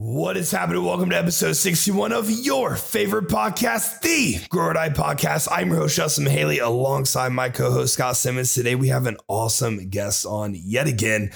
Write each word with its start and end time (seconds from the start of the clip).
What 0.00 0.36
is 0.36 0.52
happening? 0.52 0.84
Welcome 0.84 1.10
to 1.10 1.16
episode 1.16 1.54
61 1.54 2.12
of 2.12 2.30
your 2.30 2.76
favorite 2.76 3.26
podcast, 3.26 4.00
the 4.00 4.38
Grow 4.48 4.72
Podcast. 4.72 5.48
I'm 5.50 5.70
your 5.70 5.78
host, 5.78 5.96
Justin 5.96 6.24
Mihaly, 6.24 6.62
alongside 6.62 7.30
my 7.30 7.48
co 7.48 7.72
host, 7.72 7.94
Scott 7.94 8.16
Simmons. 8.16 8.54
Today, 8.54 8.76
we 8.76 8.90
have 8.90 9.08
an 9.08 9.16
awesome 9.26 9.90
guest 9.90 10.24
on 10.24 10.54
yet 10.54 10.86
again. 10.86 11.32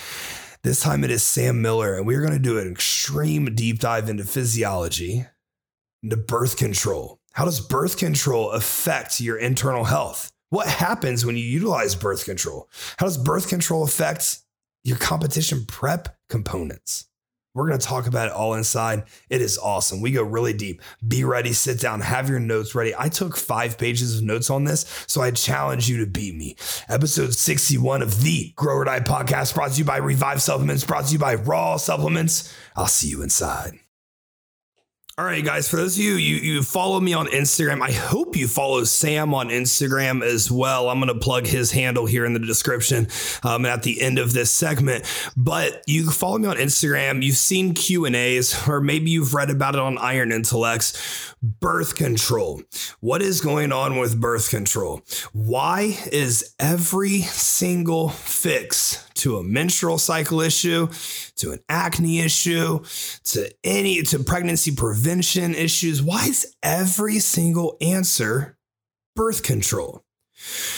This 0.62 0.80
time, 0.80 1.02
it 1.02 1.10
is 1.10 1.24
Sam 1.24 1.60
Miller, 1.60 1.96
and 1.96 2.06
we're 2.06 2.20
going 2.20 2.34
to 2.34 2.38
do 2.38 2.60
an 2.60 2.70
extreme 2.70 3.52
deep 3.52 3.80
dive 3.80 4.08
into 4.08 4.22
physiology, 4.22 5.26
into 6.04 6.16
birth 6.16 6.56
control. 6.56 7.18
How 7.32 7.44
does 7.44 7.58
birth 7.58 7.96
control 7.98 8.52
affect 8.52 9.20
your 9.20 9.38
internal 9.38 9.82
health? 9.82 10.30
What 10.50 10.68
happens 10.68 11.26
when 11.26 11.36
you 11.36 11.42
utilize 11.42 11.96
birth 11.96 12.24
control? 12.24 12.70
How 12.96 13.06
does 13.06 13.18
birth 13.18 13.48
control 13.48 13.82
affect 13.82 14.38
your 14.84 14.98
competition 14.98 15.64
prep 15.66 16.16
components? 16.28 17.08
We're 17.54 17.68
going 17.68 17.78
to 17.78 17.86
talk 17.86 18.06
about 18.06 18.28
it 18.28 18.34
all 18.34 18.54
inside. 18.54 19.04
It 19.28 19.42
is 19.42 19.58
awesome. 19.58 20.00
We 20.00 20.10
go 20.10 20.22
really 20.22 20.54
deep. 20.54 20.80
Be 21.06 21.22
ready, 21.24 21.52
sit 21.52 21.78
down, 21.78 22.00
have 22.00 22.30
your 22.30 22.40
notes 22.40 22.74
ready. 22.74 22.94
I 22.98 23.08
took 23.08 23.36
five 23.36 23.76
pages 23.76 24.18
of 24.18 24.24
notes 24.24 24.48
on 24.48 24.64
this, 24.64 25.04
so 25.06 25.20
I 25.20 25.32
challenge 25.32 25.88
you 25.88 25.98
to 25.98 26.06
beat 26.06 26.34
me. 26.34 26.56
Episode 26.88 27.34
61 27.34 28.00
of 28.00 28.22
the 28.22 28.52
Grow 28.56 28.76
or 28.76 28.84
Die 28.84 29.00
podcast 29.00 29.54
brought 29.54 29.72
to 29.72 29.78
you 29.78 29.84
by 29.84 29.98
Revive 29.98 30.40
Supplements, 30.40 30.84
brought 30.84 31.06
to 31.06 31.12
you 31.12 31.18
by 31.18 31.34
Raw 31.34 31.76
Supplements. 31.76 32.54
I'll 32.74 32.86
see 32.86 33.08
you 33.08 33.22
inside. 33.22 33.81
All 35.18 35.26
right, 35.26 35.44
guys, 35.44 35.68
for 35.68 35.76
those 35.76 35.98
of 35.98 36.02
you, 36.02 36.14
you, 36.14 36.36
you 36.36 36.62
follow 36.62 36.98
me 36.98 37.12
on 37.12 37.26
Instagram. 37.26 37.82
I 37.82 37.92
hope 37.92 38.34
you 38.34 38.48
follow 38.48 38.82
Sam 38.84 39.34
on 39.34 39.50
Instagram 39.50 40.24
as 40.24 40.50
well. 40.50 40.88
I'm 40.88 41.00
going 41.00 41.12
to 41.12 41.20
plug 41.20 41.46
his 41.46 41.70
handle 41.70 42.06
here 42.06 42.24
in 42.24 42.32
the 42.32 42.38
description 42.38 43.08
um, 43.42 43.66
at 43.66 43.82
the 43.82 44.00
end 44.00 44.18
of 44.18 44.32
this 44.32 44.50
segment. 44.50 45.04
But 45.36 45.82
you 45.86 46.10
follow 46.10 46.38
me 46.38 46.48
on 46.48 46.56
Instagram. 46.56 47.22
You've 47.22 47.36
seen 47.36 47.74
Q&As 47.74 48.66
or 48.66 48.80
maybe 48.80 49.10
you've 49.10 49.34
read 49.34 49.50
about 49.50 49.74
it 49.74 49.82
on 49.82 49.98
Iron 49.98 50.32
Intellects. 50.32 51.31
Birth 51.42 51.96
control. 51.96 52.62
What 53.00 53.20
is 53.20 53.40
going 53.40 53.72
on 53.72 53.98
with 53.98 54.20
birth 54.20 54.48
control? 54.48 55.02
Why 55.32 55.98
is 56.12 56.54
every 56.60 57.22
single 57.22 58.10
fix 58.10 59.04
to 59.14 59.38
a 59.38 59.42
menstrual 59.42 59.98
cycle 59.98 60.40
issue, 60.40 60.86
to 61.36 61.50
an 61.50 61.58
acne 61.68 62.20
issue, 62.20 62.84
to 63.24 63.52
any 63.64 64.02
to 64.02 64.20
pregnancy 64.20 64.72
prevention 64.72 65.56
issues, 65.56 66.00
why 66.00 66.26
is 66.26 66.54
every 66.62 67.18
single 67.18 67.76
answer 67.80 68.56
birth 69.16 69.42
control? 69.42 70.04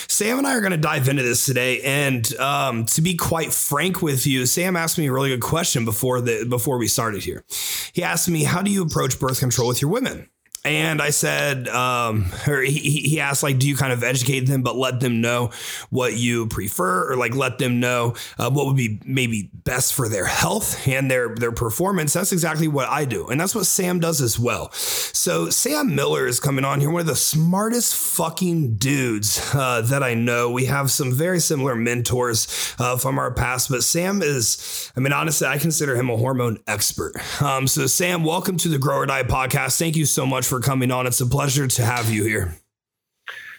Sam 0.08 0.38
and 0.38 0.46
I 0.46 0.54
are 0.54 0.60
going 0.60 0.72
to 0.72 0.78
dive 0.78 1.08
into 1.08 1.22
this 1.22 1.44
today, 1.44 1.82
and 1.82 2.34
um, 2.36 2.86
to 2.86 3.02
be 3.02 3.16
quite 3.16 3.52
frank 3.52 4.00
with 4.00 4.26
you, 4.26 4.46
Sam 4.46 4.76
asked 4.76 4.96
me 4.96 5.08
a 5.08 5.12
really 5.12 5.30
good 5.30 5.40
question 5.42 5.84
before 5.84 6.22
the 6.22 6.46
before 6.46 6.78
we 6.78 6.86
started 6.86 7.22
here. 7.22 7.44
He 7.92 8.02
asked 8.02 8.30
me, 8.30 8.44
"How 8.44 8.62
do 8.62 8.70
you 8.70 8.82
approach 8.82 9.20
birth 9.20 9.40
control 9.40 9.68
with 9.68 9.82
your 9.82 9.90
women?" 9.90 10.30
And 10.66 11.02
I 11.02 11.10
said, 11.10 11.68
um, 11.68 12.24
or 12.48 12.62
he, 12.62 12.78
he 12.78 13.20
asked, 13.20 13.42
like, 13.42 13.58
do 13.58 13.68
you 13.68 13.76
kind 13.76 13.92
of 13.92 14.02
educate 14.02 14.40
them, 14.40 14.62
but 14.62 14.76
let 14.76 14.98
them 14.98 15.20
know 15.20 15.50
what 15.90 16.16
you 16.16 16.46
prefer, 16.46 17.12
or 17.12 17.16
like 17.16 17.34
let 17.34 17.58
them 17.58 17.80
know 17.80 18.14
uh, 18.38 18.50
what 18.50 18.64
would 18.64 18.76
be 18.76 18.98
maybe 19.04 19.50
best 19.52 19.92
for 19.92 20.08
their 20.08 20.24
health 20.24 20.88
and 20.88 21.10
their 21.10 21.34
their 21.34 21.52
performance? 21.52 22.14
That's 22.14 22.32
exactly 22.32 22.66
what 22.66 22.88
I 22.88 23.04
do, 23.04 23.28
and 23.28 23.38
that's 23.38 23.54
what 23.54 23.66
Sam 23.66 24.00
does 24.00 24.22
as 24.22 24.38
well. 24.38 24.72
So 24.72 25.50
Sam 25.50 25.94
Miller 25.94 26.26
is 26.26 26.40
coming 26.40 26.64
on 26.64 26.80
here, 26.80 26.90
one 26.90 27.00
of 27.00 27.06
the 27.06 27.14
smartest 27.14 27.94
fucking 27.94 28.76
dudes 28.76 29.54
uh, 29.54 29.82
that 29.82 30.02
I 30.02 30.14
know. 30.14 30.50
We 30.50 30.64
have 30.64 30.90
some 30.90 31.12
very 31.12 31.40
similar 31.40 31.74
mentors 31.74 32.74
uh, 32.78 32.96
from 32.96 33.18
our 33.18 33.34
past, 33.34 33.68
but 33.68 33.84
Sam 33.84 34.22
is, 34.22 34.90
I 34.96 35.00
mean, 35.00 35.12
honestly, 35.12 35.46
I 35.46 35.58
consider 35.58 35.94
him 35.94 36.08
a 36.08 36.16
hormone 36.16 36.58
expert. 36.66 37.12
Um, 37.42 37.66
so 37.66 37.86
Sam, 37.86 38.24
welcome 38.24 38.56
to 38.58 38.68
the 38.68 38.78
Grow 38.78 38.96
or 38.96 39.06
Die 39.06 39.24
podcast. 39.24 39.78
Thank 39.78 39.96
you 39.96 40.06
so 40.06 40.24
much 40.24 40.46
for 40.46 40.53
coming 40.60 40.90
on. 40.90 41.06
It's 41.06 41.20
a 41.20 41.26
pleasure 41.26 41.66
to 41.66 41.84
have 41.84 42.10
you 42.10 42.24
here. 42.24 42.54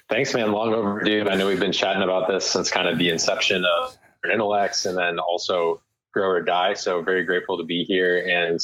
Thanks, 0.09 0.33
man. 0.33 0.51
Long 0.51 0.73
overdue. 0.73 1.27
I 1.29 1.35
know 1.35 1.47
we've 1.47 1.59
been 1.59 1.71
chatting 1.71 2.03
about 2.03 2.27
this 2.27 2.45
since 2.45 2.69
kind 2.69 2.87
of 2.87 2.97
the 2.99 3.09
inception 3.09 3.65
of 3.65 3.97
Intellects 4.31 4.85
and 4.85 4.97
then 4.97 5.19
also 5.19 5.81
Grow 6.13 6.29
or 6.29 6.41
Die. 6.41 6.73
So 6.75 7.01
very 7.01 7.23
grateful 7.23 7.57
to 7.57 7.63
be 7.63 7.83
here. 7.83 8.25
And, 8.25 8.59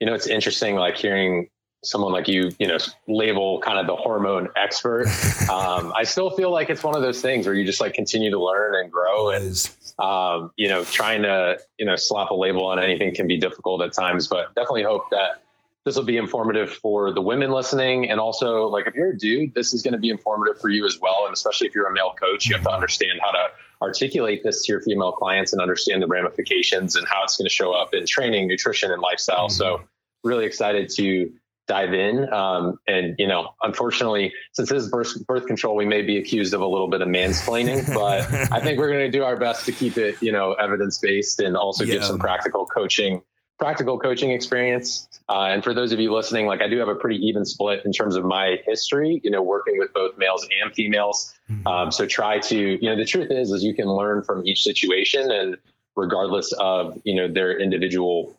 you 0.00 0.06
know, 0.06 0.14
it's 0.14 0.26
interesting 0.26 0.74
like 0.74 0.96
hearing 0.96 1.48
someone 1.84 2.12
like 2.12 2.26
you, 2.26 2.50
you 2.58 2.66
know, 2.66 2.78
label 3.06 3.60
kind 3.60 3.78
of 3.78 3.86
the 3.86 3.94
hormone 3.94 4.48
expert. 4.56 5.06
Um, 5.48 5.92
I 5.94 6.02
still 6.02 6.30
feel 6.30 6.50
like 6.50 6.70
it's 6.70 6.82
one 6.82 6.96
of 6.96 7.02
those 7.02 7.20
things 7.20 7.46
where 7.46 7.54
you 7.54 7.64
just 7.64 7.80
like 7.80 7.94
continue 7.94 8.32
to 8.32 8.42
learn 8.42 8.74
and 8.74 8.90
grow 8.90 9.30
and, 9.30 9.70
um, 10.00 10.50
you 10.56 10.68
know, 10.68 10.82
trying 10.82 11.22
to, 11.22 11.60
you 11.78 11.86
know, 11.86 11.94
slap 11.94 12.30
a 12.30 12.34
label 12.34 12.66
on 12.66 12.80
anything 12.80 13.14
can 13.14 13.28
be 13.28 13.38
difficult 13.38 13.80
at 13.82 13.92
times, 13.92 14.26
but 14.26 14.52
definitely 14.56 14.82
hope 14.82 15.08
that 15.10 15.44
this 15.86 15.94
will 15.94 16.02
be 16.02 16.16
informative 16.16 16.72
for 16.72 17.12
the 17.12 17.22
women 17.22 17.52
listening. 17.52 18.10
And 18.10 18.18
also, 18.18 18.66
like, 18.66 18.88
if 18.88 18.94
you're 18.94 19.12
a 19.12 19.16
dude, 19.16 19.54
this 19.54 19.72
is 19.72 19.82
going 19.82 19.92
to 19.92 20.00
be 20.00 20.10
informative 20.10 20.60
for 20.60 20.68
you 20.68 20.84
as 20.84 20.98
well. 21.00 21.22
And 21.26 21.32
especially 21.32 21.68
if 21.68 21.76
you're 21.76 21.86
a 21.86 21.92
male 21.92 22.12
coach, 22.20 22.44
you 22.44 22.56
have 22.56 22.64
to 22.64 22.72
understand 22.72 23.20
how 23.24 23.30
to 23.30 23.46
articulate 23.80 24.42
this 24.42 24.64
to 24.64 24.72
your 24.72 24.80
female 24.82 25.12
clients 25.12 25.52
and 25.52 25.62
understand 25.62 26.02
the 26.02 26.08
ramifications 26.08 26.96
and 26.96 27.06
how 27.06 27.22
it's 27.22 27.36
going 27.36 27.46
to 27.46 27.54
show 27.54 27.72
up 27.72 27.94
in 27.94 28.04
training, 28.04 28.48
nutrition, 28.48 28.90
and 28.90 29.00
lifestyle. 29.00 29.46
Mm-hmm. 29.46 29.52
So, 29.52 29.82
really 30.24 30.44
excited 30.44 30.90
to 30.96 31.30
dive 31.68 31.94
in. 31.94 32.32
Um, 32.32 32.80
and, 32.88 33.14
you 33.16 33.28
know, 33.28 33.50
unfortunately, 33.62 34.32
since 34.54 34.68
this 34.68 34.82
is 34.82 34.90
birth, 34.90 35.24
birth 35.24 35.46
control, 35.46 35.76
we 35.76 35.86
may 35.86 36.02
be 36.02 36.18
accused 36.18 36.52
of 36.52 36.62
a 36.62 36.66
little 36.66 36.88
bit 36.88 37.00
of 37.00 37.06
mansplaining, 37.06 37.86
but 37.94 38.22
I 38.52 38.58
think 38.58 38.80
we're 38.80 38.90
going 38.90 39.08
to 39.08 39.16
do 39.16 39.22
our 39.22 39.36
best 39.36 39.66
to 39.66 39.72
keep 39.72 39.98
it, 39.98 40.20
you 40.20 40.32
know, 40.32 40.54
evidence 40.54 40.98
based 40.98 41.38
and 41.38 41.56
also 41.56 41.84
yeah. 41.84 41.94
give 41.94 42.04
some 42.04 42.18
practical 42.18 42.66
coaching 42.66 43.22
practical 43.58 43.98
coaching 43.98 44.30
experience. 44.30 45.08
Uh, 45.28 45.44
and 45.44 45.64
for 45.64 45.74
those 45.74 45.92
of 45.92 45.98
you 45.98 46.12
listening, 46.12 46.46
like 46.46 46.60
I 46.60 46.68
do 46.68 46.78
have 46.78 46.88
a 46.88 46.94
pretty 46.94 47.16
even 47.26 47.44
split 47.44 47.84
in 47.84 47.92
terms 47.92 48.16
of 48.16 48.24
my 48.24 48.58
history, 48.66 49.20
you 49.24 49.30
know, 49.30 49.42
working 49.42 49.78
with 49.78 49.92
both 49.92 50.16
males 50.18 50.46
and 50.62 50.72
females. 50.74 51.34
Mm-hmm. 51.50 51.66
Um, 51.66 51.92
so 51.92 52.06
try 52.06 52.38
to, 52.38 52.56
you 52.56 52.90
know, 52.90 52.96
the 52.96 53.04
truth 53.04 53.30
is, 53.30 53.50
is 53.50 53.64
you 53.64 53.74
can 53.74 53.86
learn 53.86 54.22
from 54.22 54.46
each 54.46 54.62
situation 54.62 55.30
and 55.30 55.56
regardless 55.96 56.52
of, 56.52 57.00
you 57.04 57.14
know, 57.14 57.32
their 57.32 57.58
individual 57.58 58.36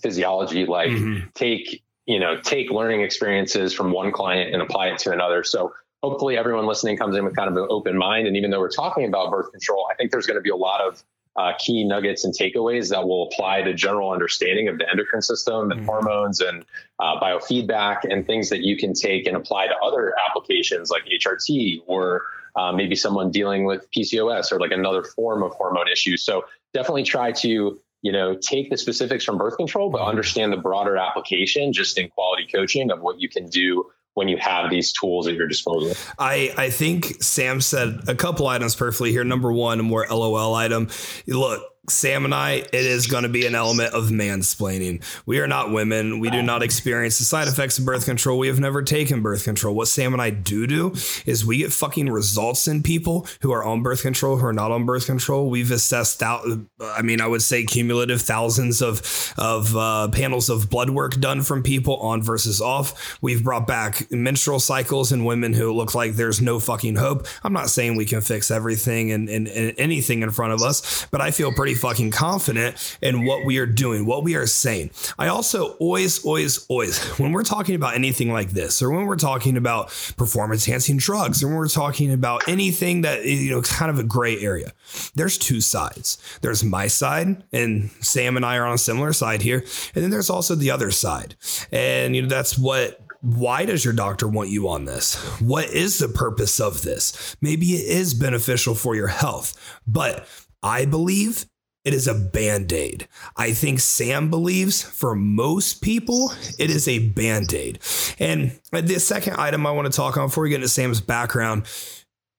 physiology, 0.00 0.64
like 0.66 0.90
mm-hmm. 0.90 1.26
take, 1.34 1.82
you 2.06 2.20
know, 2.20 2.40
take 2.40 2.70
learning 2.70 3.00
experiences 3.02 3.74
from 3.74 3.90
one 3.90 4.12
client 4.12 4.54
and 4.54 4.62
apply 4.62 4.88
it 4.88 4.98
to 4.98 5.10
another. 5.10 5.42
So 5.42 5.74
hopefully 6.02 6.38
everyone 6.38 6.66
listening 6.66 6.96
comes 6.96 7.16
in 7.16 7.24
with 7.24 7.34
kind 7.34 7.50
of 7.50 7.56
an 7.56 7.66
open 7.70 7.98
mind. 7.98 8.26
And 8.28 8.36
even 8.36 8.50
though 8.50 8.60
we're 8.60 8.70
talking 8.70 9.06
about 9.06 9.30
birth 9.30 9.50
control, 9.50 9.88
I 9.90 9.94
think 9.94 10.10
there's 10.10 10.26
going 10.26 10.36
to 10.36 10.42
be 10.42 10.50
a 10.50 10.56
lot 10.56 10.80
of 10.80 11.02
uh, 11.36 11.52
key 11.58 11.84
nuggets 11.84 12.24
and 12.24 12.32
takeaways 12.32 12.90
that 12.90 13.06
will 13.06 13.28
apply 13.28 13.62
to 13.62 13.74
general 13.74 14.12
understanding 14.12 14.68
of 14.68 14.78
the 14.78 14.88
endocrine 14.88 15.22
system 15.22 15.70
and 15.70 15.80
mm-hmm. 15.80 15.88
hormones 15.88 16.40
and 16.40 16.64
uh, 17.00 17.18
biofeedback 17.20 17.98
and 18.08 18.26
things 18.26 18.50
that 18.50 18.60
you 18.60 18.76
can 18.76 18.92
take 18.92 19.26
and 19.26 19.36
apply 19.36 19.66
to 19.66 19.74
other 19.84 20.14
applications 20.28 20.90
like 20.90 21.02
HRT 21.06 21.80
or 21.86 22.22
uh, 22.56 22.72
maybe 22.72 22.94
someone 22.94 23.30
dealing 23.30 23.64
with 23.64 23.90
PCOS 23.90 24.52
or 24.52 24.60
like 24.60 24.70
another 24.70 25.02
form 25.02 25.42
of 25.42 25.52
hormone 25.52 25.88
issues. 25.88 26.22
So 26.22 26.44
definitely 26.72 27.02
try 27.02 27.32
to 27.32 27.80
you 28.02 28.12
know 28.12 28.36
take 28.36 28.70
the 28.70 28.76
specifics 28.76 29.24
from 29.24 29.38
birth 29.38 29.56
control, 29.56 29.90
but 29.90 30.02
mm-hmm. 30.02 30.10
understand 30.10 30.52
the 30.52 30.58
broader 30.58 30.96
application 30.96 31.72
just 31.72 31.98
in 31.98 32.08
quality 32.10 32.46
coaching 32.52 32.92
of 32.92 33.00
what 33.00 33.18
you 33.18 33.28
can 33.28 33.48
do 33.48 33.90
when 34.14 34.28
you 34.28 34.36
have 34.38 34.70
these 34.70 34.92
tools 34.92 35.26
at 35.26 35.34
your 35.34 35.46
disposal. 35.46 35.94
I, 36.18 36.52
I 36.56 36.70
think 36.70 37.22
Sam 37.22 37.60
said 37.60 38.00
a 38.08 38.14
couple 38.14 38.46
items 38.46 38.74
perfectly 38.74 39.10
here. 39.10 39.24
Number 39.24 39.52
one, 39.52 39.80
a 39.80 39.82
more 39.82 40.06
LOL 40.08 40.54
item. 40.54 40.88
Look, 41.26 41.62
Sam 41.88 42.24
and 42.24 42.34
I, 42.34 42.52
it 42.52 42.74
is 42.74 43.06
going 43.06 43.24
to 43.24 43.28
be 43.28 43.46
an 43.46 43.54
element 43.54 43.92
of 43.92 44.04
mansplaining. 44.04 45.02
We 45.26 45.40
are 45.40 45.46
not 45.46 45.70
women. 45.70 46.18
We 46.18 46.30
do 46.30 46.42
not 46.42 46.62
experience 46.62 47.18
the 47.18 47.24
side 47.24 47.46
effects 47.46 47.78
of 47.78 47.84
birth 47.84 48.06
control. 48.06 48.38
We 48.38 48.48
have 48.48 48.58
never 48.58 48.82
taken 48.82 49.20
birth 49.20 49.44
control. 49.44 49.74
What 49.74 49.88
Sam 49.88 50.14
and 50.14 50.22
I 50.22 50.30
do 50.30 50.66
do 50.66 50.94
is 51.26 51.44
we 51.44 51.58
get 51.58 51.72
fucking 51.72 52.08
results 52.08 52.66
in 52.68 52.82
people 52.82 53.26
who 53.40 53.52
are 53.52 53.62
on 53.62 53.82
birth 53.82 54.00
control, 54.00 54.38
who 54.38 54.46
are 54.46 54.52
not 54.52 54.70
on 54.70 54.86
birth 54.86 55.04
control. 55.04 55.50
We've 55.50 55.70
assessed 55.70 56.22
out, 56.22 56.46
I 56.80 57.02
mean, 57.02 57.20
I 57.20 57.26
would 57.26 57.42
say 57.42 57.64
cumulative 57.64 58.22
thousands 58.22 58.80
of, 58.80 59.34
of 59.36 59.76
uh, 59.76 60.08
panels 60.08 60.48
of 60.48 60.70
blood 60.70 60.88
work 60.88 61.20
done 61.20 61.42
from 61.42 61.62
people 61.62 61.96
on 61.96 62.22
versus 62.22 62.62
off. 62.62 63.18
We've 63.20 63.44
brought 63.44 63.66
back 63.66 64.10
menstrual 64.10 64.60
cycles 64.60 65.12
in 65.12 65.24
women 65.24 65.52
who 65.52 65.72
look 65.72 65.94
like 65.94 66.14
there's 66.14 66.40
no 66.40 66.60
fucking 66.60 66.96
hope. 66.96 67.26
I'm 67.42 67.52
not 67.52 67.68
saying 67.68 67.96
we 67.96 68.06
can 68.06 68.22
fix 68.22 68.50
everything 68.50 69.12
and, 69.12 69.28
and, 69.28 69.48
and 69.48 69.74
anything 69.76 70.22
in 70.22 70.30
front 70.30 70.54
of 70.54 70.62
us, 70.62 71.06
but 71.10 71.20
I 71.20 71.30
feel 71.30 71.52
pretty 71.52 71.73
fucking 71.74 72.10
confident 72.10 72.98
in 73.02 73.24
what 73.24 73.44
we 73.44 73.58
are 73.58 73.66
doing, 73.66 74.06
what 74.06 74.24
we 74.24 74.34
are 74.34 74.46
saying. 74.46 74.90
I 75.18 75.28
also 75.28 75.72
always, 75.74 76.24
always, 76.24 76.66
always, 76.66 77.02
when 77.18 77.32
we're 77.32 77.44
talking 77.44 77.74
about 77.74 77.94
anything 77.94 78.32
like 78.32 78.50
this, 78.50 78.82
or 78.82 78.90
when 78.90 79.06
we're 79.06 79.16
talking 79.16 79.56
about 79.56 79.88
performance 80.16 80.66
enhancing 80.66 80.96
drugs, 80.96 81.42
or 81.42 81.48
when 81.48 81.56
we're 81.56 81.68
talking 81.68 82.12
about 82.12 82.48
anything 82.48 83.02
that, 83.02 83.24
you 83.24 83.50
know, 83.50 83.62
kind 83.62 83.90
of 83.90 83.98
a 83.98 84.04
gray 84.04 84.38
area, 84.38 84.72
there's 85.14 85.38
two 85.38 85.60
sides. 85.60 86.18
There's 86.40 86.64
my 86.64 86.86
side, 86.86 87.42
and 87.52 87.90
Sam 88.00 88.36
and 88.36 88.44
I 88.44 88.56
are 88.56 88.66
on 88.66 88.74
a 88.74 88.78
similar 88.78 89.12
side 89.12 89.42
here. 89.42 89.64
And 89.94 90.02
then 90.02 90.10
there's 90.10 90.30
also 90.30 90.54
the 90.54 90.70
other 90.70 90.90
side. 90.90 91.36
And, 91.72 92.14
you 92.14 92.22
know, 92.22 92.28
that's 92.28 92.58
what 92.58 93.00
why 93.24 93.64
does 93.64 93.82
your 93.84 93.94
doctor 93.94 94.28
want 94.28 94.50
you 94.50 94.68
on 94.68 94.84
this? 94.84 95.14
What 95.40 95.70
is 95.70 95.98
the 95.98 96.08
purpose 96.08 96.60
of 96.60 96.82
this? 96.82 97.36
Maybe 97.40 97.72
it 97.72 97.86
is 97.86 98.12
beneficial 98.12 98.74
for 98.74 98.94
your 98.94 99.06
health, 99.08 99.80
but 99.86 100.28
I 100.62 100.84
believe 100.84 101.46
it 101.84 101.94
is 101.94 102.06
a 102.06 102.14
band 102.14 102.72
aid. 102.72 103.08
I 103.36 103.52
think 103.52 103.80
Sam 103.80 104.30
believes 104.30 104.82
for 104.82 105.14
most 105.14 105.82
people, 105.82 106.32
it 106.58 106.70
is 106.70 106.88
a 106.88 107.08
band 107.10 107.52
aid. 107.52 107.78
And 108.18 108.58
the 108.72 108.98
second 108.98 109.36
item 109.36 109.66
I 109.66 109.70
want 109.70 109.90
to 109.90 109.96
talk 109.96 110.16
on 110.16 110.28
before 110.28 110.44
we 110.44 110.50
get 110.50 110.56
into 110.56 110.68
Sam's 110.68 111.00
background 111.00 111.66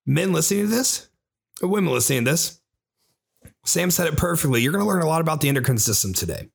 men 0.06 0.34
listening 0.34 0.66
to 0.66 0.68
this, 0.68 1.10
women 1.62 1.94
listening 1.94 2.26
to 2.26 2.32
this, 2.32 2.60
Sam 3.66 3.92
said 3.92 4.08
it 4.08 4.18
perfectly. 4.18 4.62
You're 4.62 4.72
going 4.72 4.84
to 4.84 4.90
learn 4.90 5.02
a 5.02 5.08
lot 5.08 5.22
about 5.22 5.42
the 5.42 5.50
endocrine 5.50 5.78
system 5.78 6.14
today. 6.14 6.50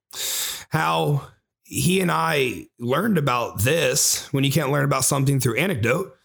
How 0.70 1.28
he 1.62 2.00
and 2.00 2.10
I 2.10 2.66
learned 2.78 3.19
about 3.19 3.60
this 3.60 4.26
when 4.32 4.44
you 4.44 4.52
can't 4.52 4.72
learn 4.72 4.84
about 4.84 5.04
something 5.04 5.38
through 5.38 5.56
anecdote, 5.56 6.16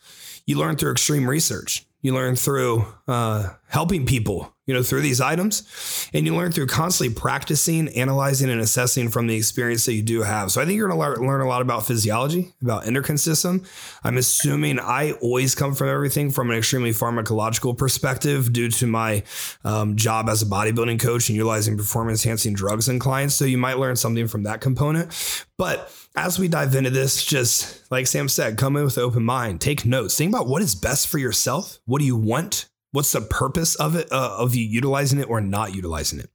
you 0.45 0.57
learn 0.57 0.75
through 0.75 0.91
extreme 0.91 1.29
research. 1.29 1.84
You 2.05 2.13
learn 2.13 2.35
through 2.35 2.85
uh, 3.07 3.49
helping 3.67 4.05
people 4.05 4.55
you 4.65 4.73
know, 4.73 4.81
through 4.81 5.01
these 5.01 5.21
items. 5.21 6.09
And 6.13 6.25
you 6.25 6.35
learn 6.35 6.51
through 6.51 6.67
constantly 6.67 7.13
practicing, 7.13 7.87
analyzing, 7.89 8.49
and 8.49 8.59
assessing 8.59 9.09
from 9.09 9.27
the 9.27 9.35
experience 9.35 9.85
that 9.85 9.93
you 9.93 10.01
do 10.01 10.23
have. 10.23 10.51
So 10.51 10.61
I 10.61 10.65
think 10.65 10.77
you're 10.77 10.87
going 10.87 10.99
to 10.99 11.21
learn 11.21 11.41
a 11.41 11.47
lot 11.47 11.61
about 11.61 11.85
physiology, 11.85 12.53
about 12.61 12.87
endocrine 12.87 13.17
system. 13.17 13.63
I'm 14.03 14.17
assuming 14.17 14.79
I 14.79 15.11
always 15.13 15.53
come 15.53 15.75
from 15.75 15.89
everything 15.89 16.31
from 16.31 16.49
an 16.49 16.57
extremely 16.57 16.91
pharmacological 16.91 17.77
perspective 17.77 18.51
due 18.51 18.69
to 18.69 18.87
my 18.87 19.23
um, 19.63 19.95
job 19.95 20.29
as 20.29 20.41
a 20.41 20.45
bodybuilding 20.45 20.99
coach 20.99 21.29
and 21.29 21.35
utilizing 21.35 21.77
performance 21.77 22.25
enhancing 22.25 22.55
drugs 22.55 22.89
in 22.89 22.97
clients. 22.97 23.35
So 23.35 23.45
you 23.45 23.57
might 23.57 23.77
learn 23.77 23.95
something 23.95 24.27
from 24.27 24.43
that 24.43 24.61
component. 24.61 25.45
But 25.57 25.91
as 26.15 26.39
we 26.39 26.47
dive 26.47 26.75
into 26.75 26.89
this, 26.89 27.23
just 27.25 27.89
like 27.91 28.07
Sam 28.07 28.29
said, 28.29 28.57
come 28.57 28.77
in 28.77 28.83
with 28.83 28.97
an 28.97 29.03
open 29.03 29.23
mind, 29.23 29.61
take 29.61 29.85
notes, 29.85 30.17
think 30.17 30.33
about 30.33 30.47
what 30.47 30.61
is 30.61 30.75
best 30.75 31.07
for 31.07 31.17
yourself. 31.17 31.79
What 31.85 31.99
do 31.99 32.05
you 32.05 32.15
want? 32.15 32.69
What's 32.91 33.11
the 33.11 33.21
purpose 33.21 33.75
of 33.75 33.95
it, 33.95 34.11
uh, 34.11 34.37
of 34.37 34.55
you 34.55 34.65
utilizing 34.65 35.19
it 35.19 35.29
or 35.29 35.41
not 35.41 35.75
utilizing 35.75 36.19
it? 36.19 36.29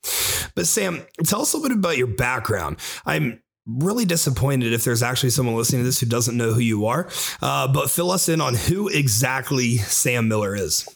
But 0.55 0.67
Sam, 0.67 1.03
tell 1.25 1.43
us 1.43 1.55
a 1.55 1.57
little 1.57 1.77
bit 1.77 1.79
about 1.79 1.97
your 1.97 2.09
background. 2.09 2.77
I'm 3.07 3.43
really 3.67 4.05
disappointed 4.05 4.73
if 4.73 4.85
there's 4.85 5.03
actually 5.03 5.31
someone 5.31 5.57
listening 5.57 5.81
to 5.83 5.85
this 5.85 6.01
who 6.01 6.07
doesn't 6.07 6.37
know 6.37 6.53
who 6.53 6.61
you 6.61 6.87
are. 6.87 7.09
Uh, 7.41 7.67
but 7.73 7.91
fill 7.91 8.11
us 8.11 8.29
in 8.29 8.41
on 8.41 8.55
who 8.55 8.89
exactly 8.89 9.77
Sam 9.79 10.29
Miller 10.29 10.55
is. 10.55 10.87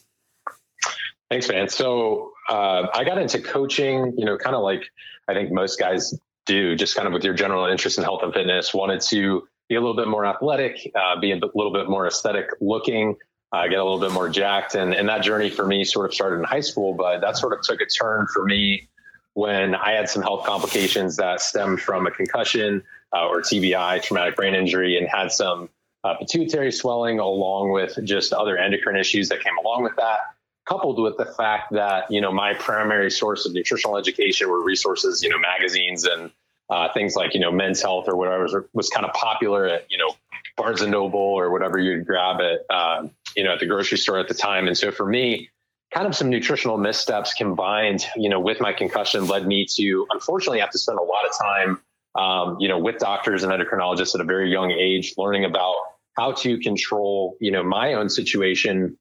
Thanks, 1.31 1.49
man. 1.49 1.69
So 1.69 2.33
uh, 2.49 2.87
I 2.93 3.03
got 3.03 3.17
into 3.17 3.41
coaching, 3.41 4.13
you 4.17 4.25
know, 4.25 4.37
kind 4.37 4.55
of 4.55 4.61
like 4.61 4.83
I 5.27 5.33
think 5.33 5.51
most 5.51 5.79
guys 5.79 6.13
do, 6.45 6.75
just 6.75 6.95
kind 6.95 7.07
of 7.07 7.13
with 7.13 7.23
your 7.23 7.33
general 7.33 7.65
interest 7.65 7.97
in 7.97 8.03
health 8.03 8.21
and 8.23 8.33
fitness. 8.33 8.73
Wanted 8.73 9.01
to 9.01 9.47
be 9.69 9.75
a 9.75 9.79
little 9.79 9.95
bit 9.95 10.07
more 10.07 10.25
athletic, 10.25 10.91
uh, 10.95 11.19
be 11.19 11.31
a 11.31 11.35
little 11.35 11.73
bit 11.73 11.89
more 11.89 12.07
aesthetic 12.07 12.49
looking 12.61 13.17
uh, 13.55 13.67
get 13.67 13.79
a 13.79 13.83
little 13.83 13.99
bit 13.99 14.11
more 14.11 14.29
jacked. 14.29 14.75
And, 14.75 14.93
and 14.93 15.07
that 15.07 15.23
journey 15.23 15.49
for 15.49 15.65
me 15.65 15.85
sort 15.85 16.05
of 16.05 16.13
started 16.13 16.37
in 16.37 16.43
high 16.43 16.61
school, 16.61 16.93
but 16.93 17.21
that 17.21 17.37
sort 17.37 17.53
of 17.53 17.61
took 17.61 17.81
a 17.81 17.85
turn 17.85 18.27
for 18.27 18.43
me 18.43 18.89
when 19.33 19.75
I 19.75 19.91
had 19.91 20.09
some 20.09 20.21
health 20.21 20.45
complications 20.45 21.17
that 21.17 21.41
stemmed 21.41 21.81
from 21.81 22.07
a 22.07 22.11
concussion 22.11 22.83
uh, 23.13 23.27
or 23.27 23.41
TBI, 23.41 24.01
traumatic 24.01 24.35
brain 24.35 24.55
injury, 24.55 24.97
and 24.97 25.07
had 25.07 25.31
some 25.31 25.69
uh, 26.03 26.15
pituitary 26.15 26.71
swelling 26.71 27.19
along 27.19 27.71
with 27.71 27.97
just 28.03 28.33
other 28.33 28.57
endocrine 28.57 28.97
issues 28.97 29.29
that 29.29 29.41
came 29.41 29.57
along 29.57 29.83
with 29.83 29.95
that. 29.97 30.19
Coupled 30.67 30.99
with 30.99 31.17
the 31.17 31.25
fact 31.25 31.73
that 31.73 32.09
you 32.09 32.21
know 32.21 32.31
my 32.31 32.53
primary 32.55 33.11
source 33.11 33.45
of 33.45 33.53
nutritional 33.53 33.97
education 33.97 34.49
were 34.49 34.63
resources, 34.63 35.21
you 35.21 35.29
know, 35.29 35.37
magazines 35.37 36.05
and 36.05 36.31
uh, 36.69 36.91
things 36.93 37.15
like 37.15 37.33
you 37.33 37.39
know 37.39 37.51
Men's 37.51 37.81
Health 37.81 38.05
or 38.07 38.15
whatever 38.15 38.43
was, 38.43 38.55
was 38.73 38.89
kind 38.89 39.05
of 39.05 39.13
popular 39.13 39.65
at 39.67 39.85
you 39.91 39.97
know 39.97 40.15
Barnes 40.57 40.81
and 40.81 40.91
Noble 40.91 41.19
or 41.19 41.51
whatever 41.51 41.77
you'd 41.77 42.05
grab 42.05 42.39
it, 42.39 42.65
uh, 42.69 43.07
you 43.35 43.43
know, 43.43 43.53
at 43.53 43.59
the 43.59 43.65
grocery 43.65 43.97
store 43.97 44.19
at 44.19 44.27
the 44.27 44.33
time. 44.33 44.67
And 44.67 44.77
so 44.77 44.91
for 44.91 45.05
me, 45.05 45.49
kind 45.93 46.07
of 46.07 46.15
some 46.15 46.29
nutritional 46.29 46.77
missteps 46.77 47.33
combined, 47.33 48.05
you 48.15 48.29
know, 48.29 48.39
with 48.39 48.59
my 48.61 48.73
concussion 48.73 49.27
led 49.27 49.45
me 49.45 49.65
to 49.75 50.07
unfortunately 50.11 50.59
have 50.59 50.71
to 50.71 50.77
spend 50.77 50.97
a 50.97 51.03
lot 51.03 51.23
of 51.25 51.31
time, 51.37 51.81
um, 52.15 52.57
you 52.59 52.67
know, 52.67 52.79
with 52.79 52.97
doctors 52.99 53.43
and 53.43 53.51
endocrinologists 53.51 54.15
at 54.15 54.21
a 54.21 54.25
very 54.25 54.51
young 54.51 54.71
age, 54.71 55.13
learning 55.17 55.45
about 55.45 55.75
how 56.17 56.31
to 56.31 56.57
control, 56.59 57.37
you 57.39 57.51
know, 57.51 57.63
my 57.63 57.93
own 57.93 58.09
situation 58.09 58.97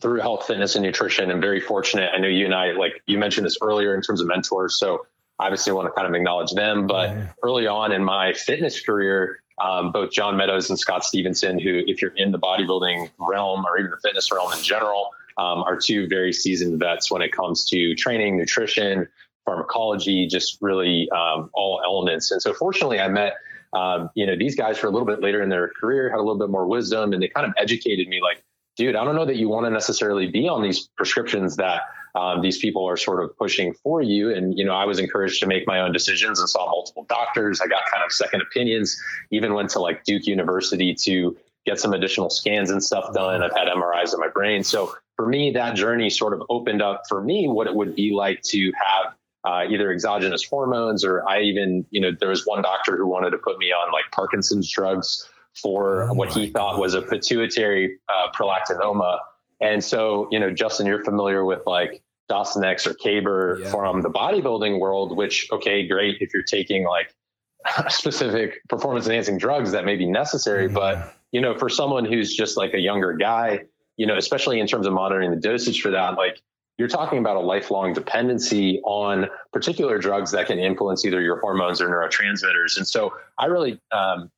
through 0.00 0.20
health, 0.20 0.46
fitness, 0.46 0.74
and 0.74 0.84
nutrition. 0.84 1.30
And 1.30 1.40
very 1.40 1.60
fortunate. 1.60 2.10
I 2.14 2.18
know 2.18 2.28
you 2.28 2.44
and 2.44 2.54
I, 2.54 2.72
like 2.72 3.02
you 3.06 3.18
mentioned 3.18 3.46
this 3.46 3.58
earlier 3.62 3.94
in 3.94 4.02
terms 4.02 4.20
of 4.20 4.26
mentors. 4.26 4.78
So 4.78 5.06
obviously 5.38 5.70
I 5.70 5.74
want 5.74 5.88
to 5.88 5.92
kind 5.92 6.06
of 6.06 6.14
acknowledge 6.14 6.52
them. 6.52 6.86
But 6.86 7.10
yeah. 7.10 7.26
early 7.42 7.66
on 7.66 7.92
in 7.92 8.04
my 8.04 8.32
fitness 8.32 8.80
career, 8.80 9.42
um, 9.60 9.92
both 9.92 10.10
John 10.10 10.36
Meadows 10.36 10.70
and 10.70 10.78
Scott 10.78 11.04
Stevenson, 11.04 11.58
who, 11.58 11.82
if 11.86 12.02
you're 12.02 12.14
in 12.16 12.32
the 12.32 12.38
bodybuilding 12.38 13.10
realm 13.18 13.64
or 13.66 13.78
even 13.78 13.90
the 13.90 13.98
fitness 14.02 14.32
realm 14.32 14.52
in 14.52 14.62
general, 14.62 15.10
um, 15.38 15.62
are 15.62 15.76
two 15.76 16.08
very 16.08 16.32
seasoned 16.32 16.78
vets 16.78 17.10
when 17.10 17.22
it 17.22 17.32
comes 17.32 17.68
to 17.70 17.94
training, 17.94 18.36
nutrition, 18.36 19.08
pharmacology, 19.44 20.26
just 20.26 20.58
really 20.60 21.08
um, 21.10 21.50
all 21.54 21.80
elements. 21.84 22.30
And 22.30 22.40
so, 22.40 22.52
fortunately, 22.52 23.00
I 23.00 23.08
met 23.08 23.34
um, 23.72 24.10
you 24.14 24.26
know 24.26 24.36
these 24.36 24.54
guys 24.54 24.78
for 24.78 24.86
a 24.86 24.90
little 24.90 25.06
bit 25.06 25.20
later 25.20 25.42
in 25.42 25.48
their 25.48 25.68
career, 25.68 26.10
had 26.10 26.16
a 26.16 26.22
little 26.22 26.38
bit 26.38 26.50
more 26.50 26.66
wisdom, 26.66 27.12
and 27.12 27.22
they 27.22 27.28
kind 27.28 27.46
of 27.46 27.54
educated 27.56 28.08
me, 28.08 28.20
like, 28.20 28.42
dude, 28.76 28.96
I 28.96 29.04
don't 29.04 29.14
know 29.14 29.26
that 29.26 29.36
you 29.36 29.48
want 29.48 29.66
to 29.66 29.70
necessarily 29.70 30.28
be 30.28 30.48
on 30.48 30.62
these 30.62 30.88
prescriptions 30.96 31.56
that 31.56 31.82
um, 32.14 32.42
these 32.42 32.58
people 32.58 32.88
are 32.88 32.96
sort 32.96 33.22
of 33.22 33.36
pushing 33.36 33.72
for 33.74 34.02
you. 34.02 34.34
And, 34.34 34.56
you 34.58 34.64
know, 34.64 34.74
I 34.74 34.84
was 34.84 34.98
encouraged 34.98 35.40
to 35.40 35.46
make 35.46 35.66
my 35.66 35.80
own 35.80 35.92
decisions 35.92 36.38
and 36.38 36.48
saw 36.48 36.66
multiple 36.66 37.06
doctors. 37.08 37.60
I 37.60 37.66
got 37.66 37.80
kind 37.90 38.04
of 38.04 38.12
second 38.12 38.42
opinions, 38.42 39.00
even 39.30 39.54
went 39.54 39.70
to 39.70 39.80
like 39.80 40.04
Duke 40.04 40.26
University 40.26 40.94
to 40.94 41.36
get 41.64 41.78
some 41.78 41.92
additional 41.92 42.28
scans 42.28 42.70
and 42.70 42.82
stuff 42.82 43.14
done. 43.14 43.42
I've 43.42 43.52
had 43.56 43.68
MRIs 43.68 44.12
of 44.12 44.18
my 44.18 44.28
brain. 44.28 44.64
So 44.64 44.94
for 45.16 45.26
me, 45.26 45.52
that 45.52 45.74
journey 45.74 46.10
sort 46.10 46.34
of 46.34 46.42
opened 46.50 46.82
up 46.82 47.04
for 47.08 47.22
me 47.22 47.48
what 47.48 47.66
it 47.66 47.74
would 47.74 47.94
be 47.94 48.12
like 48.12 48.42
to 48.42 48.72
have 48.72 49.14
uh, 49.44 49.64
either 49.68 49.90
exogenous 49.90 50.44
hormones 50.44 51.04
or 51.04 51.26
I 51.28 51.40
even, 51.42 51.84
you 51.90 52.00
know, 52.00 52.10
there 52.18 52.28
was 52.28 52.46
one 52.46 52.62
doctor 52.62 52.96
who 52.96 53.06
wanted 53.06 53.30
to 53.30 53.38
put 53.38 53.58
me 53.58 53.72
on 53.72 53.92
like 53.92 54.04
Parkinson's 54.12 54.70
drugs 54.70 55.28
for 55.60 56.04
oh 56.04 56.14
what 56.14 56.32
he 56.32 56.48
thought 56.48 56.78
was 56.78 56.94
a 56.94 57.02
pituitary 57.02 57.98
uh, 58.08 58.30
prolactinoma 58.32 59.18
and 59.62 59.82
so, 59.82 60.28
you 60.30 60.40
know, 60.40 60.50
Justin, 60.50 60.86
you're 60.86 61.04
familiar 61.04 61.44
with 61.44 61.62
like 61.66 62.02
X 62.30 62.86
or 62.86 62.94
Caber 62.94 63.60
yeah. 63.60 63.70
from 63.70 64.02
the 64.02 64.10
bodybuilding 64.10 64.80
world, 64.80 65.16
which, 65.16 65.48
okay, 65.52 65.86
great 65.86 66.16
if 66.20 66.34
you're 66.34 66.42
taking 66.42 66.84
like 66.84 67.14
specific 67.88 68.60
performance 68.68 69.06
enhancing 69.06 69.38
drugs 69.38 69.72
that 69.72 69.84
may 69.84 69.96
be 69.96 70.06
necessary. 70.06 70.66
Mm-hmm. 70.66 70.74
But, 70.74 71.14
you 71.30 71.40
know, 71.40 71.56
for 71.56 71.68
someone 71.68 72.04
who's 72.04 72.34
just 72.34 72.56
like 72.56 72.74
a 72.74 72.80
younger 72.80 73.12
guy, 73.12 73.60
you 73.96 74.06
know, 74.06 74.16
especially 74.16 74.58
in 74.58 74.66
terms 74.66 74.86
of 74.86 74.92
monitoring 74.92 75.30
the 75.30 75.36
dosage 75.36 75.80
for 75.80 75.90
that, 75.92 76.16
like 76.16 76.42
you're 76.76 76.88
talking 76.88 77.18
about 77.18 77.36
a 77.36 77.40
lifelong 77.40 77.92
dependency 77.92 78.80
on 78.84 79.28
particular 79.52 79.98
drugs 79.98 80.32
that 80.32 80.46
can 80.46 80.58
influence 80.58 81.04
either 81.04 81.20
your 81.20 81.38
hormones 81.38 81.80
or 81.80 81.88
neurotransmitters. 81.88 82.78
And 82.78 82.88
so 82.88 83.14
I 83.38 83.46
really 83.46 83.78
um, 83.92 84.30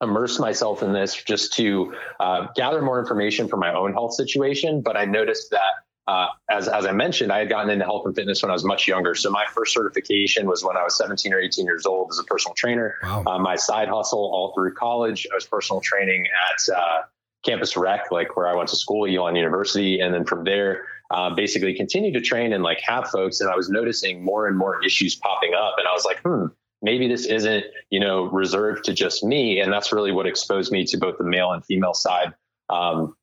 immerse 0.00 0.38
myself 0.38 0.82
in 0.82 0.92
this 0.92 1.14
just 1.14 1.52
to 1.54 1.94
uh, 2.18 2.46
gather 2.56 2.82
more 2.82 2.98
information 2.98 3.48
for 3.48 3.56
my 3.56 3.72
own 3.72 3.92
health 3.92 4.14
situation. 4.14 4.80
But 4.80 4.96
I 4.96 5.04
noticed 5.04 5.50
that 5.50 5.84
uh, 6.10 6.26
as, 6.50 6.66
as 6.66 6.86
I 6.86 6.92
mentioned, 6.92 7.30
I 7.30 7.38
had 7.38 7.48
gotten 7.48 7.70
into 7.70 7.84
health 7.84 8.04
and 8.04 8.14
fitness 8.14 8.42
when 8.42 8.50
I 8.50 8.54
was 8.54 8.64
much 8.64 8.88
younger. 8.88 9.14
So 9.14 9.30
my 9.30 9.44
first 9.54 9.72
certification 9.72 10.48
was 10.48 10.64
when 10.64 10.76
I 10.76 10.82
was 10.82 10.96
17 10.96 11.32
or 11.32 11.38
18 11.38 11.64
years 11.64 11.86
old 11.86 12.08
as 12.10 12.18
a 12.18 12.24
personal 12.24 12.54
trainer. 12.54 12.96
Wow. 13.02 13.22
Uh, 13.26 13.38
my 13.38 13.54
side 13.54 13.88
hustle 13.88 14.18
all 14.18 14.52
through 14.54 14.74
college, 14.74 15.26
I 15.30 15.34
was 15.36 15.46
personal 15.46 15.80
training 15.80 16.26
at 16.26 16.74
uh, 16.74 17.02
Campus 17.44 17.76
Rec, 17.76 18.10
like 18.10 18.36
where 18.36 18.48
I 18.48 18.54
went 18.54 18.70
to 18.70 18.76
school, 18.76 19.06
Elon 19.06 19.36
University. 19.36 20.00
And 20.00 20.12
then 20.12 20.24
from 20.24 20.44
there, 20.44 20.84
uh, 21.12 21.34
basically 21.34 21.74
continued 21.74 22.14
to 22.14 22.20
train 22.20 22.52
and 22.52 22.64
like 22.64 22.80
have 22.80 23.08
folks. 23.08 23.40
And 23.40 23.48
I 23.48 23.54
was 23.54 23.68
noticing 23.68 24.24
more 24.24 24.48
and 24.48 24.58
more 24.58 24.84
issues 24.84 25.14
popping 25.14 25.54
up. 25.54 25.74
And 25.78 25.86
I 25.86 25.92
was 25.92 26.04
like, 26.04 26.20
hmm, 26.22 26.46
maybe 26.82 27.08
this 27.08 27.26
isn't, 27.26 27.64
you 27.90 28.00
know, 28.00 28.24
reserved 28.24 28.84
to 28.84 28.92
just 28.92 29.22
me. 29.22 29.60
And 29.60 29.72
that's 29.72 29.92
really 29.92 30.12
what 30.12 30.26
exposed 30.26 30.72
me 30.72 30.84
to 30.86 30.96
both 30.96 31.18
the 31.18 31.24
male 31.24 31.52
and 31.52 31.64
female 31.64 31.94
side. 31.94 32.34
Um, 32.68 33.16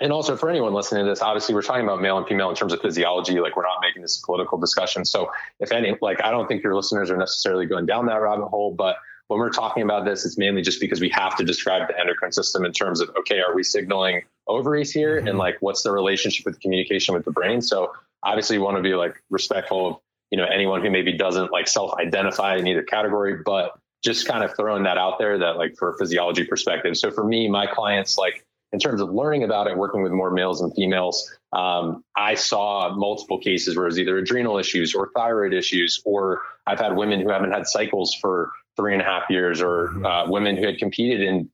and 0.00 0.12
also 0.12 0.36
for 0.36 0.50
anyone 0.50 0.74
listening 0.74 1.04
to 1.04 1.10
this, 1.10 1.22
obviously 1.22 1.54
we're 1.54 1.62
talking 1.62 1.84
about 1.84 2.02
male 2.02 2.18
and 2.18 2.26
female 2.26 2.50
in 2.50 2.56
terms 2.56 2.72
of 2.72 2.80
physiology. 2.80 3.38
Like 3.38 3.56
we're 3.56 3.62
not 3.62 3.78
making 3.80 4.02
this 4.02 4.20
political 4.24 4.58
discussion. 4.58 5.04
So 5.04 5.30
if 5.60 5.70
any, 5.70 5.96
like, 6.02 6.22
I 6.24 6.30
don't 6.30 6.48
think 6.48 6.64
your 6.64 6.74
listeners 6.74 7.10
are 7.10 7.16
necessarily 7.16 7.66
going 7.66 7.86
down 7.86 8.06
that 8.06 8.20
rabbit 8.20 8.48
hole, 8.48 8.74
but 8.74 8.96
when 9.28 9.38
we're 9.40 9.50
talking 9.50 9.82
about 9.82 10.04
this, 10.04 10.26
it's 10.26 10.36
mainly 10.36 10.62
just 10.62 10.80
because 10.80 11.00
we 11.00 11.08
have 11.10 11.36
to 11.36 11.44
describe 11.44 11.88
the 11.88 11.98
endocrine 11.98 12.32
system 12.32 12.64
in 12.64 12.72
terms 12.72 13.00
of, 13.00 13.10
okay, 13.18 13.40
are 13.40 13.54
we 13.54 13.62
signaling 13.62 14.22
ovaries 14.46 14.92
here? 14.92 15.18
Mm-hmm. 15.18 15.28
And 15.28 15.38
like, 15.38 15.56
what's 15.60 15.82
the 15.82 15.92
relationship 15.92 16.44
with 16.44 16.60
communication 16.60 17.14
with 17.14 17.24
the 17.24 17.30
brain? 17.30 17.62
So 17.62 17.92
obviously 18.22 18.56
you 18.56 18.62
want 18.62 18.76
to 18.76 18.82
be 18.82 18.94
like 18.94 19.14
respectful 19.30 19.86
of 19.86 19.96
you 20.30 20.38
know 20.38 20.44
anyone 20.44 20.82
who 20.82 20.90
maybe 20.90 21.16
doesn't 21.16 21.52
like 21.52 21.68
self-identify 21.68 22.56
in 22.56 22.66
either 22.66 22.82
category 22.82 23.38
but 23.44 23.72
just 24.02 24.26
kind 24.26 24.44
of 24.44 24.54
throwing 24.56 24.82
that 24.84 24.98
out 24.98 25.18
there 25.18 25.38
that 25.38 25.56
like 25.56 25.74
for 25.78 25.90
a 25.90 25.98
physiology 25.98 26.44
perspective 26.44 26.96
so 26.96 27.10
for 27.10 27.24
me 27.24 27.48
my 27.48 27.66
clients 27.66 28.18
like 28.18 28.44
in 28.72 28.78
terms 28.78 29.00
of 29.00 29.12
learning 29.12 29.44
about 29.44 29.66
it 29.66 29.76
working 29.76 30.02
with 30.02 30.12
more 30.12 30.30
males 30.30 30.60
and 30.60 30.74
females 30.74 31.30
um, 31.52 32.02
i 32.16 32.34
saw 32.34 32.94
multiple 32.94 33.38
cases 33.38 33.76
where 33.76 33.86
it 33.86 33.88
was 33.88 33.98
either 33.98 34.18
adrenal 34.18 34.58
issues 34.58 34.94
or 34.94 35.10
thyroid 35.14 35.54
issues 35.54 36.02
or 36.04 36.40
i've 36.66 36.80
had 36.80 36.96
women 36.96 37.20
who 37.20 37.30
haven't 37.30 37.52
had 37.52 37.66
cycles 37.66 38.14
for 38.14 38.50
three 38.76 38.92
and 38.92 39.02
a 39.02 39.04
half 39.04 39.24
years 39.30 39.60
or 39.60 39.88
mm-hmm. 39.88 40.06
uh, 40.06 40.28
women 40.28 40.56
who 40.56 40.66
had 40.66 40.78
competed 40.78 41.20
in 41.20 41.48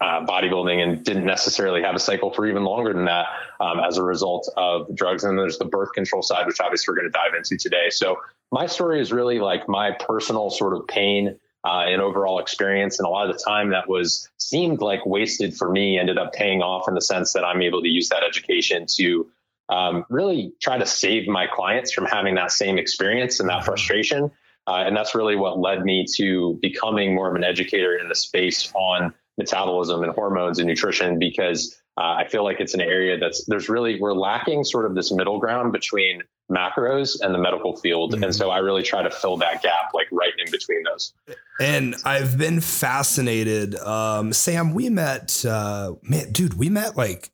uh, 0.00 0.24
bodybuilding 0.24 0.82
and 0.82 1.04
didn't 1.04 1.26
necessarily 1.26 1.82
have 1.82 1.94
a 1.94 1.98
cycle 1.98 2.32
for 2.32 2.46
even 2.46 2.64
longer 2.64 2.92
than 2.92 3.04
that 3.04 3.26
um, 3.60 3.80
as 3.80 3.98
a 3.98 4.02
result 4.02 4.48
of 4.56 4.94
drugs. 4.94 5.24
And 5.24 5.38
there's 5.38 5.58
the 5.58 5.66
birth 5.66 5.92
control 5.92 6.22
side, 6.22 6.46
which 6.46 6.60
obviously 6.60 6.92
we're 6.92 7.00
going 7.00 7.12
to 7.12 7.18
dive 7.18 7.34
into 7.36 7.56
today. 7.58 7.90
So 7.90 8.20
my 8.50 8.66
story 8.66 9.00
is 9.00 9.12
really 9.12 9.38
like 9.38 9.68
my 9.68 9.92
personal 9.92 10.50
sort 10.50 10.74
of 10.74 10.86
pain 10.86 11.38
uh, 11.64 11.84
and 11.86 12.00
overall 12.00 12.38
experience. 12.38 12.98
And 12.98 13.06
a 13.06 13.10
lot 13.10 13.28
of 13.28 13.36
the 13.36 13.42
time 13.42 13.70
that 13.70 13.88
was 13.88 14.28
seemed 14.38 14.80
like 14.80 15.04
wasted 15.04 15.54
for 15.54 15.70
me 15.70 15.98
ended 15.98 16.16
up 16.16 16.32
paying 16.32 16.62
off 16.62 16.88
in 16.88 16.94
the 16.94 17.02
sense 17.02 17.34
that 17.34 17.44
I'm 17.44 17.60
able 17.60 17.82
to 17.82 17.88
use 17.88 18.08
that 18.08 18.22
education 18.26 18.86
to 18.96 19.30
um, 19.68 20.04
really 20.08 20.52
try 20.60 20.78
to 20.78 20.86
save 20.86 21.28
my 21.28 21.46
clients 21.46 21.92
from 21.92 22.06
having 22.06 22.34
that 22.36 22.50
same 22.52 22.78
experience 22.78 23.38
and 23.38 23.48
that 23.48 23.58
mm-hmm. 23.58 23.66
frustration. 23.66 24.30
Uh, 24.66 24.84
and 24.86 24.96
that's 24.96 25.14
really 25.14 25.36
what 25.36 25.58
led 25.58 25.84
me 25.84 26.06
to 26.16 26.58
becoming 26.62 27.14
more 27.14 27.28
of 27.28 27.34
an 27.34 27.44
educator 27.44 27.96
in 27.96 28.08
the 28.08 28.14
space 28.14 28.72
on 28.74 29.12
metabolism 29.40 30.02
and 30.02 30.12
hormones 30.12 30.58
and 30.58 30.68
nutrition 30.68 31.18
because 31.18 31.80
uh, 31.96 32.14
I 32.18 32.28
feel 32.28 32.44
like 32.44 32.60
it's 32.60 32.74
an 32.74 32.80
area 32.80 33.18
that's 33.18 33.44
there's 33.46 33.68
really 33.68 34.00
we're 34.00 34.14
lacking 34.14 34.64
sort 34.64 34.86
of 34.86 34.94
this 34.94 35.10
middle 35.10 35.38
ground 35.38 35.72
between 35.72 36.22
macros 36.50 37.20
and 37.20 37.34
the 37.34 37.38
medical 37.38 37.76
field, 37.76 38.14
mm-hmm. 38.14 38.24
and 38.24 38.34
so 38.34 38.50
I 38.50 38.58
really 38.58 38.82
try 38.82 39.02
to 39.02 39.10
fill 39.10 39.36
that 39.38 39.62
gap 39.62 39.92
like 39.94 40.08
right 40.12 40.32
in 40.44 40.50
between 40.50 40.82
those. 40.84 41.12
And 41.60 41.94
I've 42.04 42.36
been 42.38 42.60
fascinated. 42.60 43.74
Um, 43.76 44.32
Sam, 44.32 44.74
we 44.74 44.88
met, 44.88 45.44
uh, 45.44 45.94
man, 46.02 46.32
dude, 46.32 46.54
we 46.54 46.68
met 46.68 46.96
like 46.96 47.30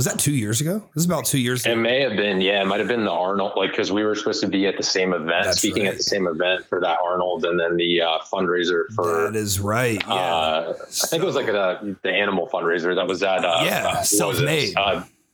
was 0.00 0.06
that 0.06 0.18
two 0.18 0.32
years 0.32 0.62
ago? 0.62 0.78
This 0.94 1.02
is 1.02 1.04
about 1.04 1.26
two 1.26 1.38
years 1.38 1.62
ago. 1.62 1.74
It 1.74 1.76
may 1.76 2.00
have 2.00 2.16
been, 2.16 2.40
yeah, 2.40 2.62
it 2.62 2.64
might 2.64 2.78
have 2.78 2.88
been 2.88 3.04
the 3.04 3.10
Arnold, 3.10 3.52
like, 3.54 3.72
because 3.72 3.92
we 3.92 4.02
were 4.02 4.14
supposed 4.14 4.40
to 4.40 4.46
be 4.46 4.66
at 4.66 4.78
the 4.78 4.82
same 4.82 5.12
event, 5.12 5.44
That's 5.44 5.58
speaking 5.58 5.82
right. 5.82 5.90
at 5.90 5.98
the 5.98 6.02
same 6.02 6.26
event 6.26 6.64
for 6.70 6.80
that 6.80 7.00
Arnold 7.04 7.44
and 7.44 7.60
then 7.60 7.76
the 7.76 8.00
uh, 8.00 8.18
fundraiser 8.32 8.84
for. 8.94 9.24
That 9.24 9.36
is 9.36 9.60
right. 9.60 10.02
Yeah. 10.08 10.14
Uh, 10.14 10.74
I 10.80 11.06
think 11.06 11.22
it 11.22 11.26
was 11.26 11.34
like 11.34 11.48
a, 11.48 11.96
the 12.02 12.10
animal 12.10 12.48
fundraiser 12.50 12.94
that 12.94 13.06
was 13.06 13.22
at. 13.22 13.44
Uh, 13.44 13.60
yeah, 13.66 13.88
uh, 13.88 14.02
self 14.02 14.40
made. 14.40 14.74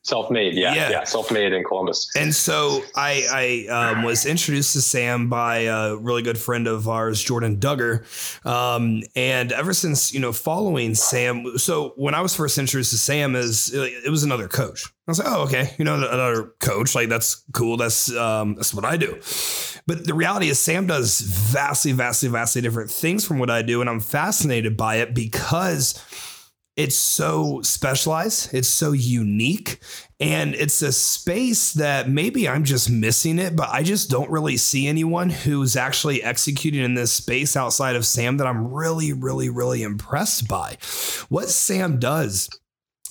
Self-made, 0.07 0.55
yeah, 0.55 0.73
yeah, 0.73 0.91
yeah, 0.91 1.03
self-made 1.05 1.53
in 1.53 1.65
Columbus. 1.65 2.09
And 2.15 2.33
so 2.33 2.85
I, 2.95 3.67
I 3.69 3.91
um, 3.91 4.05
was 4.05 4.25
introduced 4.25 4.75
to 4.75 4.81
Sam 4.81 5.29
by 5.29 5.63
a 5.63 5.97
really 5.97 6.23
good 6.23 6.39
friend 6.39 6.69
of 6.69 6.89
ours, 6.89 7.21
Jordan 7.21 7.57
Duggar, 7.57 8.05
um, 8.47 9.03
and 9.17 9.51
ever 9.51 9.73
since 9.73 10.15
you 10.15 10.21
know 10.21 10.33
following 10.33 10.95
Sam, 10.95 11.59
so 11.59 11.93
when 11.97 12.15
I 12.15 12.21
was 12.21 12.37
first 12.37 12.57
introduced 12.57 12.93
to 12.93 12.99
Sam, 12.99 13.35
is 13.35 13.75
it 13.75 14.09
was 14.09 14.23
another 14.23 14.47
coach. 14.47 14.87
I 14.87 15.11
was 15.11 15.19
like, 15.19 15.29
oh, 15.29 15.43
okay, 15.43 15.75
you 15.77 15.85
know, 15.85 15.97
another 15.97 16.53
coach, 16.61 16.95
like 16.95 17.09
that's 17.09 17.45
cool. 17.53 17.77
That's 17.77 18.15
um, 18.15 18.55
that's 18.55 18.73
what 18.73 18.85
I 18.85 18.97
do. 18.97 19.21
But 19.89 20.07
the 20.07 20.15
reality 20.15 20.51
is, 20.51 20.61
Sam 20.61 20.87
does 20.87 21.19
vastly, 21.19 21.91
vastly, 21.91 22.29
vastly 22.29 22.63
different 22.63 22.93
things 22.93 23.25
from 23.25 23.41
what 23.41 23.51
I 23.51 23.63
do, 23.63 23.81
and 23.81 23.91
I'm 23.91 23.99
fascinated 23.99 24.77
by 24.77 24.99
it 24.99 25.15
because 25.15 26.01
it's 26.77 26.97
so 26.97 27.63
specialized, 27.63 28.53
it's 28.53 28.69
so 28.69 28.93
unique, 28.93 29.81
and 30.21 30.55
it's 30.55 30.83
a 30.83 30.93
space 30.93 31.73
that 31.73 32.09
maybe 32.09 32.49
I'm 32.49 32.65
just 32.65 32.91
missing 32.91 33.39
it, 33.39 33.57
but 33.57 33.71
I 33.71 33.83
just 33.83 34.11
don't 34.11 34.31
really 34.31 34.59
see 34.59 34.87
anyone 34.87 35.31
who's 35.31 35.75
actually 35.75 36.23
executing 36.23 36.85
in 36.85 36.95
this 36.95 37.13
space 37.13 37.57
outside 37.57 37.97
of 37.97 38.05
Sam 38.07 38.37
that 38.37 38.47
I'm 38.47 38.73
really, 38.73 39.13
really, 39.13 39.49
really 39.49 39.83
impressed 39.83 40.49
by. 40.49 40.77
What 41.31 41.49
Sam 41.49 41.99
does 41.99 42.49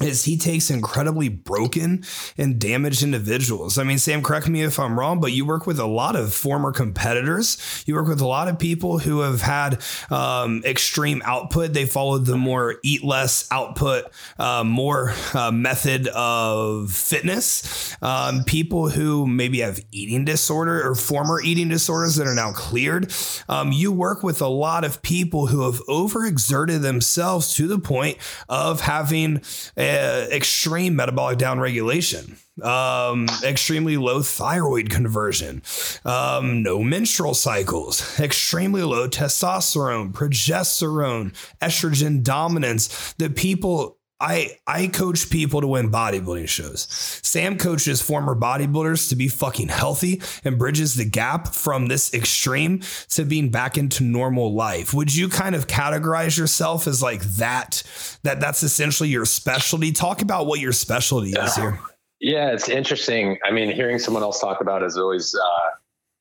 is 0.01 0.25
he 0.25 0.37
takes 0.37 0.69
incredibly 0.69 1.29
broken 1.29 2.03
and 2.37 2.59
damaged 2.59 3.01
individuals. 3.01 3.77
I 3.77 3.85
mean, 3.85 3.97
Sam, 3.97 4.21
correct 4.21 4.49
me 4.49 4.61
if 4.61 4.77
I'm 4.77 4.99
wrong, 4.99 5.21
but 5.21 5.31
you 5.31 5.45
work 5.45 5.65
with 5.65 5.79
a 5.79 5.85
lot 5.85 6.17
of 6.17 6.33
former 6.33 6.73
competitors. 6.73 7.83
You 7.85 7.95
work 7.95 8.07
with 8.07 8.19
a 8.19 8.27
lot 8.27 8.49
of 8.49 8.59
people 8.59 8.99
who 8.99 9.21
have 9.21 9.41
had 9.41 9.81
um, 10.09 10.61
extreme 10.65 11.21
output. 11.23 11.71
They 11.71 11.85
followed 11.85 12.25
the 12.25 12.35
more 12.35 12.75
eat 12.83 13.05
less, 13.05 13.47
output 13.51 14.11
uh, 14.37 14.65
more 14.65 15.13
uh, 15.33 15.51
method 15.51 16.07
of 16.09 16.91
fitness. 16.91 17.95
Um, 18.01 18.43
people 18.43 18.89
who 18.89 19.25
maybe 19.25 19.59
have 19.59 19.79
eating 19.93 20.25
disorder 20.25 20.85
or 20.85 20.95
former 20.95 21.39
eating 21.41 21.69
disorders 21.69 22.15
that 22.17 22.27
are 22.27 22.35
now 22.35 22.51
cleared. 22.51 23.13
Um, 23.47 23.71
you 23.71 23.93
work 23.93 24.23
with 24.23 24.41
a 24.41 24.47
lot 24.47 24.83
of 24.83 25.01
people 25.01 25.47
who 25.47 25.61
have 25.71 25.79
overexerted 25.87 26.81
themselves 26.81 27.55
to 27.55 27.67
the 27.67 27.79
point 27.79 28.17
of 28.49 28.81
having 28.81 29.41
uh, 29.85 30.27
extreme 30.31 30.95
metabolic 30.95 31.37
downregulation, 31.37 32.37
um, 32.63 33.27
extremely 33.43 33.97
low 33.97 34.21
thyroid 34.21 34.89
conversion, 34.89 35.61
um, 36.03 36.63
no 36.63 36.83
menstrual 36.83 37.33
cycles, 37.33 38.19
extremely 38.19 38.83
low 38.83 39.07
testosterone, 39.07 40.11
progesterone, 40.11 41.33
estrogen 41.61 42.23
dominance. 42.23 43.13
The 43.13 43.29
people 43.29 43.97
I 44.25 44.57
I 44.65 44.87
coach 44.87 45.29
people 45.29 45.61
to 45.61 45.67
win 45.67 45.91
bodybuilding 45.91 46.49
shows. 46.49 46.87
Sam 46.89 47.59
coaches 47.59 48.01
former 48.01 48.35
bodybuilders 48.35 49.09
to 49.09 49.15
be 49.15 49.27
fucking 49.27 49.67
healthy 49.67 50.19
and 50.43 50.57
bridges 50.57 50.95
the 50.95 51.05
gap 51.05 51.53
from 51.53 51.85
this 51.85 52.11
extreme 52.11 52.81
to 53.09 53.23
being 53.23 53.51
back 53.51 53.77
into 53.77 54.03
normal 54.03 54.55
life. 54.55 54.95
Would 54.95 55.15
you 55.15 55.29
kind 55.29 55.53
of 55.53 55.67
categorize 55.67 56.39
yourself 56.39 56.87
as 56.87 57.03
like 57.03 57.21
that 57.37 57.83
that 58.23 58.39
that's 58.39 58.63
essentially 58.63 59.09
your 59.09 59.25
specialty? 59.25 59.91
Talk 59.91 60.23
about 60.23 60.47
what 60.47 60.59
your 60.59 60.73
specialty 60.73 61.29
yeah. 61.29 61.45
is 61.45 61.55
here. 61.55 61.79
Yeah, 62.19 62.51
it's 62.51 62.67
interesting. 62.67 63.37
I 63.45 63.51
mean, 63.51 63.69
hearing 63.69 63.99
someone 63.99 64.23
else 64.23 64.39
talk 64.39 64.59
about 64.59 64.81
it 64.81 64.87
is 64.87 64.97
always 64.97 65.35
uh, 65.35 65.69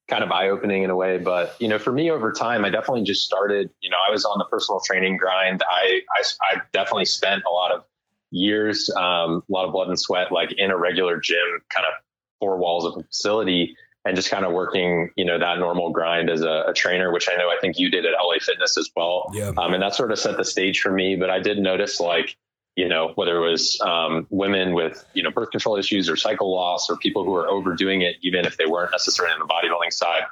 kind 0.08 0.22
of 0.22 0.30
eye 0.30 0.50
opening 0.50 0.82
in 0.82 0.90
a 0.90 0.96
way. 0.96 1.16
But 1.16 1.56
you 1.58 1.68
know, 1.68 1.78
for 1.78 1.92
me 1.92 2.10
over 2.10 2.32
time, 2.32 2.66
I 2.66 2.68
definitely 2.68 3.04
just 3.04 3.24
started. 3.24 3.70
You 3.80 3.88
know, 3.88 3.96
I 4.06 4.10
was 4.10 4.26
on 4.26 4.36
the 4.36 4.44
personal 4.44 4.82
training 4.84 5.16
grind. 5.16 5.62
I 5.66 6.02
I, 6.18 6.22
I 6.52 6.60
definitely 6.74 7.06
spent 7.06 7.42
a 7.48 7.52
lot 7.52 7.72
of 7.72 7.84
years, 8.34 8.90
um, 8.96 9.42
a 9.48 9.52
lot 9.52 9.66
of 9.66 9.72
blood 9.72 9.88
and 9.88 9.98
sweat, 9.98 10.32
like 10.32 10.52
in 10.52 10.70
a 10.70 10.76
regular 10.76 11.18
gym, 11.18 11.62
kind 11.68 11.86
of 11.86 11.94
four 12.40 12.58
walls 12.58 12.84
of 12.84 12.96
a 12.96 13.02
facility, 13.04 13.76
and 14.04 14.16
just 14.16 14.30
kind 14.30 14.44
of 14.44 14.52
working, 14.52 15.10
you 15.16 15.24
know, 15.24 15.38
that 15.38 15.58
normal 15.58 15.90
grind 15.90 16.28
as 16.28 16.42
a, 16.42 16.64
a 16.68 16.72
trainer, 16.74 17.12
which 17.12 17.28
I 17.28 17.36
know 17.36 17.48
I 17.48 17.56
think 17.60 17.78
you 17.78 17.90
did 17.90 18.04
at 18.04 18.12
LA 18.12 18.34
Fitness 18.40 18.76
as 18.76 18.90
well. 18.94 19.30
Yeah. 19.32 19.52
Um, 19.56 19.72
and 19.72 19.82
that 19.82 19.94
sort 19.94 20.12
of 20.12 20.18
set 20.18 20.36
the 20.36 20.44
stage 20.44 20.80
for 20.80 20.92
me. 20.92 21.16
But 21.16 21.30
I 21.30 21.40
did 21.40 21.58
notice 21.58 22.00
like 22.00 22.36
you 22.76 22.88
know, 22.88 23.12
whether 23.14 23.36
it 23.36 23.50
was 23.50 23.80
um, 23.80 24.26
women 24.30 24.74
with, 24.74 25.04
you 25.14 25.22
know, 25.22 25.30
birth 25.30 25.50
control 25.50 25.76
issues 25.76 26.08
or 26.08 26.16
cycle 26.16 26.52
loss 26.52 26.90
or 26.90 26.96
people 26.96 27.24
who 27.24 27.34
are 27.34 27.48
overdoing 27.48 28.02
it, 28.02 28.16
even 28.22 28.44
if 28.44 28.56
they 28.56 28.66
weren't 28.66 28.90
necessarily 28.90 29.32
on 29.32 29.38
the 29.38 29.46
bodybuilding 29.46 29.92
side. 29.92 30.22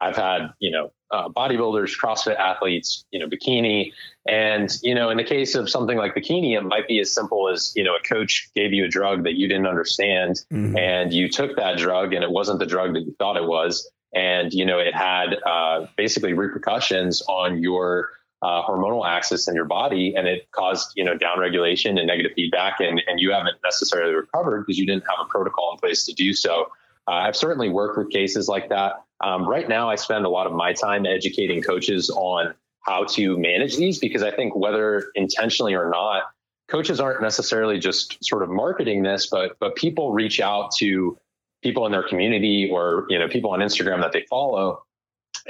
I've 0.00 0.16
had, 0.16 0.52
you 0.58 0.70
know, 0.70 0.92
uh, 1.10 1.28
bodybuilders, 1.28 1.98
CrossFit 2.00 2.36
athletes, 2.36 3.04
you 3.10 3.18
know, 3.18 3.26
bikini. 3.26 3.92
And, 4.28 4.70
you 4.82 4.94
know, 4.94 5.10
in 5.10 5.16
the 5.16 5.24
case 5.24 5.54
of 5.54 5.68
something 5.68 5.98
like 5.98 6.14
bikini, 6.14 6.56
it 6.56 6.62
might 6.62 6.86
be 6.86 7.00
as 7.00 7.12
simple 7.12 7.48
as, 7.48 7.72
you 7.76 7.84
know, 7.84 7.96
a 7.96 8.02
coach 8.02 8.48
gave 8.54 8.72
you 8.72 8.84
a 8.84 8.88
drug 8.88 9.24
that 9.24 9.34
you 9.34 9.48
didn't 9.48 9.66
understand 9.66 10.44
mm-hmm. 10.52 10.76
and 10.76 11.12
you 11.12 11.28
took 11.28 11.56
that 11.56 11.78
drug 11.78 12.14
and 12.14 12.22
it 12.22 12.30
wasn't 12.30 12.58
the 12.58 12.66
drug 12.66 12.94
that 12.94 13.00
you 13.00 13.14
thought 13.18 13.36
it 13.36 13.44
was. 13.44 13.90
And, 14.14 14.52
you 14.52 14.64
know, 14.64 14.78
it 14.78 14.94
had 14.94 15.36
uh, 15.44 15.86
basically 15.96 16.32
repercussions 16.32 17.22
on 17.28 17.62
your 17.62 18.10
uh, 18.42 18.62
hormonal 18.62 19.06
axis 19.06 19.48
in 19.48 19.54
your 19.54 19.66
body 19.66 20.14
and 20.16 20.26
it 20.26 20.50
caused 20.52 20.92
you 20.96 21.04
know 21.04 21.14
downregulation 21.14 21.98
and 21.98 22.06
negative 22.06 22.32
feedback 22.34 22.80
and, 22.80 23.02
and 23.06 23.20
you 23.20 23.32
haven't 23.32 23.56
necessarily 23.62 24.14
recovered 24.14 24.64
because 24.64 24.78
you 24.78 24.86
didn't 24.86 25.02
have 25.02 25.18
a 25.20 25.28
protocol 25.28 25.72
in 25.72 25.78
place 25.78 26.06
to 26.06 26.14
do 26.14 26.32
so 26.32 26.66
uh, 27.10 27.14
i've 27.14 27.36
certainly 27.36 27.68
worked 27.68 27.98
with 27.98 28.10
cases 28.10 28.48
like 28.48 28.68
that. 28.68 29.04
Um, 29.22 29.46
right 29.48 29.68
now 29.68 29.90
i 29.90 29.96
spend 29.96 30.24
a 30.24 30.28
lot 30.30 30.46
of 30.46 30.52
my 30.52 30.72
time 30.72 31.04
educating 31.04 31.62
coaches 31.62 32.08
on 32.10 32.54
how 32.82 33.04
to 33.04 33.36
manage 33.36 33.76
these 33.76 33.98
because 33.98 34.22
i 34.22 34.30
think 34.30 34.56
whether 34.56 35.10
intentionally 35.14 35.74
or 35.74 35.90
not 35.90 36.22
coaches 36.68 37.00
aren't 37.00 37.20
necessarily 37.20 37.78
just 37.78 38.24
sort 38.24 38.42
of 38.42 38.48
marketing 38.48 39.02
this 39.02 39.26
but 39.26 39.58
but 39.58 39.76
people 39.76 40.12
reach 40.12 40.40
out 40.40 40.70
to 40.78 41.18
people 41.62 41.84
in 41.84 41.92
their 41.92 42.08
community 42.08 42.70
or 42.72 43.06
you 43.10 43.18
know 43.18 43.28
people 43.28 43.50
on 43.50 43.60
instagram 43.60 44.00
that 44.00 44.12
they 44.12 44.24
follow 44.30 44.82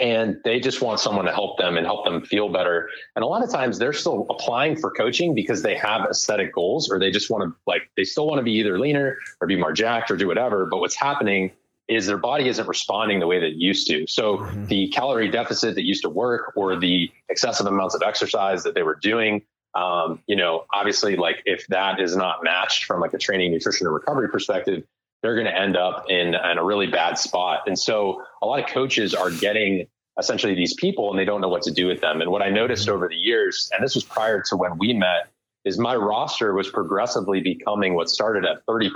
and 0.00 0.38
they 0.44 0.58
just 0.58 0.80
want 0.80 0.98
someone 0.98 1.26
to 1.26 1.32
help 1.32 1.58
them 1.58 1.76
and 1.76 1.86
help 1.86 2.04
them 2.04 2.22
feel 2.22 2.48
better. 2.48 2.88
And 3.14 3.22
a 3.22 3.26
lot 3.26 3.44
of 3.44 3.50
times 3.50 3.78
they're 3.78 3.92
still 3.92 4.26
applying 4.30 4.76
for 4.76 4.90
coaching 4.90 5.34
because 5.34 5.62
they 5.62 5.76
have 5.76 6.06
aesthetic 6.08 6.54
goals 6.54 6.90
or 6.90 6.98
they 6.98 7.10
just 7.10 7.30
want 7.30 7.44
to 7.44 7.54
like 7.66 7.90
they 7.96 8.04
still 8.04 8.26
want 8.26 8.38
to 8.38 8.42
be 8.42 8.52
either 8.52 8.78
leaner 8.78 9.18
or 9.40 9.46
be 9.46 9.56
more 9.56 9.72
jacked 9.72 10.10
or 10.10 10.16
do 10.16 10.26
whatever. 10.26 10.66
But 10.66 10.78
what's 10.78 10.96
happening 10.96 11.52
is 11.86 12.06
their 12.06 12.18
body 12.18 12.48
isn't 12.48 12.68
responding 12.68 13.18
the 13.18 13.26
way 13.26 13.40
that 13.40 13.48
it 13.48 13.56
used 13.56 13.88
to. 13.88 14.06
So 14.06 14.38
mm-hmm. 14.38 14.66
the 14.66 14.88
calorie 14.88 15.28
deficit 15.28 15.74
that 15.74 15.84
used 15.84 16.02
to 16.02 16.08
work 16.08 16.52
or 16.56 16.76
the 16.76 17.10
excessive 17.28 17.66
amounts 17.66 17.94
of 17.94 18.02
exercise 18.06 18.62
that 18.62 18.74
they 18.74 18.84
were 18.84 18.94
doing, 18.94 19.42
um, 19.74 20.22
you 20.26 20.36
know, 20.36 20.64
obviously 20.72 21.16
like 21.16 21.42
if 21.44 21.66
that 21.66 22.00
is 22.00 22.16
not 22.16 22.44
matched 22.44 22.84
from 22.84 23.00
like 23.00 23.12
a 23.12 23.18
training, 23.18 23.52
nutrition, 23.52 23.88
or 23.88 23.92
recovery 23.92 24.28
perspective, 24.28 24.84
they're 25.22 25.34
going 25.34 25.46
to 25.46 25.56
end 25.56 25.76
up 25.76 26.06
in, 26.08 26.34
in 26.34 26.58
a 26.58 26.64
really 26.64 26.86
bad 26.86 27.18
spot. 27.18 27.62
And 27.66 27.78
so 27.78 28.22
a 28.42 28.46
lot 28.46 28.60
of 28.60 28.66
coaches 28.68 29.14
are 29.14 29.30
getting 29.30 29.86
essentially 30.18 30.54
these 30.54 30.74
people 30.74 31.10
and 31.10 31.18
they 31.18 31.24
don't 31.24 31.40
know 31.40 31.48
what 31.48 31.62
to 31.62 31.70
do 31.70 31.86
with 31.86 32.00
them. 32.00 32.20
And 32.20 32.30
what 32.30 32.42
I 32.42 32.50
noticed 32.50 32.88
over 32.88 33.08
the 33.08 33.16
years, 33.16 33.70
and 33.72 33.84
this 33.84 33.94
was 33.94 34.04
prior 34.04 34.42
to 34.48 34.56
when 34.56 34.78
we 34.78 34.92
met, 34.92 35.30
is 35.64 35.78
my 35.78 35.94
roster 35.94 36.54
was 36.54 36.70
progressively 36.70 37.40
becoming 37.40 37.94
what 37.94 38.08
started 38.08 38.44
at 38.46 38.64
30% 38.66 38.90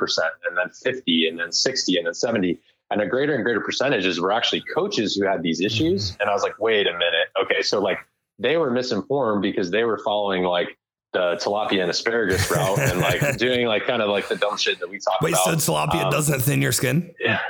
and 0.48 0.56
then 0.56 0.70
50 0.70 1.28
and 1.28 1.38
then 1.38 1.52
60 1.52 1.96
and 1.96 2.06
then 2.06 2.14
70. 2.14 2.58
And 2.90 3.00
a 3.00 3.06
greater 3.06 3.34
and 3.34 3.44
greater 3.44 3.60
percentages 3.60 4.20
were 4.20 4.32
actually 4.32 4.62
coaches 4.74 5.14
who 5.14 5.26
had 5.26 5.42
these 5.42 5.60
issues. 5.60 6.12
Mm-hmm. 6.12 6.22
And 6.22 6.30
I 6.30 6.32
was 6.32 6.42
like, 6.42 6.58
wait 6.58 6.86
a 6.86 6.92
minute. 6.92 7.28
Okay. 7.42 7.62
So 7.62 7.80
like 7.80 7.98
they 8.38 8.56
were 8.56 8.70
misinformed 8.70 9.42
because 9.42 9.70
they 9.70 9.84
were 9.84 9.98
following 9.98 10.42
like 10.42 10.78
the 11.14 11.36
tilapia 11.40 11.80
and 11.80 11.90
asparagus 11.90 12.50
route 12.50 12.78
and 12.78 13.00
like 13.00 13.36
doing 13.38 13.66
like 13.66 13.86
kind 13.86 14.02
of 14.02 14.10
like 14.10 14.28
the 14.28 14.36
dumb 14.36 14.58
shit 14.58 14.80
that 14.80 14.90
we 14.90 14.98
talk 14.98 15.20
Wait, 15.22 15.32
about. 15.32 15.46
Wait, 15.46 15.60
so 15.60 15.72
tilapia 15.72 16.04
um, 16.04 16.10
doesn't 16.10 16.40
thin 16.40 16.60
your 16.60 16.72
skin? 16.72 17.14
Yeah. 17.18 17.40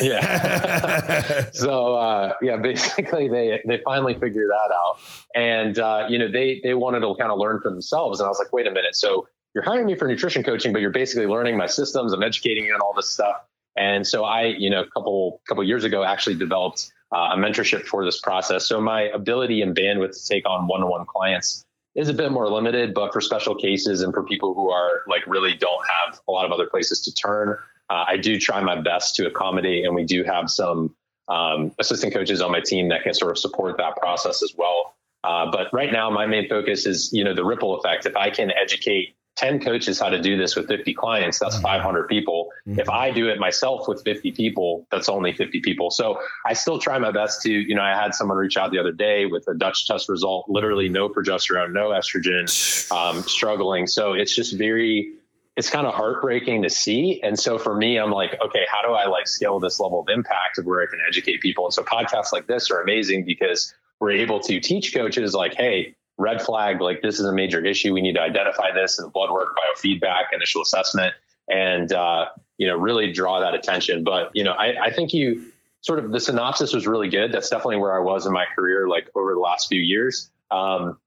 Yeah. 0.00 1.50
so 1.52 1.94
uh, 1.94 2.34
yeah, 2.42 2.58
basically 2.58 3.28
they 3.28 3.60
they 3.66 3.80
finally 3.84 4.14
figured 4.14 4.50
that 4.50 4.72
out. 4.72 4.98
And 5.34 5.78
uh, 5.78 6.06
you 6.08 6.18
know, 6.18 6.30
they 6.30 6.60
they 6.62 6.74
wanted 6.74 7.00
to 7.00 7.14
kind 7.18 7.32
of 7.32 7.38
learn 7.38 7.60
for 7.60 7.70
themselves. 7.70 8.20
And 8.20 8.26
I 8.26 8.28
was 8.28 8.38
like, 8.38 8.52
wait 8.52 8.66
a 8.66 8.70
minute. 8.70 8.94
So 8.94 9.26
you're 9.54 9.64
hiring 9.64 9.86
me 9.86 9.96
for 9.96 10.06
nutrition 10.06 10.42
coaching, 10.42 10.72
but 10.72 10.82
you're 10.82 10.90
basically 10.90 11.26
learning 11.26 11.56
my 11.56 11.66
systems. 11.66 12.12
I'm 12.12 12.22
educating 12.22 12.66
you 12.66 12.74
on 12.74 12.80
all 12.80 12.92
this 12.94 13.08
stuff. 13.08 13.36
And 13.76 14.06
so 14.06 14.24
I, 14.24 14.44
you 14.44 14.68
know, 14.68 14.82
a 14.82 14.90
couple 14.90 15.40
couple 15.48 15.64
years 15.64 15.82
ago 15.82 16.04
actually 16.04 16.36
developed 16.36 16.92
uh, 17.10 17.30
a 17.32 17.36
mentorship 17.36 17.86
for 17.86 18.04
this 18.04 18.20
process. 18.20 18.66
So 18.66 18.80
my 18.80 19.02
ability 19.02 19.62
and 19.62 19.74
bandwidth 19.74 20.22
to 20.22 20.28
take 20.28 20.46
on 20.46 20.66
one-on-one 20.66 21.06
clients 21.06 21.64
is 21.94 22.08
a 22.08 22.14
bit 22.14 22.32
more 22.32 22.48
limited, 22.48 22.92
but 22.94 23.12
for 23.12 23.20
special 23.20 23.54
cases 23.54 24.02
and 24.02 24.12
for 24.12 24.24
people 24.24 24.54
who 24.54 24.70
are 24.70 25.02
like 25.06 25.26
really 25.26 25.54
don't 25.54 25.86
have 25.86 26.20
a 26.28 26.32
lot 26.32 26.44
of 26.44 26.52
other 26.52 26.66
places 26.66 27.00
to 27.02 27.14
turn, 27.14 27.56
uh, 27.90 28.04
I 28.08 28.16
do 28.16 28.38
try 28.38 28.60
my 28.60 28.80
best 28.80 29.14
to 29.16 29.26
accommodate. 29.26 29.84
And 29.84 29.94
we 29.94 30.04
do 30.04 30.24
have 30.24 30.50
some 30.50 30.94
um, 31.28 31.72
assistant 31.78 32.12
coaches 32.12 32.40
on 32.40 32.50
my 32.50 32.60
team 32.60 32.88
that 32.88 33.02
can 33.02 33.14
sort 33.14 33.30
of 33.30 33.38
support 33.38 33.76
that 33.78 33.96
process 33.96 34.42
as 34.42 34.52
well. 34.56 34.94
Uh, 35.22 35.50
but 35.50 35.72
right 35.72 35.92
now, 35.92 36.10
my 36.10 36.26
main 36.26 36.48
focus 36.48 36.84
is, 36.84 37.10
you 37.12 37.24
know, 37.24 37.34
the 37.34 37.44
ripple 37.44 37.78
effect. 37.78 38.04
If 38.04 38.16
I 38.16 38.28
can 38.30 38.50
educate 38.50 39.16
10 39.36 39.60
coaches 39.60 39.98
how 39.98 40.08
to 40.08 40.20
do 40.20 40.36
this 40.36 40.54
with 40.54 40.68
50 40.68 40.94
clients, 40.94 41.38
that's 41.38 41.56
mm-hmm. 41.56 41.64
500 41.64 42.08
people. 42.08 42.50
Mm-hmm. 42.66 42.80
If 42.80 42.88
I 42.88 43.10
do 43.10 43.28
it 43.28 43.38
myself 43.38 43.88
with 43.88 44.02
50 44.04 44.32
people, 44.32 44.86
that's 44.90 45.08
only 45.08 45.32
50 45.32 45.60
people. 45.60 45.90
So 45.90 46.20
I 46.46 46.52
still 46.52 46.78
try 46.78 46.98
my 46.98 47.10
best 47.10 47.42
to, 47.42 47.50
you 47.50 47.74
know, 47.74 47.82
I 47.82 48.00
had 48.00 48.14
someone 48.14 48.38
reach 48.38 48.56
out 48.56 48.70
the 48.70 48.78
other 48.78 48.92
day 48.92 49.26
with 49.26 49.46
a 49.48 49.54
Dutch 49.54 49.86
test 49.86 50.08
result, 50.08 50.46
literally 50.48 50.88
no 50.88 51.08
progesterone, 51.08 51.72
no 51.72 51.88
estrogen, 51.90 52.44
um, 52.92 53.22
struggling. 53.24 53.86
So 53.86 54.12
it's 54.12 54.34
just 54.34 54.56
very, 54.56 55.14
it's 55.56 55.68
kind 55.68 55.86
of 55.86 55.94
heartbreaking 55.94 56.62
to 56.62 56.70
see. 56.70 57.20
And 57.22 57.38
so 57.38 57.58
for 57.58 57.76
me, 57.76 57.98
I'm 57.98 58.12
like, 58.12 58.38
okay, 58.40 58.66
how 58.70 58.86
do 58.86 58.94
I 58.94 59.06
like 59.06 59.26
scale 59.26 59.58
this 59.58 59.80
level 59.80 60.00
of 60.00 60.08
impact 60.08 60.58
of 60.58 60.66
where 60.66 60.80
I 60.80 60.86
can 60.86 61.00
educate 61.06 61.40
people? 61.40 61.64
And 61.64 61.74
so 61.74 61.82
podcasts 61.82 62.32
like 62.32 62.46
this 62.46 62.70
are 62.70 62.80
amazing 62.80 63.24
because 63.24 63.74
we're 63.98 64.12
able 64.12 64.38
to 64.40 64.60
teach 64.60 64.94
coaches 64.94 65.34
like, 65.34 65.54
hey, 65.54 65.96
red 66.18 66.40
flag, 66.42 66.80
like 66.80 67.02
this 67.02 67.18
is 67.18 67.26
a 67.26 67.32
major 67.32 67.64
issue. 67.64 67.92
We 67.92 68.00
need 68.00 68.14
to 68.14 68.22
identify 68.22 68.72
this 68.72 68.98
in 68.98 69.08
blood 69.08 69.30
work, 69.30 69.56
biofeedback, 69.56 70.24
initial 70.32 70.62
assessment, 70.62 71.14
and 71.48 71.92
uh, 71.92 72.26
you 72.58 72.66
know 72.66 72.76
really 72.76 73.12
draw 73.12 73.40
that 73.40 73.54
attention. 73.54 74.04
But 74.04 74.30
you 74.34 74.44
know, 74.44 74.52
I, 74.52 74.86
I 74.86 74.90
think 74.90 75.12
you 75.12 75.52
sort 75.80 75.98
of 75.98 76.12
the 76.12 76.20
synopsis 76.20 76.72
was 76.72 76.86
really 76.86 77.08
good. 77.08 77.32
That's 77.32 77.48
definitely 77.48 77.76
where 77.76 77.94
I 77.94 78.00
was 78.00 78.26
in 78.26 78.32
my 78.32 78.46
career, 78.54 78.88
like 78.88 79.08
over 79.14 79.34
the 79.34 79.40
last 79.40 79.68
few 79.68 79.80
years. 79.80 80.30
Um, 80.50 80.98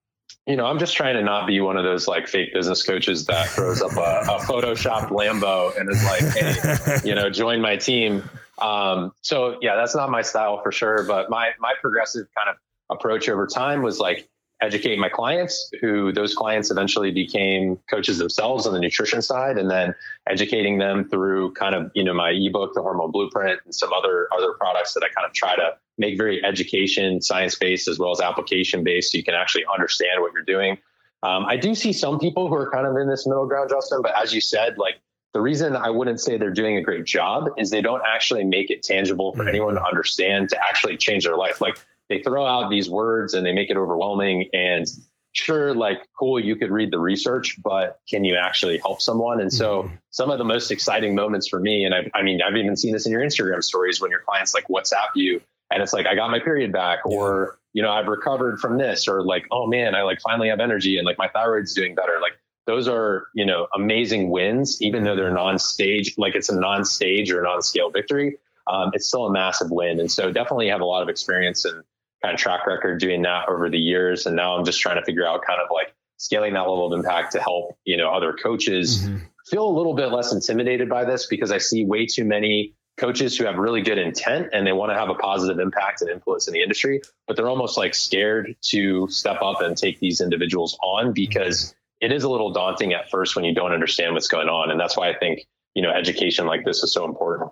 you 0.45 0.55
know, 0.55 0.65
I'm 0.65 0.79
just 0.79 0.95
trying 0.95 1.15
to 1.15 1.23
not 1.23 1.47
be 1.47 1.59
one 1.59 1.77
of 1.77 1.83
those 1.83 2.07
like 2.07 2.27
fake 2.27 2.53
business 2.53 2.83
coaches 2.83 3.25
that 3.25 3.47
throws 3.49 3.81
up 3.81 3.93
a, 3.93 4.31
a 4.31 4.39
Photoshop 4.39 5.09
Lambo 5.09 5.77
and 5.77 5.89
is 5.89 6.03
like, 6.05 6.21
hey, 6.33 6.99
you 7.07 7.15
know, 7.15 7.29
join 7.29 7.59
my 7.59 7.75
team. 7.75 8.23
Um, 8.59 9.13
so 9.21 9.57
yeah, 9.61 9.75
that's 9.75 9.95
not 9.95 10.09
my 10.09 10.21
style 10.21 10.61
for 10.61 10.71
sure. 10.71 11.03
But 11.03 11.29
my 11.29 11.51
my 11.59 11.73
progressive 11.81 12.27
kind 12.35 12.49
of 12.49 12.55
approach 12.89 13.27
over 13.27 13.45
time 13.45 13.81
was 13.81 13.99
like, 13.99 14.29
educate 14.61 14.97
my 14.97 15.09
clients 15.09 15.69
who 15.81 16.11
those 16.11 16.33
clients 16.33 16.71
eventually 16.71 17.11
became 17.11 17.77
coaches 17.89 18.17
themselves 18.17 18.65
on 18.65 18.73
the 18.73 18.79
nutrition 18.79 19.21
side 19.21 19.57
and 19.57 19.69
then 19.69 19.93
educating 20.27 20.79
them 20.79 21.07
through 21.07 21.51
kind 21.53 21.75
of 21.75 21.91
you 21.93 22.03
know 22.03 22.13
my 22.13 22.31
ebook 22.31 22.73
the 22.73 22.81
hormone 22.81 23.11
blueprint 23.11 23.59
and 23.65 23.75
some 23.75 23.93
other 23.93 24.27
other 24.35 24.53
products 24.53 24.93
that 24.93 25.03
i 25.03 25.09
kind 25.09 25.27
of 25.27 25.33
try 25.33 25.55
to 25.55 25.75
make 25.99 26.17
very 26.17 26.43
education 26.43 27.21
science 27.21 27.55
based 27.55 27.87
as 27.87 27.99
well 27.99 28.11
as 28.11 28.19
application 28.19 28.83
based 28.83 29.11
so 29.11 29.17
you 29.17 29.23
can 29.23 29.35
actually 29.35 29.63
understand 29.71 30.21
what 30.21 30.33
you're 30.33 30.43
doing 30.43 30.77
um, 31.21 31.45
i 31.45 31.55
do 31.55 31.75
see 31.75 31.93
some 31.93 32.17
people 32.17 32.47
who 32.47 32.55
are 32.55 32.71
kind 32.71 32.87
of 32.87 32.97
in 32.97 33.07
this 33.07 33.27
middle 33.27 33.45
ground 33.45 33.69
justin 33.69 34.01
but 34.01 34.11
as 34.19 34.33
you 34.33 34.41
said 34.41 34.77
like 34.77 34.95
the 35.33 35.41
reason 35.41 35.75
I 35.75 35.91
wouldn't 35.91 36.19
say 36.19 36.37
they're 36.37 36.49
doing 36.49 36.77
a 36.77 36.81
great 36.81 37.05
job 37.05 37.49
is 37.57 37.69
they 37.69 37.81
don't 37.81 38.01
actually 38.03 38.43
make 38.43 38.71
it 38.71 38.81
tangible 38.81 39.33
for 39.33 39.41
mm-hmm. 39.41 39.49
anyone 39.49 39.75
to 39.75 39.83
understand 39.83 40.49
to 40.49 40.57
actually 40.57 40.97
change 40.97 41.25
their 41.25 41.35
life. 41.35 41.61
Like 41.61 41.77
they 42.09 42.21
throw 42.21 42.45
out 42.45 42.69
these 42.69 42.89
words 42.89 43.33
and 43.33 43.45
they 43.45 43.53
make 43.53 43.69
it 43.69 43.77
overwhelming. 43.77 44.49
And 44.53 44.87
sure 45.33 45.75
like 45.75 45.99
cool 46.17 46.39
you 46.39 46.55
could 46.55 46.71
read 46.71 46.91
the 46.91 46.97
research 46.97 47.61
but 47.61 47.99
can 48.09 48.23
you 48.23 48.35
actually 48.35 48.79
help 48.79 49.01
someone? 49.01 49.39
And 49.39 49.53
so 49.53 49.83
mm-hmm. 49.83 49.95
some 50.09 50.31
of 50.31 50.39
the 50.39 50.43
most 50.43 50.71
exciting 50.71 51.13
moments 51.13 51.47
for 51.47 51.59
me 51.59 51.85
and 51.85 51.93
I, 51.93 52.09
I 52.15 52.23
mean 52.23 52.41
i've 52.41 52.55
even 52.55 52.75
seen 52.75 52.93
this 52.93 53.05
in 53.05 53.11
your 53.11 53.21
instagram 53.21 53.63
stories 53.63 54.01
when 54.01 54.09
your 54.09 54.21
clients 54.21 54.55
like 54.55 54.67
whatsapp 54.67 55.09
you 55.13 55.39
and 55.69 55.83
it's 55.83 55.93
like 55.93 56.07
i 56.07 56.15
got 56.15 56.31
my 56.31 56.39
period 56.39 56.71
back 56.71 57.05
or 57.05 57.59
you 57.73 57.83
know 57.83 57.91
i've 57.91 58.07
recovered 58.07 58.59
from 58.59 58.79
this 58.79 59.07
or 59.07 59.21
like 59.21 59.45
oh 59.51 59.67
man 59.67 59.93
i 59.93 60.01
like 60.01 60.19
finally 60.21 60.49
have 60.49 60.59
energy 60.59 60.97
and 60.97 61.05
like 61.05 61.19
my 61.19 61.27
thyroid's 61.27 61.73
doing 61.73 61.93
better. 61.93 62.19
Like 62.19 62.33
those 62.65 62.87
are 62.87 63.27
you 63.33 63.45
know 63.45 63.67
amazing 63.75 64.29
wins 64.29 64.81
even 64.81 65.03
though 65.03 65.15
they're 65.15 65.31
non-stage 65.31 66.15
like 66.17 66.35
it's 66.35 66.49
a 66.49 66.59
non-stage 66.59 67.31
or 67.31 67.41
non-scale 67.41 67.91
victory. 67.91 68.37
Um, 68.67 68.91
it's 68.93 69.07
still 69.07 69.25
a 69.25 69.31
massive 69.31 69.71
win. 69.71 69.99
And 69.99 70.11
so 70.11 70.29
definitely 70.29 70.67
have 70.67 70.81
a 70.81 70.85
lot 70.85 71.01
of 71.01 71.07
experience 71.07 71.63
and 71.63 71.83
kind 72.23 72.33
of 72.33 72.39
track 72.39 72.65
record 72.65 72.99
doing 72.99 73.21
that 73.23 73.47
over 73.49 73.69
the 73.69 73.77
years. 73.77 74.25
And 74.25 74.35
now 74.35 74.57
I'm 74.57 74.65
just 74.65 74.79
trying 74.79 74.97
to 74.97 75.05
figure 75.05 75.25
out 75.25 75.41
kind 75.45 75.59
of 75.61 75.67
like 75.71 75.93
scaling 76.17 76.53
that 76.53 76.61
level 76.61 76.91
of 76.91 76.97
impact 76.97 77.33
to 77.33 77.39
help, 77.39 77.77
you 77.85 77.97
know, 77.97 78.09
other 78.09 78.33
coaches 78.33 78.99
mm-hmm. 78.99 79.17
feel 79.49 79.67
a 79.67 79.75
little 79.75 79.93
bit 79.93 80.11
less 80.11 80.33
intimidated 80.33 80.89
by 80.89 81.05
this 81.05 81.27
because 81.27 81.51
I 81.51 81.59
see 81.59 81.85
way 81.85 82.05
too 82.07 82.25
many 82.25 82.73
coaches 82.97 83.37
who 83.37 83.45
have 83.45 83.57
really 83.57 83.81
good 83.81 83.99
intent 83.99 84.47
and 84.53 84.65
they 84.65 84.71
want 84.71 84.91
to 84.91 84.97
have 84.97 85.09
a 85.09 85.13
positive 85.13 85.59
impact 85.59 86.01
and 86.01 86.09
influence 86.09 86.47
in 86.47 86.53
the 86.53 86.61
industry, 86.61 86.99
but 87.27 87.35
they're 87.35 87.47
almost 87.47 87.77
like 87.77 87.93
scared 87.93 88.55
to 88.61 89.07
step 89.09 89.41
up 89.43 89.61
and 89.61 89.77
take 89.77 89.99
these 89.99 90.19
individuals 90.19 90.77
on 90.83 91.13
because 91.13 91.65
mm-hmm. 91.65 92.11
it 92.11 92.15
is 92.15 92.23
a 92.23 92.29
little 92.29 92.51
daunting 92.51 92.93
at 92.93 93.09
first 93.11 93.35
when 93.35 93.45
you 93.45 93.53
don't 93.53 93.71
understand 93.71 94.13
what's 94.13 94.27
going 94.27 94.49
on. 94.49 94.71
And 94.71 94.79
that's 94.79 94.97
why 94.97 95.09
I 95.09 95.17
think 95.17 95.45
you 95.77 95.83
know 95.83 95.91
education 95.91 96.47
like 96.47 96.65
this 96.65 96.81
is 96.81 96.91
so 96.91 97.05
important. 97.05 97.51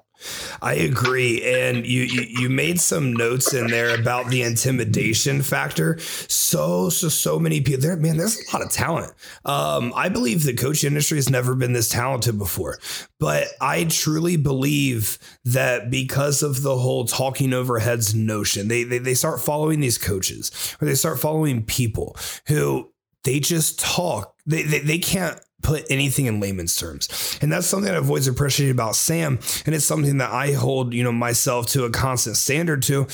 I 0.60 0.74
agree. 0.74 1.44
And 1.44 1.86
you, 1.86 2.04
you, 2.04 2.22
you 2.24 2.50
made 2.50 2.82
some 2.82 3.14
notes 3.14 3.54
in 3.54 3.68
there 3.68 3.94
about 3.94 4.30
the 4.30 4.42
intimidation 4.42 5.44
factor. 5.44 6.00
So 6.00 6.90
so 6.90 7.08
so 7.10 7.38
many 7.38 7.62
people 7.62 7.82
there 7.82 7.96
man 7.96 8.18
there's 8.18 8.40
a 8.40 8.52
lot 8.52 8.66
of 8.66 8.72
talent. 8.72 9.14
Um, 9.46 9.94
i 9.96 10.10
believe 10.10 10.44
the 10.44 10.56
coach 10.56 10.84
industry 10.84 11.18
has 11.18 11.30
never 11.30 11.54
been 11.54 11.74
this 11.74 11.90
talented 11.90 12.40
before 12.40 12.80
but 13.20 13.48
i 13.62 13.84
truly 13.84 14.38
believe 14.38 15.20
that 15.44 15.92
because 15.92 16.42
of 16.42 16.64
the 16.64 16.78
whole 16.78 17.06
talking 17.06 17.54
over 17.54 17.78
heads 17.78 18.16
notion 18.16 18.68
they, 18.68 18.84
they 18.84 18.98
they 18.98 19.14
start 19.14 19.42
following 19.42 19.82
these 19.82 19.98
coaches 19.98 20.76
or 20.82 20.88
they 20.88 20.96
start 20.96 21.20
following 21.20 21.64
people 21.64 22.16
who 22.48 22.90
they 23.26 23.40
just 23.40 23.80
talk. 23.80 24.34
They, 24.46 24.64
they, 24.64 24.80
they 24.80 25.00
can't 25.00 25.38
put 25.63 25.86
anything 25.89 26.26
in 26.26 26.39
layman's 26.39 26.76
terms. 26.76 27.39
And 27.41 27.52
that's 27.52 27.68
something 27.68 27.91
I've 27.91 28.08
always 28.08 28.28
appreciated 28.28 28.72
about 28.72 28.96
Sam. 28.96 29.39
And 29.65 29.74
it's 29.74 29.86
something 29.86 30.20
that 30.20 30.32
I 30.32 30.54
hold, 30.54 30.94
you 30.94 31.04
know, 31.04 31.12
myself 31.12 31.68
to 31.68 31.86
a 31.86 31.89
constant 31.89 32.38
standard 32.38 32.84
to. 32.84 33.08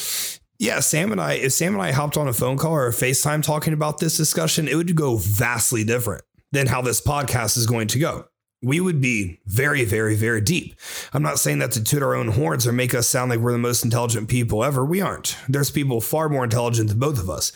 Yeah, 0.59 0.79
Sam 0.79 1.11
and 1.11 1.19
I, 1.19 1.33
if 1.33 1.53
Sam 1.53 1.73
and 1.73 1.81
I 1.81 1.91
hopped 1.91 2.17
on 2.17 2.27
a 2.27 2.33
phone 2.33 2.57
call 2.57 2.73
or 2.73 2.87
a 2.87 2.91
FaceTime 2.91 3.41
talking 3.41 3.73
about 3.73 3.99
this 3.99 4.15
discussion, 4.15 4.67
it 4.67 4.75
would 4.75 4.95
go 4.95 5.17
vastly 5.17 5.83
different 5.83 6.23
than 6.51 6.67
how 6.67 6.81
this 6.81 7.01
podcast 7.01 7.57
is 7.57 7.65
going 7.65 7.87
to 7.87 7.99
go. 7.99 8.25
We 8.63 8.79
would 8.79 9.01
be 9.01 9.39
very, 9.47 9.85
very, 9.85 10.13
very 10.13 10.39
deep. 10.39 10.75
I'm 11.13 11.23
not 11.23 11.39
saying 11.39 11.59
that 11.59 11.71
to 11.71 11.83
toot 11.83 12.03
our 12.03 12.13
own 12.13 12.27
horns 12.27 12.67
or 12.67 12.71
make 12.71 12.93
us 12.93 13.07
sound 13.07 13.31
like 13.31 13.39
we're 13.39 13.53
the 13.53 13.57
most 13.57 13.83
intelligent 13.83 14.29
people 14.29 14.63
ever. 14.63 14.85
We 14.85 15.01
aren't. 15.01 15.35
There's 15.49 15.71
people 15.71 15.99
far 15.99 16.29
more 16.29 16.43
intelligent 16.43 16.89
than 16.89 16.99
both 16.99 17.17
of 17.17 17.27
us. 17.27 17.51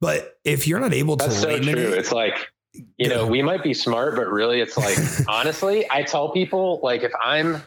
But 0.00 0.38
if 0.44 0.68
you're 0.68 0.78
not 0.78 0.94
able 0.94 1.16
That's 1.16 1.34
to, 1.34 1.40
so 1.40 1.58
true. 1.58 1.92
It's 1.92 2.12
like 2.12 2.52
you 2.96 3.08
know, 3.08 3.26
we 3.36 3.42
might 3.42 3.62
be 3.62 3.74
smart, 3.74 4.16
but 4.16 4.28
really 4.28 4.60
it's 4.60 4.76
like, 4.76 4.98
honestly, 5.28 5.86
I 5.90 6.02
tell 6.02 6.30
people, 6.30 6.80
like, 6.82 7.02
if 7.02 7.12
I'm, 7.22 7.62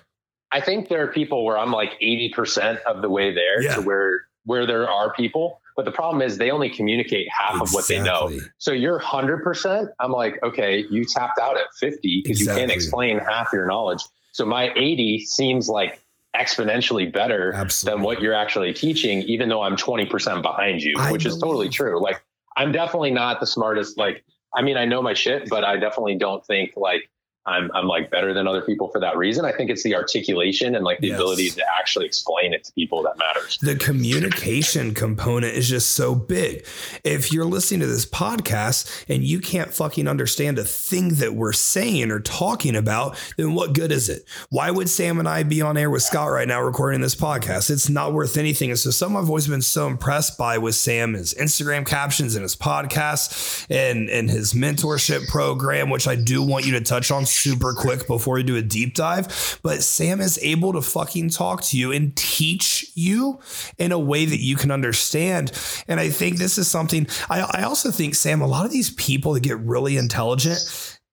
I 0.52 0.62
think 0.62 0.90
there 0.90 1.04
are 1.04 1.08
people 1.08 1.46
where 1.46 1.58
I'm 1.58 1.72
like 1.72 2.00
80% 2.02 2.82
of 2.84 3.02
the 3.02 3.10
way 3.10 3.34
there 3.34 3.62
yeah. 3.62 3.76
to 3.76 3.82
where, 3.82 4.22
where 4.46 4.66
there 4.66 4.90
are 4.90 5.14
people. 5.14 5.62
But 5.76 5.86
the 5.86 5.92
problem 5.92 6.24
is 6.24 6.40
they 6.40 6.50
only 6.50 6.70
communicate 6.70 7.28
half 7.30 7.62
exactly. 7.62 7.68
of 7.68 7.74
what 7.74 7.88
they 7.88 8.02
know. 8.02 8.48
So 8.58 8.72
you're 8.72 9.00
100%. 9.00 9.90
I'm 10.00 10.12
like, 10.12 10.42
okay, 10.42 10.86
you 10.90 11.06
tapped 11.06 11.40
out 11.40 11.56
at 11.56 11.68
50 11.80 12.22
because 12.24 12.40
exactly. 12.40 12.62
you 12.62 12.68
can't 12.68 12.76
explain 12.76 13.20
half 13.20 13.54
your 13.54 13.68
knowledge. 13.68 14.04
So 14.32 14.44
my 14.46 14.72
80 14.76 15.26
seems 15.26 15.70
like 15.70 16.02
exponentially 16.36 17.12
better 17.12 17.54
Absolutely. 17.54 17.98
than 17.98 18.04
what 18.04 18.22
you're 18.22 18.34
actually 18.34 18.74
teaching, 18.74 19.22
even 19.24 19.50
though 19.50 19.62
I'm 19.62 19.76
20% 19.76 20.42
behind 20.42 20.82
you, 20.82 20.96
I 20.98 21.12
which 21.12 21.26
is 21.26 21.38
totally 21.38 21.70
true. 21.70 22.02
Like, 22.02 22.24
I'm 22.56 22.72
definitely 22.72 23.12
not 23.12 23.40
the 23.40 23.48
smartest. 23.48 23.98
Like, 23.98 24.24
I 24.56 24.62
mean, 24.62 24.78
I 24.78 24.86
know 24.86 25.02
my 25.02 25.14
shit, 25.14 25.50
but 25.50 25.64
I 25.64 25.78
definitely 25.78 26.16
don't 26.16 26.46
think 26.46 26.74
like 26.76 27.10
I'm, 27.48 27.72
I'm 27.74 27.88
like 27.88 28.12
better 28.12 28.34
than 28.34 28.46
other 28.46 28.62
people 28.62 28.90
for 28.90 29.00
that 29.00 29.16
reason. 29.16 29.46
I 29.46 29.54
think 29.54 29.70
it's 29.70 29.84
the 29.84 29.96
articulation 29.96 30.76
and 30.76 30.84
like 30.84 31.00
the 31.00 31.08
yes. 31.08 31.16
ability 31.16 31.50
to 31.52 31.64
actually 31.80 32.06
explain 32.06 32.54
it 32.54 32.66
to 32.66 32.74
people 32.74 33.02
that 33.04 33.18
matters. 33.18 33.58
The 33.62 33.76
communication 33.76 34.94
component 34.94 35.56
is 35.56 35.70
just 35.70 35.94
so 35.94 36.14
big. 36.14 36.66
If 37.06 37.32
you're 37.32 37.46
listening 37.46 37.80
to 37.82 37.88
this 37.88 38.06
podcast 38.06 39.06
and 39.08 39.24
you 39.24 39.40
can't 39.40 39.74
fucking 39.74 40.08
understand 40.08 40.60
a 40.60 40.66
thing 40.66 41.16
that 41.16 41.36
we're 41.36 41.54
saying 41.54 42.12
or 42.12 42.20
talking 42.20 42.76
about, 42.76 43.18
then 43.38 43.54
what 43.54 43.74
good 43.74 43.94
is 43.94 44.10
it? 44.10 44.26
Why 44.50 44.70
would 44.70 44.90
Sam 44.90 45.18
and 45.18 45.28
I 45.28 45.44
be 45.44 45.62
on 45.62 45.78
air 45.78 45.90
with 45.90 46.04
Scott 46.04 46.30
right 46.30 46.48
now 46.48 46.62
recording 46.62 47.00
this 47.00 47.16
podcast? 47.16 47.70
It's 47.70 47.90
not 47.90 48.12
worth 48.12 48.38
anything. 48.38 48.72
And 48.72 48.80
so 48.80 48.92
something 48.92 49.18
I've 49.18 49.30
always 49.30 49.48
been 49.48 49.62
so 49.62 49.88
impressed 49.88 50.38
by 50.38 50.58
with 50.58 50.76
Sam 50.76 51.16
is 51.16 51.34
Instagram 51.34 51.86
captions 51.86 52.36
and 52.36 52.44
his 52.44 52.58
podcast 52.58 53.66
and, 53.70 54.10
and 54.10 54.30
his 54.30 54.52
mentorship 54.54 55.28
program, 55.30 55.90
which 55.90 56.10
I 56.10 56.16
do 56.16 56.44
want 56.44 56.66
you 56.66 56.74
to 56.74 56.82
touch 56.82 57.10
on 57.10 57.26
super 57.44 57.74
quick 57.74 58.08
before 58.08 58.36
we 58.36 58.44
do 58.44 58.56
a 58.56 58.62
deep 58.62 58.96
dive. 58.96 59.60
But 59.64 59.84
Sam 59.84 60.22
is 60.22 60.40
able 60.42 60.74
to 60.74 60.82
fucking 60.82 61.30
talk 61.30 61.62
to 61.64 61.78
you 61.78 61.92
and 61.92 62.16
teach 62.16 62.92
you 62.96 63.40
in 63.78 63.92
a 63.92 64.00
way 64.00 64.26
that 64.26 64.40
you 64.40 64.56
can 64.56 64.72
understand. 64.72 65.52
And 65.88 66.00
I 66.00 66.10
think 66.10 66.38
this 66.38 66.58
is 66.58 66.68
something 66.68 67.08
I, 67.30 67.42
I 67.52 67.64
also 67.64 67.92
think, 67.92 68.16
Sam, 68.16 68.42
a 68.42 68.48
lot 68.48 68.66
of 68.66 68.72
these 68.72 68.92
people 68.92 69.34
that 69.34 69.44
get 69.44 69.60
really 69.60 69.98
intelligent, 69.98 70.60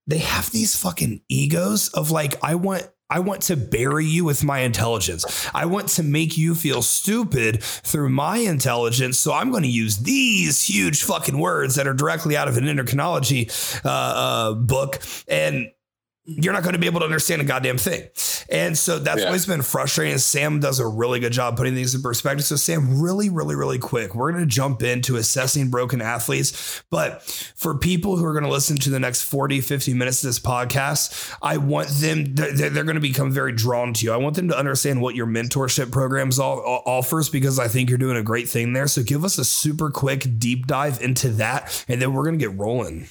they 0.07 0.19
have 0.19 0.51
these 0.51 0.75
fucking 0.75 1.21
egos 1.29 1.89
of 1.89 2.11
like, 2.11 2.35
I 2.43 2.55
want 2.55 2.89
I 3.07 3.19
want 3.19 3.43
to 3.43 3.55
bury 3.55 4.05
you 4.05 4.25
with 4.25 4.43
my 4.43 4.59
intelligence. 4.59 5.47
I 5.53 5.65
want 5.65 5.89
to 5.89 6.03
make 6.03 6.37
you 6.39 6.55
feel 6.55 6.81
stupid 6.81 7.61
through 7.61 8.09
my 8.09 8.37
intelligence. 8.37 9.19
So 9.19 9.31
I'm 9.31 9.51
going 9.51 9.61
to 9.61 9.69
use 9.69 9.97
these 9.97 10.63
huge 10.63 11.03
fucking 11.03 11.37
words 11.37 11.75
that 11.75 11.87
are 11.87 11.93
directly 11.93 12.35
out 12.35 12.47
of 12.47 12.57
an 12.57 12.63
endocrinology 12.63 13.51
uh, 13.85 13.89
uh, 13.89 14.53
book 14.55 15.03
and 15.27 15.69
you're 16.25 16.53
not 16.53 16.63
going 16.63 16.73
to 16.73 16.79
be 16.79 16.87
able 16.87 16.99
to 16.99 17.05
understand 17.05 17.41
a 17.41 17.45
goddamn 17.45 17.77
thing. 17.77 18.07
And 18.49 18.77
so 18.77 18.97
that's 18.97 19.21
yeah. 19.21 19.27
always 19.27 19.45
been 19.45 19.61
frustrating. 19.61 20.17
Sam 20.17 20.59
does 20.59 20.79
a 20.79 20.87
really 20.87 21.19
good 21.19 21.31
job 21.31 21.55
putting 21.55 21.75
things 21.75 21.93
in 21.93 22.01
perspective. 22.01 22.45
So, 22.45 22.55
Sam, 22.55 23.01
really, 23.01 23.29
really, 23.29 23.55
really 23.55 23.77
quick, 23.77 24.15
we're 24.15 24.31
going 24.31 24.43
to 24.43 24.49
jump 24.49 24.81
into 24.81 25.17
assessing 25.17 25.69
broken 25.69 26.01
athletes. 26.01 26.83
But 26.89 27.21
for 27.55 27.77
people 27.77 28.17
who 28.17 28.25
are 28.25 28.33
going 28.33 28.43
to 28.43 28.49
listen 28.49 28.77
to 28.77 28.89
the 28.89 28.99
next 28.99 29.23
40, 29.23 29.61
50 29.61 29.93
minutes 29.93 30.23
of 30.23 30.29
this 30.29 30.39
podcast, 30.39 31.35
I 31.41 31.57
want 31.57 31.89
them, 31.89 32.35
they're, 32.35 32.69
they're 32.69 32.83
going 32.83 32.95
to 32.95 33.01
become 33.01 33.31
very 33.31 33.51
drawn 33.51 33.93
to 33.93 34.05
you. 34.05 34.11
I 34.11 34.17
want 34.17 34.35
them 34.35 34.47
to 34.49 34.57
understand 34.57 35.01
what 35.01 35.15
your 35.15 35.27
mentorship 35.27 35.91
programs 35.91 36.39
all, 36.39 36.83
offers 36.85 37.29
because 37.29 37.59
I 37.59 37.67
think 37.67 37.89
you're 37.89 37.99
doing 37.99 38.17
a 38.17 38.23
great 38.23 38.49
thing 38.49 38.73
there. 38.73 38.87
So, 38.87 39.03
give 39.03 39.23
us 39.23 39.37
a 39.37 39.45
super 39.45 39.91
quick 39.91 40.39
deep 40.39 40.65
dive 40.65 41.01
into 41.01 41.29
that, 41.31 41.85
and 41.87 42.01
then 42.01 42.13
we're 42.13 42.23
going 42.23 42.39
to 42.39 42.45
get 42.45 42.57
rolling. 42.57 43.07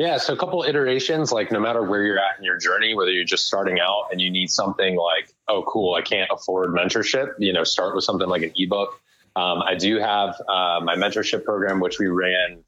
Yeah, 0.00 0.16
so 0.16 0.32
a 0.32 0.36
couple 0.38 0.62
iterations, 0.62 1.30
like 1.30 1.52
no 1.52 1.60
matter 1.60 1.82
where 1.82 2.02
you're 2.02 2.18
at 2.18 2.38
in 2.38 2.44
your 2.44 2.56
journey, 2.56 2.94
whether 2.94 3.10
you're 3.10 3.22
just 3.22 3.46
starting 3.46 3.80
out 3.80 4.06
and 4.10 4.18
you 4.18 4.30
need 4.30 4.48
something 4.48 4.96
like, 4.96 5.30
oh, 5.46 5.62
cool, 5.68 5.92
I 5.94 6.00
can't 6.00 6.30
afford 6.32 6.70
mentorship, 6.70 7.34
you 7.38 7.52
know, 7.52 7.64
start 7.64 7.94
with 7.94 8.02
something 8.02 8.26
like 8.26 8.40
an 8.40 8.52
ebook. 8.56 8.98
Um, 9.36 9.60
I 9.60 9.74
do 9.74 9.98
have 9.98 10.40
uh, 10.48 10.80
my 10.82 10.96
mentorship 10.96 11.44
program, 11.44 11.80
which 11.80 11.98
we 11.98 12.06
ran 12.06 12.64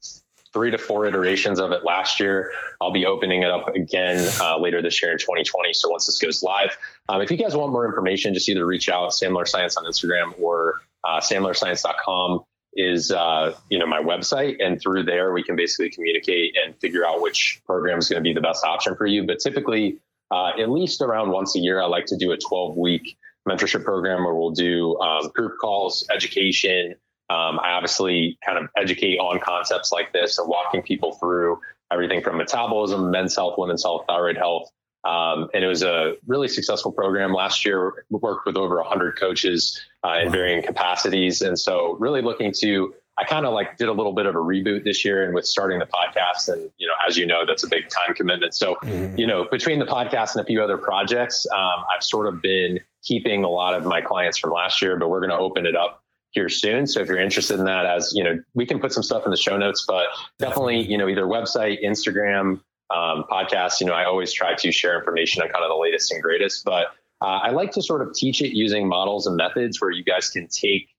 three 0.53 0.69
to 0.69 0.77
four 0.77 1.07
iterations 1.07 1.59
of 1.59 1.71
it 1.71 1.83
last 1.83 2.19
year. 2.19 2.51
I'll 2.79 2.93
be 2.93 3.07
opening 3.07 3.41
it 3.41 3.49
up 3.49 3.67
again 3.69 4.29
uh, 4.39 4.59
later 4.59 4.83
this 4.83 5.01
year 5.01 5.11
in 5.11 5.17
2020. 5.17 5.73
So 5.73 5.89
once 5.89 6.05
this 6.05 6.19
goes 6.19 6.43
live, 6.43 6.77
um, 7.09 7.23
if 7.23 7.31
you 7.31 7.37
guys 7.37 7.55
want 7.55 7.71
more 7.71 7.87
information, 7.87 8.35
just 8.35 8.47
either 8.47 8.63
reach 8.63 8.89
out 8.89 9.11
Sam 9.11 9.33
Miller 9.33 9.47
Science 9.47 9.75
on 9.75 9.85
Instagram 9.85 10.39
or 10.39 10.81
uh, 11.03 11.19
sammillerscience.com 11.19 12.41
is 12.75 13.11
uh, 13.11 13.53
you 13.69 13.77
know 13.77 13.85
my 13.85 14.01
website 14.01 14.55
and 14.59 14.81
through 14.81 15.03
there 15.03 15.33
we 15.33 15.43
can 15.43 15.55
basically 15.55 15.89
communicate 15.89 16.55
and 16.63 16.75
figure 16.79 17.05
out 17.05 17.21
which 17.21 17.61
program 17.65 17.99
is 17.99 18.09
going 18.09 18.21
to 18.21 18.27
be 18.27 18.33
the 18.33 18.41
best 18.41 18.63
option 18.63 18.95
for 18.95 19.05
you. 19.05 19.25
But 19.25 19.39
typically 19.39 19.99
uh, 20.31 20.51
at 20.59 20.69
least 20.69 21.01
around 21.01 21.31
once 21.31 21.55
a 21.55 21.59
year 21.59 21.81
i 21.81 21.85
like 21.85 22.05
to 22.07 22.17
do 22.17 22.31
a 22.31 22.37
12 22.37 22.75
week 22.77 23.17
mentorship 23.47 23.83
program 23.83 24.23
where 24.23 24.33
we'll 24.33 24.51
do 24.51 24.97
um, 24.99 25.29
group 25.29 25.53
calls 25.59 26.07
education. 26.13 26.95
Um, 27.29 27.59
i 27.59 27.71
obviously 27.71 28.37
kind 28.45 28.57
of 28.57 28.69
educate 28.77 29.17
on 29.17 29.39
concepts 29.39 29.91
like 29.91 30.11
this 30.13 30.37
and 30.37 30.47
walking 30.47 30.81
people 30.81 31.13
through 31.13 31.59
everything 31.91 32.21
from 32.21 32.37
metabolism 32.37 33.11
men's 33.11 33.35
health 33.35 33.55
women's 33.57 33.83
health 33.83 34.05
thyroid 34.07 34.37
health. 34.37 34.69
Um, 35.03 35.49
and 35.53 35.63
it 35.63 35.67
was 35.67 35.83
a 35.83 36.15
really 36.25 36.47
successful 36.47 36.91
program. 36.91 37.33
Last 37.33 37.65
year. 37.65 38.05
We 38.09 38.19
worked 38.19 38.45
with 38.45 38.55
over 38.55 38.77
100 38.77 39.19
coaches 39.19 39.81
uh, 40.05 40.19
in 40.19 40.31
varying 40.31 40.61
capacities. 40.63 41.41
And 41.41 41.57
so, 41.57 41.95
really 41.99 42.21
looking 42.21 42.51
to, 42.59 42.93
I 43.17 43.23
kind 43.23 43.45
of 43.45 43.53
like 43.53 43.77
did 43.77 43.89
a 43.89 43.93
little 43.93 44.13
bit 44.13 44.25
of 44.25 44.35
a 44.35 44.39
reboot 44.39 44.83
this 44.83 45.05
year 45.05 45.23
and 45.23 45.33
with 45.33 45.45
starting 45.45 45.79
the 45.79 45.85
podcast. 45.85 46.51
And, 46.51 46.69
you 46.77 46.87
know, 46.87 46.93
as 47.07 47.17
you 47.17 47.25
know, 47.25 47.45
that's 47.45 47.63
a 47.63 47.67
big 47.67 47.89
time 47.89 48.15
commitment. 48.15 48.55
So, 48.55 48.75
mm-hmm. 48.83 49.17
you 49.17 49.27
know, 49.27 49.45
between 49.49 49.79
the 49.79 49.85
podcast 49.85 50.35
and 50.35 50.43
a 50.43 50.45
few 50.45 50.63
other 50.63 50.77
projects, 50.77 51.45
um, 51.53 51.83
I've 51.95 52.03
sort 52.03 52.27
of 52.27 52.41
been 52.41 52.79
keeping 53.03 53.43
a 53.43 53.49
lot 53.49 53.75
of 53.75 53.85
my 53.85 54.01
clients 54.01 54.37
from 54.37 54.51
last 54.51 54.81
year, 54.81 54.97
but 54.97 55.09
we're 55.09 55.19
going 55.19 55.29
to 55.29 55.37
open 55.37 55.65
it 55.65 55.75
up 55.75 56.03
here 56.31 56.49
soon. 56.49 56.87
So 56.87 56.99
if 56.99 57.07
you're 57.07 57.19
interested 57.19 57.59
in 57.59 57.65
that, 57.65 57.85
as 57.85 58.11
you 58.15 58.23
know, 58.23 58.39
we 58.55 58.65
can 58.65 58.79
put 58.79 58.91
some 58.91 59.03
stuff 59.03 59.23
in 59.25 59.31
the 59.31 59.37
show 59.37 59.55
notes, 59.55 59.85
but 59.87 60.07
definitely, 60.39 60.81
you 60.81 60.97
know, 60.97 61.07
either 61.07 61.25
website, 61.25 61.83
Instagram, 61.83 62.59
um, 62.89 63.25
podcasts, 63.29 63.79
you 63.79 63.85
know, 63.85 63.93
I 63.93 64.05
always 64.05 64.33
try 64.33 64.55
to 64.55 64.71
share 64.71 64.97
information 64.97 65.43
on 65.43 65.49
kind 65.49 65.63
of 65.63 65.69
the 65.69 65.75
latest 65.75 66.11
and 66.11 66.21
greatest, 66.21 66.65
but 66.65 66.87
uh, 67.23 67.39
I 67.41 67.51
like 67.51 67.71
to 67.71 67.81
sort 67.81 68.01
of 68.01 68.13
teach 68.13 68.41
it 68.41 68.53
using 68.53 68.87
models 68.87 69.25
and 69.27 69.37
methods 69.37 69.79
where 69.79 69.89
you 69.89 70.03
guys 70.03 70.29
can 70.29 70.49
take, 70.49 70.89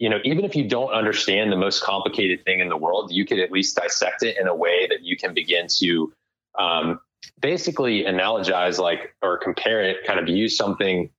you 0.00 0.10
know, 0.10 0.18
even 0.24 0.44
if 0.44 0.56
you 0.56 0.68
don't 0.68 0.90
understand 0.90 1.52
the 1.52 1.56
most 1.56 1.84
complicated 1.84 2.44
thing 2.44 2.58
in 2.58 2.68
the 2.68 2.76
world, 2.76 3.12
you 3.12 3.24
could 3.24 3.38
at 3.38 3.52
least 3.52 3.76
dissect 3.76 4.24
it 4.24 4.36
in 4.40 4.48
a 4.48 4.54
way 4.54 4.88
that 4.88 5.02
you 5.02 5.16
can 5.16 5.34
begin 5.34 5.68
to 5.78 6.12
um, 6.58 6.98
basically 7.40 8.02
analogize 8.02 8.80
like 8.80 9.14
or 9.22 9.38
compare 9.38 9.80
it, 9.80 9.98
kind 10.04 10.18
of 10.18 10.28
use 10.28 10.56
something 10.56 11.10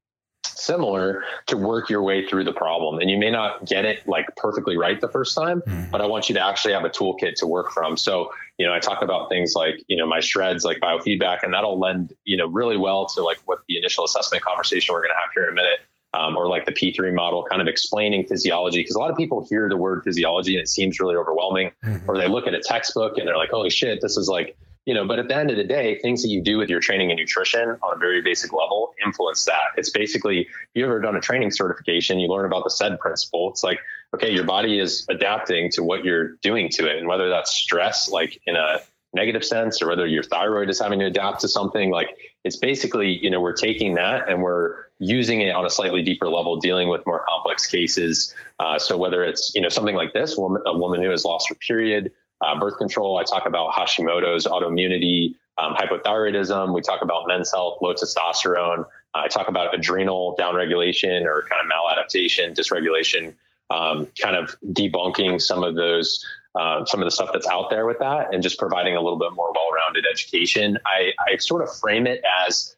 similar 0.46 1.24
to 1.48 1.58
work 1.58 1.90
your 1.90 2.04
way 2.04 2.28
through 2.28 2.44
the 2.44 2.54
problem. 2.54 3.00
And 3.00 3.10
you 3.10 3.18
may 3.18 3.32
not 3.32 3.66
get 3.66 3.86
it 3.86 4.08
like 4.08 4.28
perfectly 4.36 4.78
right 4.78 5.00
the 5.00 5.08
first 5.08 5.36
time, 5.36 5.62
mm. 5.62 5.90
but 5.92 6.02
I 6.02 6.06
want 6.06 6.30
you 6.30 6.36
to 6.36 6.46
actually 6.46 6.74
have 6.74 6.86
a 6.86 6.90
toolkit 6.90 7.36
to 7.36 7.48
work 7.48 7.72
from. 7.72 7.98
So, 7.98 8.32
you 8.58 8.66
know, 8.66 8.74
I 8.74 8.80
talk 8.80 9.02
about 9.02 9.30
things 9.30 9.54
like, 9.56 9.84
you 9.88 9.98
know, 9.98 10.08
my 10.08 10.20
shreds, 10.20 10.64
like 10.64 10.80
biofeedback, 10.80 11.44
and 11.44 11.54
that'll 11.54 11.80
lend, 11.80 12.14
you 12.26 12.38
know, 12.38 12.48
really 12.48 12.78
well 12.78 13.06
to 13.08 13.24
like 13.24 13.40
what 13.46 13.60
the 13.68 13.78
initial 13.78 14.06
assessment 14.06 14.44
conversation 14.44 14.94
we're 14.94 15.02
going 15.02 15.12
to 15.12 15.22
have 15.22 15.32
here 15.34 15.46
in 15.46 15.50
a 15.50 15.56
minute. 15.56 15.80
Um, 16.12 16.36
or 16.36 16.48
like 16.48 16.66
the 16.66 16.72
P3 16.72 17.14
model, 17.14 17.44
kind 17.44 17.62
of 17.62 17.68
explaining 17.68 18.26
physiology. 18.26 18.80
Because 18.80 18.96
a 18.96 19.00
lot 19.00 19.12
of 19.12 19.16
people 19.16 19.46
hear 19.48 19.70
the 19.70 19.78
word 19.78 20.04
physiology 20.04 20.56
and 20.56 20.64
it 20.64 20.68
seems 20.68 21.00
really 21.00 21.16
overwhelming, 21.16 21.72
mm-hmm. 21.86 22.10
or 22.10 22.18
they 22.18 22.28
look 22.28 22.48
at 22.48 22.56
a 22.56 22.60
textbook 22.60 23.20
and 23.20 23.28
they're 23.28 23.38
like, 23.38 23.52
holy 23.52 23.70
shit, 23.70 24.02
this 24.02 24.18
is 24.18 24.28
like 24.28 24.58
you 24.86 24.94
know 24.94 25.06
but 25.06 25.20
at 25.20 25.28
the 25.28 25.36
end 25.36 25.52
of 25.52 25.58
the 25.58 25.64
day 25.64 26.00
things 26.00 26.22
that 26.22 26.30
you 26.30 26.42
do 26.42 26.58
with 26.58 26.70
your 26.70 26.80
training 26.80 27.12
and 27.12 27.20
nutrition 27.20 27.70
on 27.82 27.96
a 27.96 27.98
very 27.98 28.22
basic 28.22 28.54
level 28.54 28.94
influence 29.06 29.46
that. 29.46 29.78
It's 29.78 29.90
basically 29.90 30.42
if 30.42 30.70
you 30.74 30.86
ever 30.86 31.00
done 31.00 31.16
a 31.16 31.22
training 31.22 31.52
certification 31.52 32.20
you 32.20 32.28
learn 32.28 32.46
about 32.46 32.64
the 32.64 32.70
SAID 32.70 33.00
principle. 33.00 33.50
It's 33.50 33.64
like 33.64 33.80
okay 34.14 34.32
your 34.32 34.46
body 34.46 34.80
is 34.80 35.06
adapting 35.10 35.72
to 35.72 35.84
what 35.84 36.04
you're 36.04 36.36
doing 36.42 36.70
to 36.70 36.88
it. 36.88 36.98
And 36.98 37.08
whether 37.08 37.30
that's 37.30 37.52
stress 37.52 38.10
like 38.10 38.42
in 38.46 38.56
a 38.56 38.80
negative 39.14 39.44
sense 39.44 39.82
or 39.82 39.88
whether 39.88 40.06
your 40.06 40.24
thyroid 40.24 40.70
is 40.70 40.80
having 40.80 41.00
to 41.00 41.06
adapt 41.06 41.42
to 41.42 41.48
something 41.48 41.90
like 41.90 42.10
it's 42.44 42.58
basically 42.58 43.10
you 43.24 43.30
know 43.30 43.42
we're 43.42 43.54
taking 43.54 43.96
that 43.96 44.30
and 44.30 44.42
we're 44.42 44.76
using 45.00 45.42
it 45.42 45.56
on 45.56 45.66
a 45.66 45.70
slightly 45.70 46.04
deeper 46.04 46.28
level 46.30 46.58
dealing 46.58 46.90
with 46.90 47.06
more 47.06 47.26
complex 47.28 47.66
cases. 47.66 48.36
Uh, 48.60 48.78
so 48.78 48.98
whether 48.98 49.24
it's 49.24 49.54
you 49.56 49.62
know 49.62 49.70
something 49.70 49.96
like 49.96 50.14
this 50.14 50.38
woman 50.38 50.62
a 50.66 50.78
woman 50.78 51.02
who 51.02 51.10
has 51.10 51.26
lost 51.26 51.50
her 51.50 51.56
period 51.56 52.12
uh, 52.42 52.60
birth 52.60 52.78
control. 52.78 53.18
I 53.18 53.24
talk 53.24 53.46
about 53.46 53.74
Hashimoto's 53.74 54.46
autoimmunity, 54.46 55.36
um, 55.58 55.76
hypothyroidism. 55.76 56.74
We 56.74 56.82
talk 56.82 57.02
about 57.02 57.28
men's 57.28 57.52
health, 57.52 57.80
low 57.82 57.94
testosterone. 57.94 58.86
I 59.14 59.28
talk 59.28 59.48
about 59.48 59.74
adrenal 59.74 60.36
downregulation 60.40 61.26
or 61.26 61.46
kind 61.50 61.62
of 61.62 61.68
maladaptation, 61.72 62.56
dysregulation, 62.56 63.34
um, 63.70 64.08
kind 64.20 64.36
of 64.36 64.56
debunking 64.68 65.42
some 65.42 65.64
of 65.64 65.76
those, 65.76 66.24
uh, 66.56 66.86
some 66.86 67.02
of 67.02 67.06
the 67.06 67.12
stuff 67.12 67.30
that's 67.34 67.48
out 67.48 67.70
there 67.70 67.86
with 67.86 68.00
that 68.00 68.34
and 68.34 68.42
just 68.42 68.58
providing 68.58 68.96
a 68.96 69.02
little 69.02 69.20
bit 69.20 69.34
more 69.34 69.52
well-rounded 69.52 70.06
education. 70.12 70.78
I, 70.86 71.12
I 71.28 71.38
sort 71.38 71.64
of 71.64 71.76
frame 71.76 72.08
it 72.08 72.24
as 72.46 72.76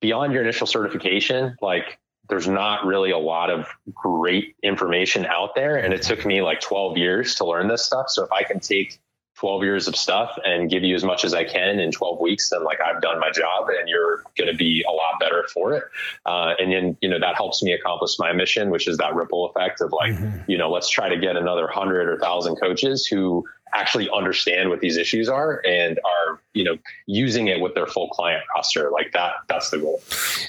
beyond 0.00 0.32
your 0.32 0.42
initial 0.42 0.66
certification, 0.66 1.56
like 1.60 1.98
there's 2.30 2.48
not 2.48 2.86
really 2.86 3.10
a 3.10 3.18
lot 3.18 3.50
of 3.50 3.66
great 3.92 4.54
information 4.62 5.26
out 5.26 5.54
there. 5.54 5.76
And 5.76 5.92
it 5.92 6.02
took 6.02 6.24
me 6.24 6.42
like 6.42 6.60
12 6.60 6.96
years 6.96 7.34
to 7.36 7.44
learn 7.44 7.68
this 7.68 7.84
stuff. 7.84 8.08
So 8.08 8.22
if 8.24 8.32
I 8.32 8.44
can 8.44 8.60
take 8.60 8.99
12 9.40 9.62
years 9.62 9.88
of 9.88 9.96
stuff 9.96 10.38
and 10.44 10.68
give 10.68 10.82
you 10.82 10.94
as 10.94 11.02
much 11.02 11.24
as 11.24 11.32
I 11.32 11.44
can 11.44 11.80
in 11.80 11.90
12 11.90 12.20
weeks, 12.20 12.50
then 12.50 12.62
like 12.62 12.78
I've 12.82 13.00
done 13.00 13.18
my 13.18 13.30
job 13.30 13.68
and 13.70 13.88
you're 13.88 14.22
going 14.36 14.50
to 14.50 14.54
be 14.56 14.84
a 14.86 14.92
lot 14.92 15.18
better 15.18 15.46
for 15.52 15.72
it. 15.72 15.84
Uh, 16.26 16.52
and 16.58 16.70
then, 16.70 16.98
you 17.00 17.08
know, 17.08 17.18
that 17.18 17.36
helps 17.36 17.62
me 17.62 17.72
accomplish 17.72 18.18
my 18.18 18.34
mission, 18.34 18.68
which 18.68 18.86
is 18.86 18.98
that 18.98 19.14
ripple 19.14 19.46
effect 19.46 19.80
of 19.80 19.92
like, 19.92 20.12
mm-hmm. 20.12 20.38
you 20.46 20.58
know, 20.58 20.70
let's 20.70 20.90
try 20.90 21.08
to 21.08 21.16
get 21.16 21.36
another 21.36 21.66
hundred 21.66 22.06
or 22.06 22.18
thousand 22.18 22.56
coaches 22.56 23.06
who 23.06 23.46
actually 23.74 24.08
understand 24.10 24.68
what 24.68 24.80
these 24.80 24.96
issues 24.96 25.28
are 25.28 25.62
and 25.66 25.98
are 26.04 26.40
you 26.52 26.64
know 26.64 26.76
using 27.06 27.46
it 27.46 27.60
with 27.60 27.74
their 27.74 27.86
full 27.86 28.08
client 28.08 28.42
roster. 28.54 28.90
Like 28.90 29.12
that 29.12 29.34
that's 29.48 29.70
the 29.70 29.78
goal. 29.78 30.02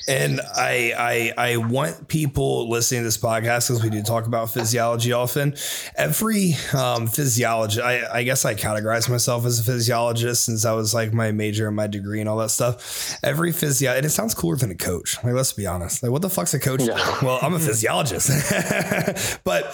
And 0.07 0.41
i 0.55 1.33
i 1.37 1.51
i 1.51 1.57
want 1.57 2.07
people 2.07 2.69
listening 2.69 3.01
to 3.01 3.05
this 3.05 3.17
podcast 3.17 3.67
because 3.67 3.83
we 3.83 3.89
do 3.89 4.01
talk 4.01 4.25
about 4.25 4.51
physiology 4.51 5.11
often. 5.11 5.55
Every 5.95 6.55
um 6.73 7.07
physiologist 7.07 7.81
I, 7.83 8.19
I 8.19 8.23
guess 8.23 8.45
i 8.45 8.55
categorize 8.55 9.09
myself 9.09 9.45
as 9.45 9.59
a 9.59 9.63
physiologist 9.63 10.45
since 10.45 10.65
i 10.65 10.73
was 10.73 10.93
like 10.93 11.13
my 11.13 11.31
major 11.31 11.67
and 11.67 11.75
my 11.75 11.87
degree 11.87 12.19
and 12.19 12.29
all 12.29 12.37
that 12.37 12.49
stuff. 12.49 13.19
Every 13.23 13.51
physio 13.51 13.91
and 13.91 14.05
it 14.05 14.09
sounds 14.09 14.33
cooler 14.33 14.55
than 14.55 14.71
a 14.71 14.75
coach. 14.75 15.23
Like 15.23 15.33
let's 15.33 15.53
be 15.53 15.67
honest. 15.67 16.01
Like 16.01 16.11
what 16.11 16.21
the 16.21 16.29
fuck's 16.29 16.53
a 16.53 16.59
coach? 16.59 16.81
Yeah. 16.81 17.17
well 17.21 17.39
i'm 17.41 17.53
a 17.53 17.59
physiologist. 17.59 18.31
But 19.43 19.65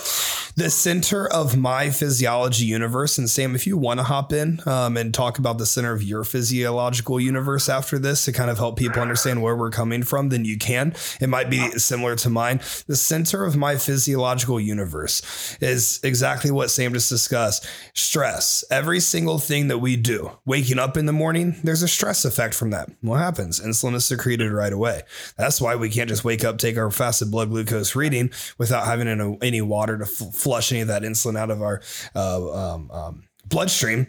the 0.56 0.70
center 0.70 1.28
of 1.28 1.56
my 1.56 1.90
physiology 1.92 2.66
universe 2.66 3.18
and 3.18 3.30
sam 3.38 3.54
if 3.54 3.68
you 3.68 3.78
want 3.78 4.00
to 4.00 4.04
hop 4.04 4.34
in 4.34 4.60
um, 4.66 4.98
and 4.98 5.14
talk 5.14 5.38
about 5.38 5.60
the 5.60 5.66
center 5.66 5.94
of 5.94 6.02
your 6.02 6.24
physiological 6.24 7.20
universe 7.20 7.70
after 7.70 8.00
this 8.00 8.26
to 8.26 8.32
kind 8.32 8.50
of 8.50 8.58
help 8.58 8.78
people 8.78 9.00
understand 9.00 9.44
where 9.44 9.56
we're 9.56 9.70
coming 9.70 10.02
from, 10.02 10.30
then 10.30 10.44
you 10.44 10.58
can. 10.58 10.96
It 11.22 11.30
might 11.30 11.48
be 11.48 11.70
similar 11.74 12.16
to 12.16 12.32
mine. 12.32 12.62
The 12.88 12.96
center 12.96 13.46
of 13.46 13.56
my 13.56 13.76
physiological 13.76 14.60
universe 14.60 15.56
is 15.62 16.00
exactly 16.04 16.50
what 16.50 16.72
Sam 16.72 16.94
just 16.94 17.10
discussed 17.10 17.68
stress. 17.94 18.64
Every 18.72 19.00
single 19.00 19.38
thing 19.38 19.68
that 19.68 19.78
we 19.78 19.98
do, 19.98 20.32
waking 20.48 20.80
up 20.80 20.98
in 20.98 21.06
the 21.06 21.14
morning, 21.14 21.58
there's 21.64 21.84
a 21.84 21.88
stress 21.88 22.26
effect 22.26 22.56
from 22.56 22.72
that. 22.72 22.90
What 23.02 23.18
happens? 23.18 23.60
Insulin 23.60 23.94
is 23.94 24.06
secreted 24.06 24.52
right 24.52 24.74
away. 24.74 25.04
That's 25.38 25.62
why 25.62 25.76
we 25.76 25.92
can't 25.92 26.10
just 26.10 26.26
wake 26.26 26.44
up, 26.44 26.58
take 26.58 26.76
our 26.76 26.90
fasted 26.90 27.30
blood 27.30 27.50
glucose 27.50 27.96
reading 27.96 28.32
without 28.58 28.88
having 28.88 29.38
any 29.44 29.62
water 29.62 30.00
to 30.00 30.08
flush 30.08 30.72
any 30.72 30.82
of 30.82 30.88
that 30.88 31.04
insulin 31.04 31.38
out 31.38 31.52
of 31.52 31.62
our 31.62 31.84
uh, 32.16 32.74
um, 32.74 32.90
um, 32.90 33.27
bloodstream 33.50 34.08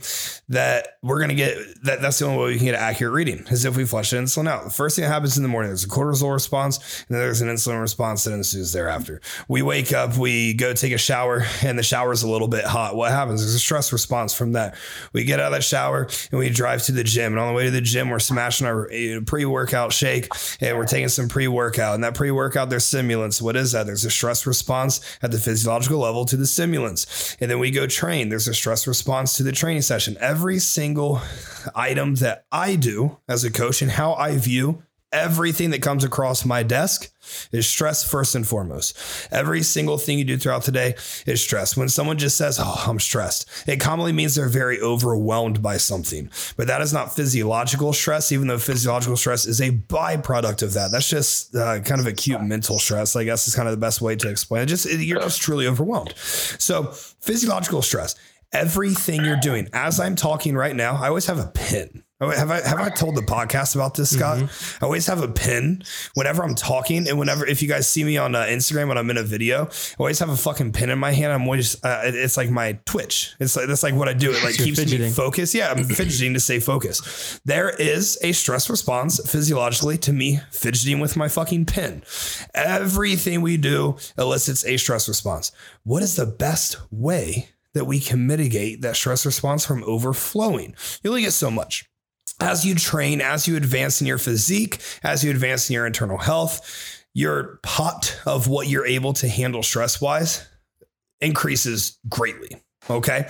that 0.48 0.98
we're 1.03 1.18
going 1.18 1.29
to 1.29 1.35
get 1.35 1.57
that 1.85 2.01
that's 2.01 2.18
the 2.18 2.24
only 2.24 2.38
way 2.38 2.51
we 2.51 2.57
can 2.57 2.66
get 2.66 2.74
an 2.74 2.81
accurate 2.81 3.12
reading 3.12 3.46
is 3.51 3.64
if 3.64 3.77
we 3.77 3.85
flush 3.85 4.11
the 4.11 4.16
insulin 4.16 4.48
out. 4.48 4.64
The 4.64 4.70
first 4.70 4.96
thing 4.96 5.05
that 5.05 5.11
happens 5.11 5.37
in 5.37 5.42
the 5.42 5.48
morning, 5.48 5.70
there's 5.70 5.85
a 5.85 5.88
cortisol 5.88 6.33
response 6.33 7.05
and 7.09 7.16
then 7.16 7.18
there's 7.18 7.40
an 7.40 7.48
insulin 7.48 7.81
response 7.81 8.24
that 8.24 8.33
ensues 8.33 8.72
thereafter. 8.72 9.20
We 9.46 9.62
wake 9.62 9.92
up, 9.92 10.16
we 10.16 10.55
go 10.55 10.72
take 10.72 10.92
a 10.92 10.98
shower 10.98 11.44
and 11.62 11.79
the 11.79 11.83
shower 11.83 12.12
is 12.12 12.22
a 12.22 12.31
little 12.31 12.48
bit 12.48 12.64
hot. 12.64 12.96
What 12.96 13.12
happens? 13.12 13.40
There's 13.42 13.55
a 13.55 13.59
stress 13.59 13.92
response 13.92 14.35
from 14.35 14.53
that. 14.53 14.77
We 15.12 15.24
get 15.24 15.40
out 15.40 15.46
of 15.46 15.53
that 15.53 15.64
shower 15.64 16.09
and 16.31 16.38
we 16.38 16.48
drive 16.51 16.83
to 16.85 16.92
the 16.92 17.05
gym. 17.05 17.33
And 17.33 17.40
on 17.40 17.48
the 17.48 17.55
way 17.55 17.64
to 17.64 17.70
the 17.70 17.81
gym, 17.81 18.11
we're 18.11 18.18
smashing 18.18 18.66
our 18.66 18.90
eh, 18.90 19.20
pre-workout 19.24 19.92
shake 19.92 20.29
and 20.61 20.77
we're 20.77 20.87
taking 20.87 21.09
some 21.09 21.29
pre-workout. 21.29 21.94
And 21.94 22.05
that 22.05 22.14
pre-workout, 22.14 22.70
there's 22.70 22.85
stimulants. 22.85 23.42
What 23.42 23.57
is 23.57 23.72
that? 23.72 23.87
There's 23.87 24.05
a 24.05 24.11
stress 24.11 24.46
response 24.46 25.01
at 25.22 25.31
the 25.31 25.38
physiological 25.38 25.98
level 25.98 26.24
to 26.24 26.37
the 26.37 26.46
stimulants. 26.46 27.37
And 27.40 27.51
then 27.51 27.59
we 27.59 27.70
go 27.70 27.87
train. 27.87 28.31
There's 28.31 28.48
a 28.48 28.55
stress 28.55 28.87
response 28.87 29.27
response 29.28 29.36
to 29.36 29.42
the 29.42 29.52
training 29.52 29.82
session. 29.82 30.16
Every 30.20 30.58
single 30.58 31.20
item 31.74 32.16
that 32.16 32.44
I 32.50 32.76
do 32.76 33.18
as 33.28 33.44
a 33.44 33.50
coach 33.50 33.82
and 33.82 33.90
how 33.90 34.14
I 34.14 34.36
view 34.38 34.82
everything 35.10 35.70
that 35.70 35.80
comes 35.80 36.04
across 36.04 36.44
my 36.44 36.62
desk 36.62 37.10
is 37.50 37.66
stress 37.66 38.04
first 38.04 38.34
and 38.34 38.46
foremost. 38.46 38.96
Every 39.30 39.62
single 39.62 39.96
thing 39.96 40.18
you 40.18 40.24
do 40.24 40.36
throughout 40.36 40.64
the 40.64 40.72
day 40.72 40.94
is 41.26 41.42
stress. 41.42 41.76
When 41.76 41.88
someone 41.88 42.18
just 42.18 42.36
says, 42.36 42.58
Oh, 42.60 42.84
I'm 42.86 43.00
stressed, 43.00 43.48
it 43.66 43.80
commonly 43.80 44.12
means 44.12 44.34
they're 44.34 44.48
very 44.48 44.80
overwhelmed 44.80 45.62
by 45.62 45.78
something. 45.78 46.30
But 46.56 46.66
that 46.66 46.82
is 46.82 46.92
not 46.92 47.14
physiological 47.14 47.92
stress, 47.92 48.32
even 48.32 48.48
though 48.48 48.58
physiological 48.58 49.16
stress 49.16 49.46
is 49.46 49.60
a 49.60 49.70
byproduct 49.70 50.62
of 50.62 50.74
that. 50.74 50.90
That's 50.90 51.08
just 51.08 51.54
uh, 51.54 51.80
kind 51.80 52.00
of 52.00 52.06
acute 52.06 52.42
mental 52.42 52.78
stress, 52.78 53.16
I 53.16 53.24
guess 53.24 53.48
is 53.48 53.54
kind 53.54 53.68
of 53.68 53.72
the 53.72 53.80
best 53.80 54.00
way 54.00 54.16
to 54.16 54.28
explain 54.28 54.62
it. 54.62 54.66
Just 54.66 54.86
you're 54.86 55.20
just 55.20 55.40
truly 55.40 55.66
overwhelmed. 55.66 56.14
So, 56.16 56.84
physiological 57.20 57.82
stress 57.82 58.14
everything 58.52 59.24
you're 59.24 59.37
doing. 59.37 59.68
As 59.72 60.00
I'm 60.00 60.16
talking 60.16 60.54
right 60.56 60.74
now, 60.74 60.96
I 60.96 61.08
always 61.08 61.26
have 61.26 61.38
a 61.38 61.46
pin. 61.46 62.04
Have 62.20 62.50
I 62.50 62.61
have 62.66 62.80
I 62.80 62.90
told 62.90 63.14
the 63.14 63.22
podcast 63.22 63.76
about 63.76 63.94
this, 63.94 64.11
Scott? 64.11 64.38
Mm-hmm. 64.38 64.84
I 64.84 64.87
always 64.87 65.06
have 65.06 65.22
a 65.22 65.28
pin 65.28 65.84
whenever 66.14 66.42
I'm 66.42 66.56
talking, 66.56 67.08
and 67.08 67.16
whenever 67.16 67.46
if 67.46 67.62
you 67.62 67.68
guys 67.68 67.87
see 67.87 68.02
me 68.02 68.16
on 68.16 68.34
uh, 68.34 68.42
Instagram 68.42 68.88
when 68.88 68.98
I'm 68.98 69.08
in 69.11 69.18
a 69.18 69.22
video, 69.22 69.66
I 69.66 69.96
always 70.00 70.18
have 70.18 70.28
a 70.28 70.37
fucking 70.37 70.72
pin 70.72 70.90
in 70.90 70.98
my 70.98 71.12
hand. 71.12 71.32
I'm 71.32 71.42
always 71.42 71.82
uh, 71.84 72.02
it's 72.06 72.37
like 72.37 72.50
my 72.50 72.72
Twitch. 72.87 73.37
It's 73.38 73.54
like 73.54 73.68
that's 73.68 73.84
like 73.84 73.94
what 73.94 74.08
I 74.08 74.14
do. 74.14 74.32
It 74.32 74.42
like 74.42 74.56
keeps 74.56 74.80
fidgeting. 74.80 75.06
me 75.06 75.12
focused. 75.12 75.54
Yeah, 75.54 75.70
I'm 75.70 75.84
fidgeting 75.84 76.34
to 76.34 76.40
stay 76.40 76.58
focused. 76.58 77.40
There 77.46 77.70
is 77.70 78.18
a 78.22 78.32
stress 78.32 78.68
response 78.68 79.20
physiologically 79.30 79.96
to 79.98 80.12
me 80.12 80.40
fidgeting 80.50 80.98
with 80.98 81.16
my 81.16 81.28
fucking 81.28 81.66
pin. 81.66 82.02
Everything 82.52 83.42
we 83.42 83.58
do 83.58 83.96
elicits 84.18 84.64
a 84.64 84.76
stress 84.76 85.06
response. 85.06 85.52
What 85.84 86.02
is 86.02 86.16
the 86.16 86.26
best 86.26 86.78
way 86.90 87.50
that 87.78 87.84
we 87.84 88.00
can 88.00 88.26
mitigate 88.26 88.82
that 88.82 88.96
stress 88.96 89.24
response 89.24 89.64
from 89.64 89.84
overflowing. 89.84 90.74
You 91.02 91.10
only 91.10 91.22
get 91.22 91.32
so 91.32 91.48
much. 91.48 91.88
As 92.40 92.66
you 92.66 92.74
train, 92.74 93.20
as 93.20 93.46
you 93.46 93.56
advance 93.56 94.00
in 94.00 94.06
your 94.08 94.18
physique, 94.18 94.80
as 95.04 95.22
you 95.22 95.30
advance 95.30 95.70
in 95.70 95.74
your 95.74 95.86
internal 95.86 96.18
health, 96.18 97.06
your 97.14 97.60
pot 97.62 98.20
of 98.26 98.48
what 98.48 98.66
you're 98.66 98.84
able 98.84 99.12
to 99.14 99.28
handle 99.28 99.62
stress 99.62 100.00
wise 100.00 100.44
increases 101.20 101.98
greatly. 102.08 102.60
Okay. 102.90 103.28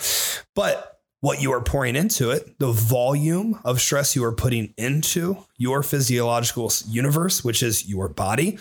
But 0.54 0.98
what 1.20 1.42
you 1.42 1.52
are 1.52 1.60
pouring 1.60 1.94
into 1.94 2.30
it, 2.30 2.58
the 2.58 2.72
volume 2.72 3.60
of 3.64 3.80
stress 3.82 4.16
you 4.16 4.24
are 4.24 4.34
putting 4.34 4.72
into 4.78 5.36
your 5.58 5.82
physiological 5.82 6.72
universe, 6.86 7.44
which 7.44 7.62
is 7.62 7.86
your 7.86 8.08
body, 8.08 8.58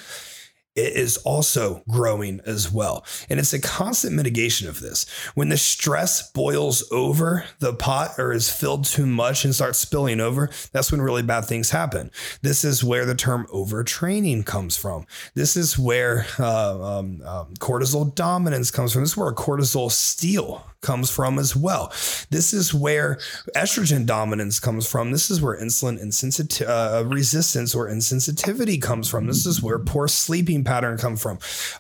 it 0.78 0.94
is 0.94 1.18
also 1.18 1.82
growing 1.90 2.40
as 2.46 2.72
well. 2.72 3.04
And 3.30 3.40
it's 3.40 3.52
a 3.52 3.60
constant 3.60 4.14
mitigation 4.14 4.70
of 4.70 4.80
this. 4.80 5.08
When 5.34 5.50
the 5.50 5.58
stress 5.58 6.32
boils 6.32 6.90
over 6.92 7.46
the 7.60 7.74
pot 7.74 8.12
or 8.20 8.32
is 8.32 8.50
filled 8.50 8.86
too 8.86 9.08
much 9.08 9.44
and 9.44 9.56
starts 9.56 9.80
spilling 9.80 10.20
over, 10.20 10.50
that's 10.72 10.92
when 10.92 11.02
really 11.02 11.24
bad 11.24 11.46
things 11.46 11.72
happen. 11.72 12.12
This 12.44 12.64
is 12.64 12.84
where 12.84 13.06
the 13.06 13.16
term 13.16 13.48
overtraining 13.52 14.46
comes 14.46 14.78
from. 14.78 15.08
This 15.34 15.58
is 15.58 15.80
where 15.80 16.28
uh, 16.40 17.00
um, 17.00 17.22
um, 17.24 17.56
cortisol 17.56 18.14
dominance 18.14 18.70
comes 18.70 18.94
from. 18.94 19.02
This 19.02 19.12
is 19.12 19.18
where 19.18 19.34
cortisol 19.34 19.92
steal 19.92 20.64
comes 20.88 21.12
from 21.12 21.38
as 21.38 21.54
well. 21.54 21.90
This 22.30 22.54
is 22.54 22.74
where 22.74 23.18
estrogen 23.54 24.06
dominance 24.06 24.58
comes 24.58 24.90
from. 24.90 25.12
This 25.12 25.30
is 25.30 25.42
where 25.42 25.60
insulin 25.60 26.02
insensitivity, 26.02 26.66
uh, 26.66 27.04
resistance 27.06 27.76
or 27.76 27.90
insensitivity 27.90 28.82
comes 28.82 29.10
from. 29.10 29.28
This 29.28 29.46
is 29.46 29.62
where 29.62 29.80
poor 29.80 30.08
sleeping 30.08 30.64
pattern 30.64 30.98
come 30.98 31.18
from. 31.18 31.40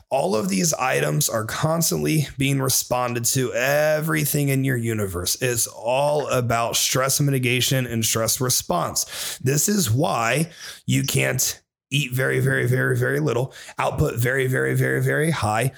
All 0.09 0.35
of 0.35 0.49
these 0.49 0.73
items 0.73 1.29
are 1.29 1.45
constantly 1.45 2.27
being 2.37 2.61
responded 2.61 3.23
to. 3.25 3.53
Everything 3.53 4.49
in 4.49 4.65
your 4.65 4.77
universe 4.77 5.41
is 5.41 5.67
all 5.67 6.27
about 6.27 6.75
stress 6.75 7.21
mitigation 7.21 7.87
and 7.87 8.03
stress 8.03 8.41
response. 8.41 9.39
This 9.41 9.69
is 9.69 9.89
why 9.89 10.51
you 10.85 11.03
can't 11.03 11.61
eat 11.89 12.11
very, 12.11 12.41
very, 12.41 12.67
very, 12.67 12.97
very 12.97 13.21
little, 13.21 13.53
output 13.77 14.15
very, 14.15 14.47
very, 14.47 14.75
very, 14.75 15.01
very 15.01 15.31
high 15.31 15.71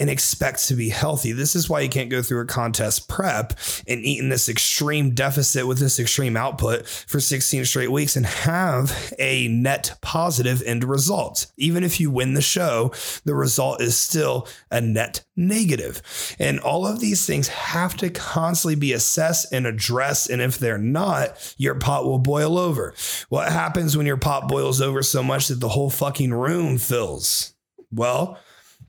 and 0.00 0.10
expect 0.10 0.66
to 0.66 0.74
be 0.74 0.88
healthy. 0.88 1.32
This 1.32 1.54
is 1.54 1.68
why 1.68 1.80
you 1.80 1.88
can't 1.88 2.10
go 2.10 2.20
through 2.20 2.40
a 2.40 2.46
contest 2.46 3.08
prep 3.08 3.52
and 3.86 4.00
eat 4.00 4.18
in 4.18 4.28
this 4.28 4.48
extreme 4.48 5.10
deficit 5.10 5.66
with 5.66 5.78
this 5.78 6.00
extreme 6.00 6.36
output 6.36 6.86
for 6.86 7.20
16 7.20 7.64
straight 7.64 7.92
weeks 7.92 8.16
and 8.16 8.26
have 8.26 9.14
a 9.18 9.46
net 9.48 9.96
positive 10.00 10.62
end 10.62 10.82
result. 10.82 11.46
Even 11.56 11.84
if 11.84 12.00
you 12.00 12.10
win 12.10 12.34
the 12.34 12.42
show, 12.42 12.92
the 13.24 13.34
result 13.34 13.80
is 13.80 13.96
still 13.96 14.48
a 14.70 14.80
net 14.80 15.24
negative. 15.36 16.02
And 16.40 16.58
all 16.60 16.86
of 16.86 16.98
these 16.98 17.24
things 17.24 17.48
have 17.48 17.96
to 17.98 18.10
constantly 18.10 18.74
be 18.74 18.92
assessed 18.92 19.52
and 19.52 19.64
addressed. 19.64 20.28
And 20.28 20.42
if 20.42 20.58
they're 20.58 20.76
not, 20.76 21.54
your 21.56 21.76
pot 21.76 22.04
will 22.04 22.18
boil 22.18 22.58
over. 22.58 22.94
What 23.28 23.52
happens 23.52 23.96
when 23.96 24.06
your 24.06 24.16
pot 24.16 24.48
boils 24.48 24.80
over 24.80 25.02
so 25.02 25.22
much 25.22 25.48
that 25.48 25.60
the 25.60 25.68
whole 25.68 25.90
fucking 25.90 26.34
room 26.34 26.78
fills? 26.78 27.54
Well, 27.92 28.38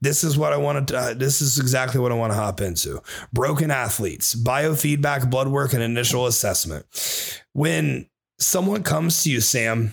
this 0.02 0.24
is 0.24 0.38
what 0.38 0.54
I 0.54 0.58
want 0.58 0.88
to, 0.90 0.98
uh, 0.98 1.14
this 1.14 1.42
is 1.42 1.60
exactly 1.60 2.00
what 2.00 2.12
I 2.12 2.16
want 2.16 2.34
to 2.34 2.38
hop 2.38 2.62
into. 2.62 3.02
Broken 3.34 3.72
athletes, 3.72 4.36
biofeedback, 4.36 5.30
blood 5.30 5.48
work, 5.48 5.74
and 5.74 5.82
initial 5.82 6.28
assessment. 6.28 6.86
When 7.54 8.08
someone 8.40 8.84
comes 8.84 9.24
to 9.24 9.32
you, 9.32 9.42
Sam, 9.42 9.92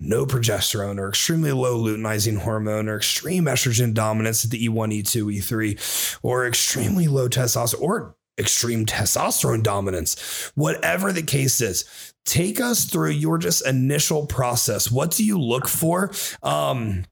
no 0.00 0.26
progesterone 0.26 0.98
or 0.98 1.08
extremely 1.08 1.52
low 1.52 1.78
luteinizing 1.78 2.38
hormone 2.38 2.88
or 2.88 2.96
extreme 2.96 3.44
estrogen 3.44 3.94
dominance 3.94 4.44
at 4.44 4.50
the 4.50 4.66
E1, 4.68 5.02
E2, 5.02 5.38
E3, 5.38 6.18
or 6.22 6.46
extremely 6.46 7.06
low 7.06 7.28
testosterone 7.28 7.80
or 7.80 8.16
extreme 8.38 8.84
testosterone 8.84 9.62
dominance, 9.62 10.50
whatever 10.54 11.12
the 11.12 11.22
case 11.22 11.60
is, 11.60 12.12
take 12.24 12.60
us 12.60 12.84
through 12.84 13.10
your 13.10 13.38
just 13.38 13.66
initial 13.66 14.26
process. 14.26 14.90
What 14.90 15.12
do 15.12 15.24
you 15.24 15.38
look 15.40 15.68
for? 15.68 16.10
Um, 16.42 17.04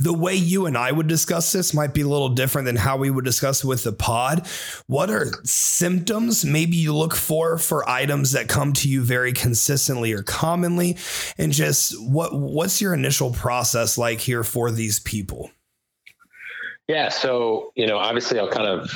the 0.00 0.12
way 0.12 0.34
you 0.34 0.66
and 0.66 0.76
I 0.76 0.90
would 0.90 1.06
discuss 1.06 1.52
this 1.52 1.72
might 1.72 1.94
be 1.94 2.00
a 2.00 2.08
little 2.08 2.30
different 2.30 2.66
than 2.66 2.76
how 2.76 2.96
we 2.96 3.10
would 3.10 3.24
discuss 3.24 3.62
it 3.62 3.66
with 3.66 3.84
the 3.84 3.92
pod. 3.92 4.46
What 4.86 5.10
are 5.10 5.26
symptoms 5.44 6.44
maybe 6.44 6.76
you 6.76 6.94
look 6.94 7.14
for 7.14 7.58
for 7.58 7.88
items 7.88 8.32
that 8.32 8.48
come 8.48 8.72
to 8.74 8.88
you 8.88 9.02
very 9.02 9.32
consistently 9.32 10.12
or 10.12 10.22
commonly 10.22 10.96
and 11.38 11.52
just 11.52 11.94
what 12.00 12.34
what's 12.34 12.80
your 12.80 12.94
initial 12.94 13.30
process 13.30 13.96
like 13.96 14.20
here 14.20 14.44
for 14.44 14.70
these 14.70 14.98
people? 15.00 15.50
Yeah, 16.88 17.10
so, 17.10 17.72
you 17.76 17.86
know, 17.86 17.98
obviously 17.98 18.38
I'll 18.38 18.50
kind 18.50 18.66
of 18.66 18.90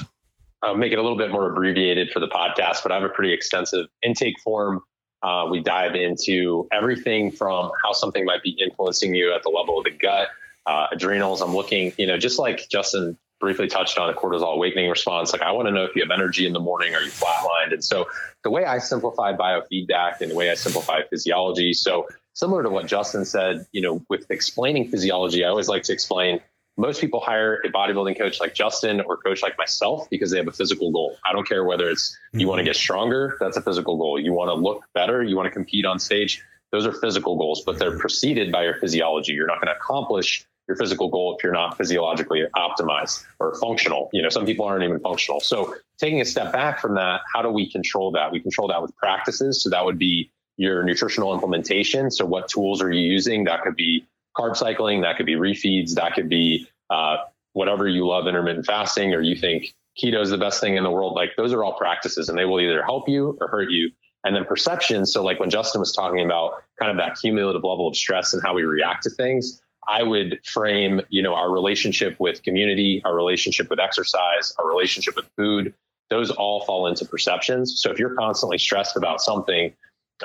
I'll 0.63 0.77
make 0.77 0.93
it 0.93 0.99
a 0.99 1.03
little 1.03 1.19
bit 1.19 1.31
more 1.31 1.51
abbreviated 1.51 2.11
for 2.11 2.21
the 2.21 2.29
podcast, 2.29 2.83
but 2.83 2.91
I 2.91 2.95
have 2.95 3.05
a 3.05 3.09
pretty 3.09 3.33
extensive 3.33 3.87
intake 4.03 4.41
form 4.41 4.83
Uh, 5.23 5.47
we 5.51 5.61
dive 5.61 5.95
into 5.95 6.69
everything 6.73 7.31
from 7.33 7.71
how 7.83 7.93
something 7.93 8.25
might 8.25 8.43
be 8.43 8.51
influencing 8.63 9.15
you 9.15 9.33
at 9.35 9.43
the 9.43 9.49
level 9.49 9.79
of 9.79 9.85
the 9.85 9.91
gut, 9.91 10.29
uh, 10.67 10.87
adrenals. 10.93 11.41
I'm 11.41 11.55
looking, 11.55 11.93
you 11.97 12.07
know, 12.07 12.19
just 12.19 12.39
like 12.39 12.69
Justin 12.69 13.17
briefly 13.39 13.67
touched 13.67 13.99
on 13.99 14.09
a 14.09 14.15
cortisol 14.15 14.55
awakening 14.55 14.89
response. 14.89 15.33
Like 15.33 15.43
I 15.43 15.53
want 15.53 15.69
to 15.69 15.73
know 15.73 15.85
if 15.85 15.95
you 15.95 16.03
have 16.03 16.11
energy 16.11 16.47
in 16.47 16.53
the 16.53 16.61
morning, 16.61 16.95
are 16.95 17.03
you 17.03 17.11
flatlined? 17.11 17.73
And 17.73 17.85
so 17.85 18.07
the 18.43 18.51
way 18.51 18.65
I 18.65 18.79
simplify 18.79 19.35
biofeedback 19.35 20.21
and 20.21 20.31
the 20.31 20.35
way 20.35 20.51
I 20.51 20.55
simplify 20.55 21.03
physiology. 21.11 21.75
So 21.75 22.07
similar 22.33 22.63
to 22.63 22.71
what 22.71 22.87
Justin 22.87 23.25
said, 23.25 23.67
you 23.73 23.83
know, 23.83 24.03
with 24.09 24.31
explaining 24.31 24.89
physiology, 24.89 25.45
I 25.45 25.49
always 25.49 25.69
like 25.69 25.83
to 25.85 25.93
explain 25.93 26.41
most 26.79 27.01
people 27.01 27.21
hire 27.21 27.61
a 27.65 27.71
bodybuilding 27.71 28.19
coach 28.19 28.39
like 28.41 28.55
Justin 28.55 29.01
or 29.01 29.17
coach 29.17 29.43
like 29.43 29.57
myself 29.57 30.09
because 30.11 30.31
they 30.31 30.37
have 30.39 30.49
a 30.49 30.53
physical 30.53 30.93
goal. 30.93 31.17
I 31.25 31.33
don't 31.33 31.49
care 31.49 31.65
whether 31.65 31.89
it's 31.89 32.19
you 32.33 32.41
mm-hmm. 32.41 32.49
want 32.49 32.59
to 32.59 32.65
get 32.65 32.77
stronger, 32.77 33.37
that's 33.41 33.57
a 33.57 33.63
physical 33.63 33.97
goal. 33.97 34.21
You 34.21 34.33
want 34.33 34.49
to 34.49 34.55
look 34.55 34.85
better, 34.95 35.23
you 35.23 35.37
want 35.37 35.47
to 35.47 35.51
compete 35.51 35.87
on 35.87 35.99
stage, 35.99 36.43
those 36.73 36.87
are 36.87 36.93
physical 36.93 37.37
goals, 37.37 37.63
but 37.65 37.79
they're 37.79 37.99
preceded 37.99 38.53
by 38.53 38.65
your 38.65 38.75
physiology. 38.75 39.33
You're 39.33 39.47
not 39.47 39.61
going 39.61 39.75
to 39.75 39.77
accomplish 39.77 40.47
your 40.69 40.77
physical 40.77 41.09
goal 41.09 41.37
if 41.37 41.45
you're 41.45 41.53
not 41.53 41.77
physiologically 41.77 42.43
optimized 42.55 43.25
or 43.39 43.55
functional. 43.57 44.11
You 44.13 44.23
know, 44.23 44.29
some 44.29 44.47
people 44.47 44.65
aren't 44.67 44.85
even 44.85 45.01
functional. 45.01 45.41
So 45.41 45.77
taking 45.99 46.21
a 46.21 46.25
step 46.25 46.53
back 46.53 46.81
from 46.81 46.95
that, 46.95 47.21
how 47.33 47.43
do 47.43 47.51
we 47.51 47.71
control 47.71 48.11
that? 48.13 48.33
We 48.33 48.41
control 48.41 48.69
that 48.69 48.83
with 48.83 48.95
practices. 48.97 49.63
So 49.63 49.71
that 49.71 49.85
would 49.85 49.99
be 49.99 50.31
your 50.57 50.83
nutritional 50.83 51.35
implementation. 51.35 52.11
So 52.11 52.25
what 52.25 52.49
tools 52.49 52.83
are 52.83 52.91
you 52.91 53.01
using? 53.01 53.45
That 53.45 53.63
could 53.63 53.77
be 53.77 54.07
carb 54.37 54.57
cycling, 54.57 55.03
that 55.03 55.17
could 55.17 55.27
be 55.27 55.35
refeeds, 55.35 55.95
that 55.95 56.15
could 56.15 56.29
be 56.29 56.69
uh, 56.91 57.17
whatever 57.53 57.89
you 57.89 58.07
love, 58.07 58.27
intermittent 58.27 58.67
fasting, 58.67 59.15
or 59.15 59.21
you 59.21 59.37
think 59.37 59.75
keto 60.03 60.21
is 60.21 60.31
the 60.31 60.39
best 60.39 60.61
thing 60.61 60.77
in 60.77 60.85
the 60.85 60.91
world. 60.91 61.15
Like 61.15 61.31
those 61.37 61.53
are 61.53 61.65
all 61.65 61.73
practices 61.73 62.29
and 62.29 62.39
they 62.39 62.45
will 62.45 62.61
either 62.61 62.83
help 62.83 63.09
you 63.09 63.37
or 63.41 63.49
hurt 63.49 63.71
you. 63.71 63.91
And 64.25 64.35
then 64.35 64.45
perception. 64.45 65.07
So 65.07 65.23
like 65.23 65.39
when 65.39 65.51
Justin 65.51 65.81
was 65.81 65.93
talking 65.93 66.25
about 66.25 66.63
kind 66.79 66.91
of 66.91 66.97
that 66.99 67.19
cumulative 67.19 67.63
level 67.63 67.87
of 67.87 67.97
stress 67.97 68.35
and 68.35 68.43
how 68.43 68.55
we 68.55 68.65
react 68.65 69.05
to 69.05 69.11
things, 69.11 69.63
I 69.89 70.03
would 70.03 70.41
frame, 70.45 71.01
you 71.09 71.23
know, 71.23 71.35
our 71.35 71.51
relationship 71.51 72.17
with 72.19 72.43
community, 72.43 73.03
our 73.05 73.15
relationship 73.15 73.71
with 73.71 73.79
exercise, 73.79 74.53
our 74.59 74.69
relationship 74.69 75.17
with 75.17 75.27
food. 75.37 75.75
Those 76.11 76.31
all 76.31 76.65
fall 76.65 76.87
into 76.87 77.05
perceptions. 77.05 77.81
So 77.81 77.91
if 77.91 77.99
you're 77.99 78.15
constantly 78.15 78.59
stressed 78.59 78.97
about 78.97 79.21
something, 79.21 79.73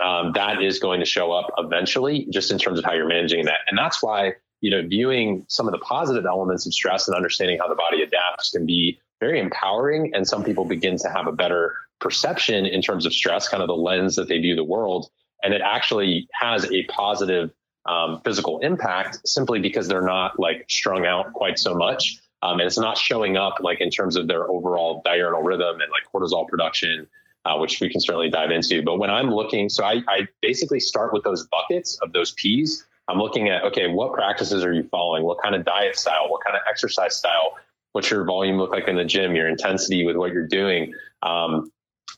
um, 0.02 0.32
that 0.34 0.62
is 0.62 0.80
going 0.80 1.00
to 1.00 1.06
show 1.06 1.32
up 1.32 1.52
eventually, 1.58 2.28
just 2.30 2.52
in 2.52 2.58
terms 2.58 2.80
of 2.80 2.86
how 2.86 2.94
you're 2.94 3.08
managing 3.08 3.46
that. 3.46 3.60
And 3.68 3.78
that's 3.78 4.02
why, 4.02 4.34
you 4.62 4.72
know, 4.72 4.88
viewing 4.88 5.46
some 5.48 5.68
of 5.68 5.72
the 5.72 5.80
positive 5.80 6.26
elements 6.26 6.66
of 6.66 6.74
stress 6.74 7.08
and 7.08 7.16
understanding 7.16 7.58
how 7.60 7.68
the 7.68 7.76
body 7.76 8.02
adapts 8.04 8.52
can 8.52 8.66
be 8.66 9.00
very 9.20 9.40
empowering. 9.40 10.12
And 10.14 10.28
some 10.28 10.44
people 10.44 10.66
begin 10.66 10.98
to 10.98 11.10
have 11.10 11.28
a 11.28 11.32
better 11.32 11.76
perception 12.00 12.66
in 12.66 12.82
terms 12.82 13.06
of 13.06 13.14
stress, 13.14 13.48
kind 13.48 13.62
of 13.62 13.68
the 13.68 13.76
lens 13.76 14.16
that 14.16 14.28
they 14.28 14.40
view 14.40 14.56
the 14.56 14.64
world. 14.64 15.10
And 15.44 15.54
it 15.54 15.62
actually 15.62 16.28
has 16.34 16.70
a 16.72 16.84
positive 16.86 17.52
um, 17.86 18.22
physical 18.24 18.60
impact 18.60 19.28
simply 19.28 19.60
because 19.60 19.88
they're 19.88 20.02
not 20.02 20.40
like 20.40 20.66
strung 20.70 21.06
out 21.06 21.34
quite 21.34 21.58
so 21.58 21.74
much. 21.74 22.20
Um, 22.44 22.60
and 22.60 22.68
it's 22.68 22.78
not 22.78 22.98
showing 22.98 23.38
up 23.38 23.58
like 23.60 23.82
in 23.82 23.90
terms 23.90 24.16
of 24.16 24.28
their 24.28 24.50
overall 24.50 25.02
diurnal 25.06 25.44
rhythm 25.44 25.80
and 25.82 25.92
like 25.92 26.12
cortisol 26.12 26.48
production, 26.48 27.08
uh, 27.46 27.58
which 27.58 27.80
we 27.80 27.90
can 27.90 28.02
certainly 28.02 28.30
dive 28.30 28.52
into. 28.52 28.82
But 28.82 28.98
when 28.98 29.10
I'm 29.10 29.32
looking, 29.32 29.70
so 29.70 29.84
I, 29.84 30.02
I 30.08 30.28
basically 30.42 30.80
start 30.80 31.14
with 31.14 31.24
those 31.24 31.48
buckets 31.48 32.00
of 32.02 32.14
those 32.14 32.32
P's. 32.32 32.86
I'm 33.08 33.20
looking 33.20 33.50
at, 33.50 33.64
okay, 33.64 33.88
what 33.88 34.14
practices 34.14 34.64
are 34.64 34.74
you 34.74 34.84
following? 34.84 35.24
What 35.24 35.42
kind 35.42 35.54
of 35.54 35.66
diet 35.66 35.98
style? 35.98 36.30
What 36.30 36.44
kind 36.44 36.56
of 36.56 36.62
exercise 36.70 37.16
style? 37.16 37.58
What's 37.92 38.10
your 38.10 38.24
volume 38.24 38.58
look 38.58 38.72
like 38.72 38.88
in 38.88 38.96
the 38.96 39.06
gym? 39.06 39.36
Your 39.36 39.50
intensity 39.50 40.06
with 40.06 40.16
what 40.16 40.32
you're 40.32 40.48
doing? 40.48 40.94
Um, 41.22 41.72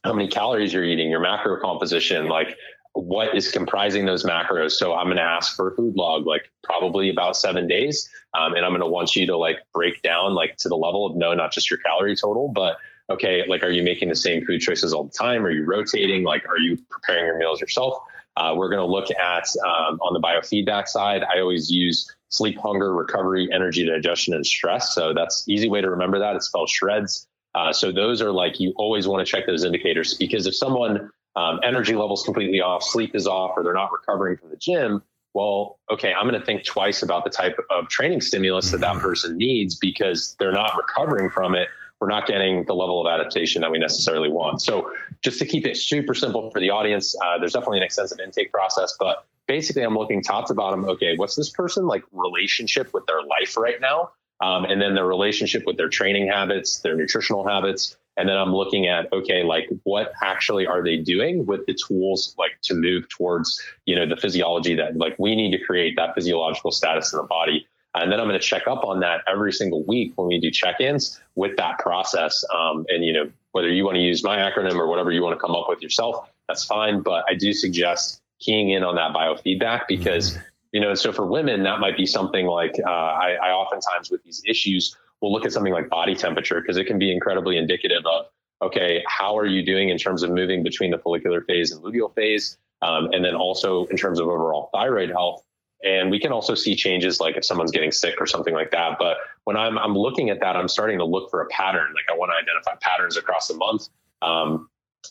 how 0.04 0.14
many 0.14 0.28
calories 0.28 0.74
you're 0.74 0.84
eating? 0.84 1.10
Your 1.10 1.22
macro 1.22 1.60
composition? 1.60 2.28
Like, 2.28 2.58
what 2.94 3.36
is 3.36 3.52
comprising 3.52 4.06
those 4.06 4.24
macros. 4.24 4.72
So 4.72 4.94
I'm 4.94 5.08
going 5.08 5.18
to 5.18 5.24
ask 5.24 5.56
for 5.56 5.72
a 5.72 5.76
food 5.76 5.96
log, 5.96 6.26
like 6.26 6.52
probably 6.64 7.10
about 7.10 7.36
seven 7.36 7.68
days. 7.68 8.08
Um, 8.34 8.54
and 8.54 8.64
I'm 8.64 8.72
going 8.72 8.82
to 8.82 8.88
want 8.88 9.16
you 9.16 9.26
to 9.28 9.38
like 9.38 9.58
break 9.74 10.02
down 10.02 10.36
like 10.36 10.58
to 10.58 10.70
the 10.70 10.78
level 10.78 11.06
of 11.06 11.16
no, 11.16 11.34
not 11.34 11.52
just 11.52 11.70
your 11.70 11.80
calorie 11.80 12.16
total, 12.16 12.50
but 12.50 12.78
okay, 13.10 13.44
like, 13.48 13.64
are 13.64 13.70
you 13.70 13.84
making 13.84 14.10
the 14.10 14.16
same 14.16 14.46
food 14.46 14.60
choices 14.60 14.94
all 14.94 15.06
the 15.06 15.12
time? 15.12 15.46
Are 15.46 15.52
you 15.52 15.66
rotating? 15.66 16.24
Like, 16.24 16.48
are 16.48 16.58
you 16.58 16.78
preparing 16.90 17.26
your 17.26 17.38
meals 17.38 17.60
yourself? 17.60 17.96
Uh, 18.38 18.54
we're 18.56 18.70
going 18.70 18.80
to 18.80 18.86
look 18.86 19.10
at 19.12 19.48
um, 19.66 20.00
on 20.02 20.14
the 20.14 20.20
biofeedback 20.20 20.88
side. 20.88 21.24
I 21.24 21.40
always 21.40 21.70
use 21.70 22.12
sleep, 22.30 22.58
hunger, 22.58 22.94
recovery, 22.94 23.48
energy, 23.52 23.86
digestion, 23.86 24.34
and 24.34 24.46
stress. 24.46 24.96
So 24.96 25.14
that's 25.14 25.48
easy 25.48 25.70
way 25.70 25.82
to 25.82 25.90
remember 25.90 26.20
that. 26.20 26.36
It's 26.36 26.48
spelled 26.48 26.70
shreds. 26.70 27.28
Uh, 27.54 27.72
so 27.72 27.92
those 27.92 28.22
are 28.22 28.32
like 28.32 28.60
you 28.60 28.74
always 28.78 29.08
want 29.08 29.26
to 29.26 29.32
check 29.32 29.46
those 29.46 29.64
indicators 29.64 30.16
because 30.16 30.48
if 30.48 30.56
someone 30.56 31.12
um, 31.36 31.60
energy 31.64 31.96
levels 31.96 32.24
completely 32.24 32.62
off, 32.62 32.84
sleep 32.84 33.16
is 33.16 33.28
off, 33.28 33.52
or 33.56 33.64
they're 33.64 33.74
not 33.74 33.92
recovering 33.92 34.38
from 34.38 34.50
the 34.50 34.58
gym, 34.58 35.02
well, 35.34 35.80
okay, 35.92 36.14
I'm 36.14 36.28
going 36.28 36.40
to 36.40 36.46
think 36.46 36.64
twice 36.64 37.02
about 37.02 37.24
the 37.24 37.30
type 37.30 37.58
of 37.72 37.88
training 37.90 38.22
stimulus 38.22 38.72
that 38.72 38.82
that 38.82 38.94
mm-hmm. 38.94 39.02
person 39.02 39.38
needs 39.38 39.76
because 39.76 40.36
they're 40.40 40.52
not 40.52 40.78
recovering 40.78 41.30
from 41.30 41.56
it. 41.56 41.70
We're 42.00 42.10
not 42.10 42.28
getting 42.28 42.66
the 42.66 42.76
level 42.76 43.06
of 43.06 43.12
adaptation 43.12 43.62
that 43.62 43.72
we 43.72 43.80
necessarily 43.80 44.30
want. 44.30 44.62
So, 44.62 44.92
just 45.24 45.40
to 45.40 45.46
keep 45.46 45.66
it 45.66 45.78
super 45.78 46.14
simple 46.14 46.52
for 46.52 46.60
the 46.60 46.70
audience, 46.70 47.16
uh, 47.24 47.38
there's 47.40 47.54
definitely 47.54 47.78
an 47.78 47.84
extensive 47.84 48.20
intake 48.20 48.52
process, 48.52 48.96
but 49.00 49.26
basically, 49.48 49.84
I'm 49.84 49.96
looking 49.96 50.22
top 50.22 50.48
to 50.48 50.54
bottom. 50.54 50.84
Okay, 50.84 51.16
what's 51.16 51.36
this 51.36 51.50
person 51.50 51.88
like 51.88 52.04
relationship 52.12 52.94
with 52.94 53.06
their 53.06 53.22
life 53.22 53.56
right 53.56 53.80
now? 53.80 54.12
Um, 54.44 54.66
and 54.66 54.82
then 54.82 54.94
their 54.94 55.06
relationship 55.06 55.64
with 55.66 55.78
their 55.78 55.88
training 55.88 56.28
habits, 56.28 56.80
their 56.80 56.98
nutritional 56.98 57.48
habits, 57.48 57.96
and 58.18 58.28
then 58.28 58.36
I'm 58.36 58.54
looking 58.54 58.88
at 58.88 59.12
okay, 59.14 59.42
like 59.42 59.70
what 59.84 60.12
actually 60.22 60.68
are 60.68 60.84
they 60.84 60.98
doing 60.98 61.46
with 61.46 61.66
the 61.66 61.74
tools 61.74 62.36
like 62.38 62.52
to 62.64 62.74
move 62.74 63.08
towards 63.08 63.62
you 63.86 63.96
know 63.96 64.06
the 64.06 64.18
physiology 64.18 64.76
that 64.76 64.98
like 64.98 65.18
we 65.18 65.36
need 65.36 65.58
to 65.58 65.64
create 65.64 65.96
that 65.96 66.14
physiological 66.14 66.72
status 66.72 67.14
in 67.14 67.18
the 67.18 67.24
body. 67.24 67.66
And 67.96 68.12
then 68.12 68.20
I'm 68.20 68.28
going 68.28 68.40
to 68.40 68.46
check 68.46 68.68
up 68.68 68.84
on 68.84 69.00
that 69.00 69.22
every 69.32 69.54
single 69.54 69.86
week 69.86 70.14
when 70.16 70.28
we 70.28 70.40
do 70.40 70.50
check-ins 70.50 71.22
with 71.36 71.56
that 71.58 71.78
process. 71.78 72.44
Um, 72.54 72.86
and 72.90 73.06
you 73.06 73.14
know 73.14 73.32
whether 73.54 73.70
you 73.70 73.86
want 73.86 73.96
to 73.96 74.02
use 74.02 74.26
my 74.26 74.38
acronym 74.38 74.76
or 74.76 74.88
whatever 74.88 75.12
you 75.12 75.24
want 75.24 75.40
to 75.40 75.40
come 75.40 75.56
up 75.56 75.68
with 75.70 75.82
yourself, 75.82 76.30
that's 76.50 76.66
fine. 76.66 77.02
But 77.02 77.24
I 77.30 77.36
do 77.36 77.54
suggest 77.54 78.20
keying 78.40 78.72
in 78.72 78.84
on 78.84 78.96
that 78.96 79.14
biofeedback 79.14 79.88
because. 79.88 80.38
You 80.74 80.82
know, 80.82 80.94
so 80.96 81.14
for 81.14 81.26
women, 81.26 81.64
that 81.64 81.80
might 81.80 81.96
be 81.96 82.06
something 82.06 82.48
like 82.48 82.74
uh, 82.86 82.90
I, 82.90 83.38
I 83.42 83.52
oftentimes 83.52 84.12
with 84.12 84.24
these 84.24 84.42
issues 84.46 84.98
we'll 85.24 85.32
look 85.32 85.46
at 85.46 85.54
something 85.54 85.74
like 85.74 85.90
body 85.90 86.14
temperature 86.14 86.60
because 86.60 86.76
it 86.76 86.84
can 86.84 87.00
be 87.00 87.12
incredibly 87.12 87.58
indicative 87.58 88.06
of 88.06 88.26
okay, 88.62 89.04
how 89.08 89.38
are 89.38 89.46
you 89.46 89.66
doing 89.66 89.90
in 89.90 89.98
terms 89.98 90.24
of 90.24 90.30
moving 90.30 90.64
between 90.64 90.92
the 90.92 90.98
follicular 90.98 91.42
phase 91.42 91.72
and 91.72 91.84
luteal 91.84 92.14
phase, 92.14 92.58
um, 92.82 93.10
and 93.12 93.26
then 93.26 93.36
also 93.36 93.86
in 93.86 93.98
terms 93.98 94.20
of 94.20 94.28
overall 94.28 94.70
thyroid 94.74 95.10
health. 95.10 95.44
And 95.84 96.10
we 96.10 96.20
can 96.20 96.32
also 96.32 96.56
see 96.56 96.76
changes 96.76 97.20
like 97.20 97.36
if 97.36 97.44
someone's 97.44 97.72
getting 97.72 97.92
sick 97.92 98.22
or 98.22 98.26
something 98.26 98.54
like 98.54 98.72
that. 98.72 98.98
But 99.00 99.18
when 99.44 99.58
I'm, 99.58 99.78
I'm 99.78 99.98
looking 99.98 100.30
at 100.30 100.40
that, 100.40 100.56
I'm 100.56 100.70
starting 100.70 101.00
to 101.00 101.06
look 101.06 101.30
for 101.30 101.42
a 101.42 101.48
pattern. 101.48 101.94
Like 101.94 102.06
I 102.10 102.18
want 102.18 102.32
to 102.32 102.42
identify 102.42 102.76
patterns 102.82 103.18
across 103.18 103.50
the 103.50 103.56
month. 103.56 103.90
Um, 104.22 104.70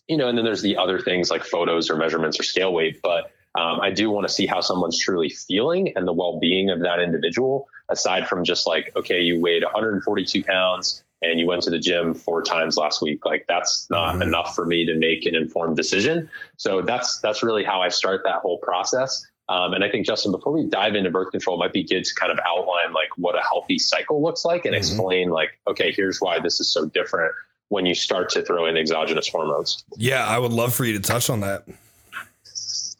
you 0.09 0.16
know, 0.16 0.29
and 0.29 0.38
then 0.38 0.46
there's 0.46 0.62
the 0.62 0.79
other 0.79 0.98
things 0.98 1.31
like 1.31 1.44
photos 1.44 1.90
or 1.90 1.96
measurements 1.96 2.40
or 2.40 2.42
scale 2.42 2.72
weight. 2.72 3.01
But 3.03 3.33
um, 3.55 3.81
I 3.81 3.91
do 3.91 4.11
want 4.11 4.27
to 4.27 4.33
see 4.33 4.47
how 4.47 4.61
someone's 4.61 4.99
truly 4.99 5.29
feeling 5.29 5.93
and 5.97 6.07
the 6.07 6.12
well 6.12 6.38
being 6.38 6.71
of 6.71 6.81
that 6.81 7.01
individual, 7.01 7.69
aside 7.88 8.27
from 8.27 8.45
just 8.45 8.67
like, 8.67 8.93
okay, 8.97 9.21
you 9.21 9.41
weighed 9.41 9.62
142 9.62 10.45
pounds 10.45 11.03
and 11.21 11.38
you 11.38 11.47
went 11.47 11.62
to 11.62 11.71
the 11.71 11.79
gym 11.79 12.15
four 12.15 12.43
times 12.43 12.77
last 12.77 13.03
week. 13.03 13.25
Like 13.25 13.45
that's 13.49 13.88
not 13.91 14.15
mm-hmm. 14.15 14.23
enough 14.23 14.55
for 14.55 14.65
me 14.65 14.87
to 14.87 14.95
make 14.95 15.27
an 15.27 15.35
informed 15.35 15.77
decision. 15.77 16.31
So 16.57 16.83
that's 16.83 17.21
that's 17.21 17.43
really 17.43 17.65
how 17.65 17.83
I 17.83 17.88
start 17.88 18.23
that 18.25 18.37
whole 18.37 18.59
process. 18.59 19.27
Um, 19.49 19.75
and 19.75 19.85
I 19.85 19.91
think 19.91 20.07
Justin, 20.07 20.33
before 20.33 20.53
we 20.53 20.65
dive 20.65 20.95
into 20.95 21.11
birth 21.11 21.31
control, 21.31 21.57
it 21.57 21.59
might 21.59 21.73
be 21.73 21.83
good 21.83 22.05
to 22.05 22.15
kind 22.15 22.33
of 22.33 22.38
outline 22.47 22.95
like 22.95 23.11
what 23.17 23.37
a 23.37 23.43
healthy 23.43 23.79
cycle 23.79 24.23
looks 24.23 24.45
like 24.45 24.65
and 24.65 24.75
mm-hmm. 24.75 24.79
explain 24.79 25.31
like, 25.31 25.59
okay, 25.69 25.93
here's 25.93 26.21
why 26.21 26.41
this 26.41 26.59
is 26.61 26.73
so 26.73 26.87
different 26.87 27.33
when 27.69 27.85
you 27.85 27.95
start 27.95 28.31
to 28.31 28.43
throw 28.43 28.67
in 28.67 28.77
exogenous 28.77 29.29
hormones. 29.29 29.85
Yeah, 29.97 30.27
I 30.27 30.38
would 30.38 30.53
love 30.53 30.75
for 30.75 30.85
you 30.85 30.95
to 30.95 31.01
touch 31.01 31.29
on 31.29 31.41
that. 31.41 31.65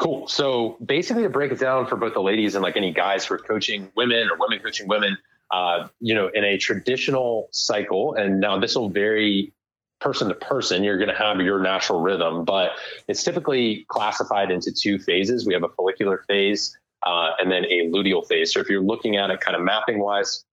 Cool. 0.03 0.27
So 0.27 0.77
basically, 0.85 1.23
to 1.23 1.29
break 1.29 1.53
it 1.53 1.61
down 1.61 1.87
for 1.87 1.95
both 1.95 2.15
the 2.15 2.23
ladies 2.23 2.57
and 2.57 2.63
like 2.63 2.77
any 2.77 2.93
guys 2.93 3.25
who 3.25 3.35
are 3.35 3.39
coaching 3.39 3.89
women 3.95 4.29
or 4.31 4.37
women 4.37 4.59
coaching 4.59 4.89
women, 4.89 5.17
uh, 5.53 5.87
you 6.01 6.13
know, 6.13 6.27
in 6.27 6.43
a 6.43 6.59
traditional 6.59 7.49
cycle, 7.53 8.15
and 8.15 8.41
now 8.41 8.59
this 8.59 8.75
will 8.75 8.89
vary 8.89 9.53
person 10.01 10.27
to 10.27 10.35
person. 10.35 10.83
You're 10.83 10.99
going 10.99 11.09
to 11.09 11.15
have 11.15 11.41
your 11.41 11.61
natural 11.61 12.01
rhythm, 12.01 12.45
but 12.45 12.73
it's 13.07 13.23
typically 13.23 13.87
classified 13.87 14.51
into 14.51 14.73
two 14.73 14.99
phases. 14.99 15.47
We 15.47 15.55
have 15.55 15.63
a 15.63 15.69
follicular 15.69 16.25
phase 16.27 16.77
uh, 17.07 17.31
and 17.39 17.49
then 17.49 17.65
a 17.67 17.89
luteal 17.89 18.27
phase. 18.27 18.53
So 18.53 18.59
if 18.59 18.69
you're 18.69 18.83
looking 18.83 19.19
at 19.19 19.31
it 19.31 19.39
kind 19.39 19.55
of 19.57 19.63
mapping 19.63 20.01
wise, 20.01 20.45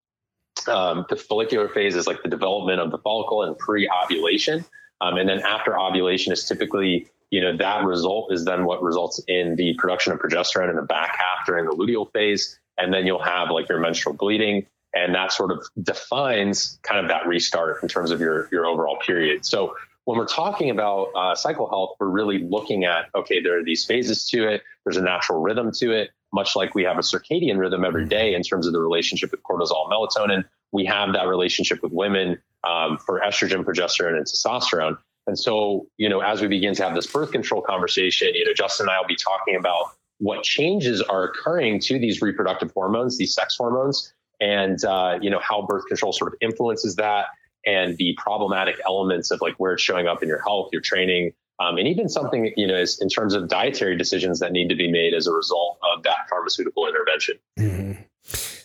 um, 0.67 1.07
the 1.09 1.15
follicular 1.15 1.69
phase 1.69 1.95
is 1.95 2.05
like 2.05 2.21
the 2.21 2.29
development 2.29 2.81
of 2.81 2.91
the 2.91 2.99
follicle 2.99 3.41
and 3.41 3.57
pre-ovulation, 3.57 4.63
um, 5.01 5.17
and 5.17 5.27
then 5.27 5.39
after 5.39 5.79
ovulation 5.79 6.31
is 6.33 6.45
typically 6.45 7.07
you 7.31 7.41
know, 7.41 7.55
that 7.57 7.85
result 7.85 8.33
is 8.33 8.45
then 8.45 8.65
what 8.65 8.81
results 8.81 9.21
in 9.27 9.55
the 9.55 9.73
production 9.75 10.13
of 10.13 10.19
progesterone 10.19 10.69
in 10.69 10.75
the 10.75 10.81
back 10.81 11.15
half 11.17 11.45
during 11.45 11.65
the 11.65 11.71
luteal 11.71 12.11
phase. 12.11 12.59
And 12.77 12.93
then 12.93 13.05
you'll 13.05 13.23
have 13.23 13.51
like 13.51 13.69
your 13.69 13.79
menstrual 13.79 14.15
bleeding. 14.15 14.65
And 14.93 15.13
that 15.13 15.31
sort 15.31 15.51
of 15.51 15.63
defines 15.81 16.79
kind 16.81 16.99
of 16.99 17.09
that 17.09 17.27
restart 17.27 17.83
in 17.83 17.89
terms 17.89 18.09
of 18.09 18.19
your, 18.19 18.49
your 18.51 18.65
overall 18.65 18.97
period. 18.97 19.45
So 19.45 19.75
when 20.05 20.17
we're 20.17 20.25
talking 20.25 20.71
about 20.71 21.09
uh, 21.15 21.35
cycle 21.35 21.69
health, 21.69 21.95
we're 21.99 22.07
really 22.07 22.39
looking 22.39 22.85
at 22.85 23.09
okay, 23.13 23.43
there 23.43 23.59
are 23.59 23.63
these 23.63 23.85
phases 23.85 24.27
to 24.29 24.47
it. 24.47 24.63
There's 24.83 24.97
a 24.97 25.03
natural 25.03 25.39
rhythm 25.39 25.71
to 25.73 25.91
it, 25.91 26.09
much 26.33 26.55
like 26.55 26.73
we 26.73 26.83
have 26.83 26.97
a 26.97 27.01
circadian 27.01 27.59
rhythm 27.59 27.85
every 27.85 28.07
day 28.07 28.33
in 28.33 28.41
terms 28.41 28.65
of 28.65 28.73
the 28.73 28.79
relationship 28.79 29.29
with 29.29 29.43
cortisol, 29.43 29.87
melatonin. 29.87 30.45
We 30.71 30.85
have 30.85 31.13
that 31.13 31.27
relationship 31.27 31.83
with 31.83 31.91
women 31.91 32.39
um, 32.63 32.97
for 32.97 33.19
estrogen, 33.19 33.63
progesterone, 33.63 34.17
and 34.17 34.25
testosterone. 34.25 34.97
And 35.30 35.38
so, 35.38 35.88
you 35.98 36.10
know, 36.10 36.21
as 36.21 36.42
we 36.42 36.48
begin 36.48 36.73
to 36.75 36.84
have 36.84 36.96
this 36.96 37.08
birth 37.08 37.32
control 37.32 37.62
conversation, 37.62 38.30
you 38.34 38.46
know, 38.46 38.54
Justin 38.54 38.86
and 38.86 38.92
I 38.92 39.00
will 39.00 39.08
be 39.08 39.15
talking 39.15 39.56
about 39.56 39.94
what 40.17 40.44
changes 40.44 41.02
are 41.02 41.23
occurring 41.23 41.80
to 41.82 42.00
these 42.00 42.21
reproductive 42.21 42.71
hormones, 42.73 43.17
these 43.17 43.34
sex 43.34 43.56
hormones, 43.56 44.13
and 44.42 44.84
uh, 44.84 45.19
you 45.21 45.30
know 45.30 45.40
how 45.40 45.65
birth 45.65 45.86
control 45.88 46.12
sort 46.12 46.34
of 46.34 46.38
influences 46.42 46.96
that, 46.96 47.27
and 47.65 47.96
the 47.98 48.15
problematic 48.17 48.80
elements 48.86 49.32
of 49.32 49.40
like 49.40 49.56
where 49.58 49.73
it's 49.73 49.84
showing 49.84 50.08
up 50.08 50.21
in 50.23 50.27
your 50.27 50.42
health, 50.42 50.69
your 50.71 50.82
training, 50.82 51.32
um, 51.60 51.77
and 51.77 51.88
even 51.88 52.10
something 52.10 52.52
you 52.58 52.67
know 52.67 52.75
is 52.75 53.00
in 53.00 53.08
terms 53.08 53.34
of 53.34 53.48
dietary 53.48 53.96
decisions 53.96 54.40
that 54.40 54.52
need 54.52 54.67
to 54.69 54.75
be 54.75 54.92
made 54.92 55.13
as 55.13 55.27
a 55.27 55.32
result 55.32 55.77
of 55.94 56.04
that 56.04 56.17
pharmaceutical 56.30 56.88
intervention. 56.88 57.36
Mm-hmm. 57.58 58.02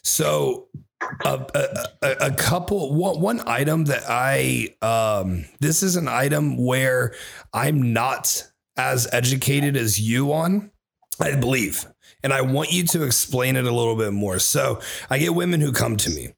So 0.02 0.68
a, 1.24 1.88
a, 2.02 2.10
a, 2.20 2.30
couple 2.32 2.94
one, 2.94 3.20
one 3.20 3.40
item 3.46 3.84
that 3.86 4.04
I 4.08 4.74
um 4.82 5.44
this 5.60 5.82
is 5.82 5.96
an 5.96 6.08
item 6.08 6.56
where 6.56 7.14
I'm 7.52 7.92
not 7.92 8.50
as 8.76 9.08
educated 9.12 9.76
as 9.76 10.00
you 10.00 10.32
on 10.32 10.70
I 11.20 11.36
believe 11.36 11.86
and 12.24 12.32
I 12.32 12.40
want 12.40 12.72
you 12.72 12.84
to 12.84 13.04
explain 13.04 13.54
it 13.54 13.66
a 13.66 13.70
little 13.70 13.96
bit 13.96 14.12
more. 14.12 14.38
So 14.38 14.80
I 15.10 15.18
get 15.18 15.34
women 15.34 15.60
who 15.60 15.72
come 15.72 15.98
to 15.98 16.10
me, 16.10 16.30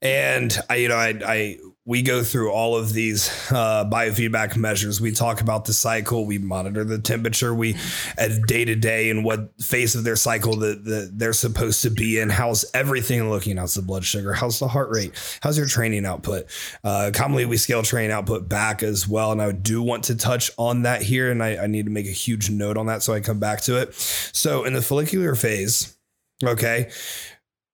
and 0.00 0.56
I, 0.70 0.76
you 0.76 0.88
know, 0.88 0.96
I, 0.96 1.20
I 1.26 1.58
we 1.84 2.00
go 2.02 2.22
through 2.22 2.52
all 2.52 2.76
of 2.76 2.92
these 2.92 3.28
uh, 3.50 3.84
biofeedback 3.84 4.56
measures. 4.56 5.00
We 5.00 5.10
talk 5.10 5.40
about 5.40 5.64
the 5.64 5.72
cycle. 5.72 6.24
We 6.26 6.38
monitor 6.38 6.84
the 6.84 7.00
temperature. 7.00 7.52
We 7.52 7.76
at 8.16 8.42
day 8.46 8.64
to 8.64 8.76
day 8.76 9.10
and 9.10 9.24
what 9.24 9.60
phase 9.60 9.96
of 9.96 10.04
their 10.04 10.14
cycle 10.14 10.54
that 10.56 10.84
the, 10.84 11.10
they're 11.12 11.32
supposed 11.32 11.82
to 11.82 11.90
be 11.90 12.20
in. 12.20 12.30
How's 12.30 12.64
everything 12.72 13.28
looking? 13.28 13.56
How's 13.56 13.74
the 13.74 13.82
blood 13.82 14.04
sugar? 14.04 14.32
How's 14.32 14.60
the 14.60 14.68
heart 14.68 14.90
rate? 14.90 15.12
How's 15.42 15.58
your 15.58 15.66
training 15.66 16.06
output? 16.06 16.46
Uh, 16.84 17.10
commonly, 17.12 17.46
we 17.46 17.56
scale 17.56 17.82
training 17.82 18.12
output 18.12 18.48
back 18.48 18.84
as 18.84 19.08
well. 19.08 19.32
And 19.32 19.42
I 19.42 19.50
do 19.50 19.82
want 19.82 20.04
to 20.04 20.14
touch 20.14 20.52
on 20.58 20.82
that 20.82 21.02
here. 21.02 21.32
And 21.32 21.42
I, 21.42 21.64
I 21.64 21.66
need 21.66 21.86
to 21.86 21.92
make 21.92 22.06
a 22.06 22.10
huge 22.10 22.48
note 22.48 22.76
on 22.76 22.86
that 22.86 23.02
so 23.02 23.12
I 23.12 23.20
come 23.20 23.40
back 23.40 23.60
to 23.62 23.80
it. 23.80 23.92
So 23.94 24.62
in 24.64 24.72
the 24.72 24.82
follicular 24.82 25.34
phase, 25.34 25.96
okay, 26.44 26.90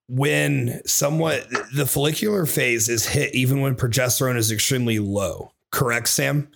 when 0.09 0.81
somewhat 0.87 1.47
the 1.75 1.87
follicular 1.87 2.47
phase 2.47 2.89
is 2.89 3.07
hit 3.07 3.35
even 3.35 3.61
when 3.61 3.77
progesterone 3.77 4.37
is 4.37 4.51
extremely 4.51 4.99
low. 4.99 5.53
Correct 5.71 6.09
sam? 6.09 6.49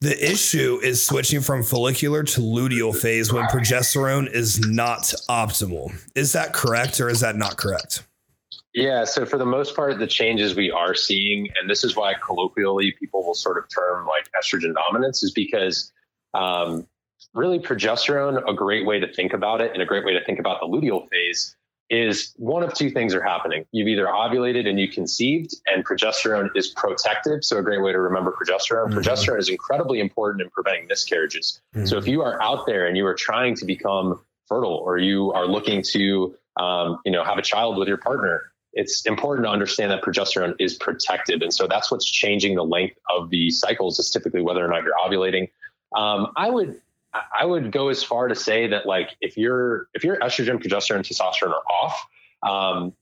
The 0.00 0.24
issue 0.24 0.78
is 0.84 1.04
switching 1.04 1.40
from 1.40 1.64
follicular 1.64 2.22
to 2.22 2.40
luteal 2.40 2.94
phase 2.94 3.32
when 3.32 3.44
progesterone 3.46 4.30
is 4.30 4.60
not 4.60 5.02
optimal. 5.28 5.92
Is 6.14 6.32
that 6.32 6.52
correct 6.52 7.00
or 7.00 7.08
is 7.08 7.20
that 7.20 7.34
not 7.34 7.56
correct? 7.56 8.04
Yeah 8.72 9.04
so 9.04 9.26
for 9.26 9.36
the 9.36 9.44
most 9.44 9.74
part 9.74 9.98
the 9.98 10.06
changes 10.06 10.54
we 10.54 10.70
are 10.70 10.94
seeing 10.94 11.48
and 11.60 11.68
this 11.68 11.84
is 11.84 11.96
why 11.96 12.14
colloquially 12.24 12.92
people 12.92 13.24
will 13.24 13.34
sort 13.34 13.58
of 13.58 13.64
term 13.68 14.06
like 14.06 14.30
estrogen 14.40 14.74
dominance 14.74 15.22
is 15.22 15.32
because 15.32 15.92
um, 16.32 16.86
really 17.34 17.58
progesterone 17.58 18.42
a 18.48 18.54
great 18.54 18.86
way 18.86 18.98
to 18.98 19.12
think 19.12 19.32
about 19.34 19.60
it 19.60 19.72
and 19.72 19.82
a 19.82 19.86
great 19.86 20.06
way 20.06 20.14
to 20.14 20.24
think 20.24 20.38
about 20.38 20.60
the 20.60 20.66
luteal 20.66 21.06
phase 21.10 21.56
is 21.92 22.32
one 22.38 22.62
of 22.62 22.72
two 22.72 22.90
things 22.90 23.14
are 23.14 23.22
happening. 23.22 23.66
You've 23.70 23.86
either 23.86 24.06
ovulated 24.06 24.66
and 24.66 24.80
you 24.80 24.88
conceived, 24.88 25.54
and 25.66 25.84
progesterone 25.84 26.48
is 26.56 26.68
protective. 26.68 27.44
So, 27.44 27.58
a 27.58 27.62
great 27.62 27.82
way 27.82 27.92
to 27.92 28.00
remember 28.00 28.32
progesterone 28.32 28.88
mm-hmm. 28.88 28.98
progesterone 28.98 29.38
is 29.38 29.50
incredibly 29.50 30.00
important 30.00 30.42
in 30.42 30.50
preventing 30.50 30.86
miscarriages. 30.86 31.60
Mm-hmm. 31.76 31.84
So, 31.84 31.98
if 31.98 32.08
you 32.08 32.22
are 32.22 32.42
out 32.42 32.66
there 32.66 32.86
and 32.86 32.96
you 32.96 33.06
are 33.06 33.14
trying 33.14 33.54
to 33.56 33.66
become 33.66 34.18
fertile 34.48 34.74
or 34.74 34.96
you 34.96 35.32
are 35.34 35.46
looking 35.46 35.82
to, 35.92 36.34
um, 36.58 36.98
you 37.04 37.12
know, 37.12 37.24
have 37.24 37.36
a 37.36 37.42
child 37.42 37.76
with 37.76 37.88
your 37.88 37.98
partner, 37.98 38.40
it's 38.72 39.04
important 39.04 39.44
to 39.44 39.50
understand 39.50 39.90
that 39.90 40.02
progesterone 40.02 40.54
is 40.58 40.74
protective. 40.74 41.42
And 41.42 41.52
so, 41.52 41.66
that's 41.66 41.90
what's 41.90 42.10
changing 42.10 42.54
the 42.54 42.64
length 42.64 42.96
of 43.14 43.28
the 43.28 43.50
cycles, 43.50 43.98
is 43.98 44.08
typically 44.08 44.40
whether 44.40 44.64
or 44.64 44.68
not 44.68 44.82
you're 44.82 44.94
ovulating. 44.94 45.50
Um, 45.94 46.32
I 46.36 46.48
would 46.48 46.80
I 47.14 47.44
would 47.44 47.72
go 47.72 47.88
as 47.88 48.02
far 48.02 48.28
to 48.28 48.34
say 48.34 48.68
that 48.68 48.86
like 48.86 49.10
if 49.20 49.36
your 49.36 49.88
if 49.94 50.04
your 50.04 50.18
estrogen, 50.18 50.62
progesterone, 50.62 51.00
testosterone 51.00 51.52
are 51.52 51.62
off, 51.82 52.06
um, 52.42 52.94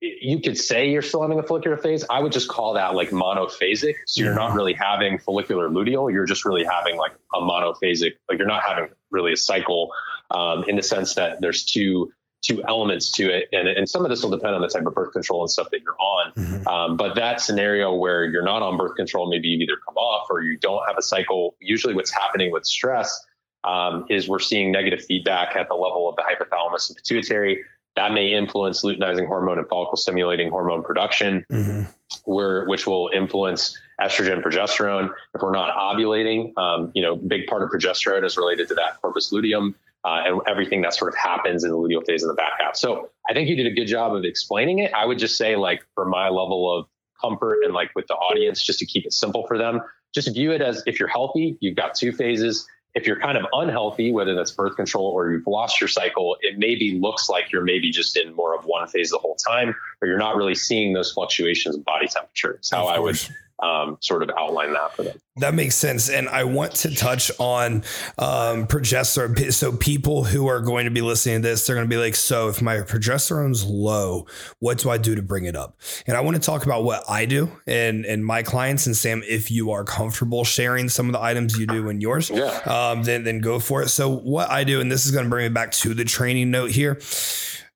you 0.00 0.40
could 0.40 0.56
say 0.56 0.90
you're 0.90 1.02
still 1.02 1.22
having 1.22 1.38
a 1.40 1.42
follicular 1.42 1.76
phase. 1.76 2.04
I 2.08 2.20
would 2.20 2.30
just 2.30 2.48
call 2.48 2.74
that 2.74 2.94
like 2.94 3.10
monophasic. 3.10 3.94
So 4.06 4.22
you're 4.22 4.34
not 4.34 4.54
really 4.54 4.72
having 4.74 5.18
follicular 5.18 5.68
luteal. 5.68 6.12
You're 6.12 6.26
just 6.26 6.44
really 6.44 6.64
having 6.64 6.96
like 6.96 7.12
a 7.34 7.40
monophasic. 7.40 8.12
Like 8.28 8.38
you're 8.38 8.46
not 8.46 8.62
having 8.62 8.90
really 9.10 9.32
a 9.32 9.36
cycle 9.36 9.90
um, 10.30 10.64
in 10.68 10.76
the 10.76 10.82
sense 10.82 11.14
that 11.14 11.40
there's 11.40 11.64
two 11.64 12.12
two 12.40 12.62
elements 12.68 13.10
to 13.10 13.28
it, 13.28 13.48
and 13.50 13.66
and 13.66 13.88
some 13.88 14.04
of 14.04 14.10
this 14.10 14.22
will 14.22 14.30
depend 14.30 14.54
on 14.54 14.60
the 14.60 14.68
type 14.68 14.86
of 14.86 14.94
birth 14.94 15.12
control 15.12 15.42
and 15.42 15.50
stuff 15.50 15.68
that 15.70 15.80
you're 15.82 15.98
on. 15.98 16.32
Mm-hmm. 16.34 16.68
Um, 16.68 16.96
but 16.96 17.16
that 17.16 17.40
scenario 17.40 17.92
where 17.94 18.24
you're 18.24 18.44
not 18.44 18.62
on 18.62 18.76
birth 18.76 18.94
control, 18.94 19.28
maybe 19.28 19.48
you 19.48 19.58
either 19.58 19.78
come 19.84 19.96
off 19.96 20.28
or 20.30 20.42
you 20.42 20.56
don't 20.58 20.82
have 20.86 20.96
a 20.96 21.02
cycle. 21.02 21.56
Usually, 21.58 21.94
what's 21.94 22.12
happening 22.12 22.52
with 22.52 22.64
stress 22.64 23.26
um, 23.64 24.06
is 24.08 24.28
we're 24.28 24.38
seeing 24.38 24.72
negative 24.72 25.04
feedback 25.04 25.56
at 25.56 25.68
the 25.68 25.74
level 25.74 26.08
of 26.08 26.16
the 26.16 26.22
hypothalamus 26.22 26.88
and 26.88 26.96
pituitary. 26.96 27.64
That 27.96 28.12
may 28.12 28.32
influence 28.32 28.84
luteinizing 28.84 29.26
hormone 29.26 29.58
and 29.58 29.68
follicle 29.68 29.96
stimulating 29.96 30.50
hormone 30.50 30.84
production, 30.84 31.44
mm-hmm. 31.50 31.82
where, 32.24 32.64
which 32.66 32.86
will 32.86 33.10
influence 33.12 33.76
estrogen, 34.00 34.40
progesterone. 34.40 35.10
If 35.34 35.42
we're 35.42 35.52
not 35.52 35.74
ovulating, 35.74 36.56
um, 36.56 36.92
you 36.94 37.02
know, 37.02 37.16
big 37.16 37.48
part 37.48 37.62
of 37.62 37.70
progesterone 37.70 38.24
is 38.24 38.36
related 38.36 38.68
to 38.68 38.74
that 38.74 39.00
corpus 39.00 39.32
luteum 39.32 39.74
uh, 40.04 40.22
and 40.24 40.40
everything 40.46 40.82
that 40.82 40.94
sort 40.94 41.12
of 41.12 41.18
happens 41.18 41.64
in 41.64 41.70
the 41.70 41.76
luteal 41.76 42.06
phase 42.06 42.22
in 42.22 42.28
the 42.28 42.34
back 42.34 42.52
half. 42.60 42.76
So 42.76 43.10
I 43.28 43.32
think 43.32 43.48
you 43.48 43.56
did 43.56 43.66
a 43.66 43.74
good 43.74 43.86
job 43.86 44.14
of 44.14 44.24
explaining 44.24 44.78
it. 44.78 44.92
I 44.94 45.04
would 45.04 45.18
just 45.18 45.36
say, 45.36 45.56
like, 45.56 45.84
for 45.94 46.04
my 46.04 46.28
level 46.28 46.72
of 46.72 46.86
comfort 47.20 47.64
and 47.64 47.74
like 47.74 47.90
with 47.96 48.06
the 48.06 48.14
audience, 48.14 48.62
just 48.62 48.78
to 48.78 48.86
keep 48.86 49.04
it 49.06 49.12
simple 49.12 49.44
for 49.48 49.58
them, 49.58 49.80
just 50.14 50.32
view 50.32 50.52
it 50.52 50.62
as 50.62 50.84
if 50.86 51.00
you're 51.00 51.08
healthy, 51.08 51.58
you've 51.60 51.76
got 51.76 51.96
two 51.96 52.12
phases 52.12 52.66
if 52.94 53.06
you're 53.06 53.20
kind 53.20 53.38
of 53.38 53.44
unhealthy, 53.52 54.12
whether 54.12 54.34
that's 54.34 54.50
birth 54.50 54.76
control 54.76 55.06
or 55.06 55.30
you've 55.30 55.46
lost 55.46 55.80
your 55.80 55.88
cycle, 55.88 56.36
it 56.40 56.58
maybe 56.58 56.98
looks 56.98 57.28
like 57.28 57.52
you're 57.52 57.64
maybe 57.64 57.90
just 57.90 58.16
in 58.16 58.34
more 58.34 58.56
of 58.56 58.64
one 58.64 58.88
phase 58.88 59.10
the 59.10 59.18
whole 59.18 59.36
time, 59.36 59.74
or 60.00 60.08
you're 60.08 60.18
not 60.18 60.36
really 60.36 60.54
seeing 60.54 60.92
those 60.92 61.12
fluctuations 61.12 61.76
in 61.76 61.82
body 61.82 62.08
temperature. 62.08 62.52
It's 62.52 62.70
how 62.70 62.86
I 62.86 62.98
would 62.98 63.18
um, 63.62 63.98
sort 64.00 64.22
of 64.22 64.30
outline 64.38 64.72
that 64.72 64.94
for 64.94 65.02
them. 65.02 65.18
That 65.36 65.54
makes 65.54 65.74
sense. 65.74 66.08
And 66.10 66.28
I 66.28 66.44
want 66.44 66.74
to 66.76 66.94
touch 66.94 67.30
on 67.38 67.84
um, 68.18 68.66
progesterone. 68.66 69.52
So, 69.52 69.72
people 69.72 70.24
who 70.24 70.46
are 70.48 70.60
going 70.60 70.84
to 70.84 70.90
be 70.90 71.00
listening 71.00 71.42
to 71.42 71.48
this, 71.48 71.66
they're 71.66 71.76
going 71.76 71.88
to 71.88 71.94
be 71.94 72.00
like, 72.00 72.16
So, 72.16 72.48
if 72.48 72.60
my 72.60 72.78
progesterone's 72.78 73.64
low, 73.64 74.26
what 74.58 74.78
do 74.78 74.90
I 74.90 74.98
do 74.98 75.14
to 75.14 75.22
bring 75.22 75.44
it 75.44 75.56
up? 75.56 75.78
And 76.06 76.16
I 76.16 76.20
want 76.20 76.36
to 76.36 76.42
talk 76.42 76.66
about 76.66 76.84
what 76.84 77.04
I 77.08 77.24
do 77.24 77.50
and, 77.66 78.04
and 78.04 78.24
my 78.24 78.42
clients. 78.42 78.86
And, 78.86 78.96
Sam, 78.96 79.22
if 79.26 79.50
you 79.50 79.70
are 79.70 79.84
comfortable 79.84 80.44
sharing 80.44 80.88
some 80.88 81.06
of 81.06 81.12
the 81.12 81.20
items 81.20 81.58
you 81.58 81.66
do 81.66 81.88
in 81.88 82.00
yours, 82.00 82.30
yeah. 82.30 82.46
um, 82.66 83.02
then, 83.04 83.24
then 83.24 83.40
go 83.40 83.58
for 83.58 83.82
it. 83.82 83.88
So, 83.88 84.08
what 84.08 84.50
I 84.50 84.64
do, 84.64 84.80
and 84.80 84.90
this 84.90 85.06
is 85.06 85.12
going 85.12 85.24
to 85.24 85.30
bring 85.30 85.46
me 85.46 85.54
back 85.54 85.72
to 85.72 85.94
the 85.94 86.04
training 86.04 86.50
note 86.50 86.70
here 86.70 86.98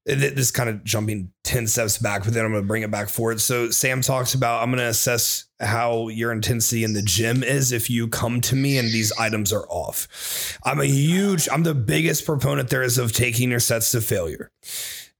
this 0.04 0.50
kind 0.50 0.68
of 0.68 0.82
jumping 0.82 1.30
10 1.44 1.66
steps 1.66 1.98
back, 1.98 2.24
but 2.24 2.34
then 2.34 2.44
I'm 2.44 2.50
going 2.50 2.62
to 2.62 2.66
bring 2.66 2.82
it 2.82 2.90
back 2.90 3.08
forward. 3.08 3.40
So 3.40 3.70
Sam 3.70 4.02
talks 4.02 4.34
about, 4.34 4.62
I'm 4.62 4.70
going 4.70 4.80
to 4.80 4.88
assess 4.88 5.44
how 5.62 6.08
your 6.08 6.32
intensity 6.32 6.84
in 6.84 6.92
the 6.92 7.02
gym 7.02 7.42
is 7.42 7.72
if 7.72 7.88
you 7.88 8.08
come 8.08 8.40
to 8.42 8.56
me 8.56 8.78
and 8.78 8.88
these 8.88 9.12
items 9.12 9.52
are 9.52 9.66
off. 9.68 10.58
I'm 10.64 10.80
a 10.80 10.86
huge, 10.86 11.48
I'm 11.50 11.62
the 11.62 11.74
biggest 11.74 12.26
proponent 12.26 12.70
there 12.70 12.82
is 12.82 12.98
of 12.98 13.12
taking 13.12 13.50
your 13.50 13.60
sets 13.60 13.90
to 13.92 14.00
failure. 14.00 14.50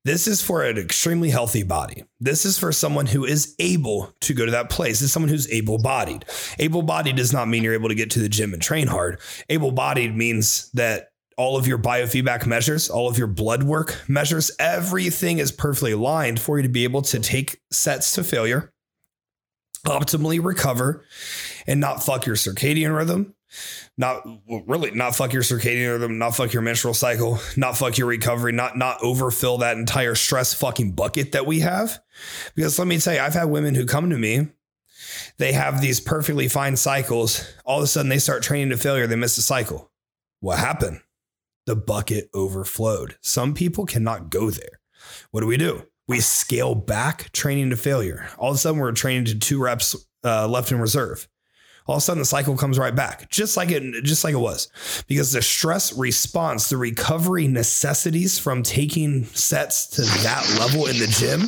This 0.05 0.27
is 0.27 0.43
for 0.43 0.65
an 0.65 0.79
extremely 0.79 1.31
healthy 1.31 1.63
body. 1.63 2.03
This 2.19 2.45
is 2.45 2.59
for 2.59 2.73
someone 2.73 3.07
who 3.07 3.25
is 3.25 3.55
able 3.61 4.13
to 4.23 4.35
go 4.35 4.45
to 4.45 4.51
that 4.51 4.69
place. 4.69 5.01
Is 5.01 5.13
someone 5.13 5.29
who's 5.29 5.49
able 5.53 5.79
bodied. 5.79 6.25
Able 6.59 6.83
bodied 6.83 7.15
does 7.15 7.33
not 7.33 7.47
mean 7.47 7.63
you're 7.63 7.75
able 7.75 7.89
to 7.89 7.95
get 7.95 8.11
to 8.13 8.19
the 8.19 8.29
gym 8.29 8.53
and 8.53 8.61
train 8.61 8.89
hard. 8.89 9.21
Able 9.49 9.71
bodied 9.71 10.17
means 10.17 10.71
that 10.73 11.11
all 11.37 11.57
of 11.57 11.69
your 11.69 11.79
biofeedback 11.79 12.47
measures, 12.47 12.91
all 12.91 13.09
of 13.09 13.17
your 13.17 13.29
blood 13.29 13.63
work 13.63 14.03
measures, 14.09 14.51
everything 14.59 15.39
is 15.39 15.53
perfectly 15.53 15.93
aligned 15.93 16.41
for 16.41 16.59
you 16.59 16.63
to 16.63 16.69
be 16.69 16.85
able 16.85 17.03
to 17.03 17.21
take 17.21 17.61
sets 17.71 18.13
to 18.13 18.25
failure, 18.25 18.72
optimally 19.87 20.43
recover, 20.43 21.05
and 21.67 21.81
not 21.81 22.03
fuck 22.03 22.27
your 22.27 22.37
circadian 22.37 22.97
rhythm, 22.97 23.35
not 23.97 24.25
well, 24.47 24.63
really 24.67 24.91
not 24.93 25.15
fuck 25.15 25.33
your 25.33 25.43
circadian 25.43 25.93
rhythm, 25.93 26.19
not 26.19 26.37
fuck 26.37 26.53
your 26.53 26.63
menstrual 26.63 26.95
cycle, 26.95 27.39
not 27.57 27.77
fuck 27.77 27.99
your 27.99 28.07
recovery, 28.07 28.53
not 28.53 28.77
not 28.77 29.03
overfill 29.03 29.59
that 29.59 29.77
entire 29.77 30.15
stress 30.15 30.55
fucking 30.55 30.93
bucket 30.93 31.33
that 31.33 31.47
we 31.47 31.61
have. 31.61 32.01
Because 32.55 32.79
let 32.79 32.89
me 32.89 32.99
tell 32.99 33.15
you, 33.15 33.21
I've 33.21 33.35
had 33.35 33.45
women 33.45 33.75
who 33.75 33.87
come 33.87 34.11
to 34.11 34.19
me 34.19 34.49
they 35.39 35.53
have 35.53 35.81
these 35.81 36.01
perfectly 36.01 36.49
fine 36.49 36.77
cycles. 36.77 37.47
All 37.65 37.79
of 37.79 37.85
a 37.85 37.87
sudden, 37.87 38.09
they 38.09 38.19
start 38.19 38.43
training 38.43 38.71
to 38.71 38.77
failure. 38.77 39.07
They 39.07 39.17
miss 39.17 39.37
a 39.37 39.43
cycle. 39.43 39.91
What 40.41 40.59
happened? 40.59 41.01
the 41.67 41.77
bucket 41.77 42.29
overflowed. 42.35 43.17
Some 43.21 43.55
people 43.55 43.87
cannot 43.87 44.31
go 44.31 44.51
there. 44.51 44.81
What 45.31 45.41
do 45.41 45.47
we 45.47 45.57
do? 45.57 45.87
We 46.09 46.21
scale 46.21 46.75
back 46.75 47.31
training 47.33 47.71
to 47.71 47.77
failure. 47.77 48.29
All 48.39 48.51
of 48.51 48.57
a 48.57 48.59
sudden, 48.59 48.81
we're 48.81 48.93
training 48.93 49.27
to 49.27 49.39
two 49.39 49.63
reps 49.63 49.95
uh, 50.25 50.49
left 50.49 50.73
in 50.73 50.81
reserve. 50.81 51.29
all 51.87 51.97
of 51.97 51.99
a 51.99 52.01
sudden 52.03 52.21
the 52.21 52.27
cycle 52.27 52.57
comes 52.57 52.79
right 52.79 52.95
back, 52.95 53.29
just 53.31 53.57
like 53.57 53.71
it, 53.71 54.05
just 54.05 54.23
like 54.23 54.35
it 54.35 54.39
was, 54.39 54.69
because 55.09 55.33
the 55.33 55.43
stress 55.43 55.93
response, 55.93 56.69
the 56.69 56.77
recovery 56.77 57.49
necessities 57.49 58.39
from 58.39 58.63
taking 58.63 59.25
sets 59.27 59.87
to 59.87 60.03
that 60.23 60.47
level 60.61 60.87
in 60.87 60.99
the 60.99 61.07
gym 61.09 61.43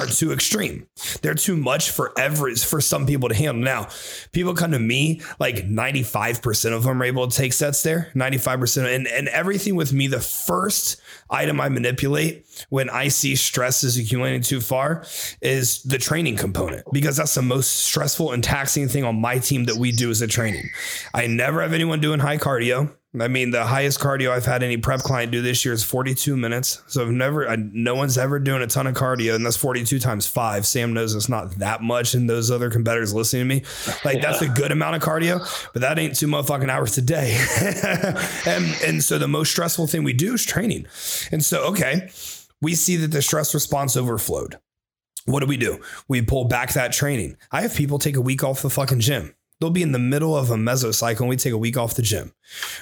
are 0.00 0.06
too 0.06 0.32
extreme. 0.32 0.86
They're 1.20 1.34
too 1.34 1.56
much 1.56 1.90
for 1.90 2.12
every 2.18 2.54
for 2.54 2.80
some 2.80 3.06
people 3.06 3.28
to 3.28 3.34
handle. 3.34 3.62
Now, 3.62 3.88
people 4.32 4.54
come 4.54 4.72
to 4.72 4.78
me 4.78 5.20
like 5.38 5.66
ninety 5.66 6.02
five 6.02 6.40
percent 6.40 6.74
of 6.74 6.84
them 6.84 7.00
are 7.02 7.04
able 7.04 7.28
to 7.28 7.36
take 7.36 7.52
sets 7.52 7.82
there, 7.82 8.10
ninety 8.14 8.38
five 8.38 8.60
percent, 8.60 8.88
and 8.88 9.06
and 9.06 9.28
everything 9.28 9.76
with 9.76 9.92
me. 9.92 10.06
The 10.06 10.20
first 10.20 11.00
item 11.28 11.60
I 11.60 11.68
manipulate 11.68 12.46
when 12.68 12.90
I 12.90 13.08
see 13.08 13.36
stress 13.36 13.84
is 13.84 13.96
accumulating 13.98 14.42
too 14.42 14.60
far 14.60 15.04
is 15.40 15.82
the 15.82 15.98
training 15.98 16.36
component 16.36 16.84
because 16.92 17.16
that's 17.16 17.34
the 17.34 17.42
most 17.42 17.84
stressful 17.84 18.32
and 18.32 18.42
taxing 18.42 18.88
thing 18.88 19.04
on 19.04 19.20
my 19.20 19.38
team 19.38 19.64
that 19.64 19.76
we 19.76 19.92
do 19.92 20.10
as 20.10 20.22
a 20.22 20.26
training. 20.26 20.70
I 21.12 21.26
never 21.26 21.62
have 21.62 21.72
anyone 21.72 22.00
doing 22.00 22.20
high 22.20 22.38
cardio. 22.38 22.94
I 23.20 23.28
mean, 23.28 23.52
the 23.52 23.64
highest 23.64 24.00
cardio 24.00 24.30
I've 24.30 24.44
had 24.44 24.64
any 24.64 24.76
prep 24.76 25.00
client 25.00 25.30
do 25.30 25.40
this 25.40 25.64
year 25.64 25.72
is 25.72 25.84
42 25.84 26.36
minutes. 26.36 26.82
So 26.88 27.02
I've 27.02 27.12
never, 27.12 27.48
I, 27.48 27.54
no 27.56 27.94
one's 27.94 28.18
ever 28.18 28.40
doing 28.40 28.60
a 28.60 28.66
ton 28.66 28.88
of 28.88 28.94
cardio, 28.94 29.36
and 29.36 29.46
that's 29.46 29.56
42 29.56 30.00
times 30.00 30.26
five. 30.26 30.66
Sam 30.66 30.92
knows 30.92 31.14
it's 31.14 31.28
not 31.28 31.52
that 31.58 31.80
much, 31.80 32.14
and 32.14 32.28
those 32.28 32.50
other 32.50 32.70
competitors 32.70 33.14
listening 33.14 33.48
to 33.48 33.54
me, 33.54 33.62
like 34.04 34.16
yeah. 34.16 34.22
that's 34.22 34.42
a 34.42 34.48
good 34.48 34.72
amount 34.72 34.96
of 34.96 35.02
cardio, 35.02 35.38
but 35.72 35.82
that 35.82 35.96
ain't 35.96 36.16
two 36.16 36.26
motherfucking 36.26 36.68
hours 36.68 36.98
a 36.98 37.02
day. 37.02 37.40
and 38.46 38.74
and 38.84 39.04
so 39.04 39.16
the 39.18 39.28
most 39.28 39.50
stressful 39.50 39.86
thing 39.86 40.02
we 40.02 40.12
do 40.12 40.34
is 40.34 40.44
training. 40.44 40.86
And 41.30 41.44
so 41.44 41.66
okay, 41.66 42.10
we 42.64 42.74
see 42.74 42.96
that 42.96 43.12
the 43.12 43.22
stress 43.22 43.54
response 43.54 43.96
overflowed. 43.96 44.58
What 45.26 45.40
do 45.40 45.46
we 45.46 45.56
do? 45.56 45.80
We 46.08 46.22
pull 46.22 46.46
back 46.46 46.72
that 46.72 46.92
training. 46.92 47.36
I 47.52 47.62
have 47.62 47.74
people 47.74 47.98
take 47.98 48.16
a 48.16 48.20
week 48.20 48.42
off 48.42 48.62
the 48.62 48.70
fucking 48.70 49.00
gym 49.00 49.34
they'll 49.60 49.70
be 49.70 49.82
in 49.82 49.92
the 49.92 49.98
middle 49.98 50.36
of 50.36 50.50
a 50.50 50.56
mesocycle 50.56 51.20
and 51.20 51.28
we 51.28 51.36
take 51.36 51.52
a 51.52 51.58
week 51.58 51.76
off 51.76 51.94
the 51.94 52.02
gym 52.02 52.32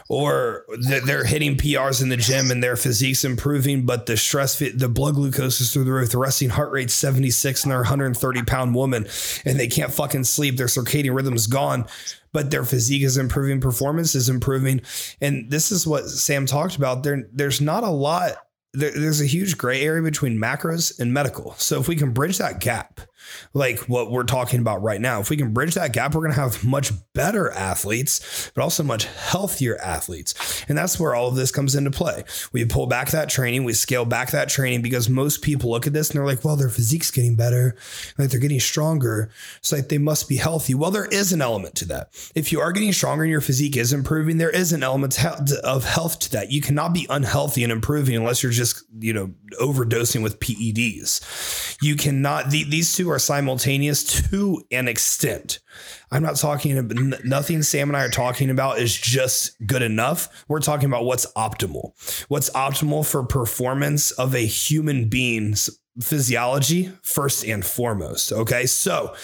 or 0.09 0.64
they're 1.07 1.24
hitting 1.24 1.57
prs 1.57 2.03
in 2.03 2.09
the 2.09 2.16
gym 2.16 2.51
and 2.51 2.62
their 2.62 2.76
physique's 2.76 3.24
improving 3.24 3.85
but 3.85 4.07
the 4.07 4.16
stress 4.16 4.59
the 4.59 4.89
blood 4.89 5.14
glucose 5.14 5.61
is 5.61 5.72
through 5.72 5.85
the 5.85 5.93
roof 5.93 6.11
the 6.11 6.18
resting 6.18 6.49
heart 6.49 6.72
rate's 6.72 6.95
76 6.95 7.62
and 7.62 7.70
they're 7.70 7.78
130 7.78 8.43
pound 8.43 8.74
woman 8.74 9.07
and 9.45 9.61
they 9.61 9.68
can't 9.68 9.93
fucking 9.93 10.24
sleep 10.24 10.57
their 10.57 10.66
circadian 10.66 11.14
rhythm's 11.14 11.47
gone 11.47 11.87
but 12.33 12.51
their 12.51 12.64
physique 12.64 13.03
is 13.03 13.16
improving 13.16 13.61
performance 13.61 14.14
is 14.14 14.28
improving 14.28 14.80
and 15.20 15.51
this 15.51 15.70
is 15.70 15.87
what 15.87 16.09
sam 16.09 16.47
talked 16.47 16.76
about 16.76 17.03
there 17.03 17.28
there's 17.33 17.61
not 17.61 17.85
a 17.85 17.91
lot 17.91 18.37
there, 18.73 18.91
there's 18.91 19.20
a 19.20 19.27
huge 19.27 19.59
gray 19.59 19.83
area 19.83 20.03
between 20.03 20.39
macros 20.39 20.99
and 20.99 21.12
medical. 21.12 21.55
So 21.55 21.81
if 21.81 21.89
we 21.89 21.97
can 21.97 22.12
bridge 22.12 22.39
that 22.39 22.61
gap 22.61 23.01
like 23.55 23.79
what 23.81 24.11
we're 24.11 24.25
talking 24.25 24.61
about 24.61 24.83
right 24.83 25.01
now. 25.01 25.20
If 25.20 25.31
we 25.31 25.37
can 25.37 25.53
bridge 25.53 25.75
that 25.75 25.93
gap, 25.93 26.14
we're 26.14 26.23
going 26.23 26.35
to 26.35 26.41
have 26.41 26.64
much 26.64 26.93
better 27.12 27.51
athletes, 27.51 28.51
but 28.55 28.62
also 28.62 28.83
much 28.83 29.05
healthier 29.05 29.77
athletes. 29.79 30.64
And 30.68 30.77
that's 30.77 30.99
where 30.99 31.14
all 31.14 31.29
of 31.29 31.35
this 31.35 31.51
comes 31.51 31.75
into 31.75 31.91
play. 31.91 32.25
We 32.53 32.64
pull 32.64 32.87
back 32.87 33.11
that 33.11 33.29
training, 33.29 33.64
we 33.64 33.73
scale 33.73 34.05
back 34.05 34.31
that 34.31 34.49
training 34.49 34.83
because 34.83 35.09
most 35.09 35.43
people 35.43 35.70
look 35.70 35.87
at 35.87 35.93
this 35.93 36.11
and 36.11 36.18
they're 36.18 36.27
like, 36.27 36.45
well, 36.45 36.57
their 36.57 36.68
physique's 36.68 37.11
getting 37.11 37.37
better, 37.37 37.77
like 38.18 38.31
they're 38.31 38.41
getting 38.41 38.61
stronger. 38.61 39.31
It's 39.59 39.73
like 39.73 39.89
they 39.89 39.99
must 39.99 40.29
be 40.29 40.37
healthy. 40.37 40.75
Well, 40.75 40.91
there 40.91 41.07
is 41.07 41.33
an 41.33 41.43
element 41.43 41.75
to 41.77 41.85
that. 41.87 42.31
If 42.35 42.53
you 42.53 42.61
are 42.61 42.73
getting 42.73 42.93
stronger 42.93 43.25
and 43.25 43.31
your 43.31 43.41
physique 43.41 43.77
is 43.77 43.93
improving, 43.93 44.39
there 44.39 44.51
is 44.51 44.73
an 44.73 44.83
element 44.83 45.23
of 45.25 45.85
health 45.85 46.18
to 46.20 46.31
that. 46.33 46.51
You 46.51 46.61
cannot 46.61 46.93
be 46.93 47.07
unhealthy 47.11 47.62
and 47.62 47.73
improving 47.73 48.16
unless 48.16 48.43
you're 48.43 48.53
just, 48.53 48.85
you 48.99 49.12
know, 49.12 49.33
overdosing 49.61 50.23
with 50.23 50.41
PEDs. 50.41 51.79
You 51.83 51.97
cannot, 51.97 52.51
the, 52.51 52.64
these 52.64 52.95
two 52.95 53.11
are 53.12 53.18
simultaneous 53.18 54.04
to 54.30 54.62
an 54.70 54.88
extent. 54.88 55.60
I'm 56.10 56.22
not 56.22 56.36
talking 56.36 56.76
about 56.78 57.24
nothing 57.24 57.62
Sam 57.62 57.88
and 57.88 57.96
I 57.96 58.04
are 58.04 58.10
talking 58.10 58.50
about 58.50 58.78
is 58.78 58.96
just 58.96 59.54
good 59.66 59.82
enough. 59.82 60.44
We're 60.48 60.60
talking 60.60 60.86
about 60.86 61.04
what's 61.04 61.26
optimal. 61.34 61.92
What's 62.28 62.50
optimal 62.50 63.06
for 63.06 63.24
performance 63.24 64.10
of 64.12 64.34
a 64.34 64.44
human 64.44 65.08
being's 65.08 65.70
physiology, 66.00 66.90
first 67.02 67.44
and 67.44 67.64
foremost. 67.64 68.32
Okay. 68.32 68.66
So, 68.66 69.14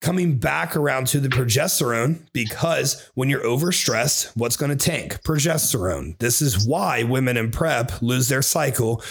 coming 0.00 0.38
back 0.38 0.76
around 0.76 1.06
to 1.08 1.20
the 1.20 1.28
progesterone 1.28 2.20
because 2.32 3.10
when 3.14 3.28
you're 3.28 3.44
overstressed, 3.44 4.30
what's 4.36 4.56
going 4.56 4.76
to 4.76 4.90
tank? 4.90 5.22
Progesterone. 5.22 6.18
This 6.18 6.40
is 6.40 6.66
why 6.66 7.02
women 7.02 7.36
in 7.36 7.50
prep 7.50 8.00
lose 8.00 8.28
their 8.28 8.42
cycle 8.42 9.02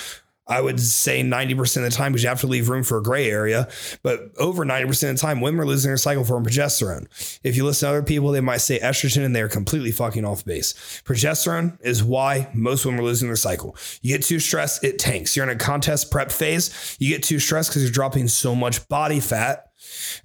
I 0.50 0.62
would 0.62 0.80
say 0.80 1.22
90% 1.22 1.78
of 1.78 1.84
the 1.84 1.89
time 1.89 2.14
because 2.14 2.24
you 2.24 2.30
have 2.30 2.41
to 2.41 2.48
leave 2.48 2.70
room 2.70 2.84
for 2.84 2.98
a 2.98 3.04
gray 3.04 3.30
area. 3.30 3.68
But 4.02 4.32
over 4.38 4.66
90% 4.66 5.10
of 5.10 5.16
the 5.16 5.22
time, 5.22 5.41
women 5.41 5.60
are 5.60 5.66
losing 5.66 5.89
their 5.89 5.98
cycle 5.98 6.24
from 6.24 6.45
progesterone. 6.45 7.08
If 7.43 7.58
you 7.58 7.66
listen 7.66 7.88
to 7.88 7.91
other 7.91 8.04
people, 8.04 8.32
they 8.32 8.41
might 8.41 8.58
say 8.58 8.80
estrogen 8.80 9.26
and 9.26 9.36
they're 9.36 9.50
completely 9.50 9.91
fucking 9.91 10.24
off 10.26 10.45
base. 10.45 11.02
Progesterone 11.06 11.78
is 11.82 12.04
why 12.04 12.50
most 12.54 12.86
women 12.86 13.02
are 13.02 13.04
losing 13.04 13.28
their 13.28 13.36
cycle. 13.36 13.76
You 14.02 14.16
get 14.16 14.26
too 14.26 14.39
stressed, 14.39 14.84
it 14.84 15.00
tanks. 15.00 15.36
You're 15.36 15.50
in 15.50 15.56
a 15.56 15.60
contest 15.60 16.12
prep 16.12 16.32
phase, 16.32 16.98
you 17.00 17.10
get 17.10 17.24
too 17.24 17.39
stressed 17.39 17.70
because 17.70 17.84
you're 17.84 17.91
dropping 17.91 18.28
so 18.28 18.56
much 18.56 18.88
body 18.88 19.20
fat. 19.20 19.72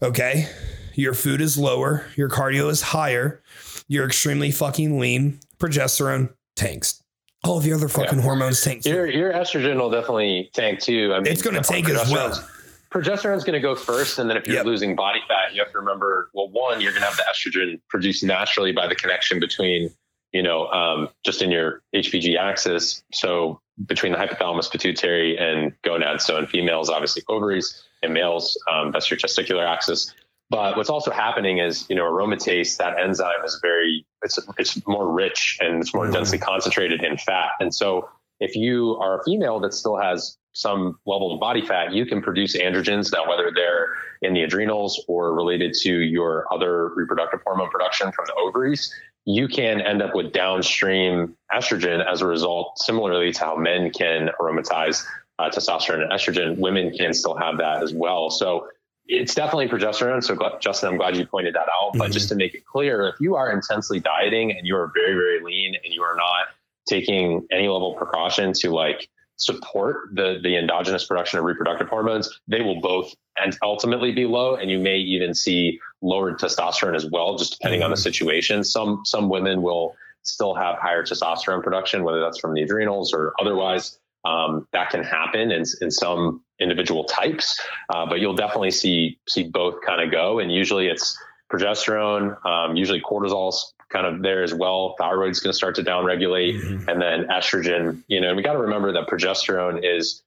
Okay. 0.03 0.49
Your 0.95 1.15
food 1.15 1.41
is 1.41 1.57
lower, 1.57 2.07
your 2.17 2.29
cardio 2.29 2.69
is 2.69 2.83
higher, 2.83 3.43
you're 3.89 4.07
extremely 4.07 4.51
fucking 4.51 4.99
lean. 4.99 5.41
Progesterone 5.59 6.35
tanks 6.55 7.02
all 7.45 7.59
of 7.59 7.65
the 7.65 7.73
other 7.73 7.89
fucking 7.89 8.19
yeah. 8.19 8.25
hormones 8.25 8.61
tank. 8.61 8.85
Your 8.85 9.07
your 9.07 9.33
estrogen 9.33 9.77
will 9.77 9.91
definitely 9.91 10.51
tank 10.53 10.81
too. 10.81 11.13
I 11.15 11.21
mean, 11.21 11.33
it's 11.33 11.43
going 11.43 11.57
to 11.57 11.63
tank 11.63 11.89
as 11.89 12.11
well. 12.11 12.49
Progesterone's 12.91 13.43
going 13.43 13.55
to 13.55 13.61
go 13.61 13.75
first, 13.75 14.19
and 14.19 14.29
then 14.29 14.37
if 14.37 14.47
you're 14.47 14.57
yep. 14.57 14.67
losing 14.67 14.95
body 14.95 15.21
fat, 15.27 15.55
you 15.55 15.63
have 15.63 15.73
to 15.73 15.79
remember. 15.79 16.29
Well, 16.35 16.51
one, 16.51 16.81
you're 16.81 16.93
going 16.93 17.03
to 17.03 17.09
have 17.09 17.17
the 17.17 17.25
estrogen 17.25 17.81
produced 17.89 18.23
naturally 18.23 18.73
by 18.73 18.87
the 18.87 18.95
connection 18.95 19.41
between, 19.41 19.89
you 20.33 20.43
know, 20.43 20.67
um, 20.67 21.09
just 21.25 21.41
in 21.41 21.51
your 21.51 21.83
HPG 21.95 22.39
axis. 22.39 23.03
So 23.15 23.63
between 23.87 24.13
the 24.13 24.19
hypothalamus, 24.19 24.71
pituitary, 24.71 25.39
and 25.39 25.73
gonads. 25.83 26.27
So 26.27 26.37
in 26.37 26.47
females, 26.47 26.91
obviously 26.91 27.23
ovaries, 27.29 27.83
In 28.03 28.13
males, 28.13 28.63
um, 28.71 28.93
that's 28.93 29.11
your 29.11 29.19
testicular 29.19 29.67
axis. 29.67 30.13
But 30.53 30.77
what's 30.77 30.91
also 30.91 31.11
happening 31.11 31.59
is, 31.59 31.87
you 31.89 31.97
know, 31.97 32.03
aromatase, 32.03 32.77
that 32.77 33.01
enzyme 33.01 33.43
is 33.43 33.59
very, 33.63 34.05
it's, 34.23 34.39
it's 34.59 34.87
more 34.87 35.11
rich 35.11 35.57
and 35.63 35.81
it's 35.81 35.95
more 35.95 36.05
mm-hmm. 36.05 36.13
densely 36.13 36.39
concentrated 36.39 37.03
in 37.03 37.17
fat. 37.17 37.53
And 37.59 37.75
so 37.75 38.11
if 38.39 38.55
you 38.55 38.99
are 39.01 39.19
a 39.19 39.25
female 39.25 39.61
that 39.61 39.73
still 39.73 39.97
has 39.97 40.37
some 40.53 40.99
level 41.07 41.33
of 41.33 41.41
body 41.41 41.67
fat, 41.67 41.95
you 41.95 42.05
can 42.05 42.21
produce 42.21 42.55
androgens 42.55 43.11
now, 43.11 43.27
whether 43.27 43.51
they're 43.55 43.95
in 44.21 44.35
the 44.35 44.43
adrenals 44.43 45.03
or 45.09 45.35
related 45.35 45.73
to 45.85 45.91
your 45.91 46.47
other 46.53 46.89
reproductive 46.97 47.41
hormone 47.47 47.71
production 47.71 48.13
from 48.13 48.27
the 48.27 48.35
ovaries. 48.35 48.95
You 49.25 49.49
can 49.49 49.81
end 49.81 50.03
up 50.03 50.15
with 50.15 50.35
downstream 50.35 51.35
estrogen 51.51 52.05
as 52.07 52.21
a 52.21 52.27
result, 52.27 52.79
similarly 52.79 53.33
to 53.33 53.41
how 53.41 53.57
men 53.57 53.91
can 53.91 54.29
aromatize 54.39 55.07
uh, 55.39 55.49
testosterone 55.49 56.03
and 56.03 56.13
estrogen. 56.13 56.59
Women 56.59 56.93
can 56.95 57.15
still 57.15 57.37
have 57.37 57.57
that 57.57 57.83
as 57.83 57.95
well. 57.95 58.29
So 58.29 58.69
it's 59.07 59.35
definitely 59.35 59.69
progesterone. 59.69 60.23
So, 60.23 60.37
Justin, 60.61 60.91
I'm 60.91 60.97
glad 60.97 61.17
you 61.17 61.27
pointed 61.27 61.55
that 61.55 61.69
out. 61.83 61.93
But 61.95 62.05
mm-hmm. 62.05 62.13
just 62.13 62.29
to 62.31 62.35
make 62.35 62.55
it 62.55 62.65
clear, 62.65 63.09
if 63.09 63.17
you 63.21 63.35
are 63.35 63.53
intensely 63.53 64.01
dieting 64.01 64.53
and 64.53 64.67
you 64.67 64.77
are 64.77 64.91
very, 64.95 65.15
very 65.15 65.43
lean 65.43 65.75
and 65.83 65.93
you 65.93 66.03
are 66.03 66.17
not 66.17 66.47
taking 66.89 67.47
any 67.51 67.69
level 67.69 67.93
of 67.93 67.99
precaution 67.99 68.53
to 68.53 68.71
like 68.71 69.09
support 69.37 70.09
the 70.13 70.39
the 70.43 70.57
endogenous 70.57 71.05
production 71.05 71.39
of 71.39 71.45
reproductive 71.45 71.89
hormones, 71.89 72.41
they 72.49 72.61
will 72.61 72.81
both 72.81 73.15
and 73.37 73.57
ultimately 73.63 74.13
be 74.13 74.25
low, 74.25 74.55
and 74.55 74.71
you 74.71 74.79
may 74.79 74.99
even 74.99 75.35
see 75.35 75.81
lowered 76.01 76.39
testosterone 76.39 76.95
as 76.95 77.07
well, 77.11 77.37
just 77.37 77.59
depending 77.59 77.81
mm-hmm. 77.81 77.87
on 77.87 77.91
the 77.91 77.97
mm-hmm. 77.97 78.03
situation. 78.03 78.65
Some 78.65 79.03
some 79.05 79.29
women 79.29 79.63
will 79.63 79.97
still 80.23 80.55
have 80.55 80.79
higher 80.79 81.03
testosterone 81.03 81.63
production, 81.63 82.05
whether 82.05 82.21
that's 82.21 82.39
from 82.39 82.55
the 82.55 82.63
adrenals 82.63 83.13
or 83.13 83.33
otherwise. 83.41 83.99
Um, 84.25 84.69
that 84.73 84.91
can 84.91 85.03
happen 85.03 85.51
in, 85.51 85.65
in 85.81 85.91
some 85.91 86.45
individual 86.63 87.05
types, 87.05 87.61
uh, 87.91 88.07
but 88.07 88.21
you'll 88.21 88.37
definitely 88.37 88.71
see 88.71 89.19
see 89.29 89.43
both 89.43 89.83
kind 89.83 90.03
of 90.03 90.11
go. 90.11 90.39
And 90.39 90.53
usually 90.53 90.87
it's 90.87 91.19
progesterone, 91.53 92.45
um, 92.47 92.77
usually 92.77 93.01
cortisol's 93.01 93.75
kind 93.91 94.07
of 94.07 94.23
there 94.23 94.43
as 94.43 94.55
well. 94.55 94.97
Thyroid's 94.99 95.41
going 95.41 95.53
to 95.53 95.57
start 95.57 95.75
to 95.77 95.83
downregulate, 95.83 96.61
mm-hmm. 96.61 96.89
and 96.89 97.01
then 97.01 97.27
estrogen. 97.27 98.03
You 98.09 98.21
know, 98.21 98.29
and 98.29 98.37
we 98.37 98.43
got 98.43 98.55
to 98.55 98.61
remember 98.61 98.93
that 98.93 99.07
progesterone 99.09 99.81
is 99.83 100.23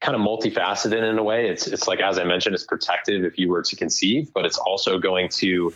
kind 0.00 0.14
of 0.14 0.20
multifaceted 0.20 1.08
in 1.08 1.18
a 1.18 1.22
way. 1.22 1.48
It's 1.48 1.66
it's 1.66 1.86
like 1.86 2.00
as 2.00 2.18
I 2.18 2.24
mentioned, 2.24 2.54
it's 2.54 2.64
protective 2.64 3.24
if 3.24 3.38
you 3.38 3.48
were 3.48 3.62
to 3.62 3.76
conceive, 3.76 4.32
but 4.34 4.44
it's 4.44 4.58
also 4.58 4.98
going 4.98 5.28
to 5.36 5.72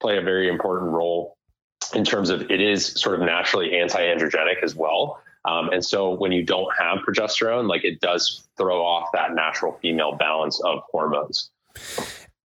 play 0.00 0.18
a 0.18 0.22
very 0.22 0.48
important 0.48 0.90
role 0.90 1.36
in 1.94 2.04
terms 2.04 2.30
of 2.30 2.50
it 2.50 2.60
is 2.60 2.86
sort 2.86 3.18
of 3.18 3.26
naturally 3.26 3.78
anti-androgenic 3.78 4.62
as 4.62 4.74
well. 4.74 5.21
Um, 5.44 5.70
and 5.70 5.84
so 5.84 6.10
when 6.10 6.32
you 6.32 6.44
don't 6.44 6.72
have 6.78 6.98
progesterone, 6.98 7.68
like 7.68 7.84
it 7.84 8.00
does 8.00 8.48
throw 8.56 8.84
off 8.84 9.08
that 9.12 9.34
natural 9.34 9.78
female 9.82 10.12
balance 10.12 10.60
of 10.64 10.80
hormones. 10.90 11.50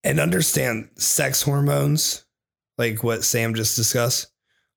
And 0.03 0.19
understand 0.19 0.89
sex 0.95 1.41
hormones, 1.41 2.25
like 2.77 3.03
what 3.03 3.23
Sam 3.23 3.53
just 3.53 3.75
discussed, 3.75 4.27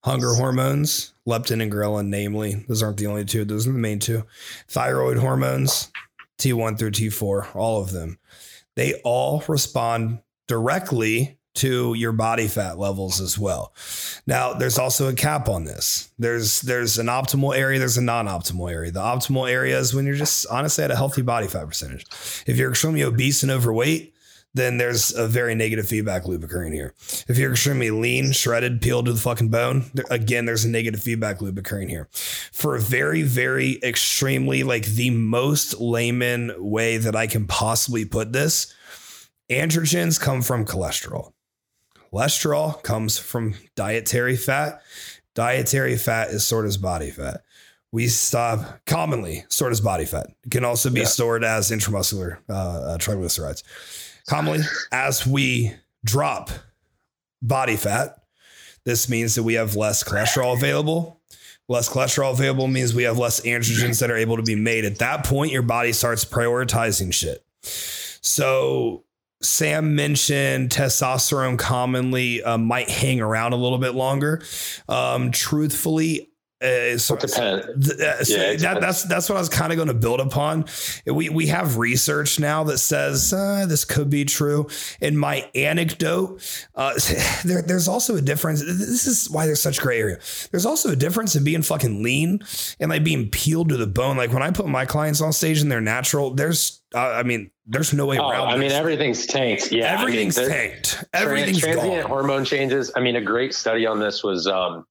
hunger 0.04 0.34
hormones, 0.34 1.14
leptin 1.26 1.62
and 1.62 1.72
ghrelin, 1.72 2.08
namely, 2.08 2.64
those 2.68 2.82
aren't 2.82 2.98
the 2.98 3.06
only 3.06 3.24
two, 3.24 3.44
those 3.44 3.66
are 3.66 3.72
the 3.72 3.78
main 3.78 3.98
two. 3.98 4.24
Thyroid 4.68 5.16
hormones, 5.16 5.90
T1 6.38 6.78
through 6.78 6.92
T4, 6.92 7.54
all 7.54 7.80
of 7.80 7.92
them. 7.92 8.18
They 8.76 9.00
all 9.04 9.42
respond 9.46 10.20
directly 10.48 11.38
to 11.54 11.94
your 11.94 12.12
body 12.12 12.46
fat 12.46 12.78
levels 12.78 13.20
as 13.20 13.38
well. 13.38 13.74
Now, 14.26 14.52
there's 14.54 14.78
also 14.78 15.08
a 15.08 15.14
cap 15.14 15.48
on 15.48 15.64
this. 15.64 16.10
There's 16.18 16.60
there's 16.60 16.98
an 16.98 17.06
optimal 17.06 17.56
area, 17.56 17.78
there's 17.78 17.98
a 17.98 18.02
non-optimal 18.02 18.70
area. 18.70 18.90
The 18.90 19.00
optimal 19.00 19.50
area 19.50 19.78
is 19.78 19.92
when 19.92 20.06
you're 20.06 20.14
just 20.14 20.46
honestly 20.48 20.84
at 20.84 20.90
a 20.90 20.96
healthy 20.96 21.22
body 21.22 21.48
fat 21.48 21.66
percentage. 21.66 22.06
If 22.46 22.56
you're 22.56 22.70
extremely 22.70 23.02
obese 23.02 23.42
and 23.42 23.50
overweight, 23.50 24.14
then 24.54 24.78
there's 24.78 25.14
a 25.14 25.28
very 25.28 25.54
negative 25.54 25.86
feedback 25.86 26.26
loop 26.26 26.42
occurring 26.42 26.72
here. 26.72 26.92
If 27.28 27.38
you're 27.38 27.52
extremely 27.52 27.90
lean, 27.90 28.32
shredded, 28.32 28.82
peeled 28.82 29.06
to 29.06 29.12
the 29.12 29.20
fucking 29.20 29.50
bone, 29.50 29.84
again, 30.10 30.44
there's 30.44 30.64
a 30.64 30.68
negative 30.68 31.02
feedback 31.02 31.40
loop 31.40 31.56
occurring 31.56 31.88
here. 31.88 32.08
For 32.52 32.74
a 32.74 32.80
very, 32.80 33.22
very 33.22 33.78
extremely, 33.82 34.64
like 34.64 34.86
the 34.86 35.10
most 35.10 35.80
layman 35.80 36.52
way 36.58 36.96
that 36.96 37.14
I 37.14 37.28
can 37.28 37.46
possibly 37.46 38.04
put 38.04 38.32
this, 38.32 38.74
androgens 39.48 40.20
come 40.20 40.42
from 40.42 40.64
cholesterol. 40.64 41.32
Cholesterol 42.12 42.82
comes 42.82 43.18
from 43.18 43.54
dietary 43.76 44.36
fat. 44.36 44.82
Dietary 45.34 45.96
fat 45.96 46.30
is 46.30 46.44
stored 46.44 46.66
as 46.66 46.76
body 46.76 47.10
fat. 47.10 47.42
We 47.92 48.08
stop 48.08 48.80
commonly 48.86 49.44
stored 49.48 49.72
as 49.72 49.80
body 49.80 50.04
fat. 50.04 50.28
It 50.44 50.50
can 50.50 50.64
also 50.64 50.90
be 50.90 51.00
yeah. 51.00 51.06
stored 51.06 51.44
as 51.44 51.70
intramuscular 51.70 52.38
uh, 52.48 52.52
uh, 52.52 52.98
triglycerides. 52.98 53.62
Commonly, 54.28 54.60
as 54.92 55.26
we 55.26 55.72
drop 56.04 56.50
body 57.42 57.76
fat, 57.76 58.16
this 58.84 59.08
means 59.08 59.34
that 59.34 59.42
we 59.42 59.54
have 59.54 59.76
less 59.76 60.04
cholesterol 60.04 60.56
available. 60.56 61.20
Less 61.68 61.88
cholesterol 61.88 62.32
available 62.32 62.66
means 62.66 62.94
we 62.94 63.04
have 63.04 63.18
less 63.18 63.40
androgens 63.42 64.00
that 64.00 64.10
are 64.10 64.16
able 64.16 64.36
to 64.36 64.42
be 64.42 64.56
made. 64.56 64.84
At 64.84 64.98
that 64.98 65.24
point, 65.24 65.52
your 65.52 65.62
body 65.62 65.92
starts 65.92 66.24
prioritizing 66.24 67.12
shit. 67.12 67.44
So 67.62 69.04
Sam 69.42 69.94
mentioned 69.94 70.70
testosterone 70.70 71.58
commonly 71.58 72.42
uh, 72.42 72.58
might 72.58 72.90
hang 72.90 73.20
around 73.20 73.52
a 73.52 73.56
little 73.56 73.78
bit 73.78 73.94
longer. 73.94 74.42
Um, 74.88 75.30
truthfully, 75.30 76.30
uh, 76.62 76.98
so, 76.98 77.16
uh, 77.16 77.26
so 77.26 78.36
yeah, 78.36 78.54
that, 78.56 78.78
that's 78.82 79.04
that's 79.04 79.30
what 79.30 79.36
I 79.36 79.38
was 79.38 79.48
kind 79.48 79.72
of 79.72 79.76
going 79.76 79.88
to 79.88 79.94
build 79.94 80.20
upon. 80.20 80.66
We 81.06 81.30
we 81.30 81.46
have 81.46 81.78
research 81.78 82.38
now 82.38 82.64
that 82.64 82.76
says 82.76 83.32
uh, 83.32 83.64
this 83.66 83.86
could 83.86 84.10
be 84.10 84.26
true. 84.26 84.68
In 85.00 85.16
my 85.16 85.48
anecdote, 85.54 86.42
uh, 86.74 86.92
there, 87.46 87.62
there's 87.62 87.88
also 87.88 88.16
a 88.16 88.20
difference. 88.20 88.60
This 88.60 89.06
is 89.06 89.30
why 89.30 89.46
there's 89.46 89.62
such 89.62 89.80
gray 89.80 90.00
area. 90.00 90.18
There's 90.50 90.66
also 90.66 90.90
a 90.90 90.96
difference 90.96 91.34
in 91.34 91.44
being 91.44 91.62
fucking 91.62 92.02
lean 92.02 92.40
and 92.78 92.90
like 92.90 93.04
being 93.04 93.30
peeled 93.30 93.70
to 93.70 93.78
the 93.78 93.86
bone. 93.86 94.18
Like 94.18 94.34
when 94.34 94.42
I 94.42 94.50
put 94.50 94.66
my 94.66 94.84
clients 94.84 95.22
on 95.22 95.32
stage 95.32 95.62
and 95.62 95.72
they're 95.72 95.80
natural, 95.80 96.34
there's 96.34 96.79
I 96.94 97.22
mean, 97.22 97.50
there's 97.66 97.92
no 97.92 98.06
way 98.06 98.18
oh, 98.18 98.28
around. 98.28 98.48
I 98.48 98.56
mean, 98.56 98.72
everything's 98.72 99.26
tanked. 99.26 99.70
Yeah, 99.70 100.00
everything's 100.00 100.36
I 100.38 100.42
mean, 100.42 100.50
tanked. 100.50 101.04
Everything's 101.12 101.60
transient 101.60 102.02
gone. 102.02 102.10
hormone 102.10 102.44
changes. 102.44 102.90
I 102.96 103.00
mean, 103.00 103.16
a 103.16 103.20
great 103.20 103.54
study 103.54 103.86
on 103.86 104.00
this 104.00 104.24
was. 104.24 104.46
Um, 104.46 104.86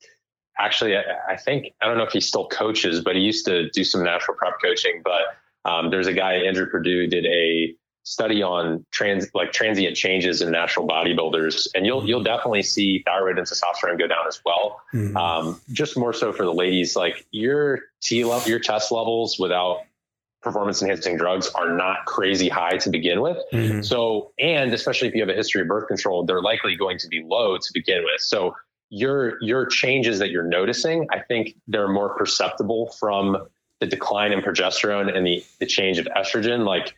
actually, 0.59 0.95
I, 0.95 1.03
I, 1.29 1.37
think 1.37 1.73
I 1.81 1.87
don't 1.87 1.97
know 1.97 2.03
if 2.03 2.11
he 2.11 2.21
still 2.21 2.47
coaches, 2.47 3.01
but 3.01 3.15
he 3.15 3.21
used 3.21 3.45
to 3.45 3.69
do 3.71 3.83
some 3.83 4.03
natural 4.03 4.37
prep 4.37 4.61
coaching. 4.61 5.01
But 5.03 5.69
um, 5.69 5.89
there's 5.89 6.07
a 6.07 6.13
guy, 6.13 6.33
Andrew 6.35 6.69
Pardue, 6.69 7.07
did 7.07 7.25
a 7.25 7.75
study 8.03 8.41
on 8.41 8.85
trans 8.91 9.27
like 9.33 9.51
transient 9.51 9.95
changes 9.95 10.41
in 10.41 10.51
natural 10.51 10.87
bodybuilders, 10.87 11.67
and 11.75 11.85
you'll 11.85 12.05
you'll 12.07 12.23
definitely 12.23 12.63
see 12.63 13.03
thyroid 13.05 13.37
and 13.37 13.47
testosterone 13.47 13.99
go 13.99 14.07
down 14.07 14.27
as 14.27 14.41
well. 14.45 14.81
Mm-hmm. 14.93 15.17
Um, 15.17 15.61
just 15.71 15.97
more 15.97 16.13
so 16.13 16.31
for 16.31 16.43
the 16.43 16.53
ladies, 16.53 16.95
like 16.95 17.25
your 17.31 17.81
T 18.01 18.23
level, 18.23 18.47
your 18.49 18.59
test 18.59 18.91
levels 18.91 19.37
without 19.39 19.81
performance 20.41 20.81
enhancing 20.81 21.17
drugs 21.17 21.49
are 21.49 21.71
not 21.71 22.05
crazy 22.05 22.49
high 22.49 22.77
to 22.77 22.89
begin 22.89 23.21
with. 23.21 23.37
Mm-hmm. 23.51 23.81
So, 23.81 24.31
and 24.39 24.73
especially 24.73 25.07
if 25.07 25.13
you 25.13 25.21
have 25.21 25.29
a 25.29 25.33
history 25.33 25.61
of 25.61 25.67
birth 25.67 25.87
control, 25.87 26.25
they're 26.25 26.41
likely 26.41 26.75
going 26.75 26.97
to 26.99 27.07
be 27.07 27.23
low 27.25 27.57
to 27.57 27.69
begin 27.73 28.03
with. 28.03 28.21
So 28.21 28.55
your 28.89 29.41
your 29.41 29.65
changes 29.65 30.19
that 30.19 30.31
you're 30.31 30.47
noticing, 30.47 31.07
I 31.11 31.19
think 31.19 31.55
they're 31.67 31.89
more 31.89 32.17
perceptible 32.17 32.91
from 32.99 33.37
the 33.79 33.85
decline 33.85 34.31
in 34.31 34.41
progesterone 34.41 35.15
and 35.15 35.25
the 35.25 35.43
the 35.59 35.65
change 35.65 35.99
of 35.99 36.07
estrogen. 36.17 36.65
Like 36.65 36.95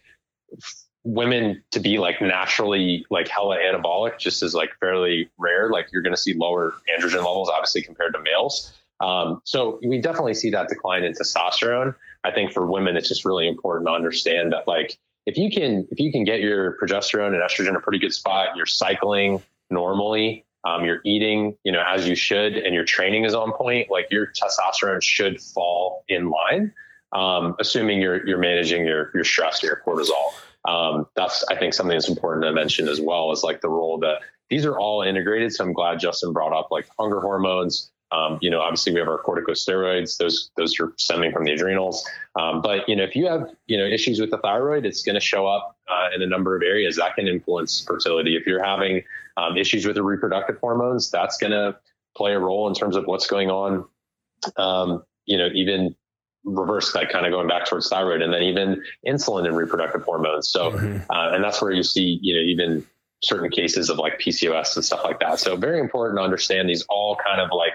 women 1.03 1.63
to 1.71 1.79
be 1.79 1.97
like 1.97 2.21
naturally 2.21 3.05
like 3.09 3.27
hella 3.27 3.57
anabolic 3.57 4.19
just 4.19 4.43
is 4.43 4.53
like 4.53 4.69
fairly 4.79 5.29
rare. 5.37 5.69
Like 5.69 5.87
you're 5.91 6.03
going 6.03 6.15
to 6.15 6.21
see 6.21 6.33
lower 6.33 6.75
androgen 6.95 7.17
levels, 7.17 7.49
obviously 7.49 7.81
compared 7.81 8.13
to 8.13 8.21
males. 8.21 8.71
Um, 8.99 9.41
so 9.45 9.79
we 9.83 9.99
definitely 9.99 10.35
see 10.35 10.51
that 10.51 10.69
decline 10.69 11.03
in 11.03 11.13
testosterone. 11.13 11.95
I 12.23 12.31
think 12.31 12.53
for 12.53 12.65
women, 12.65 12.95
it's 12.97 13.07
just 13.07 13.25
really 13.25 13.47
important 13.47 13.87
to 13.87 13.93
understand 13.93 14.53
that 14.53 14.67
like 14.67 14.97
if 15.25 15.37
you 15.37 15.49
can 15.51 15.87
if 15.91 15.99
you 15.99 16.11
can 16.11 16.23
get 16.23 16.39
your 16.39 16.77
progesterone 16.81 17.33
and 17.33 17.41
estrogen 17.41 17.69
in 17.69 17.75
a 17.75 17.79
pretty 17.79 17.99
good 17.99 18.13
spot, 18.13 18.55
you're 18.55 18.65
cycling 18.65 19.41
normally, 19.69 20.45
um, 20.63 20.85
you're 20.85 21.01
eating, 21.05 21.57
you 21.63 21.71
know, 21.71 21.83
as 21.85 22.07
you 22.07 22.15
should, 22.15 22.55
and 22.55 22.73
your 22.73 22.85
training 22.85 23.25
is 23.25 23.33
on 23.33 23.51
point, 23.53 23.89
like 23.89 24.07
your 24.11 24.27
testosterone 24.27 25.01
should 25.01 25.41
fall 25.41 26.03
in 26.07 26.29
line, 26.29 26.73
um, 27.13 27.55
assuming 27.59 27.99
you're 27.99 28.25
you're 28.27 28.37
managing 28.39 28.85
your 28.85 29.11
your 29.13 29.23
stress, 29.23 29.63
your 29.63 29.81
cortisol. 29.85 30.33
Um, 30.67 31.07
that's 31.15 31.43
I 31.49 31.55
think 31.55 31.73
something 31.73 31.95
that's 31.95 32.09
important 32.09 32.43
to 32.43 32.51
mention 32.51 32.87
as 32.87 33.01
well 33.01 33.31
is 33.31 33.43
like 33.43 33.61
the 33.61 33.69
role 33.69 33.97
that 33.99 34.19
these 34.49 34.65
are 34.65 34.77
all 34.77 35.01
integrated. 35.01 35.53
So 35.53 35.63
I'm 35.63 35.73
glad 35.73 35.99
Justin 35.99 36.33
brought 36.33 36.53
up 36.53 36.69
like 36.69 36.87
hunger 36.99 37.21
hormones. 37.21 37.91
Um, 38.11 38.39
you 38.41 38.49
know, 38.49 38.59
obviously 38.59 38.93
we 38.93 38.99
have 38.99 39.07
our 39.07 39.21
corticosteroids; 39.21 40.17
those 40.17 40.51
those 40.57 40.79
are 40.79 40.93
stemming 40.97 41.31
from 41.31 41.45
the 41.45 41.53
adrenals. 41.53 42.07
Um, 42.39 42.61
but 42.61 42.87
you 42.87 42.95
know, 42.95 43.03
if 43.03 43.15
you 43.15 43.27
have 43.27 43.49
you 43.67 43.77
know 43.77 43.85
issues 43.85 44.19
with 44.19 44.31
the 44.31 44.37
thyroid, 44.37 44.85
it's 44.85 45.01
going 45.03 45.15
to 45.15 45.21
show 45.21 45.47
up 45.47 45.77
uh, 45.89 46.09
in 46.13 46.21
a 46.21 46.27
number 46.27 46.55
of 46.55 46.61
areas 46.61 46.97
that 46.97 47.15
can 47.15 47.27
influence 47.27 47.81
fertility. 47.81 48.35
If 48.35 48.45
you're 48.45 48.63
having 48.63 49.03
um, 49.37 49.57
issues 49.57 49.85
with 49.85 49.95
the 49.95 50.03
reproductive 50.03 50.57
hormones, 50.59 51.09
that's 51.09 51.37
going 51.37 51.51
to 51.51 51.77
play 52.15 52.33
a 52.33 52.39
role 52.39 52.67
in 52.67 52.73
terms 52.73 52.95
of 52.95 53.05
what's 53.05 53.27
going 53.27 53.49
on. 53.49 53.85
Um, 54.57 55.03
you 55.25 55.37
know, 55.37 55.47
even 55.53 55.95
reverse 56.43 56.91
that 56.93 57.09
kind 57.09 57.25
of 57.25 57.31
going 57.31 57.47
back 57.47 57.65
towards 57.65 57.87
thyroid, 57.87 58.21
and 58.21 58.33
then 58.33 58.43
even 58.43 58.83
insulin 59.07 59.45
and 59.45 59.55
reproductive 59.55 60.03
hormones. 60.03 60.49
So, 60.49 60.71
mm-hmm. 60.71 61.09
uh, 61.09 61.29
and 61.31 61.43
that's 61.43 61.61
where 61.61 61.71
you 61.71 61.83
see 61.83 62.19
you 62.21 62.33
know 62.33 62.41
even 62.41 62.85
certain 63.23 63.51
cases 63.51 63.89
of 63.89 63.97
like 63.97 64.19
PCOS 64.19 64.75
and 64.75 64.83
stuff 64.83 65.03
like 65.03 65.19
that. 65.19 65.39
So 65.39 65.55
very 65.55 65.79
important 65.79 66.17
to 66.17 66.23
understand 66.23 66.67
these 66.69 66.83
all 66.89 67.15
kind 67.15 67.39
of 67.39 67.49
like 67.55 67.73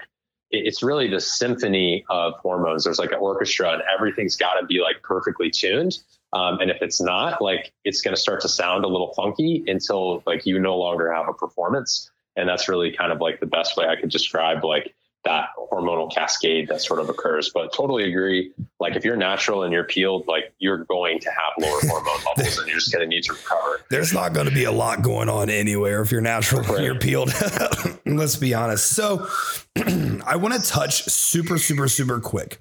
it's 0.51 0.81
really 0.81 1.09
the 1.09 1.19
symphony 1.19 2.05
of 2.09 2.33
hormones. 2.35 2.85
There's 2.85 2.99
like 2.99 3.11
an 3.11 3.19
orchestra 3.19 3.73
and 3.73 3.81
everything's 3.93 4.35
got 4.35 4.59
to 4.59 4.65
be 4.65 4.79
like 4.79 5.01
perfectly 5.03 5.49
tuned. 5.49 5.97
Um, 6.33 6.59
and 6.59 6.69
if 6.69 6.81
it's 6.81 7.01
not, 7.01 7.41
like 7.41 7.73
it's 7.83 8.01
going 8.01 8.15
to 8.15 8.21
start 8.21 8.41
to 8.41 8.49
sound 8.49 8.83
a 8.83 8.87
little 8.87 9.13
funky 9.13 9.63
until 9.67 10.23
like 10.25 10.45
you 10.45 10.59
no 10.59 10.77
longer 10.77 11.11
have 11.11 11.27
a 11.27 11.33
performance. 11.33 12.09
And 12.35 12.47
that's 12.47 12.69
really 12.69 12.91
kind 12.91 13.11
of 13.11 13.19
like 13.19 13.39
the 13.39 13.45
best 13.45 13.77
way 13.77 13.87
I 13.87 13.95
could 13.95 14.09
describe 14.09 14.63
like 14.63 14.93
that 15.23 15.49
hormonal 15.71 16.13
cascade 16.13 16.67
that 16.69 16.81
sort 16.81 16.99
of 16.99 17.09
occurs. 17.09 17.51
But 17.53 17.73
totally 17.73 18.09
agree. 18.09 18.51
Like 18.79 18.95
if 18.95 19.03
you're 19.03 19.17
natural 19.17 19.63
and 19.63 19.73
you're 19.73 19.83
peeled, 19.83 20.27
like 20.27 20.53
you're 20.59 20.85
going 20.85 21.19
to 21.19 21.29
have 21.29 21.53
lower 21.59 21.79
hormone 21.81 22.23
levels 22.25 22.57
and 22.57 22.67
you're 22.67 22.77
just 22.77 22.91
going 22.91 23.03
to 23.03 23.07
need 23.07 23.23
to 23.23 23.33
recover. 23.33 23.81
There's 23.89 24.13
not 24.13 24.33
going 24.33 24.47
to 24.47 24.53
be 24.53 24.63
a 24.63 24.71
lot 24.71 25.01
going 25.01 25.29
on 25.29 25.49
anywhere 25.49 26.01
if 26.01 26.11
you're 26.11 26.21
natural 26.21 26.61
right. 26.61 26.75
and 26.75 26.85
you're 26.85 26.99
peeled. 26.99 27.31
Let's 28.05 28.35
be 28.35 28.53
honest. 28.53 28.89
So 28.91 29.27
I 29.75 30.35
want 30.37 30.53
to 30.53 30.61
touch 30.61 31.03
super, 31.03 31.57
super, 31.57 31.87
super 31.87 32.19
quick. 32.19 32.59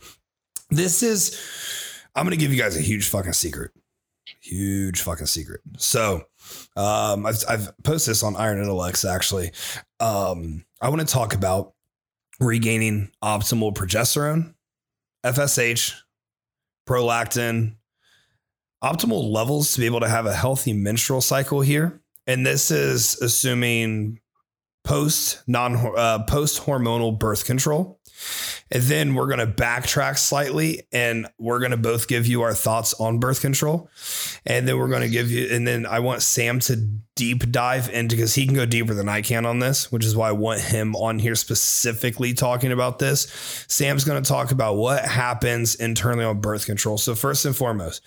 This 0.70 1.02
is, 1.02 1.40
I'm 2.14 2.24
going 2.24 2.36
to 2.36 2.40
give 2.40 2.52
you 2.52 2.60
guys 2.60 2.76
a 2.76 2.82
huge 2.82 3.08
fucking 3.08 3.34
secret. 3.34 3.70
Huge 4.40 5.00
fucking 5.00 5.26
secret. 5.26 5.60
So 5.78 6.22
um, 6.76 7.26
I've, 7.26 7.36
I've 7.48 7.72
posted 7.84 8.12
this 8.12 8.22
on 8.22 8.36
Iron 8.36 8.58
Intellects 8.58 9.04
actually. 9.04 9.52
Um, 10.00 10.64
I 10.80 10.88
want 10.88 11.00
to 11.00 11.06
talk 11.06 11.34
about 11.34 11.74
regaining 12.40 13.10
optimal 13.22 13.74
progesterone, 13.74 14.54
FSH, 15.24 15.94
prolactin, 16.88 17.76
optimal 18.82 19.30
levels 19.30 19.72
to 19.74 19.80
be 19.80 19.86
able 19.86 20.00
to 20.00 20.08
have 20.08 20.26
a 20.26 20.34
healthy 20.34 20.72
menstrual 20.72 21.20
cycle 21.20 21.60
here. 21.60 22.00
And 22.26 22.44
this 22.44 22.70
is 22.70 23.20
assuming 23.20 24.20
post 24.84 25.42
non 25.46 25.76
uh, 25.96 26.24
post 26.24 26.62
hormonal 26.62 27.18
birth 27.18 27.44
control. 27.44 28.00
And 28.70 28.82
then 28.82 29.14
we're 29.14 29.26
going 29.26 29.38
to 29.38 29.46
backtrack 29.46 30.18
slightly 30.18 30.82
and 30.92 31.28
we're 31.38 31.60
going 31.60 31.70
to 31.70 31.76
both 31.76 32.08
give 32.08 32.26
you 32.26 32.42
our 32.42 32.54
thoughts 32.54 32.94
on 32.94 33.20
birth 33.20 33.40
control. 33.40 33.88
And 34.44 34.66
then 34.66 34.78
we're 34.78 34.88
going 34.88 35.02
to 35.02 35.08
give 35.08 35.30
you, 35.30 35.48
and 35.54 35.66
then 35.66 35.86
I 35.86 36.00
want 36.00 36.22
Sam 36.22 36.58
to 36.60 36.76
deep 37.16 37.50
dive 37.50 37.88
into 37.88 38.14
because 38.14 38.34
he 38.34 38.44
can 38.44 38.54
go 38.54 38.66
deeper 38.66 38.94
than 38.94 39.08
I 39.08 39.22
can 39.22 39.46
on 39.46 39.58
this, 39.58 39.90
which 39.90 40.04
is 40.04 40.14
why 40.14 40.28
I 40.28 40.32
want 40.32 40.60
him 40.60 40.94
on 40.96 41.18
here 41.18 41.34
specifically 41.34 42.34
talking 42.34 42.72
about 42.72 42.98
this. 42.98 43.64
Sam's 43.68 44.04
going 44.04 44.22
to 44.22 44.28
talk 44.28 44.50
about 44.50 44.76
what 44.76 45.04
happens 45.04 45.74
internally 45.76 46.24
on 46.24 46.40
birth 46.40 46.66
control. 46.66 46.98
So, 46.98 47.14
first 47.14 47.44
and 47.46 47.56
foremost, 47.56 48.02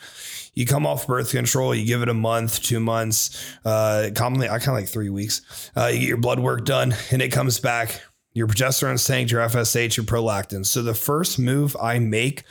you 0.53 0.65
come 0.65 0.85
off 0.85 1.07
birth 1.07 1.31
control, 1.31 1.73
you 1.73 1.85
give 1.85 2.01
it 2.01 2.09
a 2.09 2.13
month, 2.13 2.61
two 2.61 2.79
months, 2.79 3.55
uh, 3.65 4.09
commonly, 4.15 4.47
I 4.47 4.59
kind 4.59 4.69
of 4.69 4.75
like 4.75 4.87
three 4.87 5.09
weeks. 5.09 5.71
Uh, 5.75 5.87
you 5.87 5.99
get 5.99 6.07
your 6.07 6.17
blood 6.17 6.39
work 6.39 6.65
done 6.65 6.93
and 7.11 7.21
it 7.21 7.31
comes 7.31 7.59
back 7.59 8.01
your 8.33 8.47
progesterone's 8.47 9.05
tanked, 9.05 9.31
your 9.31 9.41
FSH, 9.41 9.97
your 9.97 10.05
prolactin. 10.05 10.65
So 10.65 10.81
the 10.81 10.93
first 10.93 11.39
move 11.39 11.75
I 11.81 11.99
make, 11.99 12.43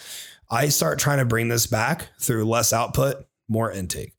I 0.51 0.69
start 0.69 0.99
trying 0.99 1.19
to 1.19 1.25
bring 1.25 1.49
this 1.49 1.67
back 1.67 2.09
through 2.19 2.45
less 2.47 2.73
output, 2.73 3.27
more 3.49 3.73
intake. 3.73 4.13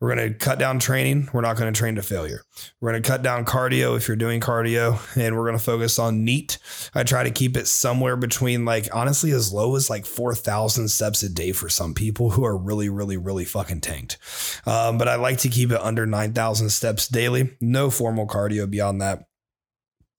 We're 0.00 0.14
going 0.14 0.32
to 0.32 0.36
cut 0.36 0.58
down 0.58 0.80
training. 0.80 1.28
We're 1.32 1.42
not 1.42 1.56
going 1.56 1.72
to 1.72 1.78
train 1.78 1.94
to 1.94 2.02
failure. 2.02 2.42
We're 2.80 2.90
going 2.90 3.02
to 3.02 3.08
cut 3.08 3.22
down 3.22 3.44
cardio 3.44 3.96
if 3.96 4.08
you're 4.08 4.16
doing 4.16 4.40
cardio, 4.40 4.98
and 5.16 5.36
we're 5.36 5.44
going 5.44 5.58
to 5.58 5.62
focus 5.62 5.98
on 5.98 6.24
NEAT. 6.24 6.58
I 6.94 7.04
try 7.04 7.22
to 7.22 7.30
keep 7.30 7.56
it 7.56 7.68
somewhere 7.68 8.16
between, 8.16 8.64
like, 8.64 8.88
honestly, 8.92 9.30
as 9.30 9.52
low 9.52 9.76
as 9.76 9.88
like 9.88 10.04
4,000 10.04 10.88
steps 10.88 11.22
a 11.22 11.28
day 11.28 11.52
for 11.52 11.68
some 11.68 11.94
people 11.94 12.30
who 12.30 12.44
are 12.44 12.56
really, 12.56 12.88
really, 12.88 13.16
really 13.16 13.44
fucking 13.44 13.82
tanked. 13.82 14.18
Um, 14.66 14.98
but 14.98 15.08
I 15.08 15.14
like 15.14 15.38
to 15.38 15.48
keep 15.48 15.70
it 15.70 15.80
under 15.80 16.04
9,000 16.04 16.70
steps 16.70 17.06
daily. 17.06 17.56
No 17.60 17.90
formal 17.90 18.26
cardio 18.26 18.68
beyond 18.68 19.00
that. 19.00 19.26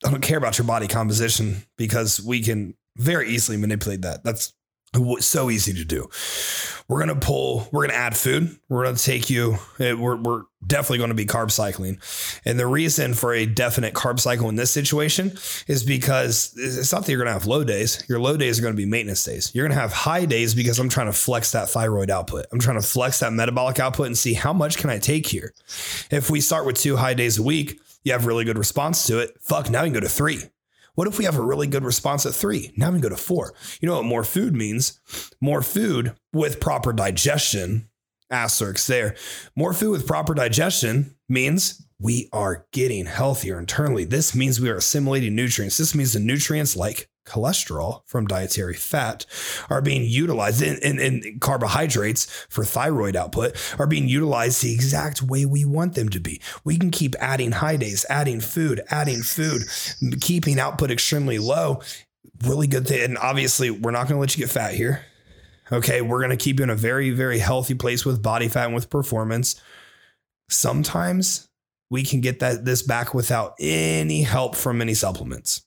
I 0.05 0.11
don't 0.11 0.21
care 0.21 0.37
about 0.37 0.57
your 0.57 0.67
body 0.67 0.87
composition 0.87 1.63
because 1.77 2.21
we 2.21 2.41
can 2.41 2.75
very 2.97 3.29
easily 3.29 3.57
manipulate 3.57 4.01
that. 4.01 4.23
That's 4.23 4.53
so 5.19 5.49
easy 5.49 5.73
to 5.73 5.85
do. 5.85 6.09
We're 6.87 6.99
gonna 6.99 7.15
pull. 7.15 7.67
We're 7.71 7.87
gonna 7.87 7.97
add 7.97 8.15
food. 8.15 8.57
We're 8.69 8.83
gonna 8.83 8.97
take 8.97 9.29
you. 9.29 9.57
Eh, 9.79 9.93
we're 9.93 10.17
we're 10.17 10.43
definitely 10.65 10.99
going 10.99 11.09
to 11.09 11.15
be 11.15 11.25
carb 11.25 11.51
cycling, 11.51 11.99
and 12.45 12.59
the 12.59 12.67
reason 12.67 13.13
for 13.13 13.33
a 13.33 13.45
definite 13.45 13.93
carb 13.93 14.19
cycle 14.19 14.49
in 14.49 14.55
this 14.55 14.71
situation 14.71 15.31
is 15.67 15.83
because 15.83 16.53
it's 16.57 16.91
not 16.91 17.05
that 17.05 17.11
you're 17.11 17.19
gonna 17.19 17.33
have 17.33 17.47
low 17.47 17.63
days. 17.63 18.03
Your 18.07 18.19
low 18.19 18.37
days 18.37 18.59
are 18.59 18.61
gonna 18.61 18.75
be 18.75 18.85
maintenance 18.85 19.23
days. 19.23 19.51
You're 19.53 19.67
gonna 19.67 19.79
have 19.79 19.93
high 19.93 20.25
days 20.25 20.53
because 20.53 20.77
I'm 20.77 20.89
trying 20.89 21.07
to 21.07 21.13
flex 21.13 21.51
that 21.53 21.69
thyroid 21.69 22.11
output. 22.11 22.45
I'm 22.51 22.59
trying 22.59 22.79
to 22.79 22.87
flex 22.87 23.19
that 23.21 23.33
metabolic 23.33 23.79
output 23.79 24.07
and 24.07 24.17
see 24.17 24.33
how 24.33 24.53
much 24.53 24.77
can 24.77 24.89
I 24.89 24.99
take 24.99 25.25
here. 25.25 25.53
If 26.11 26.29
we 26.29 26.41
start 26.41 26.65
with 26.65 26.77
two 26.77 26.97
high 26.97 27.13
days 27.13 27.37
a 27.39 27.43
week, 27.43 27.79
you 28.03 28.11
have 28.11 28.25
really 28.25 28.45
good 28.45 28.57
response 28.57 29.05
to 29.07 29.19
it. 29.19 29.37
Fuck, 29.41 29.69
now 29.69 29.83
you 29.83 29.91
can 29.91 29.93
go 29.93 29.99
to 30.01 30.09
three. 30.09 30.43
What 30.95 31.07
if 31.07 31.17
we 31.17 31.25
have 31.25 31.37
a 31.37 31.41
really 31.41 31.67
good 31.67 31.83
response 31.83 32.25
at 32.25 32.35
three? 32.35 32.71
Now 32.77 32.91
we 32.91 32.99
go 32.99 33.09
to 33.09 33.17
four. 33.17 33.53
You 33.81 33.87
know 33.87 33.95
what 33.95 34.05
more 34.05 34.23
food 34.23 34.55
means? 34.55 34.99
More 35.41 35.63
food 35.63 36.15
with 36.31 36.59
proper 36.59 36.93
digestion, 36.93 37.89
asterisks 38.29 38.85
there. 38.85 39.15
More 39.55 39.73
food 39.73 39.91
with 39.91 40.05
proper 40.05 40.35
digestion 40.35 41.15
means 41.27 41.85
we 41.99 42.29
are 42.31 42.67
getting 42.71 43.05
healthier 43.05 43.57
internally. 43.57 44.03
This 44.03 44.35
means 44.35 44.59
we 44.59 44.69
are 44.69 44.77
assimilating 44.77 45.35
nutrients. 45.35 45.77
This 45.77 45.95
means 45.95 46.13
the 46.13 46.19
nutrients 46.19 46.75
like 46.75 47.09
cholesterol 47.25 48.01
from 48.05 48.27
dietary 48.27 48.73
fat 48.73 49.25
are 49.69 49.81
being 49.81 50.03
utilized 50.03 50.61
in, 50.61 51.39
carbohydrates 51.39 52.25
for 52.49 52.65
thyroid 52.65 53.15
output 53.15 53.55
are 53.79 53.87
being 53.87 54.07
utilized 54.07 54.61
the 54.61 54.73
exact 54.73 55.21
way 55.21 55.45
we 55.45 55.65
want 55.65 55.95
them 55.95 56.09
to 56.09 56.19
be. 56.19 56.41
We 56.63 56.77
can 56.77 56.91
keep 56.91 57.15
adding 57.19 57.53
high 57.53 57.77
days, 57.77 58.05
adding 58.09 58.39
food, 58.39 58.81
adding 58.89 59.21
food, 59.21 59.63
keeping 60.21 60.59
output 60.59 60.91
extremely 60.91 61.39
low. 61.39 61.81
Really 62.43 62.67
good 62.67 62.87
thing. 62.87 63.03
And 63.03 63.17
obviously, 63.17 63.71
we're 63.71 63.91
not 63.91 64.07
going 64.07 64.15
to 64.15 64.19
let 64.19 64.35
you 64.35 64.43
get 64.43 64.51
fat 64.51 64.73
here. 64.73 65.05
Okay. 65.71 66.01
We're 66.01 66.19
going 66.19 66.31
to 66.31 66.37
keep 66.37 66.59
you 66.59 66.63
in 66.63 66.69
a 66.69 66.75
very, 66.75 67.11
very 67.11 67.39
healthy 67.39 67.75
place 67.75 68.05
with 68.05 68.21
body 68.21 68.47
fat 68.47 68.65
and 68.65 68.75
with 68.75 68.89
performance. 68.89 69.61
Sometimes 70.49 71.47
we 71.89 72.03
can 72.03 72.21
get 72.21 72.39
that 72.39 72.65
this 72.65 72.81
back 72.81 73.13
without 73.13 73.55
any 73.59 74.23
help 74.23 74.55
from 74.55 74.81
any 74.81 74.93
supplements. 74.93 75.61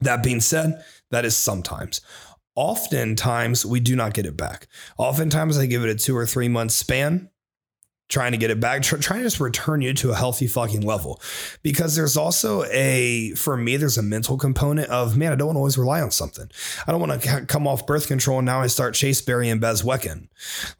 That 0.00 0.22
being 0.22 0.40
said, 0.40 0.82
that 1.10 1.24
is 1.24 1.36
sometimes. 1.36 2.00
Oftentimes, 2.54 3.64
we 3.64 3.80
do 3.80 3.94
not 3.94 4.14
get 4.14 4.26
it 4.26 4.36
back. 4.36 4.66
Oftentimes, 4.96 5.58
I 5.58 5.66
give 5.66 5.84
it 5.84 5.90
a 5.90 5.94
two 5.94 6.16
or 6.16 6.26
three 6.26 6.48
month 6.48 6.72
span 6.72 7.30
trying 8.08 8.32
to 8.32 8.38
get 8.38 8.50
it 8.50 8.58
back, 8.58 8.82
trying 8.82 9.20
to 9.20 9.24
just 9.24 9.40
return 9.40 9.82
you 9.82 9.92
to 9.94 10.10
a 10.10 10.14
healthy 10.14 10.46
fucking 10.46 10.80
level. 10.80 11.20
Because 11.62 11.94
there's 11.94 12.16
also 12.16 12.64
a, 12.64 13.32
for 13.32 13.56
me, 13.56 13.76
there's 13.76 13.98
a 13.98 14.02
mental 14.02 14.38
component 14.38 14.88
of, 14.90 15.16
man, 15.16 15.32
I 15.32 15.36
don't 15.36 15.48
want 15.48 15.56
to 15.56 15.60
always 15.60 15.78
rely 15.78 16.00
on 16.00 16.10
something. 16.10 16.50
I 16.86 16.90
don't 16.90 17.00
want 17.00 17.22
to 17.22 17.46
come 17.46 17.66
off 17.66 17.86
birth 17.86 18.08
control 18.08 18.38
and 18.38 18.46
now 18.46 18.60
I 18.60 18.66
start 18.66 18.94
Chaseberry 18.94 19.52
and 19.52 19.60
Bezwecken. 19.60 20.28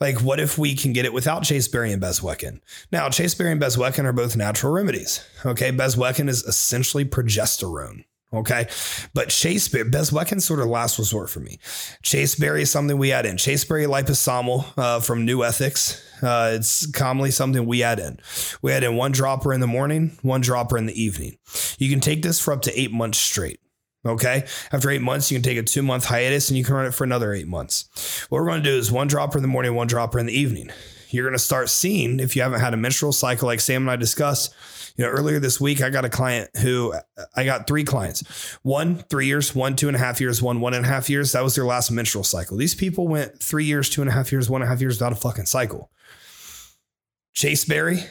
Like, 0.00 0.22
what 0.22 0.40
if 0.40 0.58
we 0.58 0.74
can 0.74 0.92
get 0.92 1.04
it 1.04 1.12
without 1.12 1.42
Chaseberry 1.42 1.92
and 1.92 2.02
Bezwecken? 2.02 2.60
Now, 2.90 3.08
Chaseberry 3.08 3.52
and 3.52 3.60
Bezwecken 3.60 4.04
are 4.04 4.12
both 4.12 4.36
natural 4.36 4.72
remedies. 4.72 5.24
Okay. 5.44 5.70
Bezwecken 5.70 6.28
is 6.28 6.42
essentially 6.44 7.04
progesterone. 7.04 8.04
Okay. 8.32 8.66
But 9.14 9.28
chaseberry, 9.28 9.90
Bezwecken 9.90 10.42
sort 10.42 10.60
of 10.60 10.66
last 10.66 10.98
resort 10.98 11.30
for 11.30 11.40
me. 11.40 11.58
Chaseberry 12.02 12.62
is 12.62 12.70
something 12.70 12.98
we 12.98 13.10
add 13.10 13.24
in. 13.24 13.36
Chaseberry 13.36 13.86
liposomal 13.86 14.66
uh, 14.76 15.00
from 15.00 15.24
New 15.24 15.42
Ethics. 15.42 16.04
Uh, 16.22 16.52
it's 16.54 16.90
commonly 16.90 17.30
something 17.30 17.64
we 17.64 17.82
add 17.82 17.98
in. 17.98 18.18
We 18.60 18.72
add 18.72 18.84
in 18.84 18.96
one 18.96 19.12
dropper 19.12 19.52
in 19.54 19.60
the 19.60 19.66
morning, 19.66 20.18
one 20.22 20.42
dropper 20.42 20.76
in 20.76 20.86
the 20.86 21.00
evening. 21.00 21.38
You 21.78 21.88
can 21.88 22.00
take 22.00 22.22
this 22.22 22.38
for 22.38 22.52
up 22.52 22.62
to 22.62 22.78
eight 22.78 22.92
months 22.92 23.18
straight. 23.18 23.60
Okay. 24.04 24.44
After 24.72 24.90
eight 24.90 25.02
months, 25.02 25.30
you 25.30 25.36
can 25.36 25.42
take 25.42 25.58
a 25.58 25.62
two 25.62 25.82
month 25.82 26.04
hiatus 26.04 26.50
and 26.50 26.58
you 26.58 26.64
can 26.64 26.74
run 26.74 26.86
it 26.86 26.94
for 26.94 27.04
another 27.04 27.32
eight 27.32 27.48
months. 27.48 28.26
What 28.28 28.40
we're 28.40 28.48
going 28.48 28.62
to 28.62 28.70
do 28.70 28.76
is 28.76 28.92
one 28.92 29.08
dropper 29.08 29.38
in 29.38 29.42
the 29.42 29.48
morning, 29.48 29.74
one 29.74 29.86
dropper 29.86 30.18
in 30.18 30.26
the 30.26 30.38
evening. 30.38 30.70
You're 31.10 31.24
going 31.24 31.34
to 31.34 31.38
start 31.38 31.68
seeing, 31.68 32.20
if 32.20 32.36
you 32.36 32.42
haven't 32.42 32.60
had 32.60 32.74
a 32.74 32.76
menstrual 32.76 33.12
cycle 33.12 33.46
like 33.46 33.60
Sam 33.60 33.82
and 33.82 33.90
I 33.90 33.96
discussed, 33.96 34.54
you 34.96 35.04
know, 35.04 35.10
earlier 35.10 35.38
this 35.38 35.60
week, 35.60 35.80
I 35.80 35.90
got 35.90 36.04
a 36.04 36.08
client 36.08 36.50
who 36.56 36.94
I 37.34 37.44
got 37.44 37.66
three 37.66 37.84
clients 37.84 38.22
one, 38.62 38.96
three 38.96 39.26
years, 39.26 39.54
one, 39.54 39.76
two 39.76 39.88
and 39.88 39.96
a 39.96 40.00
half 40.00 40.20
years, 40.20 40.42
one, 40.42 40.60
one 40.60 40.74
and 40.74 40.84
a 40.84 40.88
half 40.88 41.08
years. 41.08 41.32
That 41.32 41.44
was 41.44 41.54
their 41.54 41.64
last 41.64 41.90
menstrual 41.90 42.24
cycle. 42.24 42.56
These 42.56 42.74
people 42.74 43.06
went 43.06 43.40
three 43.40 43.64
years, 43.64 43.88
two 43.88 44.00
and 44.00 44.10
a 44.10 44.12
half 44.12 44.32
years, 44.32 44.50
one 44.50 44.60
and 44.60 44.68
a 44.68 44.70
half 44.70 44.80
years 44.80 44.96
without 44.96 45.12
a 45.12 45.16
fucking 45.16 45.46
cycle. 45.46 45.90
Chase 47.32 47.64
Berry 47.64 48.04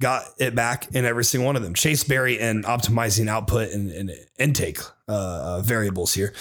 got 0.00 0.26
it 0.38 0.54
back 0.54 0.94
in 0.94 1.04
every 1.04 1.24
single 1.24 1.46
one 1.46 1.56
of 1.56 1.62
them. 1.62 1.74
Chase 1.74 2.04
Berry 2.04 2.38
and 2.38 2.64
optimizing 2.64 3.28
output 3.28 3.72
and, 3.72 3.90
and 3.90 4.12
intake 4.38 4.80
uh, 5.08 5.12
uh, 5.58 5.62
variables 5.62 6.14
here. 6.14 6.32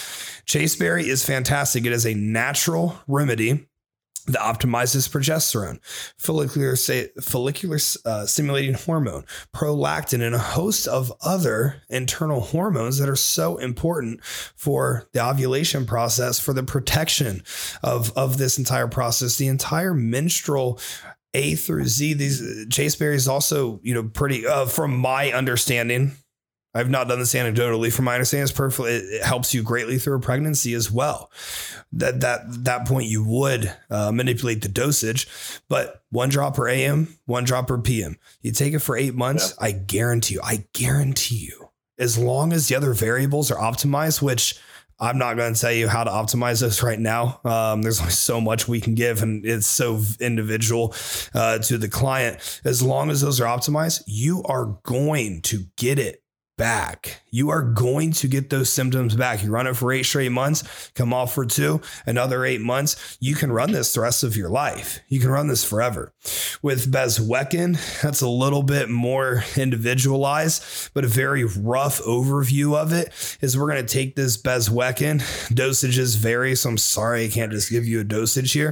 Chase 0.46 0.76
Berry 0.76 1.08
is 1.08 1.26
fantastic. 1.26 1.86
It 1.86 1.94
is 1.94 2.06
a 2.06 2.14
natural 2.14 3.00
remedy 3.08 3.68
that 4.28 4.42
optimizes 4.42 5.10
progesterone, 5.10 5.80
follicular, 6.18 6.76
follicular 7.22 7.80
uh, 8.06 8.26
stimulating 8.26 8.74
hormone, 8.74 9.26
prolactin, 9.56 10.22
and 10.22 10.36
a 10.36 10.40
host 10.40 10.88
of 10.88 11.12
other 11.22 11.82
internal 11.90 12.42
hormones 12.42 12.98
that 12.98 13.10
are 13.10 13.16
so 13.16 13.58
important 13.58 14.24
for 14.24 15.08
the 15.14 15.26
ovulation 15.26 15.86
process, 15.86 16.40
for 16.40 16.54
the 16.54 16.64
protection 16.64 17.42
of, 17.84 18.16
of 18.18 18.38
this 18.38 18.58
entire 18.58 18.88
process. 18.88 19.38
The 19.38 19.48
entire 19.48 19.94
menstrual 19.94 20.80
A 21.34 21.56
through 21.56 21.86
Z, 21.86 22.14
these 22.14 22.68
chaseberry 22.70 23.16
is 23.16 23.28
also, 23.28 23.80
you 23.82 23.94
know, 23.94 24.04
pretty, 24.04 24.46
uh, 24.46 24.66
from 24.66 24.98
my 24.98 25.32
understanding, 25.32 26.12
I've 26.78 26.90
not 26.92 27.08
done 27.08 27.18
this 27.18 27.34
anecdotally. 27.34 27.92
From 27.92 28.06
my 28.06 28.14
understanding, 28.14 28.44
it's 28.44 28.52
perfect. 28.52 28.88
It, 28.88 29.04
it, 29.16 29.24
helps 29.24 29.54
you 29.54 29.64
greatly 29.64 29.98
through 29.98 30.18
a 30.18 30.20
pregnancy 30.20 30.74
as 30.74 30.92
well. 30.92 31.32
That 31.92 32.22
that 32.22 32.42
that 32.66 32.88
point 32.88 33.08
you 33.08 33.24
would 33.24 33.74
uh, 33.90 34.12
manipulate 34.12 34.62
the 34.62 34.68
dosage, 34.68 35.28
but 35.68 36.04
one 36.12 36.30
drop 36.30 36.56
per 36.56 36.68
AM, 36.68 37.18
one 37.26 37.46
drop 37.46 37.68
per 37.68 37.80
PM. 37.80 38.18
You 38.42 38.52
take 38.52 38.74
it 38.74 38.80
for 38.80 38.96
eight 38.96 39.16
months. 39.16 39.56
Yeah. 39.60 39.68
I 39.68 39.72
guarantee 39.72 40.36
you. 40.36 40.42
I 40.44 40.68
guarantee 40.74 41.38
you. 41.38 41.70
As 41.98 42.16
long 42.16 42.54
as 42.54 42.68
the 42.68 42.76
other 42.76 42.94
variables 42.94 43.50
are 43.50 43.58
optimized, 43.58 44.22
which 44.22 44.60
I'm 45.00 45.18
not 45.18 45.36
going 45.36 45.54
to 45.54 45.60
tell 45.60 45.72
you 45.72 45.88
how 45.88 46.04
to 46.04 46.12
optimize 46.12 46.62
this 46.62 46.84
right 46.84 47.00
now. 47.00 47.40
Um, 47.44 47.82
there's 47.82 48.00
only 48.00 48.12
so 48.12 48.40
much 48.40 48.68
we 48.68 48.82
can 48.82 48.94
give, 48.94 49.24
and 49.24 49.46
it's 49.46 49.68
so 49.68 50.02
individual 50.20 50.94
uh, 51.34 51.60
to 51.60 51.78
the 51.78 51.88
client. 51.88 52.62
As 52.64 52.84
long 52.84 53.10
as 53.10 53.22
those 53.22 53.42
are 53.42 53.46
optimized, 53.46 54.04
you 54.06 54.44
are 54.44 54.78
going 54.84 55.42
to 55.44 55.66
get 55.76 55.98
it 55.98 56.24
back. 56.58 57.22
You 57.30 57.50
are 57.52 57.62
going 57.62 58.14
to 58.14 58.28
get 58.28 58.50
those 58.50 58.72
symptoms 58.72 59.16
back. 59.16 59.44
You 59.44 59.52
run 59.52 59.68
it 59.68 59.76
for 59.76 59.92
eight 59.92 60.04
straight 60.04 60.32
months, 60.32 60.92
come 60.96 61.14
off 61.14 61.36
for 61.36 61.46
two, 61.46 61.82
another 62.08 62.44
eight 62.44 62.62
months. 62.62 63.18
You 63.20 63.36
can 63.36 63.52
run 63.52 63.72
this 63.72 63.94
the 63.94 64.02
rest 64.02 64.24
of 64.24 64.36
your 64.36 64.50
life. 64.50 65.00
You 65.08 65.20
can 65.20 65.30
run 65.30 65.48
this 65.48 65.64
forever. 65.64 66.14
With 66.64 66.92
Bezwecken, 66.92 68.02
that's 68.02 68.22
a 68.22 68.28
little 68.28 68.64
bit 68.64 68.90
more 68.90 69.44
individualized, 69.56 70.90
but 70.96 71.06
a 71.06 71.08
very 71.08 71.44
rough 71.44 72.02
overview 72.02 72.76
of 72.76 72.92
it 72.92 73.14
is 73.40 73.56
we're 73.56 73.70
going 73.70 73.86
to 73.86 73.94
take 73.94 74.16
this 74.16 74.36
Bezwecken. 74.36 75.20
Dosages 75.54 76.18
vary, 76.18 76.56
so 76.56 76.70
I'm 76.70 76.78
sorry 76.78 77.26
I 77.26 77.30
can't 77.30 77.52
just 77.52 77.70
give 77.70 77.86
you 77.86 78.00
a 78.00 78.04
dosage 78.04 78.54
here. 78.54 78.72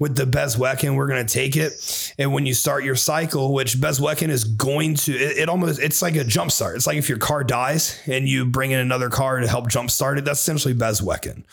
With 0.00 0.16
the 0.16 0.24
Bezwecken, 0.24 0.96
we're 0.96 1.06
going 1.06 1.24
to 1.24 1.32
take 1.32 1.56
it, 1.56 2.12
and 2.18 2.32
when 2.32 2.44
you 2.44 2.54
start 2.54 2.82
your 2.82 2.96
cycle, 2.96 3.54
which 3.54 3.76
Bezwecken 3.76 4.30
is 4.30 4.42
going 4.42 4.96
to, 4.96 5.12
it, 5.12 5.38
it 5.38 5.48
almost 5.48 5.80
it's 5.80 6.02
like 6.02 6.16
a 6.16 6.24
jump 6.24 6.50
start. 6.50 6.74
It's 6.74 6.88
like 6.88 6.96
if 6.96 7.08
you're 7.08 7.19
car 7.20 7.44
dies 7.44 8.00
and 8.06 8.28
you 8.28 8.44
bring 8.44 8.72
in 8.72 8.80
another 8.80 9.08
car 9.08 9.38
to 9.38 9.46
help 9.46 9.66
jumpstart 9.66 10.18
it, 10.18 10.24
that's 10.24 10.40
essentially 10.40 10.74
Bezwecken. 10.74 11.44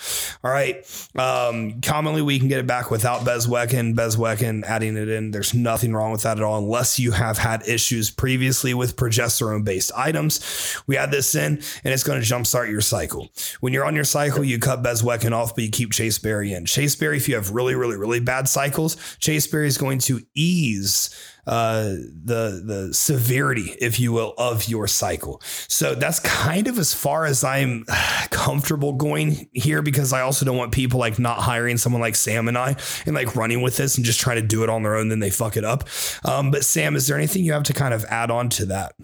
All 0.43 0.51
right. 0.51 0.77
Um, 1.15 1.81
commonly, 1.81 2.21
we 2.21 2.39
can 2.39 2.47
get 2.47 2.59
it 2.59 2.67
back 2.67 2.89
without 2.89 3.21
Bezwecken. 3.21 3.95
Bezwecken, 3.95 4.63
adding 4.63 4.97
it 4.97 5.09
in, 5.09 5.31
there's 5.31 5.53
nothing 5.53 5.93
wrong 5.93 6.11
with 6.11 6.23
that 6.23 6.37
at 6.37 6.43
all, 6.43 6.57
unless 6.57 6.99
you 6.99 7.11
have 7.11 7.37
had 7.37 7.67
issues 7.67 8.09
previously 8.09 8.73
with 8.73 8.95
progesterone 8.95 9.63
based 9.63 9.91
items. 9.95 10.81
We 10.87 10.97
add 10.97 11.11
this 11.11 11.35
in, 11.35 11.61
and 11.83 11.93
it's 11.93 12.03
going 12.03 12.21
to 12.21 12.27
jumpstart 12.27 12.69
your 12.69 12.81
cycle. 12.81 13.29
When 13.59 13.73
you're 13.73 13.85
on 13.85 13.95
your 13.95 14.03
cycle, 14.03 14.43
you 14.43 14.59
cut 14.59 14.81
Bezwecken 14.81 15.31
off, 15.31 15.55
but 15.55 15.63
you 15.63 15.69
keep 15.69 15.91
Chaseberry 15.91 16.55
in. 16.55 16.65
Chaseberry, 16.65 17.17
if 17.17 17.27
you 17.27 17.35
have 17.35 17.51
really, 17.51 17.75
really, 17.75 17.97
really 17.97 18.19
bad 18.19 18.47
cycles, 18.47 18.95
Chaseberry 19.19 19.67
is 19.67 19.77
going 19.77 19.99
to 19.99 20.21
ease 20.33 21.13
uh, 21.47 21.95
the 22.25 22.61
the 22.63 22.93
severity, 22.93 23.73
if 23.79 23.99
you 23.99 24.11
will, 24.11 24.33
of 24.37 24.67
your 24.67 24.85
cycle. 24.85 25.41
So 25.69 25.95
that's 25.95 26.19
kind 26.19 26.67
of 26.67 26.77
as 26.77 26.93
far 26.93 27.25
as 27.25 27.43
I'm 27.43 27.85
comfortable 28.31 28.93
going 28.93 29.49
here 29.53 29.81
because 29.81 30.11
I 30.11 30.21
also 30.21 30.45
don't 30.45 30.57
want 30.57 30.73
people 30.73 30.99
like 30.99 31.17
not 31.17 31.39
hiring 31.39 31.77
someone 31.77 32.01
like 32.01 32.15
Sam 32.15 32.49
and 32.49 32.57
I 32.57 32.75
and 33.05 33.15
like 33.15 33.35
running 33.35 33.61
with 33.61 33.77
this 33.77 33.95
and 33.95 34.05
just 34.05 34.19
trying 34.19 34.41
to 34.41 34.45
do 34.45 34.63
it 34.63 34.69
on 34.69 34.83
their 34.83 34.95
own, 34.95 35.07
then 35.07 35.19
they 35.19 35.29
fuck 35.29 35.55
it 35.55 35.63
up. 35.63 35.87
Um, 36.25 36.51
but 36.51 36.65
Sam, 36.65 36.97
is 36.97 37.07
there 37.07 37.17
anything 37.17 37.45
you 37.45 37.53
have 37.53 37.63
to 37.63 37.73
kind 37.73 37.93
of 37.93 38.03
add 38.05 38.29
on 38.29 38.49
to 38.49 38.65
that? 38.65 38.95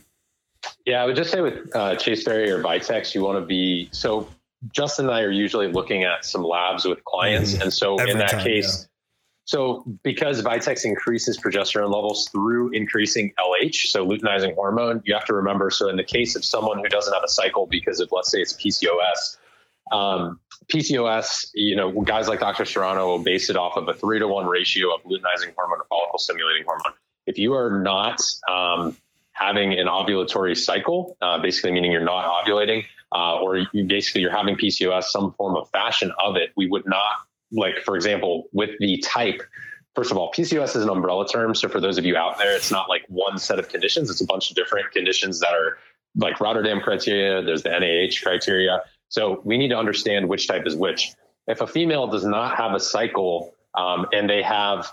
Yeah, 0.85 1.01
I 1.01 1.05
would 1.05 1.15
just 1.15 1.31
say 1.31 1.39
with 1.39 1.73
uh, 1.73 1.95
Chase 1.95 2.25
Berry 2.25 2.51
or 2.51 2.61
Vitex, 2.61 3.15
you 3.15 3.23
want 3.23 3.39
to 3.39 3.45
be 3.45 3.89
so. 3.91 4.27
Justin 4.71 5.07
and 5.07 5.13
I 5.13 5.21
are 5.23 5.31
usually 5.31 5.67
looking 5.67 6.05
at 6.05 6.23
some 6.23 6.41
labs 6.41 6.85
with 6.85 7.03
clients, 7.03 7.53
mm, 7.53 7.63
and 7.63 7.73
so 7.73 7.97
in 7.97 8.17
that 8.17 8.29
time, 8.29 8.43
case. 8.43 8.83
Yeah 8.83 8.87
so 9.45 9.83
because 10.03 10.41
Vitex 10.41 10.85
increases 10.85 11.37
progesterone 11.37 11.93
levels 11.93 12.29
through 12.29 12.69
increasing 12.71 13.33
LH, 13.37 13.87
so 13.87 14.07
luteinizing 14.07 14.55
hormone, 14.55 15.01
you 15.03 15.13
have 15.13 15.25
to 15.25 15.33
remember. 15.33 15.69
So 15.69 15.89
in 15.89 15.97
the 15.97 16.03
case 16.03 16.35
of 16.35 16.45
someone 16.45 16.77
who 16.77 16.87
doesn't 16.87 17.13
have 17.13 17.23
a 17.23 17.29
cycle 17.29 17.67
because 17.67 17.99
of, 17.99 18.09
let's 18.11 18.31
say 18.31 18.39
it's 18.39 18.53
PCOS, 18.53 19.37
um, 19.91 20.39
PCOS, 20.67 21.51
you 21.53 21.75
know, 21.75 21.91
guys 22.03 22.29
like 22.29 22.39
Dr. 22.39 22.63
Serrano 22.63 23.07
will 23.07 23.19
base 23.19 23.49
it 23.49 23.57
off 23.57 23.75
of 23.75 23.87
a 23.89 23.93
three 23.93 24.19
to 24.19 24.27
one 24.27 24.45
ratio 24.45 24.93
of 24.95 25.03
luteinizing 25.03 25.53
hormone 25.57 25.79
to 25.79 25.85
follicle 25.89 26.19
stimulating 26.19 26.63
hormone. 26.65 26.93
If 27.25 27.37
you 27.37 27.53
are 27.53 27.81
not 27.81 28.21
um, 28.49 28.95
having 29.33 29.77
an 29.77 29.87
ovulatory 29.87 30.57
cycle, 30.57 31.17
uh, 31.21 31.39
basically 31.39 31.71
meaning 31.71 31.91
you're 31.91 32.01
not 32.01 32.25
ovulating, 32.25 32.85
uh, 33.11 33.39
or 33.39 33.57
you 33.57 33.83
basically 33.85 34.21
you're 34.21 34.35
having 34.35 34.55
PCOS, 34.55 35.03
some 35.05 35.33
form 35.33 35.57
of 35.57 35.69
fashion 35.71 36.13
of 36.17 36.37
it, 36.37 36.51
we 36.55 36.67
would 36.67 36.85
not 36.85 37.11
like 37.53 37.79
for 37.85 37.95
example, 37.95 38.49
with 38.51 38.71
the 38.79 38.97
type, 38.97 39.41
first 39.95 40.11
of 40.11 40.17
all, 40.17 40.31
PCOS 40.31 40.75
is 40.75 40.83
an 40.83 40.89
umbrella 40.89 41.27
term. 41.27 41.55
So 41.55 41.69
for 41.69 41.79
those 41.79 41.97
of 41.97 42.05
you 42.05 42.17
out 42.17 42.37
there, 42.37 42.55
it's 42.55 42.71
not 42.71 42.89
like 42.89 43.03
one 43.07 43.37
set 43.37 43.59
of 43.59 43.69
conditions. 43.69 44.09
It's 44.09 44.21
a 44.21 44.25
bunch 44.25 44.49
of 44.49 44.55
different 44.55 44.91
conditions 44.91 45.39
that 45.39 45.53
are 45.53 45.77
like 46.15 46.39
Rotterdam 46.39 46.81
criteria. 46.81 47.41
There's 47.41 47.63
the 47.63 47.69
NIH 47.69 48.21
criteria. 48.23 48.81
So 49.09 49.41
we 49.43 49.57
need 49.57 49.69
to 49.69 49.77
understand 49.77 50.27
which 50.27 50.47
type 50.47 50.65
is 50.65 50.75
which. 50.75 51.13
If 51.47 51.61
a 51.61 51.67
female 51.67 52.07
does 52.07 52.25
not 52.25 52.57
have 52.57 52.73
a 52.73 52.79
cycle 52.79 53.53
um, 53.77 54.07
and 54.13 54.29
they 54.29 54.41
have, 54.41 54.91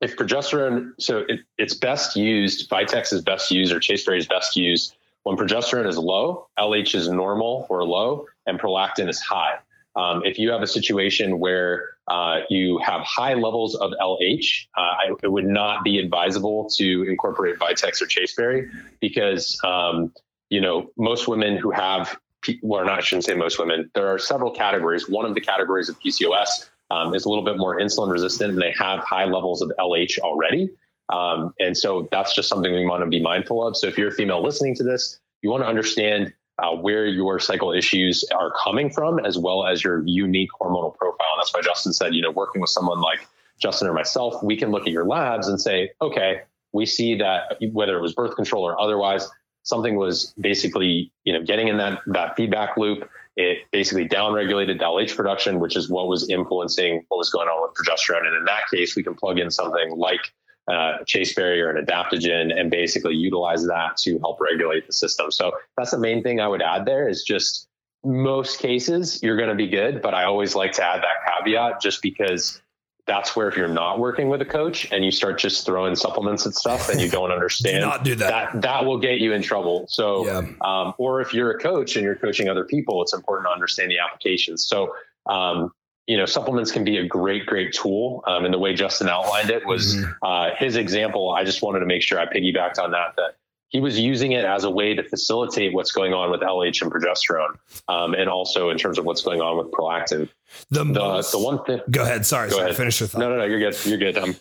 if 0.00 0.16
progesterone, 0.16 0.92
so 0.98 1.24
it, 1.28 1.40
it's 1.56 1.74
best 1.74 2.16
used, 2.16 2.68
Vitex 2.68 3.12
is 3.12 3.22
best 3.22 3.50
used 3.50 3.72
or 3.72 3.80
Chasteberry 3.80 4.18
is 4.18 4.26
best 4.26 4.56
used 4.56 4.94
when 5.26 5.36
progesterone 5.36 5.88
is 5.88 5.98
low, 5.98 6.46
LH 6.56 6.94
is 6.94 7.08
normal 7.08 7.66
or 7.68 7.82
low, 7.82 8.26
and 8.46 8.60
prolactin 8.60 9.08
is 9.08 9.20
high. 9.20 9.58
Um, 9.96 10.22
if 10.24 10.38
you 10.38 10.50
have 10.50 10.62
a 10.62 10.66
situation 10.66 11.38
where 11.38 11.96
uh, 12.06 12.40
you 12.50 12.78
have 12.84 13.00
high 13.00 13.32
levels 13.34 13.74
of 13.76 13.92
LH, 14.00 14.66
uh, 14.76 14.80
I, 14.80 15.12
it 15.22 15.32
would 15.32 15.46
not 15.46 15.84
be 15.84 15.98
advisable 15.98 16.68
to 16.76 17.04
incorporate 17.08 17.58
Vitex 17.58 18.02
or 18.02 18.06
Chasteberry 18.06 18.68
because, 19.00 19.58
um, 19.64 20.12
you 20.50 20.60
know, 20.60 20.90
most 20.98 21.28
women 21.28 21.56
who 21.56 21.70
have, 21.70 22.18
well, 22.62 22.84
not, 22.84 22.98
I 22.98 23.00
shouldn't 23.00 23.24
say 23.24 23.34
most 23.34 23.58
women, 23.58 23.90
there 23.94 24.08
are 24.08 24.18
several 24.18 24.50
categories. 24.50 25.08
One 25.08 25.24
of 25.24 25.34
the 25.34 25.40
categories 25.40 25.88
of 25.88 25.98
PCOS 26.00 26.68
um, 26.90 27.14
is 27.14 27.24
a 27.24 27.28
little 27.30 27.44
bit 27.44 27.56
more 27.56 27.80
insulin 27.80 28.12
resistant 28.12 28.52
and 28.52 28.60
they 28.60 28.74
have 28.78 29.00
high 29.00 29.24
levels 29.24 29.62
of 29.62 29.72
LH 29.80 30.18
already. 30.18 30.68
Um, 31.08 31.54
and 31.58 31.76
so 31.76 32.06
that's 32.12 32.34
just 32.34 32.48
something 32.48 32.72
we 32.72 32.84
want 32.84 33.02
to 33.02 33.08
be 33.08 33.22
mindful 33.22 33.66
of. 33.66 33.76
So 33.76 33.86
if 33.86 33.96
you're 33.96 34.08
a 34.08 34.12
female 34.12 34.42
listening 34.42 34.74
to 34.76 34.82
this, 34.82 35.20
you 35.42 35.50
want 35.50 35.62
to 35.62 35.68
understand 35.68 36.34
uh, 36.58 36.74
where 36.74 37.06
your 37.06 37.38
cycle 37.38 37.72
issues 37.72 38.24
are 38.34 38.52
coming 38.62 38.90
from, 38.90 39.18
as 39.18 39.36
well 39.36 39.66
as 39.66 39.84
your 39.84 40.02
unique 40.06 40.50
hormonal 40.60 40.94
profile. 40.96 41.26
And 41.34 41.40
that's 41.40 41.52
why 41.52 41.60
Justin 41.62 41.92
said, 41.92 42.14
you 42.14 42.22
know, 42.22 42.30
working 42.30 42.60
with 42.60 42.70
someone 42.70 43.00
like 43.00 43.26
Justin 43.58 43.88
or 43.88 43.92
myself, 43.92 44.42
we 44.42 44.56
can 44.56 44.70
look 44.70 44.82
at 44.82 44.92
your 44.92 45.04
labs 45.04 45.48
and 45.48 45.60
say, 45.60 45.90
okay, 46.00 46.42
we 46.72 46.86
see 46.86 47.16
that 47.16 47.58
whether 47.72 47.96
it 47.96 48.02
was 48.02 48.14
birth 48.14 48.36
control 48.36 48.64
or 48.64 48.80
otherwise, 48.80 49.28
something 49.62 49.96
was 49.96 50.32
basically, 50.38 51.12
you 51.24 51.32
know, 51.32 51.42
getting 51.42 51.68
in 51.68 51.76
that 51.78 52.00
that 52.06 52.36
feedback 52.36 52.76
loop. 52.76 53.08
It 53.36 53.58
basically 53.70 54.08
downregulated 54.08 54.80
LH 54.80 55.14
production, 55.14 55.60
which 55.60 55.76
is 55.76 55.90
what 55.90 56.08
was 56.08 56.28
influencing 56.30 57.04
what 57.08 57.18
was 57.18 57.28
going 57.28 57.48
on 57.48 57.62
with 57.62 57.76
progesterone. 57.76 58.26
And 58.26 58.34
in 58.34 58.44
that 58.46 58.62
case, 58.72 58.96
we 58.96 59.02
can 59.02 59.14
plug 59.14 59.38
in 59.38 59.50
something 59.50 59.90
like 59.94 60.32
uh, 60.68 60.98
Chasteberry 61.06 61.60
or 61.60 61.70
an 61.70 61.84
adaptogen 61.84 62.58
and 62.58 62.70
basically 62.70 63.14
utilize 63.14 63.66
that 63.66 63.96
to 63.98 64.18
help 64.18 64.40
regulate 64.40 64.86
the 64.86 64.92
system. 64.92 65.30
So 65.30 65.52
that's 65.76 65.92
the 65.92 65.98
main 65.98 66.22
thing 66.22 66.40
I 66.40 66.48
would 66.48 66.62
add 66.62 66.86
there 66.86 67.08
is 67.08 67.22
just 67.22 67.68
most 68.04 68.58
cases 68.58 69.22
you're 69.22 69.36
going 69.36 69.48
to 69.48 69.54
be 69.54 69.68
good, 69.68 70.02
but 70.02 70.14
I 70.14 70.24
always 70.24 70.54
like 70.54 70.72
to 70.72 70.84
add 70.84 71.02
that 71.02 71.44
caveat 71.44 71.80
just 71.80 72.02
because 72.02 72.60
that's 73.06 73.36
where 73.36 73.48
if 73.48 73.56
you're 73.56 73.68
not 73.68 73.98
working 73.98 74.28
with 74.28 74.42
a 74.42 74.44
coach 74.44 74.90
and 74.92 75.04
you 75.04 75.10
start 75.10 75.38
just 75.38 75.64
throwing 75.64 75.94
supplements 75.94 76.44
and 76.44 76.54
stuff 76.54 76.88
and 76.88 77.00
you 77.00 77.08
don't 77.08 77.30
understand 77.32 77.76
do 77.76 77.86
not 77.86 78.04
do 78.04 78.14
that. 78.16 78.52
that 78.52 78.62
that 78.62 78.84
will 78.84 78.98
get 78.98 79.18
you 79.20 79.32
in 79.32 79.42
trouble 79.42 79.86
so 79.88 80.26
yeah. 80.26 80.38
um, 80.62 80.92
or 80.98 81.20
if 81.20 81.32
you're 81.32 81.52
a 81.52 81.58
coach 81.58 81.96
and 81.96 82.04
you're 82.04 82.16
coaching 82.16 82.48
other 82.48 82.64
people 82.64 83.00
it's 83.02 83.14
important 83.14 83.46
to 83.46 83.52
understand 83.52 83.90
the 83.90 83.98
applications 83.98 84.66
so 84.66 84.92
um, 85.26 85.72
you 86.06 86.16
know, 86.16 86.26
supplements 86.26 86.70
can 86.70 86.84
be 86.84 86.98
a 86.98 87.06
great, 87.06 87.46
great 87.46 87.72
tool. 87.72 88.22
Um, 88.26 88.44
and 88.44 88.54
the 88.54 88.58
way 88.58 88.74
Justin 88.74 89.08
outlined 89.08 89.50
it 89.50 89.66
was 89.66 89.96
mm-hmm. 89.96 90.12
uh, 90.22 90.50
his 90.56 90.76
example. 90.76 91.30
I 91.32 91.44
just 91.44 91.62
wanted 91.62 91.80
to 91.80 91.86
make 91.86 92.02
sure 92.02 92.18
I 92.18 92.26
piggybacked 92.26 92.78
on 92.78 92.92
that, 92.92 93.16
that 93.16 93.36
he 93.68 93.80
was 93.80 93.98
using 93.98 94.32
it 94.32 94.44
as 94.44 94.64
a 94.64 94.70
way 94.70 94.94
to 94.94 95.02
facilitate 95.02 95.74
what's 95.74 95.90
going 95.90 96.14
on 96.14 96.30
with 96.30 96.40
LH 96.40 96.82
and 96.82 96.92
progesterone, 96.92 97.56
um, 97.88 98.14
and 98.14 98.28
also 98.30 98.70
in 98.70 98.78
terms 98.78 98.98
of 98.98 99.04
what's 99.04 99.22
going 99.22 99.40
on 99.40 99.58
with 99.58 99.72
prolactin. 99.72 100.28
The, 100.70 100.84
the, 100.84 100.84
most, 100.84 101.32
the 101.32 101.38
one 101.38 101.64
thing. 101.64 101.80
Go 101.90 102.02
ahead. 102.02 102.24
Sorry. 102.24 102.48
Go 102.48 102.56
sorry. 102.56 102.66
Ahead. 102.66 102.76
Finish 102.76 103.00
your 103.00 103.08
thought. 103.08 103.18
No, 103.18 103.30
no, 103.30 103.38
no. 103.38 103.44
You're 103.44 103.58
good. 103.58 103.76
You're 103.84 103.98
good. 103.98 104.18
Um, 104.18 104.36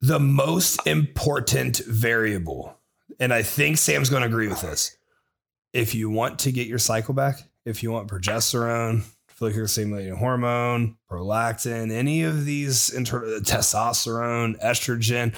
the 0.00 0.18
most 0.18 0.84
important 0.86 1.78
variable, 1.86 2.76
and 3.20 3.32
I 3.32 3.42
think 3.42 3.78
Sam's 3.78 4.10
going 4.10 4.22
to 4.22 4.28
agree 4.28 4.48
with 4.48 4.60
this. 4.60 4.96
If 5.72 5.94
you 5.94 6.10
want 6.10 6.40
to 6.40 6.52
get 6.52 6.66
your 6.66 6.78
cycle 6.78 7.14
back, 7.14 7.36
if 7.64 7.82
you 7.82 7.92
want 7.92 8.08
progesterone, 8.08 9.04
follicular 9.36 9.68
stimulating 9.68 10.16
hormone, 10.16 10.96
prolactin, 11.10 11.92
any 11.92 12.22
of 12.22 12.44
these 12.44 12.90
inter- 12.90 13.40
testosterone, 13.40 14.60
estrogen. 14.62 15.34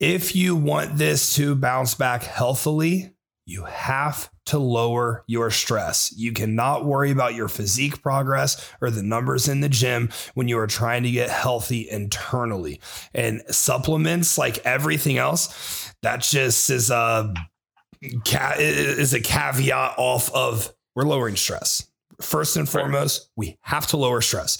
If 0.00 0.34
you 0.34 0.56
want 0.56 0.96
this 0.96 1.36
to 1.36 1.54
bounce 1.54 1.94
back 1.94 2.24
healthily, 2.24 3.14
you 3.44 3.64
have 3.64 4.30
to 4.46 4.58
lower 4.58 5.24
your 5.26 5.50
stress. 5.50 6.12
You 6.16 6.32
cannot 6.32 6.84
worry 6.84 7.10
about 7.10 7.34
your 7.34 7.48
physique 7.48 8.02
progress 8.02 8.68
or 8.80 8.90
the 8.90 9.02
numbers 9.02 9.46
in 9.46 9.60
the 9.60 9.68
gym 9.68 10.08
when 10.34 10.48
you 10.48 10.58
are 10.58 10.66
trying 10.66 11.02
to 11.02 11.10
get 11.10 11.28
healthy 11.28 11.88
internally. 11.88 12.80
And 13.14 13.42
supplements, 13.50 14.38
like 14.38 14.58
everything 14.64 15.18
else, 15.18 15.92
that 16.02 16.22
just 16.22 16.70
is 16.70 16.90
a 16.90 17.32
is 18.00 19.14
a 19.14 19.20
caveat 19.20 19.94
off 19.96 20.32
of 20.34 20.72
we're 20.94 21.04
lowering 21.04 21.36
stress. 21.36 21.86
First 22.22 22.56
and 22.56 22.68
foremost, 22.68 23.30
we 23.36 23.58
have 23.62 23.86
to 23.88 23.96
lower 23.96 24.20
stress. 24.20 24.58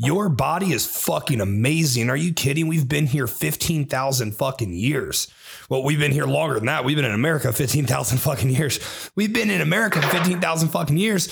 Your 0.00 0.28
body 0.28 0.72
is 0.72 0.86
fucking 0.86 1.40
amazing. 1.40 2.08
Are 2.08 2.16
you 2.16 2.32
kidding? 2.32 2.68
We've 2.68 2.88
been 2.88 3.06
here 3.06 3.26
15,000 3.26 4.32
fucking 4.32 4.72
years. 4.72 5.26
Well, 5.68 5.82
we've 5.82 5.98
been 5.98 6.12
here 6.12 6.26
longer 6.26 6.54
than 6.54 6.66
that. 6.66 6.84
We've 6.84 6.96
been 6.96 7.04
in 7.04 7.12
America 7.12 7.52
15,000 7.52 8.18
fucking 8.18 8.50
years. 8.50 8.78
We've 9.16 9.32
been 9.32 9.50
in 9.50 9.60
America 9.60 10.00
15,000 10.00 10.68
fucking 10.68 10.96
years 10.96 11.28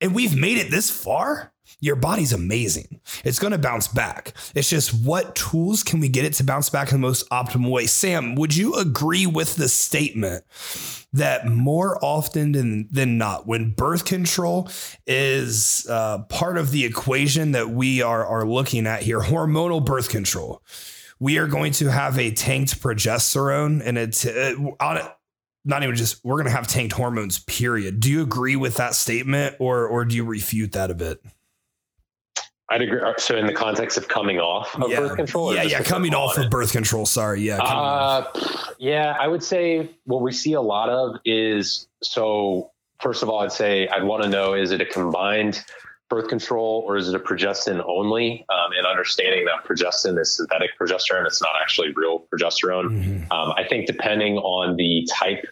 and 0.00 0.14
we've 0.14 0.36
made 0.36 0.58
it 0.58 0.70
this 0.70 0.90
far. 0.90 1.49
Your 1.80 1.96
body's 1.96 2.32
amazing. 2.32 3.00
It's 3.24 3.38
going 3.38 3.52
to 3.52 3.58
bounce 3.58 3.88
back. 3.88 4.34
It's 4.54 4.68
just 4.68 4.92
what 4.92 5.34
tools 5.34 5.82
can 5.82 6.00
we 6.00 6.08
get 6.08 6.24
it 6.24 6.34
to 6.34 6.44
bounce 6.44 6.68
back 6.68 6.92
in 6.92 7.00
the 7.00 7.06
most 7.06 7.28
optimal 7.30 7.70
way? 7.70 7.86
Sam, 7.86 8.34
would 8.34 8.54
you 8.54 8.74
agree 8.74 9.26
with 9.26 9.56
the 9.56 9.68
statement 9.68 10.44
that 11.12 11.46
more 11.46 11.98
often 12.04 12.52
than, 12.52 12.88
than 12.90 13.18
not, 13.18 13.46
when 13.46 13.70
birth 13.70 14.04
control 14.04 14.68
is 15.06 15.86
uh, 15.88 16.18
part 16.24 16.58
of 16.58 16.70
the 16.70 16.84
equation 16.84 17.52
that 17.52 17.70
we 17.70 18.02
are, 18.02 18.24
are 18.24 18.44
looking 18.44 18.86
at 18.86 19.02
here, 19.02 19.20
hormonal 19.20 19.84
birth 19.84 20.10
control, 20.10 20.62
we 21.18 21.38
are 21.38 21.46
going 21.46 21.72
to 21.72 21.90
have 21.90 22.18
a 22.18 22.30
tanked 22.30 22.80
progesterone 22.80 23.82
and 23.84 23.98
it's 23.98 24.26
uh, 24.26 24.54
on 24.80 24.96
it 24.96 25.04
not 25.64 25.82
even 25.82 25.94
just 25.94 26.24
we're 26.24 26.36
going 26.36 26.46
to 26.46 26.50
have 26.50 26.66
tanked 26.66 26.94
hormones 26.94 27.40
period 27.40 28.00
do 28.00 28.10
you 28.10 28.22
agree 28.22 28.56
with 28.56 28.76
that 28.76 28.94
statement 28.94 29.54
or 29.60 29.86
or 29.86 30.06
do 30.06 30.16
you 30.16 30.24
refute 30.24 30.72
that 30.72 30.90
a 30.90 30.94
bit 30.94 31.22
I'd 32.70 32.82
agree. 32.82 33.00
So, 33.18 33.36
in 33.36 33.46
the 33.46 33.52
context 33.52 33.98
of 33.98 34.06
coming 34.06 34.38
off 34.38 34.76
of 34.76 34.90
yeah. 34.90 35.00
birth 35.00 35.16
control, 35.16 35.54
yeah, 35.54 35.62
yeah, 35.62 35.82
coming 35.82 36.14
off 36.14 36.38
of 36.38 36.50
birth 36.50 36.70
control. 36.70 37.04
Sorry, 37.04 37.42
yeah, 37.42 37.58
uh, 37.58 38.30
yeah. 38.78 39.16
I 39.18 39.26
would 39.26 39.42
say 39.42 39.90
what 40.04 40.22
we 40.22 40.30
see 40.30 40.52
a 40.52 40.60
lot 40.60 40.88
of 40.88 41.16
is 41.24 41.88
so. 42.02 42.70
First 43.00 43.22
of 43.22 43.28
all, 43.28 43.40
I'd 43.40 43.50
say 43.50 43.88
I'd 43.88 44.04
want 44.04 44.22
to 44.22 44.28
know: 44.28 44.54
is 44.54 44.70
it 44.70 44.80
a 44.80 44.86
combined 44.86 45.64
birth 46.08 46.28
control 46.28 46.84
or 46.86 46.96
is 46.96 47.08
it 47.08 47.14
a 47.14 47.18
progestin 47.18 47.82
only? 47.86 48.44
Um, 48.48 48.72
and 48.76 48.86
understanding 48.86 49.46
that 49.46 49.64
progestin 49.64 50.20
is 50.20 50.36
synthetic 50.36 50.70
progesterone; 50.80 51.26
it's 51.26 51.42
not 51.42 51.52
actually 51.60 51.92
real 51.96 52.24
progesterone. 52.32 52.90
Mm-hmm. 52.90 53.32
Um, 53.32 53.52
I 53.56 53.64
think 53.68 53.86
depending 53.86 54.36
on 54.36 54.76
the 54.76 55.08
type 55.12 55.44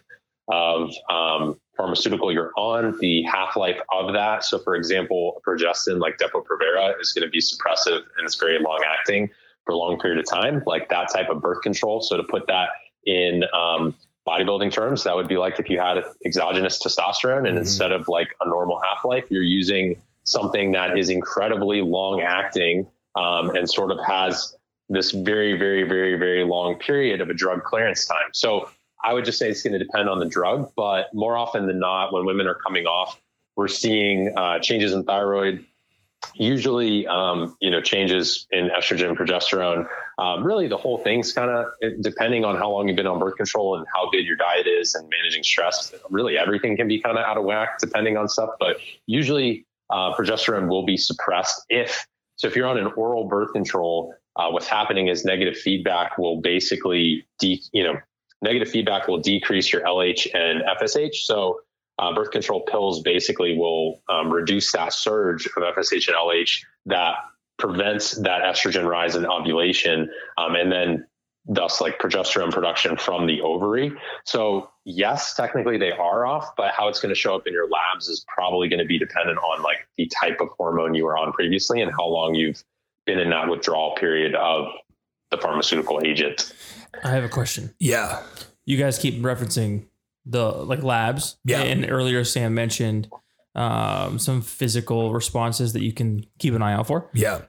of 0.47 0.93
um, 1.11 1.59
pharmaceutical 1.79 2.31
you're 2.31 2.53
on, 2.57 2.95
the 3.01 3.23
half 3.23 3.57
life 3.57 3.81
of 3.91 4.13
that. 4.13 4.45
So, 4.45 4.59
for 4.59 4.75
example, 4.75 5.39
a 5.39 5.49
progestin 5.49 5.99
like 5.99 6.19
Depo-Provera 6.19 7.01
is 7.01 7.13
going 7.13 7.27
to 7.27 7.31
be 7.31 7.41
suppressive 7.41 8.03
and 8.19 8.27
it's 8.27 8.35
very 8.35 8.59
long 8.59 8.81
acting. 8.87 9.31
for 9.69 9.73
a 9.73 9.77
long 9.77 9.99
period 10.01 10.19
of 10.19 10.25
time, 10.25 10.63
like 10.67 10.89
that 10.89 11.13
type 11.13 11.29
of 11.29 11.43
birth 11.43 11.61
control. 11.61 12.01
So 12.01 12.17
to 12.17 12.23
put 12.23 12.47
that 12.47 12.71
in 13.05 13.45
um, 13.53 13.95
bodybuilding 14.27 14.73
terms, 14.73 15.05
that 15.05 15.15
would 15.15 15.29
be 15.29 15.37
like 15.37 15.61
if 15.61 15.69
you 15.69 15.79
had 15.79 16.03
exogenous 16.25 16.83
testosterone 16.83 17.39
and 17.39 17.49
mm-hmm. 17.49 17.59
instead 17.59 17.93
of 17.93 18.09
like 18.09 18.29
a 18.41 18.49
normal 18.49 18.81
half 18.81 19.05
life, 19.05 19.25
you're 19.29 19.43
using 19.43 20.01
something 20.25 20.73
that 20.73 20.99
is 20.99 21.11
incredibly 21.11 21.83
long 21.83 22.23
acting 22.23 22.87
um, 23.15 23.51
and 23.55 23.69
sort 23.69 23.91
of 23.91 23.99
has 24.07 24.57
this 24.89 25.11
very, 25.11 25.59
very, 25.59 25.83
very, 25.83 26.19
very 26.19 26.45
long 26.45 26.79
period 26.79 27.21
of 27.21 27.29
a 27.29 27.35
drug 27.35 27.63
clearance 27.63 28.07
time. 28.07 28.31
So 28.33 28.71
I 29.03 29.15
would 29.15 29.25
just 29.25 29.39
say 29.39 29.49
it's 29.51 29.63
going 29.63 29.73
to 29.73 29.79
depend 29.79 30.09
on 30.09 30.19
the 30.19 30.27
drug, 30.27 30.73
but 30.77 31.13
more 31.15 31.37
often 31.37 31.67
than 31.67 31.79
not, 31.79 32.13
when 32.13 32.27
women 32.27 32.47
are 32.47 32.55
coming 32.55 32.87
off, 32.87 33.21
we're 33.57 33.69
seeing 33.69 34.33
uh, 34.37 34.59
changes 34.61 34.93
in 34.93 35.05
thyroid, 35.05 35.65
usually 36.35 37.07
um, 37.07 37.57
you 37.61 37.71
know 37.71 37.81
changes 37.81 38.47
in 38.51 38.69
estrogen 38.69 39.17
progesterone. 39.17 39.87
Um, 40.19 40.45
really 40.45 40.69
the 40.69 40.77
whole 40.77 40.99
thing's 40.99 41.33
kind 41.33 41.51
of 41.51 41.67
depending 42.01 42.45
on 42.45 42.57
how 42.57 42.71
long 42.71 42.89
you've 42.89 42.97
been 42.97 43.07
on 43.07 43.19
birth 43.19 43.37
control 43.37 43.77
and 43.77 43.87
how 43.95 44.11
good 44.11 44.25
your 44.25 44.37
diet 44.37 44.67
is 44.67 44.95
and 44.95 45.09
managing 45.09 45.43
stress 45.43 45.95
really 46.11 46.37
everything 46.37 46.77
can 46.77 46.89
be 46.89 47.01
kind 47.01 47.17
of 47.17 47.25
out 47.25 47.37
of 47.37 47.45
whack 47.45 47.79
depending 47.79 48.17
on 48.17 48.29
stuff 48.29 48.51
but 48.59 48.79
usually 49.07 49.65
uh, 49.91 50.13
progesterone 50.15 50.69
will 50.69 50.85
be 50.85 50.97
suppressed 50.97 51.65
if 51.69 52.07
so 52.37 52.49
if 52.49 52.57
you're 52.57 52.67
on 52.67 52.79
an 52.79 52.87
oral 52.97 53.29
birth 53.29 53.53
control 53.53 54.13
uh, 54.37 54.51
what's 54.51 54.67
happening 54.67 55.07
is 55.07 55.25
negative 55.25 55.57
feedback 55.57 56.19
will 56.19 56.41
basically 56.41 57.25
de- 57.39 57.63
you 57.73 57.85
know 57.85 57.97
negative 58.43 58.69
feedback 58.69 59.09
will 59.09 59.19
decrease 59.19 59.73
your 59.73 59.83
lh 59.83 60.27
and 60.35 60.63
fsh 60.81 61.17
so 61.25 61.59
uh, 61.99 62.15
birth 62.15 62.31
control 62.31 62.61
pills 62.61 63.03
basically 63.03 63.57
will 63.57 64.01
um, 64.09 64.31
reduce 64.31 64.73
that 64.73 64.93
surge 64.93 65.47
of 65.47 65.63
FSH 65.63 66.07
and 66.09 66.17
LH 66.17 66.65
that 66.87 67.15
prevents 67.59 68.13
that 68.19 68.43
estrogen 68.43 68.89
rise 68.89 69.17
in 69.17 69.27
ovulation, 69.27 70.09
um, 70.37 70.55
and 70.55 70.71
then 70.71 71.07
thus 71.45 71.81
like 71.81 71.99
progesterone 71.99 72.53
production 72.53 72.97
from 72.97 73.27
the 73.27 73.41
ovary. 73.41 73.93
So 74.25 74.71
yes, 74.85 75.35
technically 75.35 75.79
they 75.79 75.91
are 75.93 76.27
off, 76.27 76.55
but 76.57 76.73
how 76.73 76.89
it's 76.89 77.01
going 77.01 77.13
to 77.13 77.19
show 77.19 77.35
up 77.35 77.47
in 77.47 77.53
your 77.53 77.69
labs 77.69 78.07
is 78.09 78.25
probably 78.29 78.69
going 78.69 78.81
to 78.81 78.85
be 78.85 78.99
dependent 78.99 79.39
on 79.39 79.63
like 79.63 79.89
the 79.97 80.07
type 80.07 80.41
of 80.41 80.49
hormone 80.57 80.95
you 80.95 81.05
were 81.05 81.17
on 81.17 81.33
previously 81.33 81.81
and 81.81 81.91
how 81.91 82.07
long 82.07 82.35
you've 82.35 82.63
been 83.07 83.19
in 83.19 83.31
that 83.31 83.49
withdrawal 83.49 83.95
period 83.97 84.35
of 84.35 84.67
the 85.31 85.39
pharmaceutical 85.39 86.01
agent. 86.05 86.53
I 87.05 87.11
have 87.11 87.25
a 87.25 87.29
question. 87.29 87.75
Yeah. 87.79 88.23
You 88.67 88.77
guys 88.77 88.99
keep 88.99 89.21
referencing 89.23 89.87
the 90.27 90.45
like 90.51 90.83
labs. 90.83 91.39
Yeah. 91.45 91.63
And 91.63 91.91
earlier 91.91 92.25
Sam 92.25 92.55
mentioned 92.55 93.11
um, 93.55 94.19
some 94.19 94.43
physical 94.43 95.13
responses 95.13 95.73
that 95.73 95.83
you 95.83 95.93
can 95.93 96.25
keep 96.39 96.55
an 96.55 96.63
eye 96.63 96.75
out 96.75 96.87
for. 96.87 97.11
Yeah. 97.15 97.43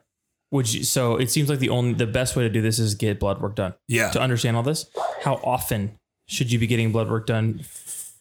Would 0.51 0.73
you, 0.73 0.83
so 0.83 1.17
it 1.17 1.29
seems 1.29 1.49
like 1.49 1.59
the 1.59 1.69
only 1.69 1.93
the 1.93 2.07
best 2.07 2.35
way 2.35 2.43
to 2.43 2.49
do 2.49 2.61
this 2.61 2.79
is 2.79 2.95
get 2.95 3.19
blood 3.19 3.41
work 3.41 3.55
done. 3.55 3.75
Yeah. 3.87 4.09
To 4.11 4.21
understand 4.21 4.57
all 4.57 4.63
this, 4.63 4.89
how 5.21 5.35
often 5.43 5.99
should 6.27 6.51
you 6.51 6.57
be 6.57 6.67
getting 6.67 6.91
blood 6.91 7.09
work 7.09 7.27
done 7.27 7.59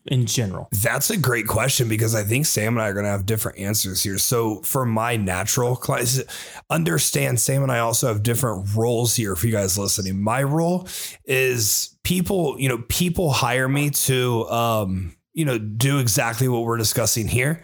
in 0.09 0.27
general? 0.27 0.69
That's 0.83 1.11
a 1.11 1.17
great 1.17 1.47
question 1.47 1.89
because 1.89 2.15
I 2.15 2.23
think 2.23 2.47
Sam 2.47 2.75
and 2.75 2.83
I 2.83 2.89
are 2.89 2.95
going 2.95 3.05
to 3.05 3.11
have 3.11 3.27
different 3.27 3.59
answers 3.59 4.03
here. 4.03 4.19
So 4.19 4.63
for 4.63 4.85
my 4.85 5.17
natural 5.17 5.77
clients, 5.77 6.23
understand 6.71 7.41
Sam 7.41 7.63
and 7.63 7.73
I 7.73 7.79
also 7.79 8.09
have 8.09 8.23
different 8.23 8.75
roles 8.75 9.15
here 9.15 9.37
for 9.37 9.47
you 9.47 9.53
guys 9.53 9.79
listening. 9.79 10.21
My 10.21 10.43
role 10.43 10.89
is 11.25 11.97
people, 12.03 12.59
you 12.59 12.69
know, 12.69 12.85
people 12.89 13.33
hire 13.33 13.69
me 13.69 13.91
to, 13.91 14.49
um, 14.49 15.17
you 15.33 15.45
know, 15.45 15.59
do 15.59 15.99
exactly 15.99 16.49
what 16.49 16.65
we're 16.65 16.79
discussing 16.79 17.29
here 17.29 17.63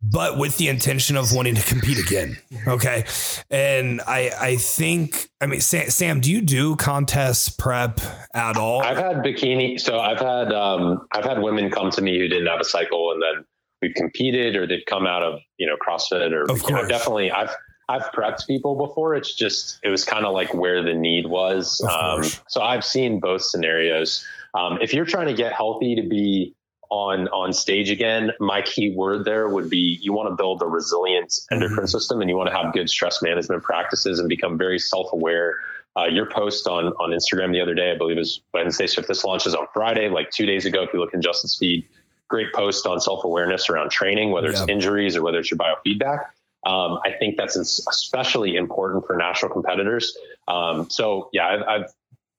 but 0.00 0.38
with 0.38 0.56
the 0.58 0.68
intention 0.68 1.16
of 1.16 1.32
wanting 1.32 1.54
to 1.54 1.62
compete 1.62 1.98
again. 1.98 2.38
Okay. 2.66 3.04
And 3.50 4.00
I 4.02 4.30
I 4.40 4.56
think 4.56 5.28
I 5.40 5.46
mean 5.46 5.60
Sam, 5.60 5.90
Sam 5.90 6.20
do 6.20 6.30
you 6.30 6.40
do 6.40 6.76
contest 6.76 7.58
prep 7.58 8.00
at 8.34 8.56
all? 8.56 8.82
I've 8.82 8.96
had 8.96 9.16
bikini 9.16 9.80
so 9.80 9.98
I've 9.98 10.20
had 10.20 10.52
um 10.52 11.06
I've 11.12 11.24
had 11.24 11.42
women 11.42 11.70
come 11.70 11.90
to 11.90 12.02
me 12.02 12.18
who 12.18 12.28
didn't 12.28 12.46
have 12.46 12.60
a 12.60 12.64
cycle 12.64 13.12
and 13.12 13.22
then 13.22 13.44
we've 13.82 13.94
competed 13.94 14.56
or 14.56 14.66
they've 14.66 14.84
come 14.86 15.06
out 15.06 15.22
of, 15.22 15.40
you 15.56 15.66
know, 15.66 15.76
CrossFit 15.76 16.32
or 16.32 16.42
of 16.42 16.62
course. 16.62 16.70
Know, 16.70 16.86
definitely 16.86 17.30
I've 17.30 17.54
I've 17.88 18.12
prepped 18.12 18.46
people 18.46 18.76
before. 18.76 19.14
It's 19.14 19.34
just 19.34 19.78
it 19.82 19.88
was 19.88 20.04
kind 20.04 20.26
of 20.26 20.34
like 20.34 20.52
where 20.52 20.82
the 20.82 20.94
need 20.94 21.26
was. 21.26 21.80
Um, 21.90 22.22
so 22.48 22.60
I've 22.60 22.84
seen 22.84 23.18
both 23.18 23.42
scenarios. 23.42 24.24
Um, 24.54 24.78
if 24.82 24.92
you're 24.92 25.06
trying 25.06 25.28
to 25.28 25.34
get 25.34 25.52
healthy 25.52 25.94
to 25.94 26.02
be 26.02 26.54
on 26.90 27.28
on 27.28 27.52
stage 27.52 27.90
again, 27.90 28.32
my 28.40 28.62
key 28.62 28.94
word 28.94 29.24
there 29.24 29.48
would 29.48 29.68
be 29.68 29.98
you 30.00 30.12
want 30.12 30.28
to 30.28 30.34
build 30.34 30.62
a 30.62 30.66
resilient 30.66 31.40
endocrine 31.50 31.80
mm-hmm. 31.80 31.86
system 31.86 32.20
and 32.20 32.30
you 32.30 32.36
want 32.36 32.48
to 32.50 32.56
have 32.56 32.72
good 32.72 32.88
stress 32.88 33.22
management 33.22 33.62
practices 33.62 34.18
and 34.18 34.28
become 34.28 34.56
very 34.56 34.78
self 34.78 35.12
aware. 35.12 35.56
Uh, 35.96 36.04
your 36.06 36.26
post 36.26 36.66
on 36.66 36.86
on 36.94 37.10
Instagram 37.10 37.52
the 37.52 37.60
other 37.60 37.74
day, 37.74 37.90
I 37.90 37.96
believe, 37.96 38.18
is 38.18 38.40
Wednesday. 38.54 38.86
So 38.86 39.00
if 39.00 39.08
this 39.08 39.24
launches 39.24 39.54
on 39.54 39.66
Friday, 39.74 40.08
like 40.08 40.30
two 40.30 40.46
days 40.46 40.64
ago, 40.64 40.82
if 40.82 40.90
you 40.92 41.00
look 41.00 41.12
in 41.12 41.20
Justin's 41.20 41.56
feed, 41.56 41.86
great 42.28 42.52
post 42.52 42.86
on 42.86 43.00
self 43.00 43.24
awareness 43.24 43.68
around 43.68 43.90
training, 43.90 44.30
whether 44.30 44.48
it's 44.48 44.66
injuries 44.68 45.16
or 45.16 45.22
whether 45.22 45.38
it's 45.38 45.50
your 45.50 45.58
biofeedback. 45.58 46.26
Um, 46.66 46.98
I 47.04 47.12
think 47.18 47.36
that's 47.36 47.56
especially 47.56 48.56
important 48.56 49.06
for 49.06 49.16
national 49.16 49.52
competitors. 49.52 50.16
Um, 50.48 50.90
so 50.90 51.30
yeah, 51.32 51.46
I've, 51.46 51.62
I've 51.62 51.92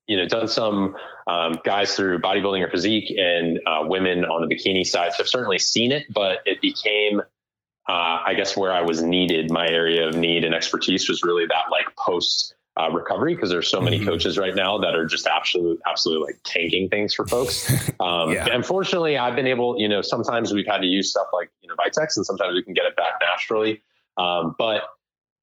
you 0.09 0.17
know, 0.17 0.27
done 0.27 0.47
some 0.47 0.95
um, 1.29 1.59
guys 1.63 1.95
through 1.95 2.19
bodybuilding 2.19 2.65
or 2.65 2.69
physique 2.69 3.13
and 3.17 3.59
uh, 3.67 3.83
women 3.83 4.25
on 4.25 4.47
the 4.47 4.53
bikini 4.53 4.85
side. 4.85 5.13
So 5.13 5.23
I've 5.23 5.29
certainly 5.29 5.59
seen 5.59 5.91
it, 5.91 6.07
but 6.11 6.39
it 6.45 6.59
became, 6.59 7.21
uh, 7.87 8.17
I 8.25 8.33
guess, 8.35 8.57
where 8.57 8.73
I 8.73 8.81
was 8.81 9.03
needed. 9.03 9.51
My 9.51 9.67
area 9.67 10.07
of 10.07 10.15
need 10.15 10.43
and 10.43 10.55
expertise 10.55 11.07
was 11.07 11.21
really 11.23 11.45
that 11.45 11.65
like 11.71 11.95
post 11.97 12.55
uh, 12.79 12.89
recovery 12.91 13.35
because 13.35 13.51
there's 13.51 13.67
so 13.67 13.79
many 13.79 13.97
mm-hmm. 13.97 14.07
coaches 14.07 14.39
right 14.39 14.55
now 14.55 14.79
that 14.79 14.95
are 14.95 15.05
just 15.05 15.27
absolutely, 15.27 15.77
absolutely 15.87 16.25
like 16.25 16.39
tanking 16.43 16.89
things 16.89 17.13
for 17.13 17.25
folks. 17.27 17.71
Um, 17.99 18.31
yeah. 18.31 18.47
Unfortunately, 18.53 19.17
I've 19.17 19.35
been 19.35 19.47
able, 19.47 19.77
you 19.77 19.89
know, 19.89 20.01
sometimes 20.01 20.53
we've 20.53 20.65
had 20.65 20.77
to 20.77 20.87
use 20.87 21.09
stuff 21.09 21.27
like 21.33 21.51
you 21.61 21.67
know 21.67 21.75
Vitex, 21.75 22.15
and 22.15 22.25
sometimes 22.25 22.53
we 22.53 22.63
can 22.63 22.73
get 22.73 22.85
it 22.85 22.95
back 22.95 23.19
naturally. 23.19 23.81
Um, 24.15 24.55
but 24.57 24.83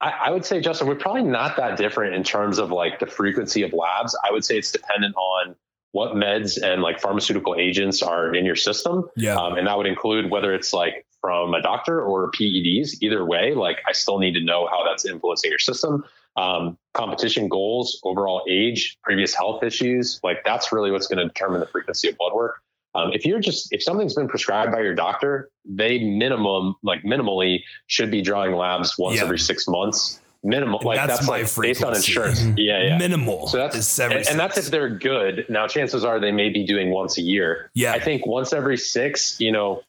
I, 0.00 0.10
I, 0.10 0.30
would 0.30 0.46
say, 0.46 0.62
Justin, 0.62 0.88
we're 0.88 0.94
probably 0.94 1.24
not 1.24 1.58
that 1.58 1.76
different 1.76 2.14
in 2.14 2.22
terms 2.22 2.58
of 2.58 2.70
like 2.70 2.98
the 2.98 3.06
frequency 3.06 3.62
of 3.62 3.74
labs. 3.74 4.16
I 4.26 4.32
would 4.32 4.42
say 4.42 4.56
it's 4.56 4.72
dependent 4.72 5.14
on 5.16 5.54
what 5.92 6.14
meds 6.14 6.62
and 6.62 6.82
like 6.82 7.00
pharmaceutical 7.00 7.54
agents 7.58 8.02
are 8.02 8.34
in 8.34 8.44
your 8.44 8.56
system. 8.56 9.04
Yeah. 9.16 9.36
Um, 9.36 9.56
and 9.56 9.66
that 9.66 9.76
would 9.76 9.86
include 9.86 10.30
whether 10.30 10.52
it's 10.52 10.72
like 10.72 11.06
from 11.20 11.54
a 11.54 11.62
doctor 11.62 12.02
or 12.02 12.30
PEDs. 12.32 12.96
Either 13.00 13.24
way, 13.24 13.54
like 13.54 13.78
I 13.88 13.92
still 13.92 14.18
need 14.18 14.34
to 14.34 14.40
know 14.40 14.68
how 14.70 14.84
that's 14.84 15.04
influencing 15.04 15.50
your 15.50 15.58
system. 15.58 16.04
Um, 16.36 16.76
competition 16.92 17.48
goals, 17.48 17.98
overall 18.04 18.44
age, 18.48 18.98
previous 19.02 19.34
health 19.34 19.62
issues, 19.62 20.20
like 20.22 20.44
that's 20.44 20.70
really 20.70 20.90
what's 20.90 21.06
going 21.06 21.18
to 21.18 21.24
determine 21.24 21.60
the 21.60 21.66
frequency 21.66 22.08
of 22.10 22.18
blood 22.18 22.34
work. 22.34 22.60
Um, 22.94 23.10
if 23.12 23.26
you're 23.26 23.40
just 23.40 23.72
if 23.72 23.82
something's 23.82 24.14
been 24.14 24.28
prescribed 24.28 24.72
by 24.72 24.80
your 24.80 24.94
doctor, 24.94 25.50
they 25.66 25.98
minimum 25.98 26.76
like 26.82 27.02
minimally 27.02 27.60
should 27.88 28.10
be 28.10 28.22
drawing 28.22 28.54
labs 28.54 28.96
once 28.98 29.16
yeah. 29.16 29.22
every 29.22 29.38
six 29.38 29.68
months. 29.68 30.20
Minimal, 30.46 30.80
like 30.84 30.96
that's, 30.96 31.26
that's 31.26 31.28
like 31.28 31.62
based 31.62 31.82
on 31.82 31.96
insurance. 31.96 32.40
Mm-hmm. 32.40 32.58
Yeah, 32.58 32.82
yeah. 32.84 32.98
Minimal. 32.98 33.48
So 33.48 33.58
that's 33.58 33.98
and, 33.98 34.12
and, 34.12 34.38
that's 34.38 34.56
if 34.56 34.66
they're 34.66 34.88
good. 34.88 35.44
Now, 35.48 35.66
chances 35.66 36.04
are 36.04 36.20
they 36.20 36.30
may 36.30 36.50
be 36.50 36.64
doing 36.64 36.90
once 36.90 37.18
a 37.18 37.20
year. 37.20 37.70
Yeah. 37.74 37.92
I 37.92 37.98
think 37.98 38.26
once 38.26 38.52
every 38.52 38.76
six. 38.76 39.40
You 39.40 39.50
know, 39.50 39.82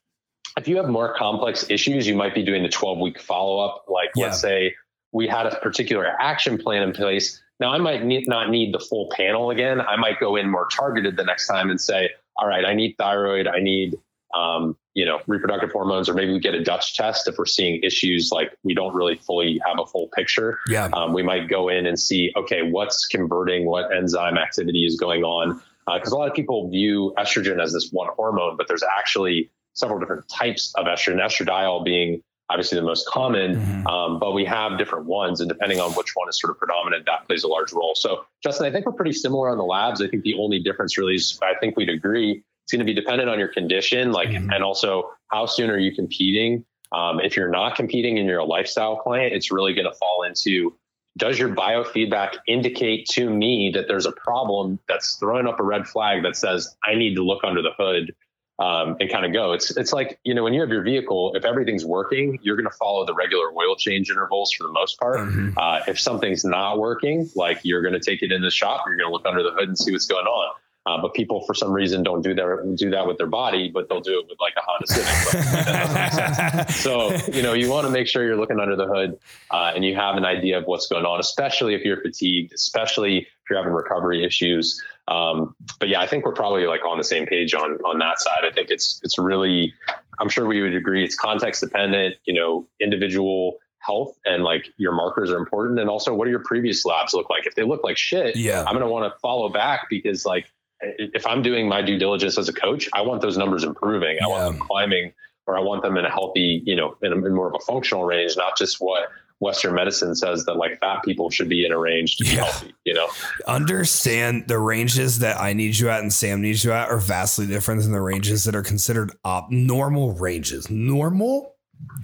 if 0.57 0.67
you 0.67 0.77
have 0.77 0.89
more 0.89 1.15
complex 1.15 1.69
issues, 1.69 2.07
you 2.07 2.15
might 2.15 2.33
be 2.33 2.43
doing 2.43 2.63
the 2.63 2.69
12 2.69 2.97
week 2.97 3.21
follow 3.21 3.63
up. 3.63 3.85
Like, 3.87 4.09
yeah. 4.15 4.25
let's 4.25 4.41
say 4.41 4.73
we 5.11 5.27
had 5.27 5.45
a 5.45 5.55
particular 5.59 6.07
action 6.19 6.57
plan 6.57 6.81
in 6.81 6.91
place. 6.91 7.39
Now, 7.59 7.71
I 7.71 7.77
might 7.77 8.03
need, 8.03 8.27
not 8.27 8.49
need 8.49 8.73
the 8.73 8.79
full 8.79 9.11
panel 9.15 9.51
again. 9.51 9.79
I 9.79 9.95
might 9.95 10.19
go 10.19 10.37
in 10.37 10.49
more 10.49 10.67
targeted 10.69 11.17
the 11.17 11.23
next 11.23 11.47
time 11.47 11.69
and 11.69 11.79
say, 11.79 12.09
all 12.35 12.47
right, 12.47 12.65
I 12.65 12.73
need 12.73 12.95
thyroid, 12.97 13.47
I 13.47 13.59
need 13.59 13.95
um, 14.35 14.75
you 14.97 15.05
know, 15.05 15.19
reproductive 15.27 15.71
hormones, 15.71 16.09
or 16.09 16.15
maybe 16.15 16.33
we 16.33 16.39
get 16.39 16.55
a 16.55 16.63
Dutch 16.63 16.95
test 16.95 17.27
if 17.27 17.37
we're 17.37 17.45
seeing 17.45 17.79
issues 17.83 18.31
like 18.31 18.57
we 18.63 18.73
don't 18.73 18.95
really 18.95 19.15
fully 19.15 19.61
have 19.63 19.77
a 19.79 19.85
full 19.85 20.09
picture. 20.15 20.57
Yeah. 20.67 20.89
Um, 20.91 21.13
we 21.13 21.21
might 21.21 21.47
go 21.47 21.69
in 21.69 21.85
and 21.85 21.99
see, 21.99 22.33
okay, 22.35 22.63
what's 22.63 23.05
converting, 23.05 23.67
what 23.67 23.95
enzyme 23.95 24.39
activity 24.39 24.87
is 24.87 24.99
going 24.99 25.23
on. 25.23 25.61
Because 25.85 26.11
uh, 26.11 26.15
a 26.15 26.17
lot 26.17 26.27
of 26.27 26.33
people 26.33 26.67
view 26.71 27.13
estrogen 27.15 27.61
as 27.61 27.73
this 27.73 27.89
one 27.91 28.09
hormone, 28.15 28.57
but 28.57 28.67
there's 28.67 28.81
actually 28.97 29.51
several 29.73 29.99
different 29.99 30.27
types 30.29 30.73
of 30.75 30.87
estrogen, 30.87 31.23
estradiol 31.23 31.85
being 31.85 32.23
obviously 32.49 32.79
the 32.79 32.83
most 32.83 33.07
common, 33.07 33.57
mm-hmm. 33.57 33.85
um, 33.85 34.17
but 34.17 34.31
we 34.31 34.45
have 34.45 34.79
different 34.79 35.05
ones, 35.05 35.41
and 35.41 35.49
depending 35.49 35.79
on 35.79 35.91
which 35.91 36.13
one 36.15 36.27
is 36.27 36.39
sort 36.39 36.49
of 36.49 36.57
predominant, 36.57 37.05
that 37.05 37.27
plays 37.27 37.43
a 37.43 37.47
large 37.47 37.71
role. 37.71 37.93
So, 37.93 38.25
Justin, 38.41 38.65
I 38.65 38.71
think 38.71 38.87
we're 38.87 38.93
pretty 38.93 39.13
similar 39.13 39.49
on 39.49 39.57
the 39.59 39.63
labs. 39.63 40.01
I 40.01 40.07
think 40.07 40.23
the 40.23 40.33
only 40.39 40.57
difference 40.57 40.97
really 40.97 41.15
is 41.15 41.37
I 41.43 41.53
think 41.59 41.77
we'd 41.77 41.89
agree 41.89 42.43
it's 42.67 42.73
going 42.73 42.85
to 42.85 42.85
be 42.85 42.93
dependent 42.93 43.29
on 43.29 43.39
your 43.39 43.47
condition, 43.47 44.11
like, 44.11 44.27
mm-hmm. 44.27 44.51
and 44.51 44.61
also 44.61 45.09
how 45.31 45.45
soon 45.45 45.69
are 45.69 45.77
you 45.77 45.95
competing. 45.95 46.65
Um, 46.91 47.21
if 47.21 47.37
you're 47.37 47.47
not 47.49 47.77
competing 47.77 48.19
and 48.19 48.27
you're 48.27 48.39
a 48.39 48.45
lifestyle 48.45 48.97
client, 48.97 49.33
it's 49.33 49.53
really 49.53 49.73
going 49.73 49.89
to 49.89 49.93
fall 49.93 50.23
into 50.27 50.75
does 51.15 51.39
your 51.39 51.47
biofeedback 51.47 52.35
indicate 52.45 53.07
to 53.07 53.29
me 53.29 53.71
that 53.73 53.87
there's 53.87 54.05
a 54.05 54.11
problem 54.11 54.79
that's 54.89 55.15
throwing 55.15 55.47
up 55.47 55.61
a 55.61 55.63
red 55.63 55.87
flag 55.87 56.23
that 56.23 56.35
says 56.35 56.75
I 56.83 56.95
need 56.95 57.15
to 57.15 57.23
look 57.23 57.45
under 57.45 57.61
the 57.61 57.71
hood 57.77 58.13
um, 58.59 58.97
and 58.99 59.09
kind 59.09 59.25
of 59.25 59.31
go. 59.31 59.53
It's 59.53 59.75
it's 59.77 59.93
like 59.93 60.19
you 60.25 60.33
know 60.33 60.43
when 60.43 60.53
you 60.53 60.59
have 60.59 60.69
your 60.69 60.83
vehicle, 60.83 61.33
if 61.35 61.45
everything's 61.45 61.85
working, 61.85 62.37
you're 62.41 62.57
going 62.57 62.69
to 62.69 62.77
follow 62.77 63.05
the 63.05 63.13
regular 63.13 63.49
oil 63.53 63.77
change 63.77 64.11
intervals 64.11 64.51
for 64.51 64.63
the 64.63 64.73
most 64.73 64.99
part. 64.99 65.19
Mm-hmm. 65.19 65.57
Uh, 65.57 65.79
if 65.87 65.97
something's 65.99 66.43
not 66.43 66.79
working, 66.79 67.29
like 67.33 67.61
you're 67.63 67.81
going 67.81 67.93
to 67.93 67.99
take 68.01 68.21
it 68.21 68.33
in 68.33 68.41
the 68.41 68.51
shop, 68.51 68.83
you're 68.85 68.97
going 68.97 69.09
to 69.09 69.13
look 69.13 69.25
under 69.25 69.41
the 69.41 69.51
hood 69.51 69.69
and 69.69 69.77
see 69.77 69.93
what's 69.93 70.07
going 70.07 70.25
on. 70.25 70.53
Uh, 70.87 71.01
but 71.01 71.13
people, 71.13 71.41
for 71.41 71.53
some 71.53 71.73
reason, 71.73 72.01
don't 72.01 72.21
do 72.21 72.33
that 72.33 72.75
do 72.77 72.89
that 72.89 73.05
with 73.05 73.17
their 73.17 73.27
body, 73.27 73.69
but 73.69 73.89
they'll 73.89 73.99
do 73.99 74.21
it 74.21 74.27
with 74.29 74.39
like 74.39 74.53
a 74.55 74.61
Honda 74.63 74.87
Civic. 74.87 76.69
so 76.75 77.13
you 77.35 77.43
know, 77.43 77.51
you 77.51 77.69
want 77.69 77.85
to 77.85 77.91
make 77.91 78.07
sure 78.07 78.25
you're 78.25 78.37
looking 78.37 78.61
under 78.61 78.77
the 78.77 78.87
hood 78.87 79.19
uh, 79.51 79.73
and 79.75 79.83
you 79.83 79.95
have 79.95 80.15
an 80.15 80.23
idea 80.23 80.57
of 80.57 80.63
what's 80.65 80.87
going 80.87 81.05
on, 81.05 81.19
especially 81.19 81.75
if 81.75 81.83
you're 81.83 82.01
fatigued, 82.01 82.53
especially 82.53 83.17
if 83.17 83.27
you're 83.49 83.59
having 83.59 83.73
recovery 83.73 84.23
issues. 84.23 84.81
Um, 85.09 85.55
but 85.77 85.89
yeah, 85.89 85.99
I 85.99 86.07
think 86.07 86.25
we're 86.25 86.31
probably 86.33 86.65
like 86.67 86.85
on 86.85 86.97
the 86.97 87.03
same 87.03 87.25
page 87.25 87.53
on 87.53 87.71
on 87.83 87.99
that 87.99 88.19
side. 88.19 88.45
I 88.49 88.53
think 88.53 88.69
it's 88.69 89.01
it's 89.03 89.17
really, 89.17 89.73
I'm 90.19 90.29
sure 90.29 90.45
we 90.45 90.61
would 90.61 90.73
agree, 90.73 91.03
it's 91.03 91.15
context 91.15 91.59
dependent. 91.59 92.15
You 92.23 92.33
know, 92.33 92.65
individual 92.79 93.57
health 93.79 94.17
and 94.25 94.43
like 94.43 94.67
your 94.77 94.93
markers 94.93 95.31
are 95.31 95.37
important 95.37 95.79
and 95.79 95.89
also 95.89 96.13
what 96.13 96.25
do 96.25 96.31
your 96.31 96.43
previous 96.43 96.83
labs 96.83 97.13
look 97.13 97.29
like 97.29 97.45
if 97.45 97.55
they 97.55 97.63
look 97.63 97.85
like 97.85 97.95
shit 97.95 98.35
yeah 98.35 98.59
i'm 98.61 98.73
going 98.73 98.81
to 98.81 98.87
want 98.87 99.09
to 99.09 99.17
follow 99.19 99.47
back 99.47 99.87
because 99.89 100.25
like 100.25 100.51
if 100.81 101.25
I'm 101.25 101.41
doing 101.41 101.67
my 101.67 101.81
due 101.81 101.97
diligence 101.97 102.37
as 102.37 102.49
a 102.49 102.53
coach, 102.53 102.89
I 102.93 103.01
want 103.01 103.21
those 103.21 103.37
numbers 103.37 103.63
improving. 103.63 104.17
I 104.21 104.27
want 104.27 104.57
them 104.57 104.67
climbing, 104.67 105.13
or 105.45 105.57
I 105.57 105.61
want 105.61 105.83
them 105.83 105.97
in 105.97 106.05
a 106.05 106.09
healthy, 106.09 106.61
you 106.65 106.75
know, 106.75 106.95
in, 107.01 107.13
a, 107.13 107.15
in, 107.15 107.33
more 107.33 107.47
of 107.47 107.55
a 107.55 107.63
functional 107.65 108.05
range, 108.05 108.37
not 108.37 108.57
just 108.57 108.77
what 108.79 109.09
Western 109.39 109.75
medicine 109.75 110.15
says 110.15 110.45
that 110.45 110.55
like 110.55 110.79
fat 110.79 111.03
people 111.03 111.29
should 111.29 111.49
be 111.49 111.65
in 111.65 111.71
a 111.71 111.77
range 111.77 112.17
to 112.17 112.23
be 112.23 112.31
yeah. 112.31 112.43
healthy. 112.43 112.73
You 112.85 112.93
know, 112.93 113.07
understand 113.47 114.47
the 114.47 114.59
ranges 114.59 115.19
that 115.19 115.39
I 115.39 115.53
need 115.53 115.77
you 115.77 115.89
at 115.89 116.01
and 116.01 116.11
Sam 116.11 116.41
needs 116.41 116.63
you 116.63 116.71
at 116.71 116.89
are 116.89 116.97
vastly 116.97 117.45
different 117.45 117.81
than 117.81 117.91
the 117.91 118.01
ranges 118.01 118.43
that 118.45 118.55
are 118.55 118.63
considered 118.63 119.11
op- 119.23 119.51
normal 119.51 120.13
ranges. 120.13 120.69
Normal 120.69 121.55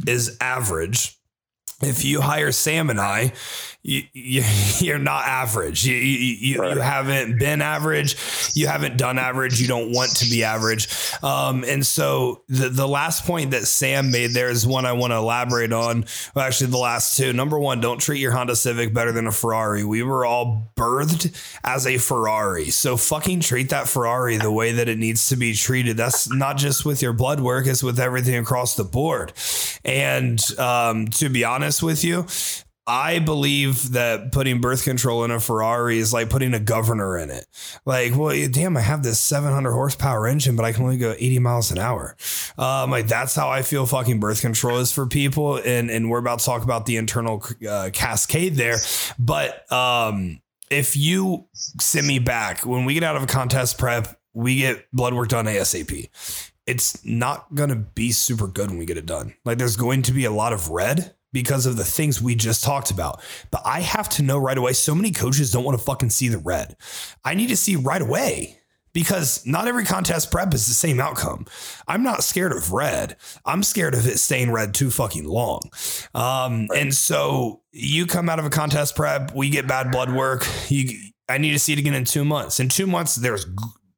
is 0.08 0.38
average. 0.42 1.18
If 1.86 2.06
you 2.06 2.22
hire 2.22 2.52
Sam 2.52 2.90
and 2.90 3.00
I, 3.00 3.34
you, 3.84 4.04
you 4.14 4.94
are 4.94 5.00
not 5.00 5.26
average. 5.26 5.86
You 5.86 5.96
you, 5.96 6.60
right. 6.60 6.76
you, 6.76 6.82
haven't 6.82 7.38
been 7.38 7.62
average. 7.62 8.16
You 8.54 8.68
haven't 8.68 8.98
done 8.98 9.20
average. 9.20 9.62
You 9.62 9.68
don't 9.68 9.92
want 9.92 10.16
to 10.18 10.30
be 10.30 10.44
average. 10.44 10.88
Um, 11.22 11.64
and 11.68 11.86
so 11.86 12.44
the 12.48 12.70
the 12.70 12.88
last 12.88 13.26
point 13.26 13.52
that 13.52 13.66
Sam 13.66 14.10
made 14.10 14.32
there 14.32 14.50
is 14.50 14.66
one 14.66 14.86
I 14.86 14.94
want 14.94 15.12
to 15.12 15.18
elaborate 15.18 15.74
on. 15.74 16.06
Well, 16.34 16.46
actually, 16.46 16.72
the 16.72 16.78
last 16.78 17.18
two. 17.18 17.34
Number 17.34 17.60
one, 17.60 17.82
don't 17.82 18.00
treat 18.00 18.20
your 18.20 18.32
Honda 18.32 18.56
Civic 18.56 18.94
better 18.94 19.12
than 19.12 19.28
a 19.28 19.32
Ferrari. 19.32 19.84
We 19.84 20.02
were 20.02 20.26
all 20.26 20.72
birthed 20.78 21.36
as 21.64 21.86
a 21.86 21.98
Ferrari, 21.98 22.70
so 22.70 22.96
fucking 22.96 23.42
treat 23.42 23.70
that 23.70 23.90
Ferrari 23.90 24.38
the 24.38 24.52
way 24.52 24.72
that 24.72 24.88
it 24.88 24.98
needs 24.98 25.28
to 25.30 25.36
be 25.36 25.54
treated. 25.54 25.98
That's 25.98 26.30
not 26.30 26.58
just 26.58 26.86
with 26.86 27.02
your 27.02 27.14
blood 27.14 27.42
work; 27.42 27.68
it's 27.68 27.84
with 27.84 28.00
everything 28.00 28.36
across 28.36 28.78
the 28.78 28.86
board. 28.86 29.34
And 29.84 30.42
um, 30.58 31.08
to 31.08 31.28
be 31.28 31.44
honest 31.44 31.73
with 31.82 32.04
you, 32.04 32.28
I 32.86 33.20
believe 33.20 33.94
that 33.94 34.34
putting 34.34 34.60
birth 34.60 34.84
control 34.84 35.24
in 35.24 35.32
a 35.32 35.40
Ferrari 35.40 36.00
is 36.00 36.12
like 36.12 36.30
putting 36.30 36.54
a 36.54 36.60
governor 36.60 37.18
in 37.18 37.30
it. 37.30 37.46
Like, 37.86 38.16
well, 38.16 38.36
damn, 38.52 38.76
I 38.76 38.82
have 38.82 39.04
this 39.04 39.22
700 39.22 39.72
horsepower 39.72 40.28
engine, 40.28 40.58
but 40.58 40.66
I 40.66 40.74
can 40.74 40.84
only 40.84 40.98
go 40.98 41.16
80 41.18 41.40
miles 41.40 41.72
an 41.72 41.78
hour. 41.78 42.18
Um, 42.58 42.92
like 42.92 43.08
that's 43.08 43.36
how 43.36 43.50
I 43.50 43.62
feel 43.62 43.86
fucking 43.86 44.20
birth 44.20 44.42
control 44.42 44.80
is 44.80 44.92
for 44.92 45.06
people. 45.06 45.58
And 45.58 45.90
and 45.90 46.10
we're 46.10 46.20
about 46.20 46.40
to 46.40 46.46
talk 46.46 46.64
about 46.64 46.86
the 46.86 46.98
internal 46.98 47.42
uh, 47.68 47.90
cascade 47.94 48.56
there. 48.56 48.78
But 49.18 49.72
um, 49.72 50.42
if 50.70 50.98
you 50.98 51.48
send 51.54 52.06
me 52.06 52.20
back 52.20 52.66
when 52.66 52.84
we 52.84 52.96
get 52.96 53.04
out 53.04 53.16
of 53.16 53.24
a 53.24 53.28
contest 53.28 53.78
prep, 53.78 54.20
we 54.34 54.58
get 54.58 54.92
blood 54.92 55.14
work 55.14 55.30
done 55.30 55.46
ASAP. 55.46 56.10
It's 56.66 57.06
not 57.06 57.54
gonna 57.56 57.76
be 57.76 58.12
super 58.12 58.48
good 58.48 58.70
when 58.70 58.80
we 58.80 58.86
get 58.86 58.98
it 58.98 59.06
done. 59.06 59.36
Like, 59.46 59.58
there's 59.58 59.76
going 59.76 60.02
to 60.04 60.12
be 60.12 60.26
a 60.26 60.32
lot 60.32 60.54
of 60.54 60.70
red 60.70 61.14
because 61.34 61.66
of 61.66 61.76
the 61.76 61.84
things 61.84 62.22
we 62.22 62.36
just 62.36 62.64
talked 62.64 62.92
about. 62.92 63.22
But 63.52 63.64
I 63.66 63.82
have 63.82 64.08
to 64.10 64.24
know 64.24 64.38
right 64.38 64.58
away. 64.58 64.74
So 64.74 64.96
many 64.96 65.12
coaches 65.12 65.52
don't 65.52 65.66
want 65.66 65.78
to 65.78 65.84
fucking 65.84 66.12
see 66.12 66.30
the 66.30 66.38
red. 66.38 66.78
I 67.26 67.34
need 67.34 67.50
to 67.50 67.58
see 67.58 67.76
right 67.76 68.02
away 68.02 68.60
because 68.94 69.46
not 69.46 69.68
every 69.68 69.84
contest 69.84 70.32
prep 70.32 70.54
is 70.54 70.68
the 70.68 70.74
same 70.74 71.02
outcome. 71.02 71.46
I'm 71.88 72.04
not 72.04 72.24
scared 72.24 72.52
of 72.52 72.72
red. 72.72 73.18
I'm 73.46 73.64
scared 73.64 73.96
of 73.96 74.08
it 74.08 74.20
staying 74.20 74.52
red 74.52 74.74
too 74.74 74.92
fucking 74.92 75.26
long. 75.26 75.62
Um, 76.14 76.68
and 76.74 76.94
so 76.94 77.62
you 77.72 78.06
come 78.06 78.30
out 78.30 78.40
of 78.40 78.46
a 78.46 78.52
contest 78.52 78.96
prep, 78.96 79.36
we 79.36 79.50
get 79.50 79.68
bad 79.68 79.92
blood 79.92 80.14
work. 80.14 80.48
You, 80.70 80.98
I 81.28 81.40
need 81.40 81.52
to 81.52 81.60
see 81.60 81.74
it 81.74 81.80
again 81.80 81.96
in 81.96 82.06
two 82.06 82.24
months. 82.24 82.60
In 82.60 82.70
two 82.70 82.86
months, 82.86 83.16
there's 83.16 83.46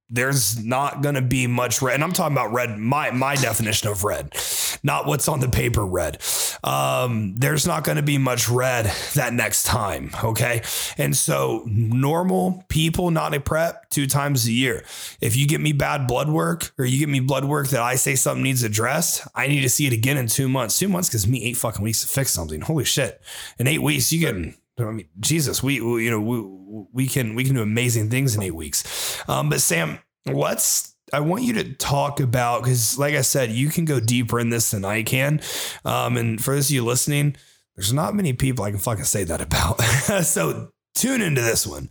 there's 0.10 0.64
not 0.64 1.02
going 1.02 1.16
to 1.16 1.22
be 1.22 1.48
much 1.48 1.82
red. 1.82 1.96
And 1.96 2.04
I'm 2.04 2.14
talking 2.14 2.36
about 2.36 2.54
red, 2.54 2.78
my, 2.78 3.12
my 3.12 3.36
definition 3.36 3.90
of 3.90 4.04
red, 4.04 4.36
not 4.84 5.08
what's 5.08 5.28
on 5.28 5.40
the 5.40 5.50
paper 5.50 5.86
red. 5.86 6.22
Um, 6.64 7.36
there's 7.38 7.66
not 7.66 7.84
going 7.84 7.98
to 7.98 8.04
be 8.04 8.18
much 8.18 8.48
red 8.48 8.86
that 9.16 9.34
next 9.34 9.64
time. 9.64 10.12
Okay. 10.24 10.62
And 10.98 11.16
so 11.16 11.64
normal 11.66 12.64
people, 12.70 13.10
not 13.10 13.34
a 13.34 13.40
prep, 13.40 13.90
two 13.90 14.06
times 14.06 14.46
a 14.46 14.52
year. 14.52 14.84
If 15.22 15.36
you 15.36 15.48
get 15.48 15.60
me 15.60 15.74
bad 15.74 16.08
blood 16.08 16.30
work 16.30 16.72
or 16.78 16.86
you 16.86 17.00
get 17.00 17.10
me 17.10 17.20
blood 17.20 17.46
work 17.46 17.70
that 17.70 17.82
I 17.82 17.96
say 17.96 18.16
something 18.16 18.44
needs 18.44 18.64
addressed, 18.64 19.28
I 19.34 19.48
need 19.48 19.62
to 19.62 19.70
see 19.70 19.88
it 19.88 19.94
again 19.94 20.18
in 20.18 20.28
two 20.28 20.48
months. 20.48 20.78
Two 20.78 20.88
months 20.88 21.10
gives 21.10 21.28
me 21.28 21.44
eight 21.44 21.58
fucking 21.58 21.84
weeks 21.84 22.02
to 22.02 22.08
fix 22.08 22.32
something. 22.32 22.62
Holy 22.62 22.84
shit. 22.84 23.22
In 23.58 23.68
eight 23.68 23.82
weeks, 23.82 24.12
you 24.12 24.26
can 24.26 24.56
I 24.78 24.84
mean, 24.92 25.08
Jesus, 25.20 25.64
we, 25.64 25.80
we, 25.82 26.06
you 26.06 26.12
know 26.12 26.20
we 26.20 26.88
we 26.92 27.08
can 27.08 27.36
we 27.36 27.44
can 27.44 27.56
do 27.56 27.62
amazing 27.62 28.10
things 28.10 28.36
in 28.36 28.44
eight 28.44 28.56
weeks. 28.56 29.22
Um, 29.30 29.50
but 29.50 29.62
Sam, 29.62 30.00
let's. 30.26 30.94
I 31.14 31.20
want 31.20 31.44
you 31.44 31.54
to 31.54 31.74
talk 31.76 32.20
about 32.20 32.64
because, 32.64 32.98
like 32.98 33.14
I 33.14 33.22
said, 33.22 33.52
you 33.52 33.70
can 33.70 33.86
go 33.86 34.00
deeper 34.00 34.40
in 34.40 34.50
this 34.50 34.72
than 34.72 34.84
I 34.84 35.04
can. 35.04 35.40
Um, 35.86 36.18
and 36.18 36.44
for 36.44 36.56
those 36.56 36.68
of 36.68 36.74
you 36.74 36.84
listening, 36.84 37.36
there's 37.76 37.94
not 37.94 38.16
many 38.16 38.34
people 38.34 38.66
I 38.66 38.72
can 38.72 38.80
fucking 38.80 39.06
say 39.06 39.24
that 39.24 39.40
about. 39.40 39.82
so 40.24 40.72
tune 40.96 41.22
into 41.22 41.42
this 41.42 41.68
one. 41.68 41.90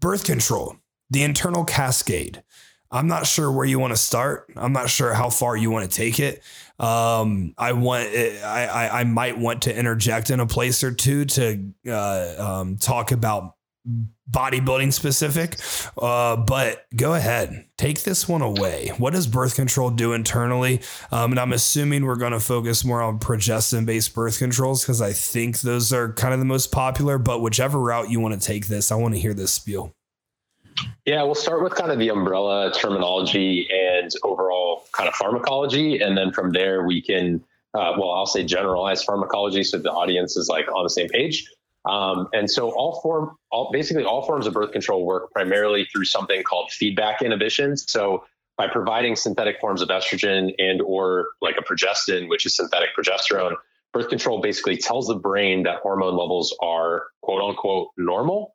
Birth 0.00 0.24
control, 0.24 0.76
the 1.10 1.24
internal 1.24 1.64
cascade. 1.64 2.44
I'm 2.92 3.08
not 3.08 3.26
sure 3.26 3.50
where 3.50 3.64
you 3.64 3.78
want 3.78 3.92
to 3.92 3.96
start. 3.96 4.52
I'm 4.54 4.74
not 4.74 4.90
sure 4.90 5.14
how 5.14 5.30
far 5.30 5.56
you 5.56 5.70
want 5.70 5.90
to 5.90 5.96
take 5.96 6.20
it. 6.20 6.42
Um, 6.78 7.54
I 7.56 7.72
want, 7.72 8.08
I, 8.08 8.66
I, 8.66 9.00
I, 9.00 9.04
might 9.04 9.38
want 9.38 9.62
to 9.62 9.76
interject 9.76 10.30
in 10.30 10.40
a 10.40 10.46
place 10.46 10.82
or 10.82 10.92
two 10.92 11.24
to 11.26 11.72
uh, 11.86 12.34
um, 12.38 12.76
talk 12.76 13.12
about 13.12 13.54
bodybuilding 14.30 14.92
specific. 14.92 15.56
Uh, 15.96 16.36
but 16.36 16.86
go 16.94 17.14
ahead, 17.14 17.66
take 17.76 18.02
this 18.02 18.28
one 18.28 18.42
away. 18.42 18.90
What 18.98 19.12
does 19.12 19.26
birth 19.26 19.54
control 19.54 19.90
do 19.90 20.12
internally? 20.12 20.80
Um, 21.10 21.32
and 21.32 21.40
I'm 21.40 21.52
assuming 21.52 22.04
we're 22.04 22.16
going 22.16 22.32
to 22.32 22.40
focus 22.40 22.84
more 22.84 23.02
on 23.02 23.18
progestin 23.18 23.86
based 23.86 24.14
birth 24.14 24.38
controls 24.38 24.82
because 24.82 25.00
I 25.00 25.12
think 25.12 25.60
those 25.60 25.92
are 25.92 26.12
kind 26.12 26.34
of 26.34 26.40
the 26.40 26.46
most 26.46 26.72
popular. 26.72 27.18
But 27.18 27.40
whichever 27.40 27.78
route 27.78 28.10
you 28.10 28.20
want 28.20 28.40
to 28.40 28.44
take 28.44 28.66
this, 28.66 28.92
I 28.92 28.96
want 28.96 29.14
to 29.14 29.20
hear 29.20 29.34
this 29.34 29.52
spiel. 29.52 29.94
Yeah, 31.04 31.24
we'll 31.24 31.34
start 31.34 31.62
with 31.62 31.74
kind 31.74 31.90
of 31.90 31.98
the 31.98 32.10
umbrella 32.10 32.72
terminology 32.72 33.68
and 33.72 34.10
overall 34.22 34.84
kind 34.92 35.08
of 35.08 35.14
pharmacology. 35.14 36.00
And 36.00 36.16
then 36.16 36.32
from 36.32 36.52
there, 36.52 36.86
we 36.86 37.02
can, 37.02 37.42
uh, 37.74 37.94
well, 37.98 38.12
I'll 38.12 38.26
say 38.26 38.44
generalized 38.44 39.04
pharmacology 39.04 39.64
so 39.64 39.78
the 39.78 39.90
audience 39.90 40.36
is 40.36 40.48
like 40.48 40.68
on 40.68 40.84
the 40.84 40.90
same 40.90 41.08
page. 41.08 41.50
Um, 41.84 42.28
and 42.32 42.48
so 42.48 42.70
all 42.70 43.00
form, 43.00 43.36
all 43.50 43.70
basically 43.72 44.04
all 44.04 44.24
forms 44.24 44.46
of 44.46 44.54
birth 44.54 44.70
control 44.70 45.04
work 45.04 45.32
primarily 45.32 45.88
through 45.92 46.04
something 46.04 46.44
called 46.44 46.70
feedback 46.70 47.20
inhibition. 47.20 47.76
So 47.76 48.24
by 48.56 48.68
providing 48.68 49.16
synthetic 49.16 49.58
forms 49.60 49.82
of 49.82 49.88
estrogen 49.88 50.54
and 50.58 50.80
or 50.80 51.30
like 51.40 51.56
a 51.58 51.62
progestin, 51.62 52.28
which 52.28 52.46
is 52.46 52.54
synthetic 52.54 52.90
progesterone, 52.96 53.56
birth 53.92 54.08
control 54.08 54.40
basically 54.40 54.76
tells 54.76 55.08
the 55.08 55.16
brain 55.16 55.64
that 55.64 55.80
hormone 55.80 56.16
levels 56.16 56.56
are 56.62 57.06
quote 57.22 57.42
unquote 57.42 57.88
normal 57.96 58.52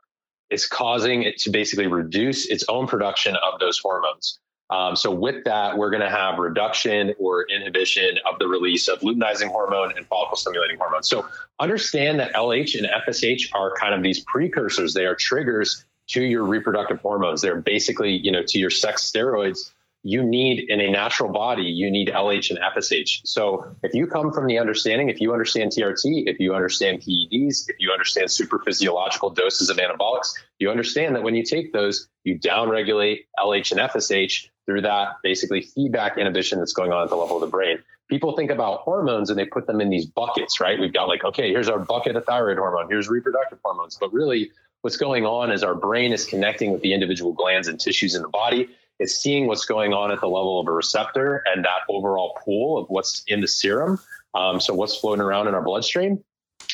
is 0.49 0.65
causing 0.65 1.23
it 1.23 1.37
to 1.39 1.49
basically 1.49 1.87
reduce 1.87 2.47
its 2.47 2.63
own 2.69 2.87
production 2.87 3.35
of 3.35 3.59
those 3.59 3.79
hormones. 3.79 4.39
Um, 4.69 4.95
so 4.95 5.11
with 5.11 5.45
that, 5.45 5.77
we're 5.77 5.89
going 5.89 6.01
to 6.01 6.09
have 6.09 6.39
reduction 6.39 7.13
or 7.19 7.45
inhibition 7.49 8.17
of 8.29 8.37
the 8.37 8.47
release 8.47 8.89
of 8.89 8.99
luteinizing 8.99 9.47
hormone 9.47 9.93
and 9.95 10.05
follicle 10.07 10.35
stimulating 10.35 10.77
hormone. 10.77 11.03
So 11.03 11.25
understand 11.59 12.19
that 12.19 12.33
LH 12.33 12.77
and 12.77 12.87
FSH 12.87 13.53
are 13.53 13.73
kind 13.75 13.93
of 13.93 14.03
these 14.03 14.19
precursors. 14.21 14.93
They 14.93 15.05
are 15.05 15.15
triggers 15.15 15.85
to 16.07 16.21
your 16.21 16.43
reproductive 16.43 16.99
hormones. 16.99 17.41
They're 17.41 17.61
basically, 17.61 18.17
you 18.17 18.31
know, 18.31 18.43
to 18.43 18.59
your 18.59 18.69
sex 18.69 19.09
steroids 19.09 19.71
you 20.07 20.23
need 20.23 20.69
in 20.69 20.79
a 20.79 20.89
natural 20.89 21.29
body, 21.29 21.63
you 21.63 21.91
need 21.91 22.07
LH 22.07 22.49
and 22.49 22.59
FSH. 22.59 23.27
So 23.27 23.75
if 23.83 23.93
you 23.93 24.07
come 24.07 24.31
from 24.31 24.47
the 24.47 24.57
understanding, 24.57 25.09
if 25.09 25.19
you 25.19 25.33
understand 25.33 25.73
TRT, 25.73 26.23
if 26.27 26.39
you 26.39 26.55
understand 26.55 27.01
PEDs, 27.01 27.69
if 27.69 27.75
you 27.77 27.91
understand 27.91 28.31
super 28.31 28.59
physiological 28.65 29.31
doses 29.31 29.69
of 29.69 29.75
anabolics, 29.75 30.33
you 30.59 30.71
understand 30.71 31.13
that 31.17 31.23
when 31.23 31.35
you 31.35 31.43
take 31.43 31.73
those, 31.73 32.07
you 32.23 32.39
downregulate 32.39 33.25
LH 33.37 33.71
and 33.73 33.81
FSH 33.81 34.47
through 34.65 34.81
that 34.83 35.17
basically 35.23 35.61
feedback 35.61 36.17
inhibition 36.17 36.59
that's 36.59 36.73
going 36.73 36.93
on 36.93 37.03
at 37.03 37.09
the 37.09 37.17
level 37.17 37.35
of 37.35 37.41
the 37.41 37.47
brain. 37.47 37.79
People 38.09 38.33
think 38.33 38.49
about 38.49 38.79
hormones 38.79 39.29
and 39.29 39.37
they 39.37 39.45
put 39.45 39.67
them 39.67 39.81
in 39.81 39.89
these 39.89 40.05
buckets, 40.05 40.61
right? 40.61 40.79
We've 40.79 40.93
got 40.93 41.09
like, 41.09 41.25
okay, 41.25 41.49
here's 41.49 41.67
our 41.67 41.79
bucket 41.79 42.15
of 42.15 42.23
thyroid 42.23 42.57
hormone, 42.57 42.87
here's 42.89 43.09
reproductive 43.09 43.59
hormones. 43.61 43.97
But 43.99 44.13
really, 44.13 44.51
what's 44.83 44.95
going 44.95 45.25
on 45.25 45.51
is 45.51 45.63
our 45.63 45.75
brain 45.75 46.13
is 46.13 46.23
connecting 46.23 46.71
with 46.71 46.81
the 46.81 46.93
individual 46.93 47.33
glands 47.33 47.67
and 47.67 47.77
tissues 47.77 48.15
in 48.15 48.21
the 48.21 48.29
body 48.29 48.69
It's 48.99 49.15
seeing 49.15 49.47
what's 49.47 49.65
going 49.65 49.93
on 49.93 50.11
at 50.11 50.19
the 50.19 50.27
level 50.27 50.59
of 50.59 50.67
a 50.67 50.71
receptor 50.71 51.43
and 51.45 51.63
that 51.65 51.81
overall 51.89 52.37
pool 52.43 52.77
of 52.79 52.89
what's 52.89 53.23
in 53.27 53.41
the 53.41 53.47
serum. 53.47 53.99
Um, 54.33 54.59
so 54.59 54.73
what's 54.73 54.95
floating 54.95 55.21
around 55.21 55.47
in 55.47 55.55
our 55.55 55.61
bloodstream. 55.61 56.23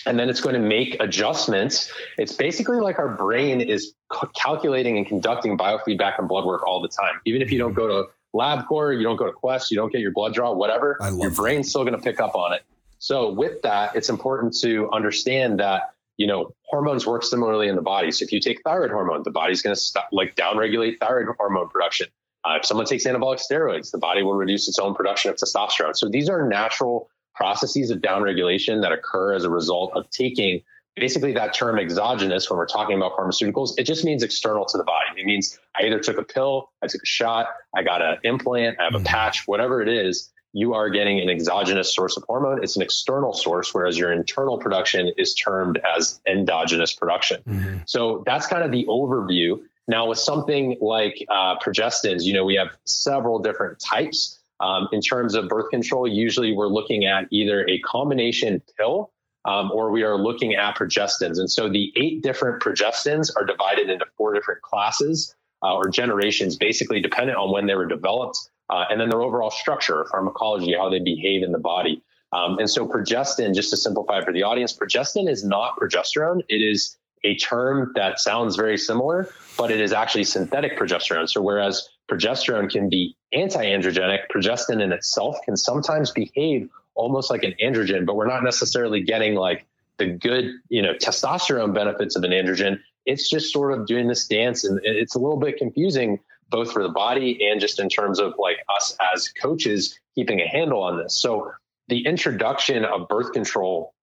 And 0.06 0.20
then 0.20 0.30
it's 0.30 0.42
going 0.42 0.56
to 0.56 0.62
make 0.62 0.98
adjustments. 1.02 1.92
It's 2.18 2.34
basically 2.34 2.80
like 2.80 3.00
our 3.00 3.16
brain 3.16 3.62
is 3.62 3.94
calculating 4.36 4.98
and 4.98 5.06
conducting 5.06 5.58
biofeedback 5.58 6.20
and 6.20 6.28
blood 6.28 6.46
work 6.46 6.66
all 6.68 6.82
the 6.82 6.90
time. 6.90 7.22
Even 7.26 7.42
if 7.42 7.52
you 7.52 7.58
don't 7.58 7.74
go 7.74 7.88
to 7.88 8.10
LabCorp, 8.36 8.98
you 8.98 9.04
don't 9.04 9.16
go 9.16 9.26
to 9.26 9.32
Quest, 9.32 9.72
you 9.72 9.78
don't 9.78 9.92
get 9.92 10.02
your 10.02 10.12
blood 10.12 10.34
draw, 10.34 10.52
whatever, 10.52 10.98
your 11.18 11.30
brain's 11.30 11.68
that. 11.68 11.70
still 11.70 11.84
going 11.84 11.96
to 11.96 12.02
pick 12.02 12.20
up 12.20 12.36
on 12.36 12.54
it. 12.54 12.64
So 12.98 13.32
with 13.32 13.62
that, 13.64 13.96
it's 13.96 14.10
important 14.10 14.58
to 14.62 14.90
understand 14.92 15.60
that 15.60 15.94
you 16.18 16.28
know 16.28 16.54
hormones 16.64 17.06
work 17.06 17.24
similarly 17.24 17.68
in 17.68 17.76
the 17.76 17.82
body. 17.82 18.12
So 18.12 18.24
if 18.24 18.32
you 18.32 18.40
take 18.40 18.62
thyroid 18.64 18.92
hormone, 18.92 19.24
the 19.24 19.32
body's 19.32 19.62
going 19.62 19.76
to 19.76 19.80
stop 19.80 20.10
like 20.12 20.36
downregulate 20.36 21.00
thyroid 21.00 21.36
hormone 21.38 21.70
production. 21.70 22.08
Uh, 22.46 22.58
if 22.60 22.66
someone 22.66 22.86
takes 22.86 23.06
anabolic 23.06 23.42
steroids, 23.42 23.92
the 23.92 23.98
body 23.98 24.22
will 24.22 24.34
reduce 24.34 24.68
its 24.68 24.78
own 24.78 24.94
production 24.96 25.32
of 25.32 25.38
testosterone. 25.38 25.96
So 25.96 26.10
these 26.10 26.28
are 26.28 26.48
natural 26.48 27.10
processes 27.36 27.90
of 27.90 28.00
downregulation 28.00 28.82
that 28.82 28.92
occur 28.92 29.34
as 29.34 29.44
a 29.44 29.50
result 29.50 29.94
of 29.96 30.10
taking 30.10 30.62
basically 30.96 31.34
that 31.34 31.54
term 31.54 31.80
exogenous 31.80 32.50
when 32.50 32.58
we're 32.58 32.68
talking 32.68 32.96
about 32.96 33.18
pharmaceuticals 33.18 33.72
it 33.78 33.84
just 33.84 34.06
means 34.06 34.22
external 34.22 34.66
to 34.66 34.78
the 34.78 34.84
body 34.84 35.06
it 35.18 35.26
means 35.26 35.60
i 35.76 35.84
either 35.86 36.00
took 36.00 36.18
a 36.18 36.24
pill 36.24 36.70
i 36.84 36.88
took 36.88 37.02
a 37.02 37.06
shot 37.06 37.48
i 37.76 37.82
got 37.82 38.02
an 38.02 38.18
implant 38.24 38.80
i 38.80 38.84
have 38.84 38.94
a 38.94 38.98
mm-hmm. 38.98 39.06
patch 39.06 39.48
whatever 39.48 39.82
it 39.82 39.90
is 39.90 40.32
you 40.54 40.74
are 40.76 40.90
getting 40.90 41.20
an 41.20 41.30
exogenous 41.30 41.94
source 41.94 42.16
of 42.16 42.24
hormone. 42.28 42.64
It's 42.64 42.76
an 42.76 42.82
external 42.82 43.34
source 43.34 43.74
whereas 43.74 43.98
your 43.98 44.12
internal 44.12 44.58
production 44.58 45.12
is 45.18 45.34
termed 45.34 45.80
as 45.98 46.22
endogenous 46.28 46.94
production. 46.94 47.42
Mm-hmm. 47.48 47.78
so 47.86 48.24
that's 48.26 48.48
kind 48.48 48.64
of 48.64 48.72
the 48.72 48.86
overview. 48.86 49.60
Now 49.88 50.08
with 50.08 50.20
something 50.20 50.78
like 50.80 51.26
uh, 51.30 51.58
progestins 51.60 52.24
you 52.24 52.34
know 52.34 52.46
we 52.46 52.56
have 52.56 52.70
several 52.86 53.40
different 53.40 53.80
types. 53.80 54.40
Um, 54.60 54.88
in 54.94 55.02
terms 55.02 55.36
of 55.36 55.50
birth 55.50 55.72
control 55.72 56.08
usually 56.08 56.54
we're 56.54 56.68
looking 56.68 57.06
at 57.06 57.26
either 57.32 57.68
a 57.68 57.80
combination 57.80 58.62
pill 58.78 59.12
um, 59.46 59.72
or 59.72 59.92
we 59.92 60.04
are 60.04 60.18
looking 60.18 60.56
at 60.56 60.76
progestins. 60.78 61.40
And 61.40 61.50
so 61.50 61.70
the 61.70 61.92
eight 61.96 62.24
different 62.24 62.62
progestins 62.62 63.30
are 63.36 63.46
divided 63.46 63.90
into 63.90 64.06
four 64.18 64.34
different 64.34 64.62
classes 64.62 65.36
uh, 65.64 65.74
or 65.74 65.90
generations, 65.90 66.56
basically 66.56 67.00
dependent 67.00 67.38
on 67.38 67.52
when 67.52 67.66
they 67.66 67.76
were 67.76 67.86
developed, 67.86 68.38
uh, 68.74 68.86
and 68.90 69.00
then 69.00 69.10
their 69.10 69.22
overall 69.22 69.52
structure, 69.52 70.08
pharmacology, 70.12 70.74
how 70.74 70.90
they 70.90 71.00
behave 71.00 71.44
in 71.44 71.52
the 71.52 71.60
body. 71.60 72.02
Um, 72.32 72.58
and 72.58 72.68
so 72.68 72.88
progestin, 72.88 73.54
just 73.54 73.70
to 73.70 73.78
simplify 73.78 74.24
for 74.26 74.34
the 74.34 74.42
audience, 74.42 74.76
progestin 74.76 75.30
is 75.30 75.44
not 75.44 75.70
progesterone. 75.80 76.40
It 76.50 76.62
is 76.72 76.98
a 77.24 77.36
term 77.38 77.92
that 77.94 78.20
sounds 78.20 78.56
very 78.56 78.78
similar, 78.78 79.30
but 79.60 79.70
it 79.70 79.80
is 79.80 79.94
actually 79.94 80.24
synthetic 80.24 80.78
progesterone. 80.80 81.30
So 81.30 81.40
whereas 81.42 81.88
progesterone 82.12 82.68
can 82.76 82.90
be 82.90 83.16
anti-androgenic, 83.32 84.22
progestin 84.34 84.82
in 84.82 84.92
itself 84.92 85.38
can 85.46 85.56
sometimes 85.56 86.10
behave 86.12 86.68
almost 86.96 87.30
like 87.30 87.44
an 87.44 87.54
androgen, 87.62 88.06
but 88.08 88.16
we're 88.16 88.28
not 88.28 88.44
necessarily 88.44 89.04
getting 89.04 89.36
like 89.36 89.66
the 90.00 90.08
good, 90.08 90.46
you 90.70 90.82
know, 90.82 90.94
testosterone 90.96 91.74
benefits 91.74 92.16
of 92.16 92.24
an 92.24 92.32
androgen. 92.32 92.80
It's 93.06 93.30
just 93.30 93.54
sort 93.54 93.72
of 93.74 93.86
doing 93.86 94.08
this 94.08 94.28
dance, 94.28 94.64
and 94.64 94.80
it's 94.84 95.16
a 95.16 95.20
little 95.20 95.40
bit 95.40 95.58
confusing 95.58 96.20
both 96.54 96.72
for 96.72 96.84
the 96.84 96.90
body 96.90 97.50
and 97.50 97.60
just 97.60 97.80
in 97.80 97.90
terms 97.90 98.20
of 98.20 98.36
like 98.38 98.58
us 98.78 98.96
as 99.14 99.30
coaches 99.42 100.00
keeping 100.14 100.40
a 100.40 100.48
handle 100.48 100.84
on 100.84 101.00
this. 101.02 101.16
So 101.16 101.52
the 101.88 102.06
introduction 102.06 102.86
of 102.86 103.08
birth 103.08 103.34
control 103.34 103.94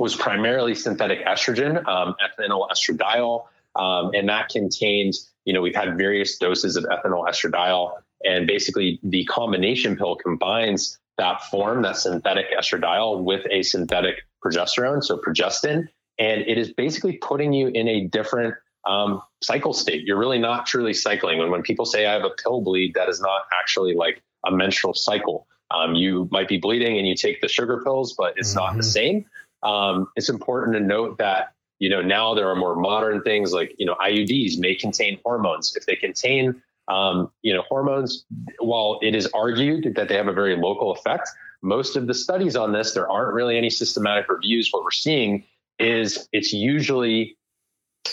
was 0.00 0.16
primarily 0.16 0.74
synthetic 0.74 1.24
estrogen, 1.24 1.86
um, 1.86 2.16
ethinyl 2.20 2.68
estradiol, 2.70 3.44
um, 3.76 4.10
and 4.14 4.28
that 4.28 4.48
contained, 4.48 5.14
you 5.44 5.52
know, 5.52 5.62
we've 5.62 5.76
had 5.76 5.96
various 5.96 6.38
doses 6.38 6.76
of 6.76 6.84
ethinyl 6.84 7.28
estradiol, 7.28 7.92
and 8.24 8.48
basically 8.48 8.98
the 9.04 9.24
combination 9.26 9.96
pill 9.96 10.16
combines 10.16 10.98
that 11.18 11.40
form, 11.44 11.82
that 11.82 11.96
synthetic 11.96 12.46
estradiol, 12.58 13.22
with 13.22 13.46
a 13.50 13.62
synthetic 13.62 14.16
progesterone, 14.44 15.04
so 15.04 15.18
progestin. 15.18 15.86
And 16.18 16.42
it 16.42 16.58
is 16.58 16.72
basically 16.72 17.18
putting 17.18 17.52
you 17.52 17.68
in 17.68 17.86
a 17.86 18.06
different 18.08 18.54
um, 18.86 19.22
cycle 19.42 19.72
state. 19.72 20.04
You're 20.06 20.18
really 20.18 20.38
not 20.38 20.66
truly 20.66 20.94
cycling. 20.94 21.40
And 21.40 21.50
when 21.50 21.62
people 21.62 21.84
say 21.84 22.06
I 22.06 22.12
have 22.12 22.24
a 22.24 22.30
pill 22.30 22.60
bleed, 22.60 22.94
that 22.94 23.08
is 23.08 23.20
not 23.20 23.42
actually 23.52 23.94
like 23.94 24.22
a 24.46 24.50
menstrual 24.50 24.94
cycle. 24.94 25.46
Um, 25.70 25.94
you 25.94 26.28
might 26.30 26.48
be 26.48 26.58
bleeding 26.58 26.98
and 26.98 27.06
you 27.06 27.14
take 27.14 27.40
the 27.40 27.48
sugar 27.48 27.82
pills, 27.82 28.12
but 28.12 28.34
it's 28.36 28.50
mm-hmm. 28.50 28.58
not 28.58 28.72
the 28.74 28.80
mm-hmm. 28.80 28.90
same. 28.90 29.26
Um, 29.62 30.08
it's 30.16 30.28
important 30.28 30.76
to 30.76 30.80
note 30.80 31.18
that 31.18 31.54
you 31.78 31.88
know 31.88 32.02
now 32.02 32.34
there 32.34 32.48
are 32.48 32.56
more 32.56 32.76
modern 32.76 33.22
things 33.22 33.52
like 33.52 33.74
you 33.78 33.86
know 33.86 33.94
IUDs 33.94 34.58
may 34.58 34.74
contain 34.74 35.18
hormones. 35.24 35.74
If 35.76 35.86
they 35.86 35.96
contain 35.96 36.60
um, 36.88 37.30
you 37.42 37.54
know, 37.54 37.62
hormones, 37.68 38.24
while 38.58 38.98
it 39.02 39.14
is 39.14 39.28
argued 39.34 39.94
that 39.94 40.08
they 40.08 40.16
have 40.16 40.28
a 40.28 40.32
very 40.32 40.56
local 40.56 40.92
effect, 40.92 41.28
most 41.62 41.96
of 41.96 42.06
the 42.06 42.14
studies 42.14 42.56
on 42.56 42.72
this, 42.72 42.92
there 42.92 43.08
aren't 43.08 43.34
really 43.34 43.56
any 43.56 43.70
systematic 43.70 44.28
reviews. 44.28 44.70
What 44.70 44.82
we're 44.82 44.90
seeing 44.90 45.44
is 45.78 46.28
it's 46.32 46.52
usually 46.52 47.36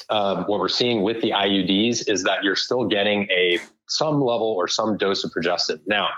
um, 0.09 0.43
what 0.45 0.59
we're 0.59 0.69
seeing 0.69 1.01
with 1.01 1.21
the 1.21 1.31
IUDs 1.31 2.09
is 2.09 2.23
that 2.23 2.43
you're 2.43 2.55
still 2.55 2.85
getting 2.85 3.23
a 3.31 3.59
some 3.87 4.21
level 4.21 4.47
or 4.47 4.67
some 4.67 4.97
dose 4.97 5.23
of 5.23 5.31
progestin. 5.31 5.79
Now, 5.87 6.09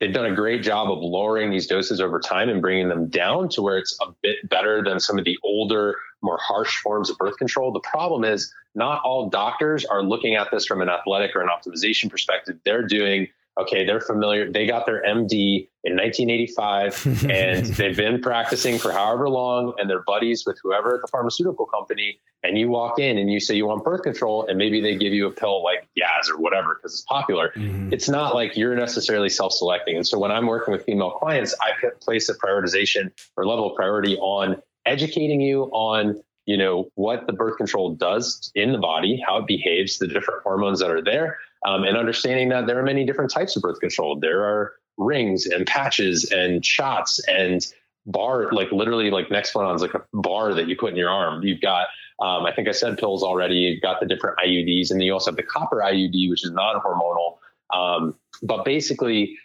they've 0.00 0.12
done 0.12 0.26
a 0.26 0.34
great 0.34 0.62
job 0.62 0.90
of 0.90 0.98
lowering 0.98 1.50
these 1.50 1.66
doses 1.66 2.00
over 2.00 2.18
time 2.18 2.48
and 2.48 2.60
bringing 2.60 2.88
them 2.88 3.08
down 3.08 3.48
to 3.50 3.62
where 3.62 3.78
it's 3.78 3.96
a 4.00 4.06
bit 4.22 4.48
better 4.48 4.82
than 4.82 4.98
some 4.98 5.18
of 5.18 5.24
the 5.24 5.38
older, 5.44 5.96
more 6.22 6.38
harsh 6.42 6.80
forms 6.80 7.10
of 7.10 7.16
birth 7.18 7.36
control. 7.36 7.72
The 7.72 7.80
problem 7.80 8.24
is 8.24 8.52
not 8.74 9.00
all 9.04 9.28
doctors 9.28 9.84
are 9.84 10.02
looking 10.02 10.34
at 10.34 10.50
this 10.50 10.66
from 10.66 10.80
an 10.80 10.88
athletic 10.88 11.36
or 11.36 11.42
an 11.42 11.48
optimization 11.48 12.10
perspective. 12.10 12.58
They're 12.64 12.86
doing 12.86 13.28
okay, 13.60 13.84
they're 13.84 14.00
familiar. 14.00 14.50
They 14.50 14.66
got 14.66 14.86
their 14.86 15.02
MD 15.02 15.68
in 15.84 15.96
1985 15.96 17.26
and 17.30 17.66
they've 17.66 17.96
been 17.96 18.20
practicing 18.20 18.78
for 18.78 18.92
however 18.92 19.28
long 19.28 19.74
and 19.78 19.90
they're 19.90 20.02
buddies 20.06 20.44
with 20.46 20.58
whoever 20.62 20.96
at 20.96 21.02
the 21.02 21.08
pharmaceutical 21.08 21.66
company. 21.66 22.18
And 22.44 22.58
you 22.58 22.68
walk 22.68 22.98
in 22.98 23.18
and 23.18 23.30
you 23.30 23.38
say 23.38 23.54
you 23.54 23.66
want 23.66 23.84
birth 23.84 24.02
control 24.02 24.46
and 24.46 24.58
maybe 24.58 24.80
they 24.80 24.96
give 24.96 25.12
you 25.12 25.26
a 25.26 25.30
pill 25.30 25.62
like 25.62 25.88
Yaz 25.98 26.30
or 26.30 26.38
whatever 26.38 26.74
because 26.74 26.94
it's 26.94 27.02
popular. 27.02 27.52
Mm-hmm. 27.54 27.92
It's 27.92 28.08
not 28.08 28.34
like 28.34 28.56
you're 28.56 28.74
necessarily 28.74 29.28
self 29.28 29.52
selecting. 29.52 29.96
And 29.96 30.06
so 30.06 30.18
when 30.18 30.32
I'm 30.32 30.46
working 30.46 30.72
with 30.72 30.84
female 30.84 31.12
clients, 31.12 31.54
I 31.60 31.70
place 32.00 32.28
a 32.28 32.34
prioritization 32.34 33.12
or 33.36 33.46
level 33.46 33.70
of 33.70 33.76
priority 33.76 34.16
on 34.16 34.60
educating 34.86 35.40
you 35.40 35.64
on 35.72 36.20
you 36.46 36.56
know 36.56 36.90
what 36.96 37.26
the 37.28 37.32
birth 37.32 37.56
control 37.56 37.94
does 37.94 38.50
in 38.56 38.72
the 38.72 38.78
body 38.78 39.22
how 39.24 39.38
it 39.38 39.46
behaves 39.46 39.98
the 39.98 40.08
different 40.08 40.42
hormones 40.42 40.80
that 40.80 40.90
are 40.90 41.00
there 41.00 41.38
um, 41.66 41.84
and 41.84 41.96
understanding 41.96 42.48
that 42.50 42.66
there 42.66 42.78
are 42.78 42.82
many 42.82 43.04
different 43.04 43.30
types 43.30 43.56
of 43.56 43.62
birth 43.62 43.80
control. 43.80 44.18
There 44.18 44.44
are 44.44 44.72
rings 44.98 45.46
and 45.46 45.66
patches 45.66 46.30
and 46.30 46.64
shots 46.64 47.20
and 47.28 47.66
bar 48.06 48.50
like 48.52 48.70
literally 48.72 49.10
like 49.10 49.28
Nexplanon 49.28 49.76
is 49.76 49.82
like 49.82 49.94
a 49.94 50.02
bar 50.12 50.54
that 50.54 50.68
you 50.68 50.76
put 50.76 50.90
in 50.90 50.96
your 50.96 51.10
arm. 51.10 51.42
You've 51.42 51.60
got 51.60 51.86
um, 52.20 52.44
i 52.44 52.52
think 52.52 52.68
i 52.68 52.72
said 52.72 52.98
pills 52.98 53.22
already. 53.22 53.54
You've 53.54 53.82
got 53.82 54.00
the 54.00 54.06
different 54.06 54.38
iuds 54.38 54.90
and 54.90 55.00
then 55.00 55.06
you 55.06 55.12
also 55.12 55.30
have 55.30 55.36
the 55.36 55.42
copper 55.42 55.78
iud 55.78 56.30
which 56.30 56.44
is 56.44 56.50
non-hormonal 56.50 57.38
um, 57.72 58.16
but 58.42 58.64
basically 58.64 59.38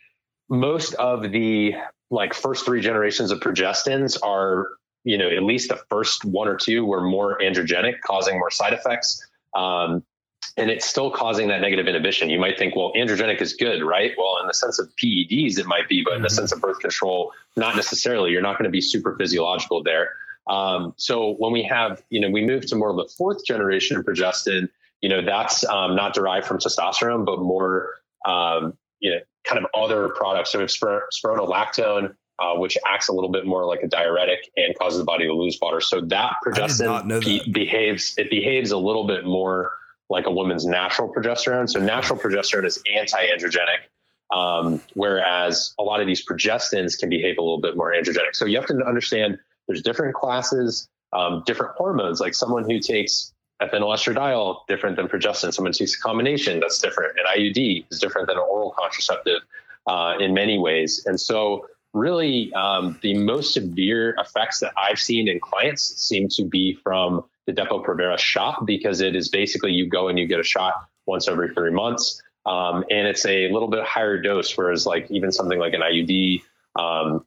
most 0.50 0.94
of 0.96 1.32
the 1.32 1.76
like 2.10 2.34
first 2.34 2.66
three 2.66 2.82
generations 2.82 3.32
of 3.32 3.40
progestins 3.40 4.18
are 4.24 4.68
you 5.08 5.18
know, 5.18 5.30
at 5.30 5.42
least 5.42 5.70
the 5.70 5.80
first 5.90 6.26
one 6.26 6.50
or 6.50 6.58
two 6.58 6.86
were 6.86 7.00
more 7.00 7.40
androgenic, 7.40 8.02
causing 8.02 8.38
more 8.38 8.52
side 8.52 8.74
effects. 8.74 9.26
Um, 9.56 10.04
and 10.58 10.72
it's 10.72 10.86
still 10.86 11.12
causing 11.12 11.48
that 11.50 11.62
negative 11.62 11.88
inhibition. 11.88 12.30
You 12.30 12.40
might 12.40 12.58
think, 12.58 12.76
well, 12.76 12.92
androgenic 12.96 13.40
is 13.42 13.54
good, 13.54 13.84
right? 13.84 14.12
Well, 14.18 14.40
in 14.42 14.48
the 14.48 14.54
sense 14.54 14.80
of 14.80 14.90
PEDs, 14.96 15.60
it 15.60 15.68
might 15.68 15.88
be, 15.88 16.04
but 16.04 16.16
in 16.16 16.24
the 16.24 16.28
mm-hmm. 16.28 16.36
sense 16.36 16.52
of 16.52 16.60
birth 16.60 16.80
control, 16.80 17.32
not 17.56 17.76
necessarily. 17.76 18.32
You're 18.32 18.42
not 18.42 18.58
going 18.58 18.66
to 18.66 18.72
be 18.72 18.82
super 18.82 19.16
physiological 19.16 19.84
there. 19.84 20.10
Um, 20.50 20.94
so 20.98 21.36
when 21.36 21.52
we 21.52 21.62
have, 21.64 22.02
you 22.10 22.20
know, 22.20 22.30
we 22.30 22.44
move 22.44 22.66
to 22.68 22.76
more 22.76 22.90
of 22.90 22.96
the 22.96 23.08
fourth 23.18 23.46
generation 23.46 23.98
of 23.98 24.06
progestin, 24.06 24.70
you 25.02 25.10
know, 25.10 25.24
that's 25.24 25.64
um, 25.66 25.96
not 25.96 26.16
derived 26.16 26.48
from 26.48 26.58
testosterone, 26.58 27.26
but 27.26 27.40
more, 27.40 27.96
um, 28.26 28.76
you 29.00 29.12
know, 29.12 29.20
kind 29.44 29.64
of 29.64 29.70
other 29.76 30.10
products. 30.10 30.52
So 30.52 30.60
we 30.60 30.64
have 30.64 30.72
spironolactone, 30.72 32.16
uh, 32.40 32.56
which 32.56 32.78
acts 32.88 33.10
a 33.10 33.14
little 33.14 33.32
bit 33.32 33.46
more 33.46 33.66
like 33.66 33.84
a 33.84 33.88
diuretic 33.88 34.52
and 34.58 34.76
causes 34.80 34.98
the 34.98 35.06
body 35.06 35.26
to 35.28 35.34
lose 35.34 35.58
water. 35.62 35.82
So 35.82 36.02
that 36.02 36.34
progestin 36.46 37.08
that. 37.08 37.54
behaves 37.54 38.16
it 38.18 38.32
behaves 38.32 38.72
a 38.72 38.78
little 38.78 39.06
bit 39.06 39.26
more 39.26 39.72
like 40.10 40.26
a 40.26 40.32
woman's 40.32 40.66
natural 40.66 41.14
progesterone. 41.14 41.70
So 41.70 41.80
natural 41.80 42.18
progesterone 42.18 42.66
is 42.66 42.82
anti-androgenic, 42.94 44.36
um, 44.36 44.82
whereas 44.94 45.74
a 45.78 45.84
lot 45.84 46.00
of 46.00 46.08
these 46.08 46.26
progestins 46.26 46.98
can 46.98 47.10
behave 47.10 47.38
a 47.38 47.42
little 47.42 47.62
bit 47.62 47.76
more 47.76 47.92
androgenic. 47.92 48.34
So 48.34 48.46
you 48.46 48.58
have 48.58 48.68
to 48.68 48.86
understand 48.86 49.38
there's 49.68 49.82
different 49.82 50.16
classes, 50.16 50.88
um, 51.14 51.44
different 51.46 51.76
hormones. 51.76 52.20
Like 52.20 52.34
someone 52.34 52.64
who 52.70 52.80
takes 52.80 53.34
ethinyl 53.62 53.94
estradiol 53.94 54.60
different 54.68 54.96
than 54.96 55.08
progestin. 55.08 55.54
Someone 55.54 55.72
who 55.72 55.78
takes 55.78 55.96
a 55.96 56.00
combination 56.00 56.60
that's 56.60 56.80
different. 56.80 57.18
An 57.18 57.26
IUD 57.40 57.86
is 57.92 58.00
different 58.00 58.28
than 58.28 58.38
an 58.38 58.44
oral 58.44 58.74
contraceptive 58.78 59.42
uh, 59.88 60.14
in 60.20 60.34
many 60.34 60.58
ways. 60.60 61.06
And 61.06 61.20
so 61.20 61.68
really 61.98 62.54
um, 62.54 63.00
the 63.02 63.18
most 63.18 63.54
severe 63.54 64.16
effects 64.20 64.60
that 64.60 64.74
I've 64.78 65.00
seen 65.00 65.28
in 65.28 65.40
clients 65.40 65.84
seem 66.02 66.28
to 66.30 66.44
be 66.44 66.78
from 66.84 67.26
the 67.46 67.54
Depo-Provera 67.54 68.18
shot 68.18 68.66
because 68.66 69.02
it 69.02 69.16
is 69.16 69.30
basically 69.30 69.72
you 69.72 69.90
go 69.90 70.08
and 70.08 70.20
you 70.20 70.28
get 70.28 70.40
a 70.40 70.44
shot 70.44 70.76
once 71.06 71.28
every 71.28 71.54
three 71.54 71.72
months. 71.72 72.22
Um, 72.46 72.86
and 72.90 73.08
it's 73.08 73.26
a 73.26 73.52
little 73.52 73.70
bit 73.70 73.84
higher 73.84 74.22
dose, 74.22 74.56
whereas 74.58 74.86
like 74.86 75.10
even 75.10 75.32
something 75.32 75.60
like 75.60 75.74
an 75.74 75.82
IUD 75.82 76.42
um, 76.78 77.26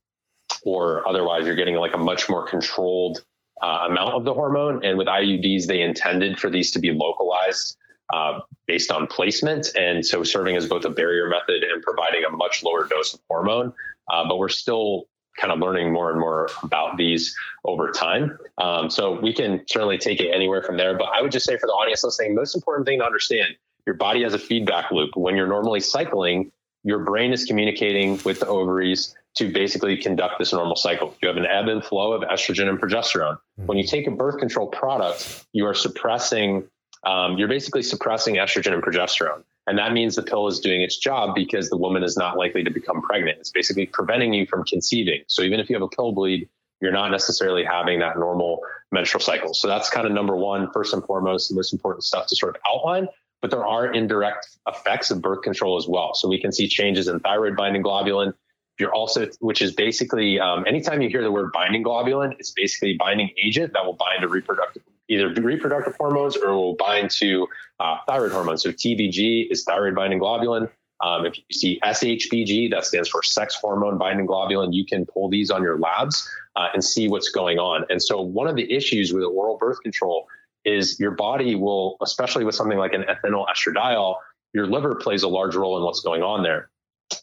or 0.63 1.07
otherwise, 1.09 1.47
you're 1.47 1.57
getting 1.57 1.77
like 1.77 1.95
a 1.95 1.99
much 1.99 2.29
more 2.29 2.47
controlled 2.47 3.25
uh, 3.63 3.87
amount 3.89 4.15
of 4.15 4.25
the 4.25 4.33
hormone. 4.33 4.85
And 4.85 4.97
with 4.97 5.07
IUDs, 5.07 5.67
they 5.67 5.81
intended 5.83 6.39
for 6.39 6.49
these 6.51 6.71
to 6.73 6.79
be 6.79 6.93
localized 6.93 7.77
uh, 8.13 8.41
based 8.67 8.91
on 8.91 9.07
placement. 9.07 9.69
And 9.77 10.05
so 10.05 10.23
serving 10.23 10.57
as 10.57 10.67
both 10.67 10.85
a 10.85 10.91
barrier 10.91 11.29
method 11.29 11.63
and 11.63 11.83
providing 11.83 12.25
a 12.25 12.31
much 12.31 12.63
lower 12.63 12.87
dose 12.87 13.15
of 13.15 13.21
hormone. 13.29 13.73
Uh, 14.13 14.27
but 14.29 14.39
we're 14.39 14.49
still 14.49 15.07
kind 15.39 15.53
of 15.53 15.59
learning 15.59 15.93
more 15.93 16.11
and 16.11 16.21
more 16.21 16.49
about 16.63 16.97
these 16.97 17.35
over 17.65 17.91
time. 17.91 18.39
Um, 18.59 18.91
so 18.91 19.19
we 19.21 19.33
can 19.33 19.65
certainly 19.67 19.99
take 19.99 20.21
it 20.21 20.31
anywhere 20.35 20.63
from 20.63 20.77
there. 20.77 20.97
But 20.97 21.09
I 21.15 21.23
would 21.23 21.33
just 21.33 21.47
say 21.47 21.57
for 21.57 21.67
the 21.67 21.73
audience 21.73 22.05
listening, 22.05 22.35
most 22.35 22.55
important 22.55 22.87
thing 22.87 22.99
to 22.99 23.05
understand 23.05 23.55
your 23.87 23.97
body 23.97 24.23
has 24.23 24.35
a 24.35 24.39
feedback 24.39 24.91
loop. 24.91 25.17
When 25.17 25.37
you're 25.37 25.47
normally 25.47 25.81
cycling, 25.81 26.53
your 26.83 27.01
brain 27.01 27.33
is 27.33 27.45
communicating 27.45 28.21
with 28.25 28.41
the 28.41 28.47
ovaries 28.47 29.15
to 29.37 29.53
basically 29.53 29.97
conduct 29.97 30.39
this 30.39 30.53
normal 30.53 30.77
cycle. 30.77 31.17
You 31.23 31.29
have 31.29 31.37
an 31.37 31.47
ebb 31.47 31.69
and 31.69 31.85
flow 31.85 32.13
of 32.13 32.23
estrogen 32.23 32.69
and 32.69 32.81
progesterone. 32.81 33.35
Mm-hmm. 33.35 33.67
When 33.67 33.79
you 33.79 33.85
take 33.87 34.07
a 34.07 34.11
birth 34.11 34.39
control 34.39 34.67
product, 34.67 35.47
you 35.53 35.67
are 35.67 35.75
suppressing, 35.75 36.69
um, 37.05 37.39
you're 37.39 37.49
basically 37.49 37.83
suppressing 37.83 38.37
estrogen 38.37 38.73
and 38.73 38.83
progesterone. 38.83 39.45
And 39.67 39.79
that 39.79 39.93
means 39.93 40.17
the 40.17 40.23
pill 40.23 40.49
is 40.49 40.59
doing 40.61 40.83
its 40.83 40.97
job 40.97 41.35
because 41.35 41.69
the 41.69 41.77
woman 41.77 42.03
is 42.03 42.17
not 42.17 42.37
likely 42.37 42.65
to 42.65 42.71
become 42.71 43.03
pregnant. 43.03 43.39
It's 43.39 43.51
basically 43.51 43.87
preventing 43.87 44.33
you 44.33 44.47
from 44.47 44.65
conceiving. 44.65 45.23
So 45.27 45.43
even 45.43 45.61
if 45.61 45.69
you 45.69 45.77
have 45.77 45.83
a 45.83 45.89
pill 45.89 46.13
bleed, 46.13 46.49
you're 46.81 46.93
not 46.93 47.11
necessarily 47.11 47.63
having 47.65 48.01
that 48.01 48.19
normal 48.19 48.61
menstrual 48.91 49.21
cycle. 49.21 49.55
So 49.55 49.69
that's 49.69 49.91
kind 49.91 50.07
of 50.07 50.13
number 50.13 50.35
one, 50.35 50.73
first 50.73 50.95
and 50.95 51.05
foremost, 51.05 51.51
the 51.51 51.55
most 51.55 51.73
important 51.73 52.05
stuff 52.05 52.27
to 52.29 52.37
sort 52.37 52.57
of 52.57 52.63
outline. 52.67 53.07
But 53.43 53.51
there 53.51 53.67
are 53.67 53.93
indirect 53.93 54.49
effects 54.67 55.11
of 55.11 55.23
birth 55.23 55.43
control 55.43 55.77
as 55.77 55.87
well. 55.87 56.15
So 56.15 56.29
we 56.29 56.41
can 56.41 56.53
see 56.53 56.69
changes 56.69 57.09
in 57.09 57.21
thyroid 57.21 57.57
binding 57.57 57.83
globulin, 57.83 58.35
you're 58.81 58.93
also, 58.93 59.29
which 59.41 59.63
is 59.63 59.73
basically, 59.73 60.41
um, 60.41 60.65
anytime 60.67 61.03
you 61.03 61.11
hear 61.11 61.23
the 61.23 61.31
word 61.31 61.53
binding 61.53 61.85
globulin, 61.85 62.33
it's 62.39 62.51
basically 62.51 62.97
binding 62.99 63.31
agent 63.41 63.75
that 63.75 63.85
will 63.85 63.93
bind 63.93 64.23
to 64.23 64.29
reproductive, 64.29 64.83
either 65.11 65.29
reproductive 65.29 65.95
hormones 65.99 66.37
or 66.37 66.55
will 66.55 66.77
bind 66.77 67.11
to 67.11 67.47
uh, 67.81 67.97
thyroid 68.07 68.33
hormones. 68.33 68.63
So 68.63 68.71
TBG 68.71 69.51
is 69.51 69.65
thyroid 69.65 69.95
binding 69.95 70.21
globulin. 70.21 70.71
Um, 71.03 71.27
if 71.27 71.37
you 71.37 71.45
see 71.51 71.81
SHBG, 71.83 72.71
that 72.71 72.85
stands 72.85 73.09
for 73.09 73.23
sex 73.23 73.57
hormone 73.61 73.99
binding 73.99 74.27
globulin, 74.27 74.73
you 74.73 74.85
can 74.85 75.07
pull 75.07 75.29
these 75.29 75.51
on 75.51 75.63
your 75.63 75.79
labs 75.79 76.29
uh, 76.57 76.69
and 76.73 76.85
see 76.85 77.09
what's 77.09 77.31
going 77.31 77.59
on. 77.59 77.85
And 77.89 78.03
so, 78.03 78.21
one 78.21 78.49
of 78.49 78.57
the 78.57 78.71
issues 78.71 79.13
with 79.13 79.25
oral 79.25 79.57
birth 79.59 79.83
control 79.83 80.27
is 80.65 81.01
your 81.01 81.13
body 81.13 81.55
will, 81.55 81.97
especially 82.03 82.45
with 82.45 82.55
something 82.55 82.79
like 82.79 82.93
an 82.93 83.05
ethinyl 83.05 83.47
estradiol, 83.49 84.17
your 84.53 84.67
liver 84.67 84.95
plays 84.95 85.23
a 85.23 85.29
large 85.29 85.57
role 85.57 85.79
in 85.79 85.85
what's 85.85 86.01
going 86.01 86.23
on 86.23 86.43
there. 86.43 86.71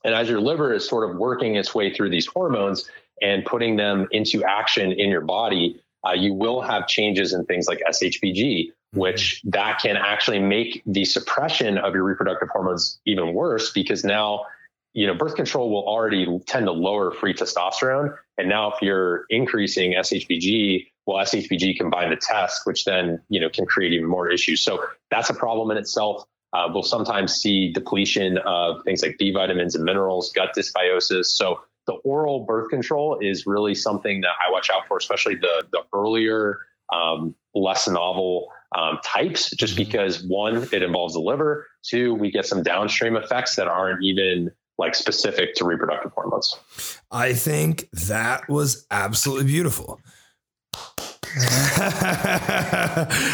And 0.03 0.15
as 0.15 0.27
your 0.27 0.41
liver 0.41 0.73
is 0.73 0.87
sort 0.87 1.09
of 1.09 1.17
working 1.17 1.55
its 1.55 1.75
way 1.75 1.93
through 1.93 2.09
these 2.09 2.25
hormones 2.25 2.89
and 3.21 3.45
putting 3.45 3.77
them 3.77 4.07
into 4.11 4.43
action 4.43 4.91
in 4.91 5.09
your 5.09 5.21
body, 5.21 5.79
uh, 6.05 6.13
you 6.13 6.33
will 6.33 6.61
have 6.61 6.87
changes 6.87 7.33
in 7.33 7.45
things 7.45 7.67
like 7.67 7.81
SHBG, 7.89 8.67
mm-hmm. 8.67 8.99
which 8.99 9.41
that 9.45 9.79
can 9.81 9.97
actually 9.97 10.39
make 10.39 10.81
the 10.85 11.05
suppression 11.05 11.77
of 11.77 11.93
your 11.93 12.03
reproductive 12.03 12.49
hormones 12.49 12.99
even 13.05 13.33
worse 13.33 13.71
because 13.71 14.03
now, 14.03 14.45
you 14.93 15.07
know, 15.07 15.13
birth 15.13 15.35
control 15.35 15.69
will 15.69 15.87
already 15.87 16.25
tend 16.47 16.65
to 16.65 16.71
lower 16.71 17.11
free 17.11 17.33
testosterone. 17.33 18.15
And 18.37 18.49
now 18.49 18.71
if 18.71 18.81
you're 18.81 19.25
increasing 19.29 19.93
SHBG, 19.93 20.87
well, 21.05 21.23
SHBG 21.23 21.77
can 21.77 21.89
bind 21.89 22.11
to 22.11 22.17
test, 22.17 22.65
which 22.65 22.85
then, 22.85 23.21
you 23.29 23.39
know, 23.39 23.49
can 23.49 23.65
create 23.65 23.93
even 23.93 24.07
more 24.07 24.29
issues. 24.29 24.61
So 24.61 24.83
that's 25.09 25.29
a 25.29 25.33
problem 25.33 25.71
in 25.71 25.77
itself. 25.77 26.23
Uh, 26.53 26.67
we'll 26.71 26.83
sometimes 26.83 27.33
see 27.33 27.71
depletion 27.71 28.37
of 28.39 28.83
things 28.83 29.01
like 29.01 29.17
B 29.17 29.31
vitamins 29.31 29.75
and 29.75 29.83
minerals, 29.83 30.31
gut 30.31 30.51
dysbiosis. 30.55 31.25
So 31.25 31.61
the 31.87 31.93
oral 31.93 32.45
birth 32.45 32.69
control 32.69 33.17
is 33.19 33.47
really 33.47 33.73
something 33.73 34.21
that 34.21 34.33
I 34.45 34.51
watch 34.51 34.69
out 34.69 34.87
for, 34.87 34.97
especially 34.97 35.35
the 35.35 35.65
the 35.71 35.83
earlier, 35.93 36.59
um, 36.93 37.33
less 37.55 37.87
novel 37.87 38.49
um, 38.75 38.99
types, 39.03 39.49
just 39.55 39.75
mm-hmm. 39.75 39.83
because 39.83 40.23
one, 40.23 40.67
it 40.71 40.83
involves 40.83 41.13
the 41.13 41.19
liver. 41.19 41.67
Two, 41.83 42.13
we 42.13 42.31
get 42.31 42.45
some 42.45 42.63
downstream 42.63 43.15
effects 43.15 43.55
that 43.55 43.67
aren't 43.67 44.03
even 44.03 44.51
like 44.77 44.93
specific 44.93 45.55
to 45.55 45.65
reproductive 45.65 46.11
hormones. 46.11 46.55
I 47.11 47.33
think 47.33 47.89
that 47.91 48.47
was 48.47 48.85
absolutely 48.91 49.45
beautiful. 49.45 49.99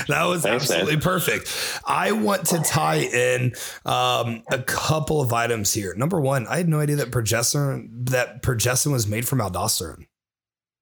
that 0.08 0.26
was 0.26 0.44
Thanks, 0.44 0.64
absolutely 0.64 0.96
man. 0.96 1.02
perfect. 1.02 1.82
I 1.86 2.12
want 2.12 2.46
to 2.48 2.60
tie 2.60 2.98
in 3.00 3.54
um, 3.86 4.44
a 4.52 4.60
couple 4.66 5.22
of 5.22 5.34
items 5.34 5.74
here. 5.74 5.94
Number 5.96 6.20
one, 6.20 6.48
I 6.48 6.58
had 6.58 6.68
no 6.68 6.80
idea 6.80 6.98
that 6.98 7.12
progesterone 7.12 8.10
that 8.10 8.42
progesterone 8.42 8.94
was 8.94 9.08
made 9.08 9.28
from 9.28 9.40
aldosterone. 9.40 10.08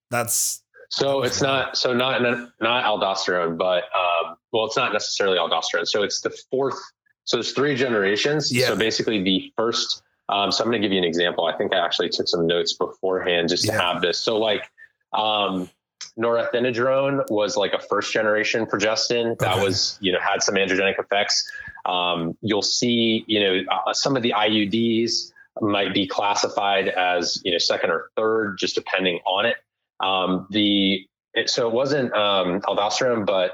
That's 0.10 0.64
so 0.90 1.24
it's 1.24 1.42
not 1.42 1.78
so 1.78 1.94
not 1.94 2.22
not 2.60 2.84
aldosterone, 2.84 3.58
but 3.58 3.84
um, 3.84 4.36
well, 4.52 4.66
it's 4.66 4.78
not 4.78 4.92
necessarily 4.92 5.38
aldosterone. 5.38 5.88
So 5.88 6.04
it's 6.04 6.22
the 6.22 6.32
fourth. 6.52 6.80
So 7.24 7.38
there's 7.38 7.54
three 7.54 7.76
generations. 7.76 8.52
Yeah. 8.52 8.68
So 8.68 8.76
basically, 8.76 9.24
the 9.24 9.52
first. 9.58 10.04
Um, 10.30 10.52
so 10.52 10.64
I'm 10.64 10.70
going 10.70 10.82
to 10.82 10.88
give 10.88 10.94
you 10.94 11.00
an 11.00 11.04
example. 11.04 11.46
I 11.46 11.58
think 11.58 11.74
I 11.74 11.84
actually 11.84 12.08
took 12.08 12.28
some 12.28 12.48
notes 12.48 12.74
beforehand 12.74 13.50
just 13.50 13.66
to 13.66 13.74
have 13.74 14.02
this. 14.02 14.18
So 14.18 14.38
like 14.38 14.70
um, 15.14 15.70
norethindrone 16.20 17.30
was 17.30 17.58
like 17.58 17.74
a 17.74 17.80
first 17.80 18.12
generation 18.14 18.66
progestin 18.66 19.38
that 19.40 19.54
okay. 19.54 19.64
was 19.64 19.98
you 20.02 20.12
know 20.12 20.20
had 20.20 20.44
some 20.44 20.56
androgenic 20.56 21.00
effects. 21.00 21.50
Um, 21.86 22.38
you'll 22.42 22.62
see 22.62 23.24
you 23.28 23.40
know 23.40 23.62
uh, 23.72 23.94
some 23.94 24.16
of 24.16 24.24
the 24.24 24.34
iuds 24.36 25.32
might 25.60 25.94
be 25.94 26.08
classified 26.08 26.88
as 26.88 27.42
you 27.44 27.52
know 27.52 27.58
second 27.58 27.92
or 27.92 28.10
third 28.16 28.58
just 28.58 28.76
depending 28.76 29.20
on 29.26 29.46
it. 29.46 29.58
Um, 30.00 30.48
the 30.50 31.06
it, 31.34 31.50
so 31.50 31.68
it 31.68 31.74
wasn't 31.74 32.14
um, 32.14 32.62
aldosterone 32.62 33.26
but 33.26 33.52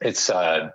it's 0.00 0.30
uh, 0.30 0.70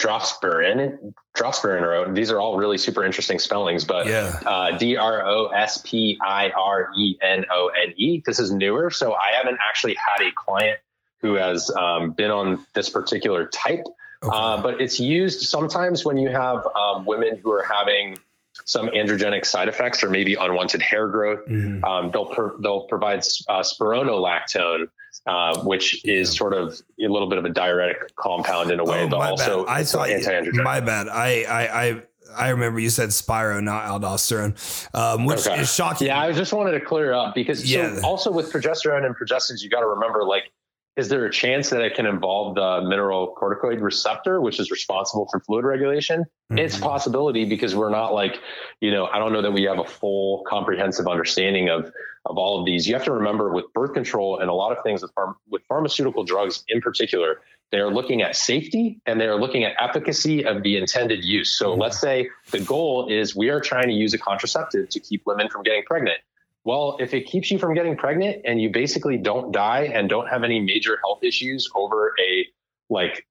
Drospirenone, 0.00 1.12
Drospirenone. 1.36 2.14
These 2.14 2.30
are 2.30 2.40
all 2.40 2.56
really 2.56 2.78
super 2.78 3.04
interesting 3.04 3.38
spellings, 3.38 3.84
but 3.84 4.06
yeah. 4.06 4.40
uh, 4.46 4.78
D 4.78 4.96
R 4.96 5.26
O 5.26 5.48
S 5.48 5.82
P 5.84 6.18
I 6.22 6.50
R 6.50 6.90
E 6.96 7.18
N 7.20 7.44
O 7.50 7.68
N 7.68 7.92
E. 7.96 8.22
This 8.24 8.38
is 8.38 8.50
newer, 8.50 8.90
so 8.90 9.12
I 9.12 9.36
haven't 9.36 9.58
actually 9.60 9.94
had 9.94 10.26
a 10.26 10.32
client 10.32 10.78
who 11.20 11.34
has 11.34 11.70
um, 11.70 12.12
been 12.12 12.30
on 12.30 12.64
this 12.74 12.88
particular 12.88 13.46
type. 13.46 13.84
Okay. 14.22 14.36
Uh, 14.36 14.62
but 14.62 14.80
it's 14.80 14.98
used 14.98 15.42
sometimes 15.42 16.04
when 16.04 16.16
you 16.16 16.30
have 16.30 16.66
um, 16.74 17.04
women 17.04 17.38
who 17.42 17.52
are 17.52 17.62
having 17.62 18.18
some 18.64 18.88
androgenic 18.88 19.44
side 19.44 19.68
effects 19.68 20.02
or 20.02 20.10
maybe 20.10 20.34
unwanted 20.34 20.82
hair 20.82 21.08
growth. 21.08 21.46
Mm-hmm. 21.46 21.84
Um, 21.84 22.10
they'll 22.10 22.26
per, 22.26 22.56
they'll 22.60 22.84
provide 22.84 23.20
uh, 23.48 23.60
spironolactone, 23.60 24.88
uh, 25.26 25.62
which 25.62 26.04
is 26.04 26.34
sort 26.34 26.54
of 26.54 26.80
a 27.00 27.08
little 27.08 27.28
bit 27.28 27.38
of 27.38 27.44
a 27.44 27.50
diuretic 27.50 28.14
compound 28.16 28.70
in 28.70 28.80
a 28.80 28.84
way, 28.84 29.02
oh, 29.02 29.08
but 29.08 29.20
also 29.20 29.64
bad. 29.64 29.72
I 29.72 29.84
thought 29.84 30.10
anti-androgenic. 30.10 30.64
My 30.64 30.80
bad. 30.80 31.08
I 31.08 31.42
I. 31.42 31.82
I 31.84 32.02
I 32.32 32.50
remember 32.50 32.78
you 32.78 32.90
said 32.90 33.12
Spiro, 33.12 33.58
not 33.58 33.86
aldosterone, 33.86 34.54
um, 34.94 35.24
which 35.24 35.48
okay. 35.48 35.62
is 35.62 35.74
shocking. 35.74 36.06
Yeah, 36.06 36.20
I 36.20 36.30
just 36.30 36.52
wanted 36.52 36.78
to 36.78 36.80
clear 36.80 37.12
up 37.12 37.34
because 37.34 37.68
yeah. 37.68 37.96
so 37.96 38.06
also 38.06 38.30
with 38.30 38.52
progesterone 38.52 39.04
and 39.04 39.16
progestins, 39.16 39.62
you 39.62 39.68
got 39.68 39.80
to 39.80 39.88
remember 39.88 40.22
like 40.22 40.44
is 40.96 41.08
there 41.08 41.24
a 41.24 41.30
chance 41.30 41.70
that 41.70 41.80
it 41.82 41.94
can 41.94 42.04
involve 42.04 42.56
the 42.56 42.82
mineral 42.86 43.34
corticoid 43.40 43.80
receptor, 43.80 44.40
which 44.40 44.58
is 44.58 44.70
responsible 44.70 45.28
for 45.30 45.40
fluid 45.40 45.64
regulation? 45.64 46.20
Mm-hmm. 46.22 46.58
It's 46.58 46.76
a 46.76 46.80
possibility 46.80 47.44
because 47.44 47.74
we're 47.74 47.90
not 47.90 48.12
like, 48.12 48.40
you 48.80 48.90
know, 48.90 49.06
I 49.06 49.18
don't 49.18 49.32
know 49.32 49.40
that 49.40 49.52
we 49.52 49.62
have 49.62 49.78
a 49.78 49.84
full 49.84 50.44
comprehensive 50.46 51.06
understanding 51.06 51.70
of 51.70 51.92
of 52.26 52.36
all 52.36 52.60
of 52.60 52.66
these. 52.66 52.86
You 52.86 52.94
have 52.94 53.04
to 53.04 53.12
remember 53.12 53.50
with 53.50 53.72
birth 53.72 53.94
control 53.94 54.40
and 54.40 54.50
a 54.50 54.52
lot 54.52 54.76
of 54.76 54.82
things 54.84 55.02
with, 55.02 55.12
with 55.48 55.62
pharmaceutical 55.68 56.24
drugs 56.24 56.64
in 56.68 56.80
particular, 56.80 57.40
they 57.72 57.78
are 57.78 57.92
looking 57.92 58.22
at 58.22 58.36
safety 58.36 59.00
and 59.06 59.20
they 59.20 59.26
are 59.26 59.40
looking 59.40 59.64
at 59.64 59.74
efficacy 59.80 60.44
of 60.44 60.62
the 60.62 60.76
intended 60.76 61.24
use. 61.24 61.56
So 61.56 61.74
let's 61.74 62.00
say 62.00 62.28
the 62.50 62.60
goal 62.60 63.08
is 63.08 63.34
we 63.34 63.48
are 63.48 63.60
trying 63.60 63.88
to 63.88 63.94
use 63.94 64.12
a 64.12 64.18
contraceptive 64.18 64.88
to 64.90 65.00
keep 65.00 65.22
women 65.24 65.48
from 65.48 65.62
getting 65.62 65.84
pregnant. 65.84 66.18
Well, 66.64 66.98
if 67.00 67.14
it 67.14 67.22
keeps 67.22 67.50
you 67.50 67.58
from 67.58 67.74
getting 67.74 67.96
pregnant 67.96 68.42
and 68.44 68.60
you 68.60 68.70
basically 68.70 69.16
don't 69.16 69.50
die 69.50 69.90
and 69.94 70.08
don't 70.08 70.28
have 70.28 70.44
any 70.44 70.60
major 70.60 70.98
health 71.02 71.24
issues 71.24 71.70
over 71.74 72.14
a 72.20 72.46
like 72.90 73.26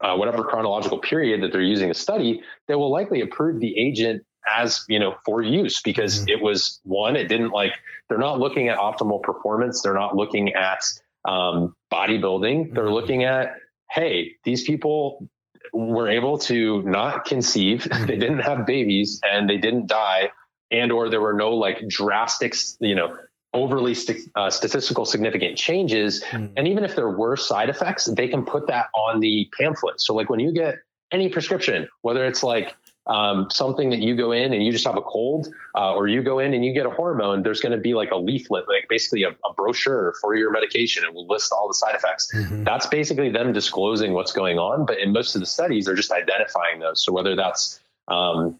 uh, 0.00 0.16
whatever 0.16 0.42
chronological 0.42 0.98
period 0.98 1.42
that 1.42 1.52
they're 1.52 1.60
using 1.60 1.90
a 1.90 1.94
study, 1.94 2.42
they 2.66 2.74
will 2.74 2.90
likely 2.90 3.20
approve 3.20 3.60
the 3.60 3.78
agent 3.78 4.24
as 4.56 4.84
you 4.88 4.98
know 4.98 5.16
for 5.24 5.42
use 5.42 5.80
because 5.82 6.20
mm-hmm. 6.20 6.30
it 6.30 6.42
was 6.42 6.80
one 6.84 7.16
it 7.16 7.28
didn't 7.28 7.50
like 7.50 7.72
they're 8.08 8.18
not 8.18 8.38
looking 8.38 8.68
at 8.68 8.78
optimal 8.78 9.22
performance 9.22 9.82
they're 9.82 9.94
not 9.94 10.16
looking 10.16 10.54
at 10.54 10.84
um, 11.24 11.74
bodybuilding 11.92 12.74
they're 12.74 12.84
mm-hmm. 12.84 12.92
looking 12.92 13.24
at 13.24 13.56
hey 13.90 14.32
these 14.44 14.64
people 14.64 15.28
were 15.72 16.08
able 16.08 16.38
to 16.38 16.82
not 16.82 17.24
conceive 17.24 17.82
they 17.84 17.88
mm-hmm. 17.88 18.06
didn't 18.06 18.38
have 18.40 18.66
babies 18.66 19.20
and 19.24 19.48
they 19.48 19.58
didn't 19.58 19.86
die 19.86 20.30
and 20.70 20.92
or 20.92 21.08
there 21.08 21.20
were 21.20 21.32
no 21.32 21.54
like 21.54 21.86
drastic, 21.88 22.54
you 22.80 22.94
know, 22.94 23.16
overly 23.54 23.94
st- 23.94 24.30
uh, 24.34 24.50
statistical 24.50 25.04
significant 25.04 25.56
changes. 25.56 26.22
Mm. 26.24 26.52
And 26.56 26.68
even 26.68 26.84
if 26.84 26.94
there 26.94 27.08
were 27.08 27.36
side 27.36 27.70
effects, 27.70 28.04
they 28.04 28.28
can 28.28 28.44
put 28.44 28.66
that 28.66 28.88
on 28.94 29.20
the 29.20 29.48
pamphlet. 29.58 30.00
So 30.00 30.14
like 30.14 30.28
when 30.28 30.40
you 30.40 30.52
get 30.52 30.76
any 31.10 31.28
prescription, 31.28 31.88
whether 32.02 32.26
it's 32.26 32.42
like 32.42 32.76
um, 33.08 33.48
something 33.50 33.88
that 33.90 34.00
you 34.00 34.14
go 34.14 34.32
in 34.32 34.52
and 34.52 34.62
you 34.62 34.70
just 34.70 34.86
have 34.86 34.96
a 34.96 35.02
cold, 35.02 35.48
uh, 35.74 35.94
or 35.94 36.08
you 36.08 36.22
go 36.22 36.38
in 36.38 36.52
and 36.52 36.64
you 36.64 36.74
get 36.74 36.84
a 36.84 36.90
hormone, 36.90 37.42
there's 37.42 37.60
going 37.60 37.72
to 37.72 37.78
be 37.78 37.94
like 37.94 38.10
a 38.10 38.16
leaflet, 38.16 38.68
like 38.68 38.86
basically 38.88 39.22
a, 39.22 39.30
a, 39.30 39.54
brochure 39.56 40.14
for 40.20 40.34
your 40.34 40.50
medication, 40.50 41.04
and 41.04 41.14
will 41.14 41.26
list 41.26 41.50
all 41.50 41.68
the 41.68 41.74
side 41.74 41.94
effects. 41.94 42.30
Mm-hmm. 42.34 42.64
That's 42.64 42.86
basically 42.86 43.30
them 43.30 43.52
disclosing 43.52 44.12
what's 44.12 44.32
going 44.32 44.58
on. 44.58 44.84
But 44.84 44.98
in 44.98 45.12
most 45.12 45.34
of 45.34 45.40
the 45.40 45.46
studies, 45.46 45.86
they're 45.86 45.94
just 45.94 46.12
identifying 46.12 46.80
those. 46.80 47.02
So 47.02 47.12
whether 47.12 47.34
that's 47.34 47.80
um, 48.08 48.58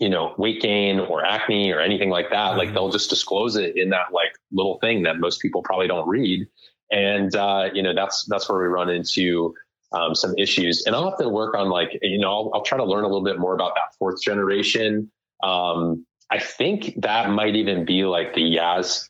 you 0.00 0.08
know 0.08 0.34
weight 0.36 0.60
gain 0.60 0.98
or 0.98 1.24
acne 1.24 1.70
or 1.70 1.80
anything 1.80 2.10
like 2.10 2.30
that, 2.30 2.50
mm-hmm. 2.50 2.58
like 2.58 2.72
they'll 2.72 2.90
just 2.90 3.08
disclose 3.08 3.54
it 3.54 3.76
in 3.76 3.90
that 3.90 4.12
like 4.12 4.32
little 4.50 4.78
thing 4.80 5.04
that 5.04 5.20
most 5.20 5.40
people 5.40 5.62
probably 5.62 5.86
don't 5.86 6.08
read. 6.08 6.48
And 6.90 7.34
uh, 7.36 7.70
you 7.72 7.84
know 7.84 7.94
that's 7.94 8.24
that's 8.24 8.48
where 8.48 8.60
we 8.60 8.66
run 8.66 8.90
into 8.90 9.54
um, 9.96 10.14
some 10.14 10.34
issues. 10.36 10.84
And 10.86 10.94
I'll 10.94 11.08
have 11.08 11.18
to 11.18 11.28
work 11.28 11.54
on 11.54 11.68
like, 11.68 11.98
you 12.02 12.18
know, 12.18 12.30
I'll, 12.30 12.50
I'll, 12.54 12.62
try 12.62 12.78
to 12.78 12.84
learn 12.84 13.04
a 13.04 13.06
little 13.06 13.24
bit 13.24 13.38
more 13.38 13.54
about 13.54 13.74
that 13.74 13.94
fourth 13.98 14.20
generation. 14.20 15.10
Um, 15.42 16.04
I 16.30 16.38
think 16.38 17.00
that 17.00 17.30
might 17.30 17.56
even 17.56 17.84
be 17.84 18.04
like 18.04 18.34
the 18.34 18.42
Yaz 18.42 19.08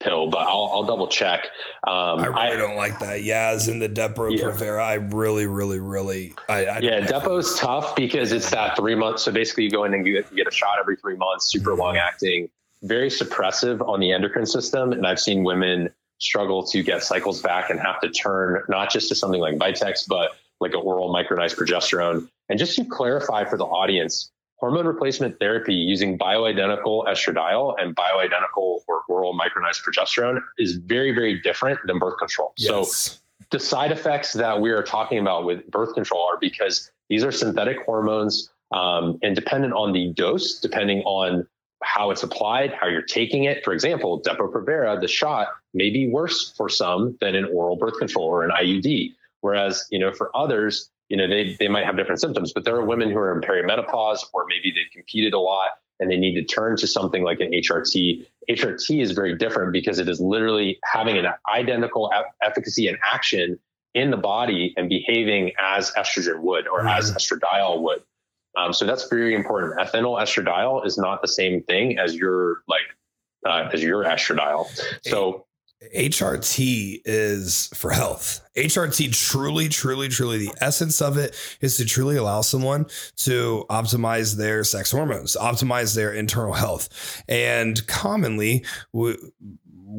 pill, 0.00 0.28
but 0.28 0.40
I'll, 0.40 0.70
I'll 0.72 0.84
double 0.84 1.08
check. 1.08 1.44
Um, 1.86 2.20
I 2.20 2.26
really 2.26 2.40
I, 2.40 2.56
don't 2.56 2.76
like 2.76 2.98
that 2.98 3.20
Yaz 3.20 3.70
and 3.70 3.80
the 3.80 3.88
Depo 3.88 4.36
yeah. 4.36 4.44
Provera. 4.44 4.82
I 4.82 4.94
really, 4.94 5.46
really, 5.46 5.80
really. 5.80 6.34
I, 6.48 6.66
I 6.66 6.78
yeah, 6.80 7.00
Depo's 7.00 7.58
tough 7.58 7.96
because 7.96 8.32
it's 8.32 8.50
that 8.50 8.76
three 8.76 8.94
months. 8.94 9.22
So 9.22 9.32
basically, 9.32 9.64
you 9.64 9.70
go 9.70 9.84
in 9.84 9.94
and 9.94 10.04
get, 10.04 10.34
get 10.34 10.46
a 10.46 10.50
shot 10.50 10.78
every 10.80 10.96
three 10.96 11.16
months, 11.16 11.50
super 11.50 11.70
mm-hmm. 11.70 11.80
long 11.80 11.96
acting, 11.96 12.50
very 12.82 13.08
suppressive 13.08 13.86
on 13.86 14.00
the 14.00 14.12
endocrine 14.12 14.46
system. 14.46 14.92
And 14.92 15.06
I've 15.06 15.20
seen 15.20 15.44
women 15.44 15.88
struggle 16.18 16.62
to 16.64 16.82
get 16.82 17.02
cycles 17.02 17.40
back 17.42 17.70
and 17.70 17.78
have 17.80 18.00
to 18.00 18.10
turn 18.10 18.62
not 18.68 18.90
just 18.90 19.08
to 19.08 19.14
something 19.14 19.40
like 19.40 19.56
Vitex, 19.56 20.06
but 20.08 20.32
like 20.60 20.72
an 20.72 20.80
oral 20.80 21.12
micronized 21.12 21.56
progesterone. 21.56 22.28
And 22.48 22.58
just 22.58 22.76
to 22.76 22.84
clarify 22.84 23.44
for 23.44 23.56
the 23.56 23.64
audience, 23.64 24.30
hormone 24.56 24.86
replacement 24.86 25.38
therapy 25.38 25.74
using 25.74 26.18
bioidentical 26.18 27.06
estradiol 27.06 27.74
and 27.78 27.94
bioidentical 27.94 28.80
or 28.88 29.02
oral 29.08 29.38
micronized 29.38 29.82
progesterone 29.82 30.40
is 30.58 30.76
very, 30.76 31.12
very 31.12 31.40
different 31.42 31.78
than 31.86 31.98
birth 31.98 32.18
control. 32.18 32.54
Yes. 32.56 32.92
So 32.92 33.18
the 33.50 33.60
side 33.60 33.92
effects 33.92 34.32
that 34.32 34.60
we 34.60 34.70
are 34.70 34.82
talking 34.82 35.18
about 35.18 35.44
with 35.44 35.70
birth 35.70 35.94
control 35.94 36.22
are 36.22 36.38
because 36.40 36.90
these 37.08 37.22
are 37.22 37.32
synthetic 37.32 37.78
hormones 37.84 38.50
um, 38.72 39.18
and 39.22 39.36
dependent 39.36 39.74
on 39.74 39.92
the 39.92 40.12
dose, 40.14 40.58
depending 40.58 41.02
on 41.02 41.46
how 41.82 42.10
it's 42.10 42.22
applied, 42.22 42.72
how 42.72 42.88
you're 42.88 43.02
taking 43.02 43.44
it. 43.44 43.64
For 43.64 43.72
example, 43.72 44.20
Depo-Provera, 44.22 45.00
the 45.00 45.08
shot 45.08 45.48
may 45.74 45.90
be 45.90 46.08
worse 46.08 46.52
for 46.56 46.68
some 46.68 47.16
than 47.20 47.34
an 47.34 47.44
oral 47.46 47.76
birth 47.76 47.98
control 47.98 48.26
or 48.26 48.44
an 48.44 48.50
IUD. 48.50 49.14
Whereas, 49.40 49.86
you 49.90 49.98
know, 49.98 50.12
for 50.12 50.30
others, 50.34 50.90
you 51.08 51.16
know, 51.16 51.28
they, 51.28 51.56
they 51.58 51.68
might 51.68 51.84
have 51.84 51.96
different 51.96 52.20
symptoms, 52.20 52.52
but 52.52 52.64
there 52.64 52.74
are 52.76 52.84
women 52.84 53.10
who 53.10 53.18
are 53.18 53.34
in 53.34 53.40
perimenopause 53.40 54.24
or 54.32 54.46
maybe 54.48 54.72
they've 54.72 54.92
competed 54.92 55.34
a 55.34 55.38
lot 55.38 55.68
and 56.00 56.10
they 56.10 56.16
need 56.16 56.34
to 56.34 56.44
turn 56.44 56.76
to 56.76 56.86
something 56.86 57.22
like 57.22 57.40
an 57.40 57.52
HRT. 57.52 58.26
HRT 58.50 59.02
is 59.02 59.12
very 59.12 59.36
different 59.36 59.72
because 59.72 59.98
it 59.98 60.08
is 60.08 60.20
literally 60.20 60.78
having 60.84 61.16
an 61.16 61.26
identical 61.54 62.10
efficacy 62.42 62.88
and 62.88 62.98
action 63.02 63.58
in 63.94 64.10
the 64.10 64.16
body 64.16 64.74
and 64.76 64.88
behaving 64.88 65.52
as 65.58 65.90
estrogen 65.92 66.40
would 66.40 66.68
or 66.68 66.80
mm-hmm. 66.80 66.88
as 66.88 67.12
estradiol 67.12 67.82
would. 67.82 68.02
Um, 68.56 68.72
so 68.72 68.86
that's 68.86 69.08
very 69.08 69.34
important. 69.34 69.78
Ethinyl 69.78 70.20
estradiol 70.20 70.86
is 70.86 70.96
not 70.96 71.22
the 71.22 71.28
same 71.28 71.62
thing 71.62 71.98
as 71.98 72.14
your 72.14 72.62
like 72.68 72.80
uh, 73.44 73.68
as 73.72 73.82
your 73.82 74.04
estradiol. 74.04 74.66
So 75.02 75.46
HRT 75.94 77.02
is 77.04 77.68
for 77.74 77.90
health. 77.90 78.40
HRT 78.56 79.14
truly, 79.30 79.68
truly, 79.68 80.08
truly, 80.08 80.38
the 80.38 80.54
essence 80.60 81.02
of 81.02 81.18
it 81.18 81.36
is 81.60 81.76
to 81.76 81.84
truly 81.84 82.16
allow 82.16 82.40
someone 82.40 82.86
to 83.16 83.64
optimize 83.68 84.36
their 84.36 84.64
sex 84.64 84.90
hormones, 84.90 85.36
optimize 85.38 85.94
their 85.94 86.12
internal 86.14 86.54
health. 86.54 87.22
And 87.28 87.86
commonly, 87.86 88.64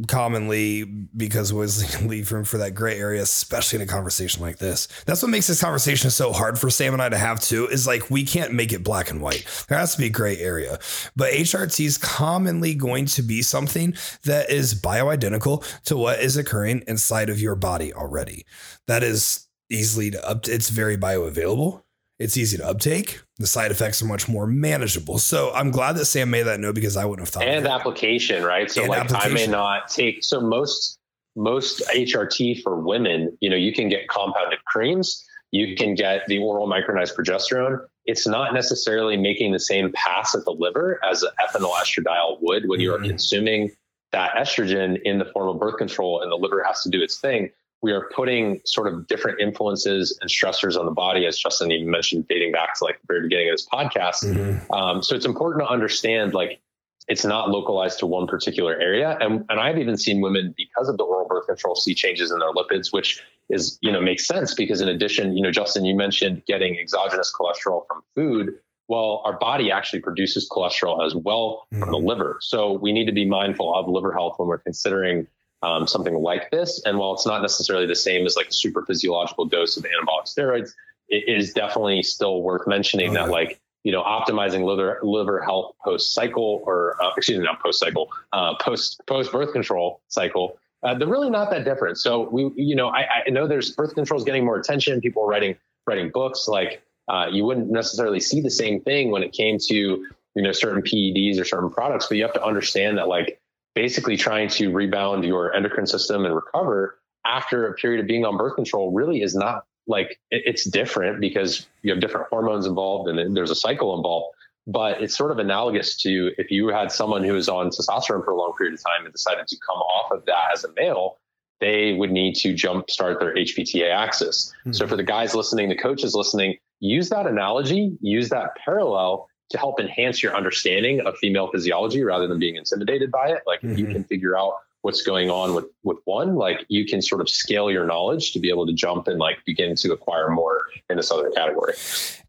commonly 0.07 0.83
because 0.83 1.53
was 1.53 2.01
leave 2.01 2.31
room 2.31 2.43
for 2.43 2.57
that 2.59 2.75
gray 2.75 2.99
area, 2.99 3.21
especially 3.21 3.77
in 3.77 3.83
a 3.83 3.91
conversation 3.91 4.41
like 4.41 4.57
this. 4.57 4.87
That's 5.05 5.21
what 5.21 5.31
makes 5.31 5.47
this 5.47 5.61
conversation 5.61 6.09
so 6.09 6.31
hard 6.31 6.59
for 6.59 6.69
Sam 6.69 6.93
and 6.93 7.01
I 7.01 7.09
to 7.09 7.17
have 7.17 7.39
too, 7.39 7.67
is 7.67 7.87
like 7.87 8.09
we 8.09 8.25
can't 8.25 8.53
make 8.53 8.73
it 8.73 8.83
black 8.83 9.09
and 9.09 9.21
white. 9.21 9.45
There 9.67 9.77
has 9.77 9.93
to 9.93 9.99
be 9.99 10.07
a 10.07 10.09
gray 10.09 10.37
area. 10.37 10.79
But 11.15 11.33
HRT 11.33 11.85
is 11.85 11.97
commonly 11.97 12.75
going 12.75 13.05
to 13.07 13.21
be 13.21 13.41
something 13.41 13.93
that 14.23 14.49
is 14.49 14.79
bioidentical 14.79 15.65
to 15.85 15.97
what 15.97 16.19
is 16.19 16.37
occurring 16.37 16.83
inside 16.87 17.29
of 17.29 17.39
your 17.39 17.55
body 17.55 17.93
already. 17.93 18.45
That 18.87 19.03
is 19.03 19.47
easily 19.69 20.11
to 20.11 20.29
up 20.29 20.47
it's 20.47 20.69
very 20.69 20.97
bioavailable 20.97 21.81
it's 22.19 22.37
easy 22.37 22.57
to 22.57 22.67
uptake. 22.67 23.21
The 23.37 23.47
side 23.47 23.71
effects 23.71 24.01
are 24.01 24.05
much 24.05 24.27
more 24.27 24.47
manageable. 24.47 25.19
So 25.19 25.51
I'm 25.53 25.71
glad 25.71 25.93
that 25.97 26.05
Sam 26.05 26.29
made 26.29 26.43
that 26.43 26.59
note 26.59 26.75
because 26.75 26.97
I 26.97 27.05
wouldn't 27.05 27.27
have 27.27 27.33
thought. 27.33 27.43
And 27.43 27.67
application, 27.67 28.43
right? 28.43 28.69
So 28.71 28.81
and 28.81 28.89
like 28.89 29.11
I 29.13 29.29
may 29.29 29.47
not 29.47 29.89
take. 29.89 30.23
So 30.23 30.41
most 30.41 30.97
most 31.35 31.81
HRT 31.89 32.63
for 32.63 32.79
women, 32.81 33.37
you 33.41 33.49
know, 33.49 33.55
you 33.55 33.71
can 33.71 33.89
get 33.89 34.07
compounded 34.09 34.63
creams. 34.65 35.23
You 35.51 35.75
can 35.75 35.93
get 35.93 36.25
the 36.27 36.39
oral 36.39 36.67
micronized 36.67 37.15
progesterone. 37.15 37.79
It's 38.05 38.27
not 38.27 38.53
necessarily 38.53 39.15
making 39.15 39.51
the 39.51 39.59
same 39.59 39.91
pass 39.93 40.33
at 40.33 40.43
the 40.45 40.51
liver 40.51 40.99
as 41.05 41.23
ethinyl 41.39 41.71
estradiol 41.73 42.39
would 42.41 42.67
when 42.67 42.79
mm-hmm. 42.79 42.81
you're 42.81 42.99
consuming 42.99 43.71
that 44.11 44.31
estrogen 44.35 44.99
in 45.03 45.19
the 45.19 45.25
form 45.25 45.49
of 45.49 45.59
birth 45.59 45.77
control, 45.77 46.21
and 46.21 46.31
the 46.31 46.35
liver 46.35 46.63
has 46.63 46.81
to 46.83 46.89
do 46.89 47.01
its 47.01 47.19
thing 47.19 47.51
we 47.81 47.91
are 47.91 48.09
putting 48.15 48.61
sort 48.65 48.91
of 48.91 49.07
different 49.07 49.39
influences 49.39 50.17
and 50.21 50.29
stressors 50.29 50.77
on 50.77 50.85
the 50.85 50.91
body, 50.91 51.25
as 51.25 51.37
Justin 51.37 51.71
even 51.71 51.89
mentioned, 51.89 52.27
dating 52.27 52.51
back 52.51 52.77
to 52.77 52.83
like 52.83 52.99
the 53.01 53.07
very 53.07 53.21
beginning 53.21 53.49
of 53.49 53.53
this 53.53 53.67
podcast. 53.71 54.23
Mm-hmm. 54.25 54.73
Um, 54.73 55.03
so 55.03 55.15
it's 55.15 55.25
important 55.25 55.63
to 55.63 55.69
understand 55.69 56.33
like 56.33 56.59
it's 57.07 57.23
not 57.23 57.49
localized 57.49 57.99
to 57.99 58.05
one 58.05 58.27
particular 58.27 58.77
area. 58.79 59.17
And, 59.21 59.45
and 59.49 59.59
I've 59.59 59.77
even 59.77 59.95
seen 59.95 60.21
women 60.21 60.53
because 60.57 60.89
of 60.89 60.97
the 60.97 61.03
oral 61.03 61.27
birth 61.27 61.47
control 61.47 61.75
see 61.75 61.93
changes 61.93 62.31
in 62.31 62.39
their 62.39 62.51
lipids, 62.51 62.91
which 62.91 63.23
is, 63.49 63.77
you 63.81 63.91
know, 63.91 64.01
makes 64.01 64.27
sense 64.27 64.53
because 64.53 64.81
in 64.81 64.89
addition, 64.89 65.35
you 65.37 65.41
know, 65.41 65.51
Justin, 65.51 65.85
you 65.85 65.95
mentioned 65.95 66.43
getting 66.47 66.77
exogenous 66.77 67.31
cholesterol 67.33 67.85
from 67.87 68.01
food. 68.15 68.55
Well, 68.89 69.21
our 69.23 69.37
body 69.37 69.71
actually 69.71 70.01
produces 70.01 70.49
cholesterol 70.49 71.05
as 71.05 71.15
well 71.15 71.65
mm-hmm. 71.71 71.81
from 71.81 71.91
the 71.91 71.97
mm-hmm. 71.97 72.07
liver. 72.07 72.37
So 72.41 72.73
we 72.73 72.91
need 72.91 73.05
to 73.05 73.13
be 73.13 73.25
mindful 73.25 73.73
of 73.73 73.87
liver 73.87 74.11
health 74.11 74.35
when 74.37 74.49
we're 74.49 74.57
considering 74.57 75.27
um, 75.67 75.87
something 75.87 76.15
like 76.15 76.49
this. 76.51 76.81
And 76.85 76.97
while 76.97 77.13
it's 77.13 77.25
not 77.25 77.41
necessarily 77.41 77.85
the 77.85 77.95
same 77.95 78.25
as 78.25 78.35
like 78.35 78.47
a 78.47 78.53
super 78.53 78.83
physiological 78.85 79.45
dose 79.45 79.77
of 79.77 79.83
anabolic 79.83 80.25
steroids, 80.25 80.71
it 81.09 81.23
is 81.27 81.53
definitely 81.53 82.03
still 82.03 82.41
worth 82.41 82.67
mentioning 82.67 83.13
that 83.13 83.29
like 83.29 83.59
you 83.83 83.91
know 83.91 84.03
optimizing 84.03 84.65
liver 84.65 84.99
liver 85.03 85.41
health 85.41 85.75
post 85.83 86.13
cycle 86.13 86.61
or 86.65 87.01
uh, 87.01 87.11
excuse 87.15 87.37
me 87.37 87.45
not 87.45 87.61
post 87.61 87.79
cycle 87.79 88.09
uh, 88.33 88.55
post 88.55 89.01
post 89.07 89.31
birth 89.31 89.53
control 89.53 90.01
cycle. 90.07 90.57
Uh, 90.83 90.93
they're 90.93 91.07
really 91.07 91.29
not 91.29 91.49
that 91.49 91.65
different. 91.65 91.97
So 91.97 92.29
we 92.29 92.51
you 92.55 92.75
know 92.75 92.89
I, 92.89 93.23
I 93.27 93.29
know 93.29 93.47
there's 93.47 93.71
birth 93.71 93.93
control 93.93 94.19
is 94.19 94.23
getting 94.23 94.45
more 94.45 94.57
attention. 94.57 95.01
People 95.01 95.23
are 95.23 95.27
writing 95.27 95.55
writing 95.85 96.11
books 96.11 96.47
like 96.47 96.81
uh, 97.07 97.27
you 97.31 97.45
wouldn't 97.45 97.69
necessarily 97.71 98.19
see 98.19 98.41
the 98.41 98.51
same 98.51 98.81
thing 98.81 99.11
when 99.11 99.23
it 99.23 99.31
came 99.31 99.57
to 99.69 99.75
you 99.75 100.43
know 100.43 100.51
certain 100.51 100.81
PEDs 100.81 101.39
or 101.39 101.45
certain 101.45 101.69
products, 101.69 102.07
but 102.07 102.17
you 102.17 102.23
have 102.23 102.33
to 102.33 102.43
understand 102.43 102.97
that 102.97 103.07
like 103.07 103.39
basically 103.77 104.17
trying 104.17 104.49
to 104.49 104.71
rebound 104.71 105.23
your 105.23 105.53
endocrine 105.53 105.85
system 105.85 106.25
and 106.25 106.33
recover 106.33 106.97
after 107.27 107.67
a 107.67 107.75
period 107.75 107.99
of 107.99 108.07
being 108.07 108.25
on 108.25 108.35
birth 108.35 108.55
control 108.55 108.91
really 108.91 109.21
is 109.21 109.35
not 109.35 109.65
like 109.85 110.19
it's 110.31 110.67
different 110.67 111.21
because 111.21 111.67
you 111.83 111.91
have 111.91 112.01
different 112.01 112.25
hormones 112.31 112.65
involved 112.65 113.07
and 113.07 113.37
there's 113.37 113.51
a 113.51 113.55
cycle 113.55 113.95
involved 113.95 114.35
but 114.65 114.99
it's 114.99 115.15
sort 115.15 115.29
of 115.29 115.37
analogous 115.37 115.95
to 115.95 116.31
if 116.39 116.49
you 116.49 116.69
had 116.69 116.91
someone 116.91 117.23
who 117.23 117.33
was 117.33 117.47
on 117.47 117.69
testosterone 117.69 118.25
for 118.25 118.31
a 118.31 118.35
long 118.35 118.51
period 118.57 118.73
of 118.73 118.83
time 118.83 119.05
and 119.05 119.13
decided 119.13 119.45
to 119.45 119.55
come 119.63 119.77
off 119.77 120.11
of 120.11 120.25
that 120.25 120.45
as 120.51 120.63
a 120.63 120.73
male 120.75 121.19
they 121.61 121.93
would 121.93 122.09
need 122.09 122.33
to 122.33 122.55
jump 122.55 122.89
start 122.89 123.19
their 123.19 123.35
hpta 123.35 123.93
axis 123.93 124.51
mm-hmm. 124.61 124.71
so 124.71 124.87
for 124.87 124.95
the 124.95 125.03
guys 125.03 125.35
listening 125.35 125.69
the 125.69 125.77
coaches 125.77 126.15
listening 126.15 126.55
use 126.79 127.09
that 127.09 127.27
analogy 127.27 127.95
use 128.01 128.29
that 128.29 128.55
parallel 128.55 129.29
to 129.49 129.57
help 129.57 129.79
enhance 129.79 130.21
your 130.21 130.35
understanding 130.35 131.01
of 131.01 131.17
female 131.17 131.47
physiology 131.47 132.03
rather 132.03 132.27
than 132.27 132.39
being 132.39 132.55
intimidated 132.55 133.11
by 133.11 133.29
it. 133.29 133.41
Like 133.45 133.59
mm-hmm. 133.61 133.71
if 133.71 133.79
you 133.79 133.87
can 133.87 134.03
figure 134.03 134.37
out 134.37 134.53
what's 134.87 135.01
going 135.01 135.29
on 135.29 135.53
with 135.53 135.65
with 135.83 135.97
one 136.05 136.35
like 136.35 136.65
you 136.69 136.85
can 136.85 137.01
sort 137.01 137.19
of 137.19 137.27
scale 137.29 137.69
your 137.69 137.85
knowledge 137.85 138.31
to 138.31 138.39
be 138.39 138.49
able 138.49 138.65
to 138.65 138.71
jump 138.71 139.05
and 139.09 139.19
like 139.19 139.37
begin 139.45 139.75
to 139.75 139.91
acquire 139.91 140.29
more 140.29 140.61
in 140.89 140.95
this 140.95 141.11
other 141.11 141.29
category. 141.31 141.73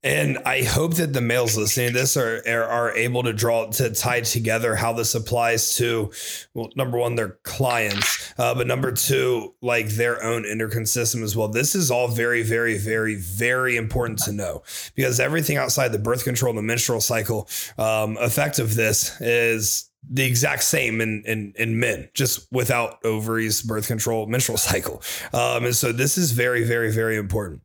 And 0.02 0.38
i 0.38 0.64
hope 0.64 0.94
that 0.94 1.12
the 1.12 1.20
males 1.20 1.56
listening 1.56 1.92
to 1.92 2.00
this 2.00 2.16
are 2.16 2.42
are, 2.48 2.90
able 2.96 3.22
to 3.22 3.32
draw 3.32 3.66
to 3.66 3.94
tie 3.94 4.22
together 4.22 4.74
how 4.74 4.92
this 4.92 5.14
applies 5.14 5.76
to 5.76 6.10
well 6.52 6.70
number 6.74 6.98
one 6.98 7.14
their 7.14 7.38
clients 7.44 8.34
uh, 8.38 8.56
but 8.56 8.66
number 8.66 8.90
two 8.90 9.54
like 9.62 9.90
their 9.90 10.20
own 10.24 10.44
endocrine 10.44 10.86
system 10.86 11.22
as 11.22 11.36
well. 11.36 11.46
This 11.46 11.76
is 11.76 11.92
all 11.92 12.08
very 12.08 12.42
very 12.42 12.76
very 12.76 13.14
very 13.14 13.76
important 13.76 14.18
to 14.20 14.32
know 14.32 14.64
because 14.96 15.20
everything 15.20 15.58
outside 15.58 15.92
the 15.92 15.98
birth 16.00 16.24
control 16.24 16.50
and 16.50 16.58
the 16.58 16.62
menstrual 16.62 17.00
cycle 17.00 17.48
um, 17.78 18.16
effect 18.16 18.58
of 18.58 18.74
this 18.74 19.20
is 19.20 19.87
the 20.10 20.24
exact 20.24 20.62
same 20.62 21.00
in, 21.00 21.22
in 21.26 21.52
in 21.56 21.78
men, 21.80 22.08
just 22.14 22.46
without 22.52 22.98
ovaries, 23.04 23.62
birth 23.62 23.86
control, 23.86 24.26
menstrual 24.26 24.58
cycle. 24.58 25.02
Um, 25.32 25.64
and 25.64 25.74
so 25.74 25.92
this 25.92 26.16
is 26.16 26.32
very, 26.32 26.64
very, 26.64 26.92
very 26.92 27.16
important. 27.16 27.62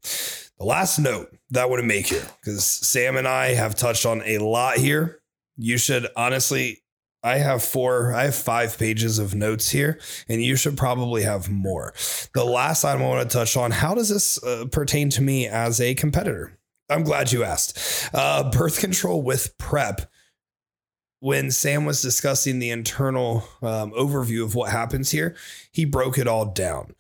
The 0.57 0.65
last 0.65 0.99
note 0.99 1.35
that 1.51 1.63
I 1.63 1.65
want 1.65 1.81
to 1.81 1.87
make 1.87 2.07
here, 2.07 2.25
because 2.39 2.63
Sam 2.63 3.17
and 3.17 3.27
I 3.27 3.53
have 3.53 3.75
touched 3.75 4.05
on 4.05 4.21
a 4.25 4.37
lot 4.39 4.77
here. 4.77 5.19
You 5.57 5.77
should 5.77 6.07
honestly, 6.15 6.81
I 7.23 7.37
have 7.37 7.63
four, 7.63 8.13
I 8.13 8.23
have 8.25 8.35
five 8.35 8.77
pages 8.77 9.19
of 9.19 9.35
notes 9.35 9.69
here, 9.69 9.99
and 10.27 10.41
you 10.41 10.55
should 10.55 10.75
probably 10.75 11.23
have 11.23 11.49
more. 11.49 11.93
The 12.33 12.43
last 12.43 12.83
item 12.83 13.03
I 13.03 13.07
want 13.07 13.29
to 13.29 13.33
touch 13.37 13.55
on 13.55 13.71
how 13.71 13.93
does 13.93 14.09
this 14.09 14.43
uh, 14.43 14.65
pertain 14.71 15.09
to 15.11 15.21
me 15.21 15.47
as 15.47 15.79
a 15.79 15.95
competitor? 15.95 16.57
I'm 16.89 17.03
glad 17.03 17.31
you 17.31 17.43
asked. 17.43 18.09
Uh, 18.13 18.49
birth 18.51 18.79
control 18.79 19.21
with 19.21 19.57
prep 19.57 20.09
when 21.23 21.51
Sam 21.51 21.85
was 21.85 22.01
discussing 22.01 22.59
the 22.59 22.69
internal 22.69 23.47
um, 23.61 23.93
overview 23.93 24.43
of 24.43 24.55
what 24.55 24.73
happens 24.73 25.09
here, 25.09 25.37
he 25.71 25.85
broke 25.85 26.17
it 26.17 26.27
all 26.27 26.47
down. 26.47 26.95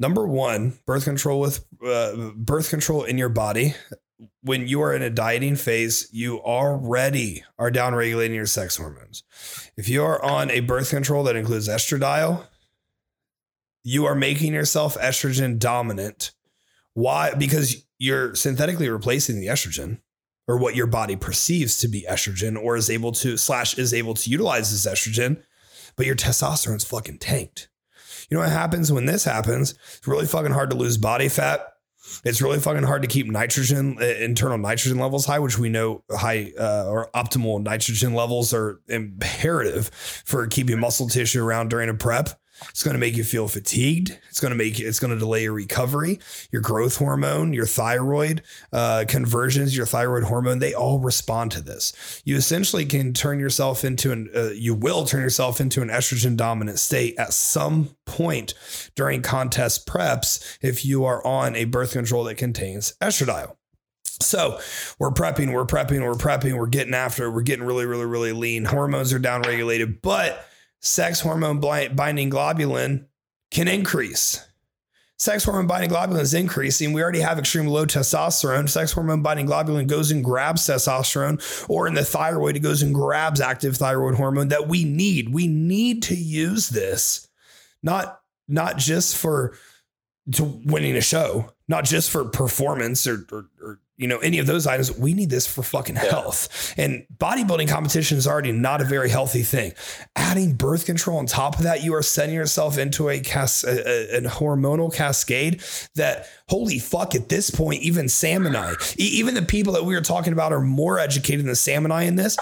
Number 0.00 0.26
one, 0.26 0.80
birth 0.86 1.04
control 1.04 1.38
with 1.38 1.64
uh, 1.86 2.32
birth 2.34 2.68
control 2.68 3.04
in 3.04 3.16
your 3.16 3.28
body. 3.28 3.76
When 4.42 4.66
you 4.66 4.82
are 4.82 4.92
in 4.92 5.02
a 5.02 5.08
dieting 5.08 5.54
phase, 5.54 6.08
you 6.10 6.40
already 6.40 7.44
are 7.60 7.70
down 7.70 7.94
regulating 7.94 8.34
your 8.34 8.46
sex 8.46 8.76
hormones. 8.76 9.22
If 9.76 9.88
you 9.88 10.02
are 10.02 10.20
on 10.20 10.50
a 10.50 10.58
birth 10.58 10.90
control 10.90 11.22
that 11.22 11.36
includes 11.36 11.68
estradiol, 11.68 12.48
you 13.84 14.04
are 14.04 14.16
making 14.16 14.52
yourself 14.52 14.98
estrogen 14.98 15.60
dominant. 15.60 16.32
Why? 16.94 17.34
Because 17.34 17.86
you're 18.00 18.34
synthetically 18.34 18.88
replacing 18.88 19.38
the 19.38 19.46
estrogen 19.46 20.00
or 20.50 20.56
what 20.56 20.74
your 20.74 20.88
body 20.88 21.14
perceives 21.14 21.78
to 21.78 21.86
be 21.86 22.04
estrogen 22.10 22.60
or 22.60 22.74
is 22.74 22.90
able 22.90 23.12
to 23.12 23.36
slash 23.36 23.78
is 23.78 23.94
able 23.94 24.14
to 24.14 24.28
utilize 24.28 24.72
as 24.72 24.92
estrogen, 24.92 25.40
but 25.94 26.06
your 26.06 26.16
testosterone's 26.16 26.82
fucking 26.82 27.18
tanked. 27.18 27.68
You 28.28 28.36
know 28.36 28.42
what 28.42 28.50
happens 28.50 28.90
when 28.90 29.06
this 29.06 29.24
happens? 29.24 29.70
It's 29.70 30.08
really 30.08 30.26
fucking 30.26 30.50
hard 30.50 30.70
to 30.70 30.76
lose 30.76 30.98
body 30.98 31.28
fat. 31.28 31.60
It's 32.24 32.42
really 32.42 32.58
fucking 32.58 32.82
hard 32.82 33.02
to 33.02 33.08
keep 33.08 33.26
nitrogen, 33.26 33.96
uh, 34.00 34.04
internal 34.04 34.58
nitrogen 34.58 34.98
levels 34.98 35.24
high, 35.24 35.38
which 35.38 35.56
we 35.56 35.68
know 35.68 36.02
high 36.10 36.52
uh, 36.58 36.86
or 36.88 37.10
optimal 37.14 37.62
nitrogen 37.62 38.14
levels 38.14 38.52
are 38.52 38.80
imperative 38.88 39.86
for 40.24 40.48
keeping 40.48 40.80
muscle 40.80 41.08
tissue 41.08 41.44
around 41.44 41.70
during 41.70 41.88
a 41.88 41.94
prep. 41.94 42.30
It's 42.68 42.82
going 42.82 42.94
to 42.94 43.00
make 43.00 43.16
you 43.16 43.24
feel 43.24 43.48
fatigued. 43.48 44.18
It's 44.28 44.40
going 44.40 44.50
to 44.50 44.56
make 44.56 44.78
you, 44.78 44.86
it's 44.86 45.00
going 45.00 45.12
to 45.12 45.18
delay 45.18 45.44
your 45.44 45.52
recovery. 45.52 46.18
Your 46.52 46.62
growth 46.62 46.96
hormone, 46.96 47.52
your 47.52 47.66
thyroid 47.66 48.42
uh, 48.72 49.04
conversions, 49.08 49.76
your 49.76 49.86
thyroid 49.86 50.24
hormone, 50.24 50.58
they 50.58 50.74
all 50.74 50.98
respond 50.98 51.52
to 51.52 51.60
this. 51.60 52.22
You 52.24 52.36
essentially 52.36 52.84
can 52.84 53.12
turn 53.12 53.40
yourself 53.40 53.84
into 53.84 54.12
an, 54.12 54.30
uh, 54.34 54.50
you 54.50 54.74
will 54.74 55.04
turn 55.04 55.22
yourself 55.22 55.60
into 55.60 55.82
an 55.82 55.88
estrogen 55.88 56.36
dominant 56.36 56.78
state 56.78 57.14
at 57.18 57.32
some 57.32 57.96
point 58.06 58.54
during 58.94 59.22
contest 59.22 59.86
preps 59.86 60.58
if 60.60 60.84
you 60.84 61.04
are 61.04 61.24
on 61.26 61.56
a 61.56 61.64
birth 61.64 61.92
control 61.92 62.24
that 62.24 62.36
contains 62.36 62.94
estradiol. 63.00 63.56
So 64.22 64.60
we're 64.98 65.12
prepping, 65.12 65.52
we're 65.54 65.64
prepping, 65.64 66.04
we're 66.04 66.14
prepping, 66.14 66.58
we're 66.58 66.66
getting 66.66 66.94
after 66.94 67.24
it, 67.24 67.30
we're 67.30 67.40
getting 67.40 67.64
really, 67.64 67.86
really, 67.86 68.04
really 68.04 68.32
lean. 68.32 68.66
Hormones 68.66 69.12
are 69.12 69.18
down 69.18 69.42
regulated, 69.42 70.02
but 70.02 70.46
sex 70.80 71.20
hormone 71.20 71.60
binding 71.60 72.30
globulin 72.30 73.06
can 73.50 73.68
increase. 73.68 74.46
Sex 75.18 75.44
hormone 75.44 75.66
binding 75.66 75.90
globulin 75.90 76.20
is 76.20 76.32
increasing. 76.32 76.94
We 76.94 77.02
already 77.02 77.20
have 77.20 77.38
extreme 77.38 77.66
low 77.66 77.84
testosterone. 77.84 78.70
Sex 78.70 78.92
hormone 78.92 79.22
binding 79.22 79.46
globulin 79.46 79.86
goes 79.86 80.10
and 80.10 80.24
grabs 80.24 80.66
testosterone, 80.66 81.66
or 81.68 81.86
in 81.86 81.92
the 81.92 82.04
thyroid, 82.04 82.56
it 82.56 82.60
goes 82.60 82.82
and 82.82 82.94
grabs 82.94 83.40
active 83.40 83.76
thyroid 83.76 84.14
hormone 84.14 84.48
that 84.48 84.66
we 84.66 84.84
need. 84.84 85.34
We 85.34 85.46
need 85.46 86.02
to 86.04 86.14
use 86.14 86.70
this, 86.70 87.28
not 87.82 88.20
not 88.48 88.78
just 88.78 89.14
for 89.14 89.52
to 90.32 90.44
winning 90.44 90.96
a 90.96 91.00
show, 91.00 91.52
not 91.68 91.84
just 91.84 92.10
for 92.10 92.24
performance 92.24 93.06
or, 93.06 93.26
or, 93.32 93.46
or 93.62 93.80
you 93.96 94.08
know, 94.08 94.18
any 94.18 94.38
of 94.38 94.46
those 94.46 94.66
items. 94.66 94.96
We 94.96 95.12
need 95.12 95.28
this 95.28 95.46
for 95.46 95.62
fucking 95.62 95.96
health. 95.96 96.72
And 96.78 97.04
bodybuilding 97.18 97.68
competition 97.68 98.16
is 98.16 98.26
already 98.26 98.50
not 98.50 98.80
a 98.80 98.84
very 98.84 99.10
healthy 99.10 99.42
thing. 99.42 99.74
Adding 100.16 100.54
birth 100.54 100.86
control 100.86 101.18
on 101.18 101.26
top 101.26 101.56
of 101.56 101.64
that, 101.64 101.84
you 101.84 101.94
are 101.94 102.02
setting 102.02 102.34
yourself 102.34 102.78
into 102.78 103.10
a, 103.10 103.20
cas- 103.20 103.62
a, 103.62 104.16
a, 104.16 104.18
a 104.18 104.22
hormonal 104.22 104.92
cascade 104.92 105.62
that, 105.96 106.26
holy 106.48 106.78
fuck, 106.78 107.14
at 107.14 107.28
this 107.28 107.50
point, 107.50 107.82
even 107.82 108.08
Sam 108.08 108.46
and 108.46 108.56
I, 108.56 108.72
even 108.96 109.34
the 109.34 109.42
people 109.42 109.74
that 109.74 109.84
we 109.84 109.94
were 109.94 110.00
talking 110.00 110.32
about 110.32 110.54
are 110.54 110.62
more 110.62 110.98
educated 110.98 111.44
than 111.44 111.54
Sam 111.54 111.84
and 111.84 111.92
I 111.92 112.04
in 112.04 112.16
this 112.16 112.38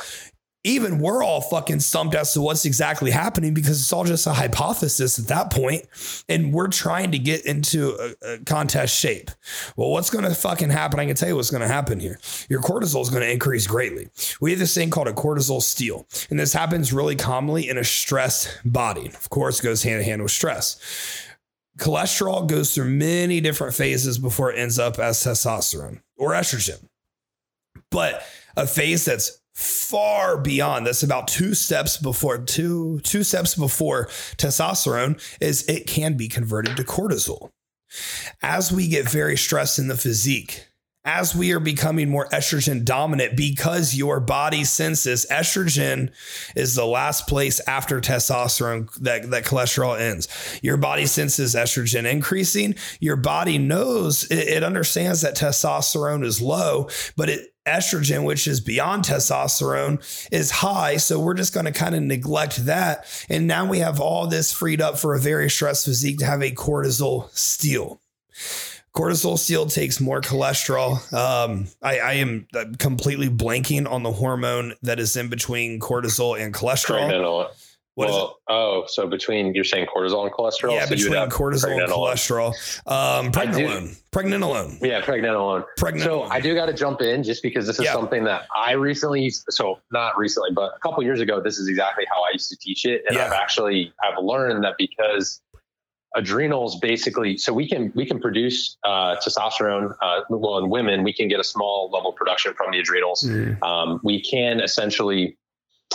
even 0.65 0.99
we're 0.99 1.23
all 1.23 1.41
fucking 1.41 1.81
stumped 1.81 2.15
as 2.15 2.33
to 2.33 2.41
what's 2.41 2.65
exactly 2.65 3.11
happening 3.11 3.55
because 3.55 3.81
it's 3.81 3.93
all 3.93 4.05
just 4.05 4.27
a 4.27 4.33
hypothesis 4.33 5.19
at 5.19 5.29
that 5.29 5.51
point 5.51 5.87
and 6.29 6.53
we're 6.53 6.69
trying 6.69 7.13
to 7.13 7.19
get 7.19 7.47
into 7.47 7.97
a, 8.01 8.35
a 8.35 8.39
contest 8.39 8.99
shape. 8.99 9.31
Well 9.77 9.91
what's 9.91 10.11
going 10.11 10.25
to 10.25 10.35
fucking 10.35 10.71
happen? 10.71 10.99
I 10.99 11.07
can 11.07 11.15
tell 11.15 11.29
you 11.29 11.37
what's 11.37 11.51
going 11.51 11.63
to 11.63 11.69
happen 11.69 12.01
here. 12.01 12.19
Your 12.49 12.61
cortisol 12.61 13.03
is 13.03 13.11
going 13.11 13.23
to 13.23 13.31
increase 13.31 13.67
greatly. 13.67 14.09
We 14.41 14.51
have 14.51 14.59
this 14.59 14.75
thing 14.75 14.91
called 14.91 15.09
a 15.09 15.13
cortisol 15.13 15.63
steal 15.63 16.07
and 16.29 16.39
this 16.39 16.53
happens 16.53 16.93
really 16.93 17.17
commonly 17.17 17.69
in 17.69 17.79
a 17.79 17.85
stressed 17.85 18.61
body. 18.65 19.07
Of 19.07 19.31
course 19.31 19.61
goes 19.61 19.85
hand 19.85 20.01
in 20.01 20.05
hand 20.05 20.23
with 20.23 20.33
stress. 20.33 20.81
Cholesterol 21.79 22.49
goes 22.49 22.75
through 22.75 22.91
many 22.91 23.41
different 23.41 23.75
phases 23.75 24.19
before 24.19 24.51
it 24.51 24.59
ends 24.59 24.81
up 24.81 24.99
as 24.99 25.23
testosterone 25.23 26.01
or 26.17 26.33
estrogen. 26.33 26.89
But 27.91 28.25
a 28.57 28.67
phase 28.67 29.05
that's 29.05 29.41
far 29.59 30.39
beyond. 30.39 30.87
This 30.87 31.03
about 31.03 31.27
two 31.27 31.53
steps 31.53 31.97
before 31.97 32.39
two 32.39 33.01
two 33.01 33.25
steps 33.25 33.57
before 33.57 34.07
testosterone 34.37 35.21
is 35.41 35.69
it 35.69 35.89
can 35.89 36.17
be 36.17 36.29
converted 36.29 36.77
to 36.77 36.85
cortisol. 36.85 37.51
As 38.41 38.71
we 38.71 38.87
get 38.87 39.11
very 39.11 39.37
stressed 39.37 39.81
in 39.81 39.89
the 39.89 39.97
physique 39.97 40.68
as 41.05 41.35
we 41.35 41.53
are 41.53 41.61
becoming 41.61 42.11
more 42.11 42.29
estrogen 42.29 42.85
dominant 42.85 43.37
because 43.37 43.95
your 43.95 44.21
body 44.21 44.65
senses 44.65 45.27
estrogen 45.31 46.11
is 46.55 46.75
the 46.75 46.85
last 46.85 47.27
place 47.27 47.61
after 47.67 48.01
testosterone 48.01 48.93
that, 48.99 49.31
that 49.31 49.45
cholesterol 49.45 49.99
ends. 49.99 50.29
Your 50.63 50.77
body 50.77 51.07
senses 51.07 51.55
estrogen 51.55 52.11
increasing. 52.11 52.75
Your 53.01 53.17
body 53.17 53.59
knows 53.59 54.25
it, 54.25 54.49
it 54.49 54.65
understands 54.65 55.23
that 55.23 55.37
testosterone 55.37 56.25
is 56.25 56.43
low, 56.43 56.89
but 57.17 57.29
it 57.29 57.55
estrogen, 57.69 58.25
which 58.25 58.49
is 58.49 58.61
beyond 58.61 59.05
testosterone, 59.05 59.99
is 60.33 60.51
high. 60.51 60.97
So 60.97 61.21
we're 61.21 61.35
just 61.35 61.55
going 61.55 61.67
to 61.67 61.73
kind 61.73 61.95
of 61.95 62.03
neglect 62.03 62.65
that. 62.67 63.07
And 63.29 63.47
now 63.47 63.67
we 63.67 63.79
have 63.79 64.01
all 64.01 64.27
this 64.27 64.53
freed 64.53 64.81
up 64.81 64.99
for 64.99 65.15
a 65.15 65.21
very 65.21 65.51
stressed 65.51 65.85
physique 65.85 66.19
to 66.19 66.27
have 66.27 66.43
a 66.43 66.51
cortisol 66.51 67.31
steal. 67.37 68.01
Cortisol 68.99 69.39
steal 69.39 69.67
takes 69.67 70.01
more 70.01 70.21
cholesterol. 70.21 71.13
Um, 71.13 71.69
I, 71.81 72.01
I, 72.01 72.13
am 72.15 72.49
completely 72.81 73.29
blanking 73.29 73.89
on 73.89 74.03
the 74.03 74.11
hormone 74.11 74.75
that 74.83 74.99
is 74.99 75.17
in 75.17 75.29
between 75.29 75.79
cortisol 75.79 76.41
and 76.41 76.53
cholesterol. 76.53 77.49
What 77.95 78.11
well, 78.11 78.39
oh, 78.49 78.85
so 78.87 79.09
between 79.09 79.55
you're 79.55 79.65
saying 79.65 79.87
cortisol 79.87 80.25
and 80.25 80.33
cholesterol? 80.33 80.73
Yeah, 80.73 80.85
so 80.85 80.91
between 80.91 81.13
cortisol 81.31 81.81
and 81.81 81.93
cholesterol. 81.93 82.49
Um, 82.87 83.33
pregnenolone. 83.33 84.01
Pregnenolone. 84.13 84.81
Yeah, 84.81 85.01
pregnenolone. 85.01 85.65
Pregnenolone. 85.77 86.05
So 86.05 86.23
I 86.25 86.41
do 86.41 86.55
got 86.55 86.67
to 86.67 86.73
jump 86.73 87.01
in 87.01 87.25
just 87.25 87.43
because 87.43 87.67
this 87.67 87.79
is 87.81 87.85
yeah. 87.85 87.93
something 87.93 88.23
that 88.23 88.47
I 88.55 88.73
recently. 88.73 89.31
So 89.31 89.81
not 89.93 90.17
recently, 90.17 90.51
but 90.53 90.75
a 90.77 90.79
couple 90.81 91.03
years 91.03 91.21
ago, 91.21 91.41
this 91.41 91.59
is 91.59 91.69
exactly 91.69 92.05
how 92.09 92.23
I 92.23 92.31
used 92.33 92.51
to 92.51 92.57
teach 92.57 92.85
it, 92.85 93.03
and 93.09 93.17
yeah. 93.17 93.27
I've 93.27 93.33
actually 93.33 93.93
I've 94.03 94.23
learned 94.23 94.63
that 94.63 94.75
because 94.79 95.41
adrenals 96.17 96.79
basically 96.81 97.37
so 97.37 97.53
we 97.53 97.69
can 97.69 97.93
we 97.95 98.07
can 98.07 98.19
produce 98.19 98.79
uh, 98.85 99.15
testosterone 99.17 99.95
uh, 100.01 100.21
well 100.31 100.59
in 100.59 100.71
women 100.71 101.05
we 101.05 101.13
can 101.13 101.29
get 101.29 101.39
a 101.39 101.45
small 101.45 101.91
level 101.93 102.13
production 102.13 102.55
from 102.55 102.71
the 102.73 102.79
adrenals 102.79 103.25
mm. 103.25 103.63
um, 103.63 104.01
we 104.03 104.21
can 104.21 104.61
essentially 104.61 105.37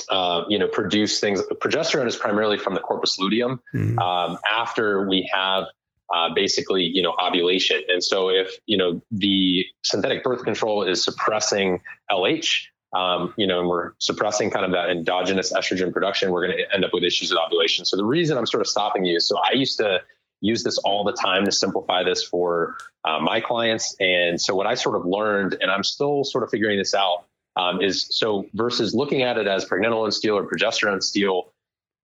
uh, 0.10 0.44
you 0.48 0.58
know, 0.58 0.68
produce 0.68 1.20
things. 1.20 1.42
Progesterone 1.62 2.08
is 2.08 2.16
primarily 2.16 2.58
from 2.58 2.74
the 2.74 2.80
corpus 2.80 3.20
luteum 3.20 3.62
mm-hmm. 3.74 4.00
um, 4.00 4.38
after 4.52 5.08
we 5.08 5.30
have 5.34 5.66
uh, 6.14 6.30
basically, 6.34 6.84
you 6.84 7.02
know, 7.02 7.16
ovulation. 7.22 7.82
And 7.88 8.04
so 8.04 8.30
if, 8.30 8.56
you 8.66 8.78
know, 8.78 9.02
the 9.12 9.66
synthetic 9.84 10.24
birth 10.24 10.44
control 10.44 10.84
is 10.84 11.04
suppressing 11.04 11.82
LH, 12.12 12.66
um, 12.94 13.34
you 13.38 13.48
know, 13.48 13.60
and 13.60 13.70
we're 13.70 13.94
suppressing 13.98 14.52
kind 14.52 14.66
of 14.66 14.72
that 14.72 14.90
endogenous 14.90 15.52
estrogen 15.52 15.92
production, 15.92 16.32
we're 16.32 16.46
going 16.46 16.58
to 16.58 16.74
end 16.74 16.86
up 16.86 16.92
with 16.94 17.04
issues 17.04 17.32
with 17.32 17.40
ovulation. 17.40 17.86
So 17.86 17.98
the 17.98 18.06
reason 18.06 18.38
I'm 18.38 18.46
sort 18.46 18.62
of 18.62 18.68
stopping 18.68 19.06
you, 19.06 19.20
so 19.20 19.38
I 19.38 19.54
used 19.54 19.78
to 19.80 20.02
use 20.42 20.64
this 20.64 20.78
all 20.80 21.04
the 21.04 21.14
time 21.14 21.46
to 21.46 21.52
simplify 21.52 22.04
this 22.04 22.24
for 22.24 22.76
uh, 23.06 23.20
my 23.20 23.40
clients. 23.40 23.96
And 24.00 24.40
so 24.40 24.54
what 24.54 24.68
I 24.68 24.76
sort 24.76 24.96
of 24.96 25.06
learned, 25.06 25.58
and 25.62 25.72
I'm 25.72 25.84
still 25.84 26.24
sort 26.24 26.44
of 26.44 26.50
figuring 26.50 26.78
this 26.78 26.94
out, 26.94 27.26
um, 27.56 27.82
is 27.82 28.08
so 28.10 28.46
versus 28.54 28.94
looking 28.94 29.22
at 29.22 29.38
it 29.38 29.48
as 29.48 29.66
pregnenolone 29.66 30.12
steal 30.12 30.38
or 30.38 30.48
progesterone 30.48 31.02
steal, 31.02 31.54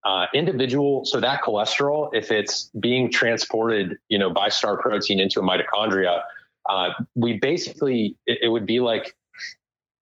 uh, 0.06 0.28
individual. 0.34 1.06
So 1.06 1.20
that 1.20 1.42
cholesterol, 1.42 2.10
if 2.14 2.32
it's 2.32 2.72
being 2.80 3.12
transported, 3.12 3.98
you 4.08 4.18
know, 4.18 4.30
by 4.30 4.50
star 4.50 4.78
protein 4.78 5.20
into 5.20 5.40
a 5.40 5.44
mitochondria, 5.44 6.22
uh, 6.70 6.92
we 7.16 7.38
basically 7.38 8.16
it, 8.26 8.40
it, 8.44 8.48
would 8.50 8.66
be 8.66 8.80
like 8.80 9.16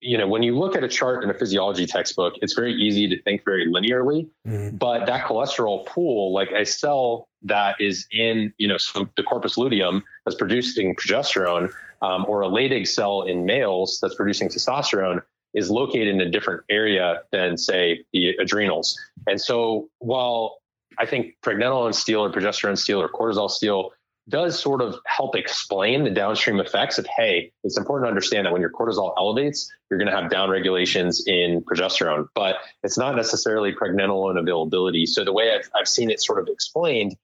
you 0.08 0.18
know, 0.18 0.26
when 0.26 0.42
you 0.42 0.58
look 0.58 0.74
at 0.78 0.86
a 0.86 0.88
chart 0.88 1.22
in 1.22 1.30
a 1.30 1.34
physiology 1.34 1.86
textbook, 1.86 2.36
it's 2.42 2.54
very 2.54 2.74
easy 2.74 3.10
to 3.10 3.22
think 3.24 3.44
very 3.44 3.68
linearly. 3.68 4.30
Mm-hmm. 4.48 4.78
But 4.78 5.06
that 5.06 5.26
cholesterol 5.26 5.86
pool, 5.86 6.34
like 6.34 6.50
a 6.52 6.66
cell 6.66 7.28
that 7.44 7.76
is 7.82 8.08
in, 8.12 8.54
you 8.58 8.70
know, 8.70 8.78
so 8.78 9.10
the 9.18 9.24
corpus 9.24 9.58
luteum 9.58 10.04
that's 10.26 10.38
producing 10.38 10.96
progesterone, 10.96 11.74
um, 12.02 12.26
or 12.30 12.42
a 12.42 12.48
Leydig 12.48 12.88
cell 12.88 13.24
in 13.24 13.46
males 13.46 14.00
that's 14.02 14.16
producing 14.16 14.48
testosterone, 14.48 15.22
is 15.54 15.70
located 15.70 16.08
in 16.08 16.22
a 16.22 16.30
different 16.30 16.64
area 16.70 17.24
than, 17.34 17.58
say, 17.58 18.06
the 18.14 18.30
adrenals. 18.40 18.98
And 19.28 19.42
so 19.42 19.90
while 20.00 20.60
I 20.98 21.06
think 21.06 21.36
pregnenolone 21.44 21.94
steal 21.94 22.22
or 22.24 22.32
progesterone 22.32 22.78
steal 22.78 23.02
or 23.02 23.10
cortisol 23.10 23.50
steal 23.50 23.92
does 24.30 24.60
sort 24.60 24.82
of 24.82 24.96
help 25.06 25.36
explain 25.36 26.04
the 26.04 26.10
downstream 26.10 26.60
effects 26.60 26.98
of 26.98 27.08
hey 27.16 27.52
it's 27.64 27.78
important 27.78 28.06
to 28.06 28.10
understand 28.10 28.46
that 28.46 28.52
when 28.52 28.62
your 28.62 28.72
cortisol 28.72 29.14
elevates 29.18 29.72
you're 29.90 30.00
going 30.00 30.12
to 30.12 30.16
have 30.16 30.30
down 30.30 30.50
regulations 30.50 31.24
in 31.28 31.62
progesterone 31.62 32.28
but 32.36 32.58
it's 32.84 32.98
not 32.98 33.16
necessarily 33.16 33.74
pregnenolone 33.74 34.40
availability. 34.40 35.06
So 35.06 35.24
the 35.24 35.34
way 35.34 35.54
I've, 35.54 35.70
I've 35.76 35.88
seen 35.88 36.10
it 36.10 36.22
sort 36.22 36.40
of 36.40 36.48
explained 36.48 37.16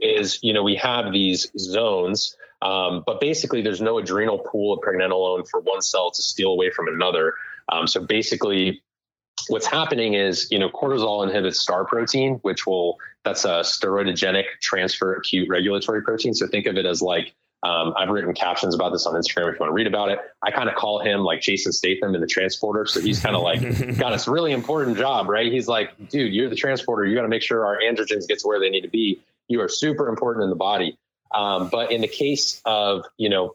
is 0.00 0.38
you 0.42 0.52
know 0.52 0.62
we 0.62 0.76
have 0.76 1.12
these 1.12 1.50
zones 1.58 2.36
um, 2.60 3.04
but 3.06 3.20
basically 3.20 3.62
there's 3.62 3.80
no 3.80 3.98
adrenal 3.98 4.38
pool 4.38 4.74
of 4.74 4.80
pregnenolone 4.80 5.48
for 5.48 5.60
one 5.60 5.80
cell 5.80 6.10
to 6.10 6.22
steal 6.22 6.50
away 6.50 6.70
from 6.70 6.88
another. 6.88 7.34
Um, 7.68 7.86
so 7.86 8.04
basically 8.04 8.82
what's 9.48 9.66
happening 9.66 10.14
is 10.14 10.48
you 10.50 10.58
know 10.58 10.68
cortisol 10.68 11.26
inhibits 11.26 11.60
star 11.60 11.84
protein 11.84 12.34
which 12.42 12.66
will 12.66 12.98
that's 13.24 13.44
a 13.44 13.60
steroidogenic 13.60 14.44
transfer 14.60 15.14
acute 15.14 15.48
regulatory 15.48 16.02
protein 16.02 16.34
so 16.34 16.46
think 16.46 16.66
of 16.66 16.76
it 16.76 16.86
as 16.86 17.02
like 17.02 17.34
um, 17.62 17.92
I've 17.96 18.08
written 18.08 18.32
captions 18.34 18.74
about 18.74 18.92
this 18.92 19.04
on 19.04 19.14
Instagram 19.14 19.52
if 19.52 19.54
you 19.54 19.60
want 19.60 19.70
to 19.70 19.72
read 19.72 19.88
about 19.88 20.10
it. 20.10 20.20
I 20.42 20.52
kind 20.52 20.68
of 20.68 20.76
call 20.76 21.00
him 21.00 21.20
like 21.20 21.40
Jason 21.40 21.72
Statham 21.72 22.14
in 22.14 22.20
the 22.20 22.26
transporter. 22.26 22.86
So 22.86 23.00
he's 23.00 23.20
kind 23.20 23.34
of 23.34 23.42
like 23.42 23.60
got 23.98 24.10
this 24.10 24.28
really 24.28 24.52
important 24.52 24.96
job, 24.96 25.28
right? 25.28 25.50
He's 25.50 25.66
like, 25.66 25.90
dude, 26.08 26.32
you're 26.32 26.48
the 26.48 26.56
transporter. 26.56 27.04
You 27.04 27.16
got 27.16 27.22
to 27.22 27.28
make 27.28 27.42
sure 27.42 27.66
our 27.66 27.80
androgens 27.80 28.28
get 28.28 28.38
to 28.40 28.46
where 28.46 28.60
they 28.60 28.70
need 28.70 28.82
to 28.82 28.88
be. 28.88 29.20
You 29.48 29.60
are 29.62 29.68
super 29.68 30.08
important 30.08 30.44
in 30.44 30.50
the 30.50 30.56
body. 30.56 30.96
Um, 31.34 31.68
but 31.68 31.90
in 31.90 32.00
the 32.00 32.08
case 32.08 32.62
of, 32.64 33.04
you 33.16 33.28
know, 33.28 33.54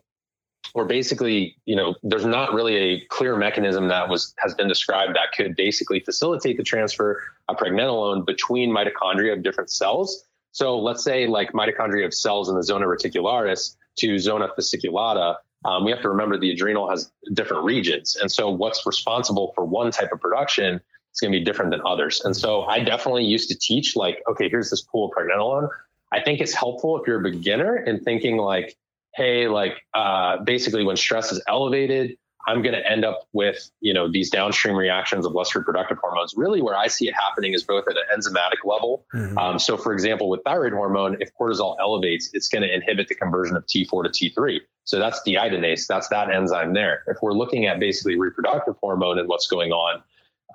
or 0.73 0.85
basically, 0.85 1.55
you 1.65 1.75
know, 1.75 1.95
there's 2.03 2.25
not 2.25 2.53
really 2.53 2.75
a 2.75 3.05
clear 3.09 3.35
mechanism 3.35 3.87
that 3.89 4.09
was 4.09 4.33
has 4.37 4.53
been 4.53 4.67
described 4.67 5.15
that 5.15 5.31
could 5.35 5.55
basically 5.55 5.99
facilitate 5.99 6.57
the 6.57 6.63
transfer 6.63 7.21
of 7.47 7.57
pregnenolone 7.57 8.25
between 8.25 8.71
mitochondria 8.71 9.33
of 9.33 9.43
different 9.43 9.69
cells. 9.69 10.25
So 10.51 10.79
let's 10.79 11.03
say 11.03 11.27
like 11.27 11.51
mitochondria 11.53 12.05
of 12.05 12.13
cells 12.13 12.49
in 12.49 12.55
the 12.55 12.63
zona 12.63 12.85
reticularis 12.85 13.75
to 13.97 14.17
zona 14.19 14.49
fasciculata. 14.57 15.35
Um, 15.65 15.85
we 15.85 15.91
have 15.91 16.01
to 16.01 16.09
remember 16.09 16.37
the 16.37 16.51
adrenal 16.51 16.89
has 16.89 17.11
different 17.33 17.63
regions. 17.63 18.15
And 18.15 18.31
so 18.31 18.49
what's 18.49 18.85
responsible 18.85 19.51
for 19.55 19.63
one 19.65 19.91
type 19.91 20.11
of 20.11 20.19
production 20.19 20.81
is 21.13 21.19
going 21.21 21.31
to 21.31 21.39
be 21.39 21.45
different 21.45 21.71
than 21.71 21.81
others. 21.85 22.21
And 22.25 22.35
so 22.35 22.63
I 22.63 22.79
definitely 22.79 23.25
used 23.25 23.49
to 23.49 23.57
teach 23.57 23.95
like, 23.95 24.21
okay, 24.27 24.49
here's 24.49 24.69
this 24.69 24.81
pool 24.81 25.05
of 25.05 25.11
pregnenolone. 25.11 25.69
I 26.11 26.21
think 26.21 26.41
it's 26.41 26.53
helpful 26.53 26.99
if 26.99 27.07
you're 27.07 27.19
a 27.19 27.23
beginner 27.23 27.77
in 27.77 28.03
thinking 28.03 28.37
like, 28.37 28.75
hey, 29.15 29.47
like 29.47 29.77
uh, 29.93 30.37
basically 30.37 30.83
when 30.83 30.97
stress 30.97 31.31
is 31.31 31.41
elevated, 31.47 32.17
I'm 32.45 32.61
going 32.61 32.75
to 32.75 32.91
end 32.91 33.05
up 33.05 33.27
with, 33.31 33.69
you 33.79 33.93
know, 33.93 34.11
these 34.11 34.29
downstream 34.29 34.75
reactions 34.75 35.25
of 35.25 35.33
less 35.33 35.55
reproductive 35.55 35.97
hormones. 35.99 36.33
Really, 36.35 36.61
where 36.61 36.75
I 36.75 36.87
see 36.87 37.07
it 37.07 37.13
happening 37.13 37.53
is 37.53 37.63
both 37.63 37.85
at 37.87 37.95
an 37.95 38.03
enzymatic 38.19 38.65
level. 38.65 39.05
Mm-hmm. 39.13 39.37
Um, 39.37 39.59
so, 39.59 39.77
for 39.77 39.93
example, 39.93 40.29
with 40.29 40.41
thyroid 40.43 40.73
hormone, 40.73 41.17
if 41.21 41.29
cortisol 41.39 41.77
elevates, 41.79 42.29
it's 42.33 42.49
going 42.49 42.63
to 42.63 42.73
inhibit 42.73 43.07
the 43.07 43.15
conversion 43.15 43.55
of 43.55 43.65
T4 43.65 44.03
to 44.03 44.09
T3. 44.09 44.59
So 44.83 44.99
that's 44.99 45.21
deiodinase. 45.25 45.87
That's 45.87 46.09
that 46.09 46.29
enzyme 46.29 46.73
there. 46.73 47.03
If 47.07 47.17
we're 47.21 47.33
looking 47.33 47.65
at 47.65 47.79
basically 47.79 48.19
reproductive 48.19 48.75
hormone 48.81 49.19
and 49.19 49.29
what's 49.29 49.47
going 49.47 49.71
on, 49.71 50.03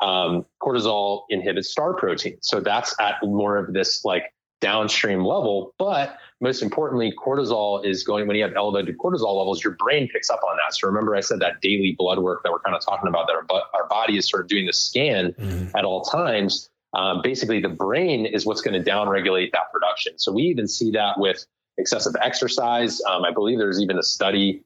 um, 0.02 0.44
cortisol 0.62 1.22
inhibits 1.30 1.70
star 1.70 1.94
protein. 1.94 2.36
So 2.42 2.60
that's 2.60 2.94
at 3.00 3.14
more 3.22 3.56
of 3.56 3.72
this 3.72 4.04
like 4.04 4.34
downstream 4.60 5.24
level. 5.24 5.74
But 5.78 6.18
most 6.40 6.62
importantly, 6.62 7.12
cortisol 7.18 7.84
is 7.84 8.04
going, 8.04 8.26
when 8.28 8.36
you 8.36 8.42
have 8.44 8.54
elevated 8.54 8.96
cortisol 8.98 9.38
levels, 9.38 9.62
your 9.62 9.74
brain 9.74 10.08
picks 10.12 10.30
up 10.30 10.40
on 10.48 10.56
that. 10.56 10.74
So 10.74 10.86
remember, 10.86 11.16
I 11.16 11.20
said 11.20 11.40
that 11.40 11.60
daily 11.60 11.96
blood 11.98 12.20
work 12.20 12.42
that 12.44 12.52
we're 12.52 12.60
kind 12.60 12.76
of 12.76 12.84
talking 12.84 13.08
about, 13.08 13.26
that 13.26 13.34
our, 13.34 13.62
our 13.74 13.88
body 13.88 14.16
is 14.16 14.28
sort 14.28 14.42
of 14.42 14.48
doing 14.48 14.66
the 14.66 14.72
scan 14.72 15.32
mm-hmm. 15.32 15.76
at 15.76 15.84
all 15.84 16.02
times. 16.02 16.70
Um, 16.94 17.20
basically, 17.22 17.60
the 17.60 17.68
brain 17.68 18.24
is 18.24 18.46
what's 18.46 18.60
going 18.60 18.82
to 18.82 18.90
downregulate 18.90 19.50
that 19.52 19.72
production. 19.72 20.18
So 20.18 20.32
we 20.32 20.42
even 20.44 20.68
see 20.68 20.92
that 20.92 21.18
with 21.18 21.44
excessive 21.76 22.14
exercise. 22.22 23.00
Um, 23.02 23.24
I 23.24 23.32
believe 23.32 23.58
there's 23.58 23.82
even 23.82 23.98
a 23.98 24.02
study 24.02 24.62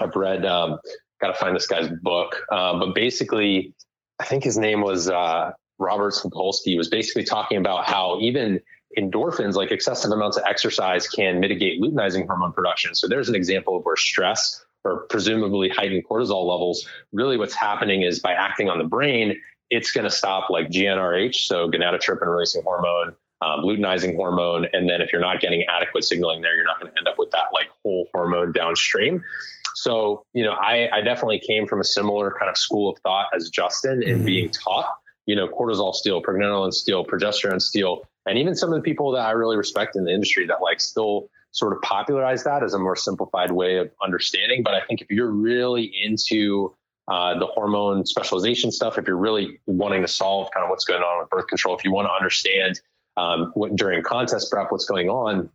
I've 0.00 0.16
read, 0.16 0.44
um, 0.46 0.78
got 1.20 1.28
to 1.28 1.34
find 1.34 1.54
this 1.54 1.66
guy's 1.66 1.88
book, 2.02 2.36
um, 2.50 2.80
but 2.80 2.94
basically, 2.94 3.74
I 4.18 4.24
think 4.24 4.42
his 4.42 4.56
name 4.56 4.80
was 4.80 5.10
uh, 5.10 5.52
Robert 5.78 6.14
Sapolsky, 6.14 6.76
was 6.76 6.88
basically 6.88 7.24
talking 7.24 7.58
about 7.58 7.84
how 7.84 8.18
even 8.20 8.60
endorphins, 8.98 9.54
like 9.54 9.70
excessive 9.70 10.10
amounts 10.10 10.36
of 10.36 10.44
exercise, 10.46 11.08
can 11.08 11.40
mitigate 11.40 11.80
luteinizing 11.80 12.26
hormone 12.26 12.52
production. 12.52 12.94
So 12.94 13.08
there's 13.08 13.28
an 13.28 13.34
example 13.34 13.76
of 13.76 13.84
where 13.84 13.96
stress 13.96 14.64
or 14.84 15.06
presumably 15.08 15.68
heightened 15.68 16.04
cortisol 16.08 16.46
levels, 16.46 16.86
really 17.12 17.36
what's 17.36 17.54
happening 17.54 18.02
is 18.02 18.20
by 18.20 18.32
acting 18.32 18.68
on 18.68 18.78
the 18.78 18.84
brain, 18.84 19.40
it's 19.70 19.90
going 19.90 20.04
to 20.04 20.10
stop 20.10 20.50
like 20.50 20.68
GnRH, 20.68 21.34
so 21.34 21.70
gonadotropin 21.70 22.26
releasing 22.26 22.62
hormone, 22.62 23.14
um, 23.40 23.60
luteinizing 23.60 24.14
hormone. 24.14 24.66
And 24.72 24.88
then 24.88 25.00
if 25.00 25.10
you're 25.12 25.22
not 25.22 25.40
getting 25.40 25.64
adequate 25.64 26.04
signaling 26.04 26.42
there, 26.42 26.54
you're 26.54 26.66
not 26.66 26.80
going 26.80 26.92
to 26.92 26.98
end 26.98 27.08
up 27.08 27.18
with 27.18 27.30
that 27.30 27.46
like 27.52 27.68
whole 27.82 28.08
hormone 28.12 28.52
downstream. 28.52 29.24
So, 29.74 30.22
you 30.34 30.44
know, 30.44 30.52
I, 30.52 30.88
I 30.92 31.00
definitely 31.00 31.40
came 31.40 31.66
from 31.66 31.80
a 31.80 31.84
similar 31.84 32.34
kind 32.38 32.50
of 32.50 32.56
school 32.56 32.92
of 32.92 32.98
thought 33.00 33.26
as 33.34 33.50
Justin 33.50 34.02
in 34.02 34.16
mm-hmm. 34.16 34.24
being 34.26 34.50
taught, 34.50 34.88
you 35.26 35.34
know, 35.34 35.48
cortisol 35.48 35.94
steal, 35.94 36.22
pregnenolone 36.22 36.72
steal, 36.72 37.04
progesterone 37.04 37.60
steal, 37.60 38.02
and 38.26 38.38
even 38.38 38.54
some 38.54 38.70
of 38.70 38.76
the 38.76 38.82
people 38.82 39.12
that 39.12 39.20
I 39.20 39.32
really 39.32 39.56
respect 39.56 39.96
in 39.96 40.04
the 40.04 40.12
industry 40.12 40.46
that 40.46 40.62
like 40.62 40.80
still 40.80 41.28
sort 41.52 41.72
of 41.72 41.80
popularize 41.82 42.44
that 42.44 42.62
as 42.62 42.74
a 42.74 42.78
more 42.78 42.96
simplified 42.96 43.52
way 43.52 43.76
of 43.78 43.90
understanding. 44.02 44.62
But 44.62 44.74
I 44.74 44.80
think 44.86 45.00
if 45.00 45.10
you're 45.10 45.30
really 45.30 45.84
into 46.02 46.74
uh, 47.06 47.38
the 47.38 47.46
hormone 47.46 48.06
specialization 48.06 48.72
stuff, 48.72 48.98
if 48.98 49.06
you're 49.06 49.16
really 49.16 49.60
wanting 49.66 50.02
to 50.02 50.08
solve 50.08 50.50
kind 50.52 50.64
of 50.64 50.70
what's 50.70 50.84
going 50.84 51.02
on 51.02 51.20
with 51.20 51.30
birth 51.30 51.46
control, 51.46 51.76
if 51.76 51.84
you 51.84 51.92
want 51.92 52.08
to 52.08 52.12
understand 52.12 52.80
um, 53.16 53.52
what, 53.54 53.76
during 53.76 54.02
contest 54.02 54.50
prep 54.50 54.72
what's 54.72 54.86
going 54.86 55.08
on, 55.08 55.48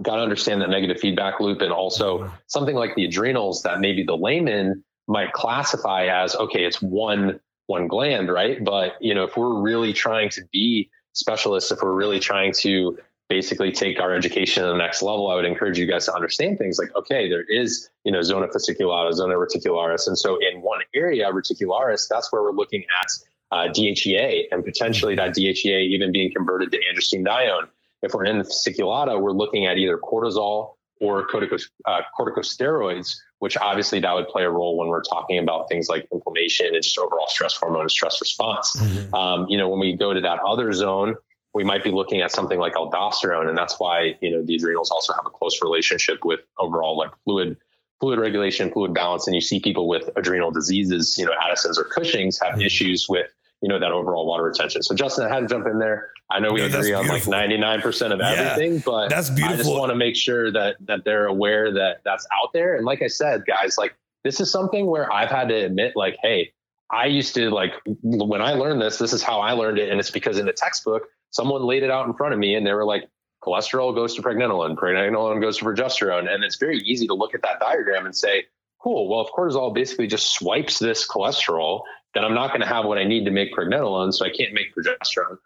got 0.00 0.16
to 0.16 0.22
understand 0.22 0.62
that 0.62 0.70
negative 0.70 0.98
feedback 0.98 1.40
loop, 1.40 1.60
and 1.60 1.72
also 1.72 2.32
something 2.46 2.74
like 2.74 2.94
the 2.94 3.04
adrenals 3.04 3.62
that 3.62 3.80
maybe 3.80 4.02
the 4.02 4.16
layman 4.16 4.82
might 5.06 5.32
classify 5.32 6.06
as 6.06 6.34
okay, 6.36 6.64
it's 6.64 6.80
one 6.80 7.38
one 7.66 7.88
gland, 7.88 8.30
right? 8.30 8.64
But 8.64 8.92
you 9.00 9.14
know, 9.14 9.24
if 9.24 9.36
we're 9.36 9.60
really 9.60 9.92
trying 9.92 10.30
to 10.30 10.42
be 10.52 10.90
specialists, 11.14 11.72
if 11.72 11.80
we're 11.82 11.94
really 11.94 12.20
trying 12.20 12.52
to 12.60 12.98
basically 13.28 13.72
take 13.72 13.98
our 14.00 14.14
education 14.14 14.62
to 14.62 14.68
the 14.68 14.76
next 14.76 15.02
level, 15.02 15.30
I 15.30 15.34
would 15.34 15.46
encourage 15.46 15.78
you 15.78 15.86
guys 15.86 16.04
to 16.06 16.14
understand 16.14 16.58
things 16.58 16.78
like, 16.78 16.94
okay, 16.94 17.28
there 17.28 17.42
is, 17.42 17.88
you 18.04 18.12
know, 18.12 18.20
zona 18.22 18.48
fasciculata, 18.48 19.14
zona 19.14 19.34
reticularis. 19.34 20.06
And 20.06 20.18
so 20.18 20.36
in 20.36 20.60
one 20.60 20.80
area, 20.94 21.30
reticularis, 21.32 22.06
that's 22.10 22.30
where 22.32 22.42
we're 22.42 22.52
looking 22.52 22.84
at 23.02 23.10
uh, 23.50 23.72
DHEA 23.72 24.44
and 24.50 24.64
potentially 24.64 25.14
that 25.14 25.34
DHEA 25.34 25.88
even 25.88 26.12
being 26.12 26.32
converted 26.34 26.70
to 26.72 26.78
androstenedione. 26.78 27.68
If 28.02 28.12
we're 28.12 28.26
in 28.26 28.38
the 28.38 28.44
fasciculata, 28.44 29.18
we're 29.20 29.32
looking 29.32 29.64
at 29.66 29.78
either 29.78 29.96
cortisol 29.96 30.74
or 31.00 31.26
corticos, 31.26 31.70
uh, 31.86 32.02
corticosteroids, 32.18 33.16
which 33.44 33.58
obviously 33.58 34.00
that 34.00 34.14
would 34.14 34.26
play 34.26 34.42
a 34.42 34.48
role 34.48 34.78
when 34.78 34.88
we're 34.88 35.02
talking 35.02 35.38
about 35.38 35.68
things 35.68 35.86
like 35.86 36.08
inflammation 36.10 36.68
and 36.72 36.82
just 36.82 36.96
overall 36.96 37.26
stress 37.28 37.54
hormone 37.54 37.82
and 37.82 37.90
stress 37.90 38.18
response. 38.18 38.74
Mm-hmm. 38.74 39.14
Um, 39.14 39.46
you 39.50 39.58
know, 39.58 39.68
when 39.68 39.78
we 39.78 39.92
go 39.92 40.14
to 40.14 40.20
that 40.22 40.38
other 40.38 40.72
zone, 40.72 41.16
we 41.52 41.62
might 41.62 41.84
be 41.84 41.90
looking 41.90 42.22
at 42.22 42.32
something 42.32 42.58
like 42.58 42.72
aldosterone, 42.72 43.50
and 43.50 43.58
that's 43.58 43.78
why 43.78 44.16
you 44.22 44.30
know 44.30 44.42
the 44.42 44.54
adrenals 44.54 44.90
also 44.90 45.12
have 45.12 45.26
a 45.26 45.28
close 45.28 45.60
relationship 45.60 46.24
with 46.24 46.40
overall 46.58 46.96
like 46.96 47.10
fluid 47.24 47.58
fluid 48.00 48.18
regulation, 48.18 48.72
fluid 48.72 48.94
balance, 48.94 49.26
and 49.26 49.34
you 49.34 49.42
see 49.42 49.60
people 49.60 49.88
with 49.88 50.08
adrenal 50.16 50.50
diseases, 50.50 51.18
you 51.18 51.26
know, 51.26 51.32
Addison's 51.44 51.78
or 51.78 51.84
Cushing's 51.84 52.40
have 52.40 52.52
mm-hmm. 52.52 52.62
issues 52.62 53.10
with 53.10 53.26
you 53.60 53.68
know 53.68 53.78
that 53.78 53.92
overall 53.92 54.26
water 54.26 54.44
retention. 54.44 54.82
So 54.82 54.94
Justin, 54.94 55.26
I 55.26 55.34
had 55.34 55.40
to 55.40 55.48
jump 55.48 55.66
in 55.66 55.78
there. 55.78 56.12
I 56.30 56.40
know 56.40 56.52
we 56.52 56.62
agree 56.62 56.92
on 56.92 57.06
like 57.06 57.26
ninety 57.26 57.58
nine 57.58 57.80
percent 57.80 58.12
of 58.12 58.20
everything, 58.20 58.74
yeah, 58.74 58.82
but 58.84 59.08
that's 59.08 59.30
beautiful. 59.30 59.54
I 59.54 59.56
just 59.58 59.70
want 59.70 59.90
to 59.90 59.96
make 59.96 60.16
sure 60.16 60.50
that 60.52 60.76
that 60.80 61.04
they're 61.04 61.26
aware 61.26 61.72
that 61.72 62.00
that's 62.04 62.26
out 62.42 62.52
there. 62.52 62.76
And 62.76 62.84
like 62.84 63.02
I 63.02 63.08
said, 63.08 63.44
guys, 63.46 63.76
like 63.76 63.94
this 64.24 64.40
is 64.40 64.50
something 64.50 64.86
where 64.86 65.12
I've 65.12 65.30
had 65.30 65.48
to 65.48 65.54
admit, 65.54 65.92
like, 65.96 66.16
hey, 66.22 66.52
I 66.90 67.06
used 67.06 67.34
to 67.34 67.50
like 67.50 67.72
when 68.02 68.40
I 68.40 68.54
learned 68.54 68.80
this, 68.80 68.98
this 68.98 69.12
is 69.12 69.22
how 69.22 69.40
I 69.40 69.52
learned 69.52 69.78
it, 69.78 69.90
and 69.90 70.00
it's 70.00 70.10
because 70.10 70.38
in 70.38 70.46
the 70.46 70.52
textbook 70.52 71.02
someone 71.30 71.64
laid 71.64 71.82
it 71.82 71.90
out 71.90 72.06
in 72.06 72.14
front 72.14 72.32
of 72.32 72.38
me, 72.38 72.54
and 72.54 72.66
they 72.66 72.72
were 72.72 72.84
like, 72.84 73.08
cholesterol 73.42 73.94
goes 73.94 74.14
to 74.14 74.22
pregnenolone, 74.22 74.76
pregnenolone 74.76 75.40
goes 75.40 75.58
to 75.58 75.64
progesterone, 75.64 76.32
and 76.32 76.44
it's 76.44 76.56
very 76.56 76.78
easy 76.78 77.06
to 77.08 77.14
look 77.14 77.34
at 77.34 77.42
that 77.42 77.58
diagram 77.60 78.06
and 78.06 78.16
say, 78.16 78.44
cool. 78.80 79.08
Well, 79.08 79.26
if 79.26 79.32
cortisol 79.32 79.74
basically 79.74 80.06
just 80.06 80.32
swipes 80.32 80.78
this 80.78 81.06
cholesterol 81.06 81.82
then 82.14 82.24
I'm 82.24 82.34
not 82.34 82.48
going 82.48 82.60
to 82.60 82.66
have 82.66 82.84
what 82.84 82.96
I 82.96 83.04
need 83.04 83.24
to 83.24 83.30
make 83.30 83.52
pregnenolone, 83.52 84.12
so 84.14 84.24
I 84.24 84.30
can't 84.30 84.54
make 84.54 84.74
progesterone. 84.74 85.38